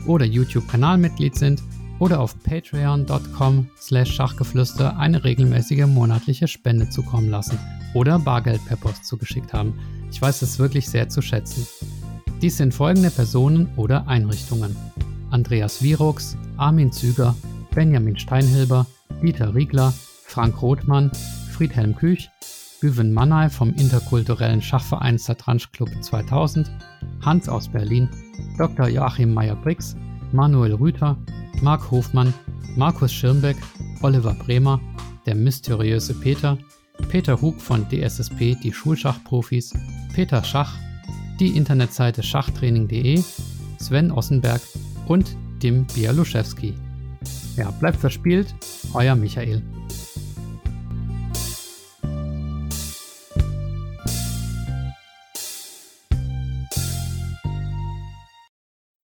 oder 0.05 0.26
YouTube-Kanalmitglied 0.26 1.35
sind 1.35 1.63
oder 1.99 2.19
auf 2.19 2.35
patreon.com 2.43 3.69
slash 3.77 4.11
Schachgeflüster 4.13 4.97
eine 4.97 5.23
regelmäßige 5.23 5.85
monatliche 5.88 6.47
Spende 6.47 6.89
zukommen 6.89 7.30
lassen 7.30 7.59
oder 7.93 8.19
Bargeld 8.19 8.63
per 8.65 8.77
Post 8.77 9.05
zugeschickt 9.05 9.53
haben. 9.53 9.73
Ich 10.11 10.22
weiß 10.22 10.41
es 10.41 10.59
wirklich 10.59 10.89
sehr 10.89 11.09
zu 11.09 11.22
schätzen. 11.22 11.68
Dies 12.41 12.57
sind 12.57 12.73
folgende 12.73 13.11
Personen 13.11 13.69
oder 13.77 14.07
Einrichtungen. 14.07 14.76
Andreas 15.30 15.81
Virux, 15.84 16.35
Armin 16.57 16.91
Züger, 16.91 17.35
Benjamin 17.73 18.18
Steinhilber, 18.18 18.85
Dieter 19.22 19.53
Riegler, 19.53 19.93
Frank 20.26 20.61
Rothmann, 20.61 21.11
Friedhelm 21.51 21.95
Küch, 21.95 22.30
Güven 22.81 23.13
Mannay 23.13 23.47
vom 23.47 23.75
interkulturellen 23.75 24.59
Schachverein 24.59 25.19
Satranj 25.19 25.67
Club 25.71 25.89
2000, 26.01 26.71
Hans 27.23 27.47
aus 27.47 27.69
Berlin, 27.69 28.09
Dr. 28.57 28.87
Joachim 28.87 29.35
Meyer-Brix, 29.35 29.95
Manuel 30.31 30.73
Rüther, 30.73 31.15
Marc 31.61 31.91
Hofmann, 31.91 32.33
Markus 32.75 33.13
Schirmbeck, 33.13 33.57
Oliver 34.01 34.33
Bremer, 34.33 34.81
der 35.27 35.35
mysteriöse 35.35 36.15
Peter, 36.15 36.57
Peter 37.09 37.39
Hug 37.39 37.61
von 37.61 37.87
DSSP 37.87 38.55
Die 38.63 38.73
Schulschachprofis, 38.73 39.73
Peter 40.15 40.43
Schach, 40.43 40.73
die 41.39 41.55
Internetseite 41.55 42.23
schachtraining.de, 42.23 43.21
Sven 43.79 44.11
Ossenberg 44.11 44.61
und 45.07 45.37
Dim 45.61 45.85
Bialuszewski. 45.93 46.73
Ja, 47.57 47.69
bleibt 47.69 47.97
verspielt, 47.97 48.55
euer 48.95 49.15
Michael. 49.15 49.61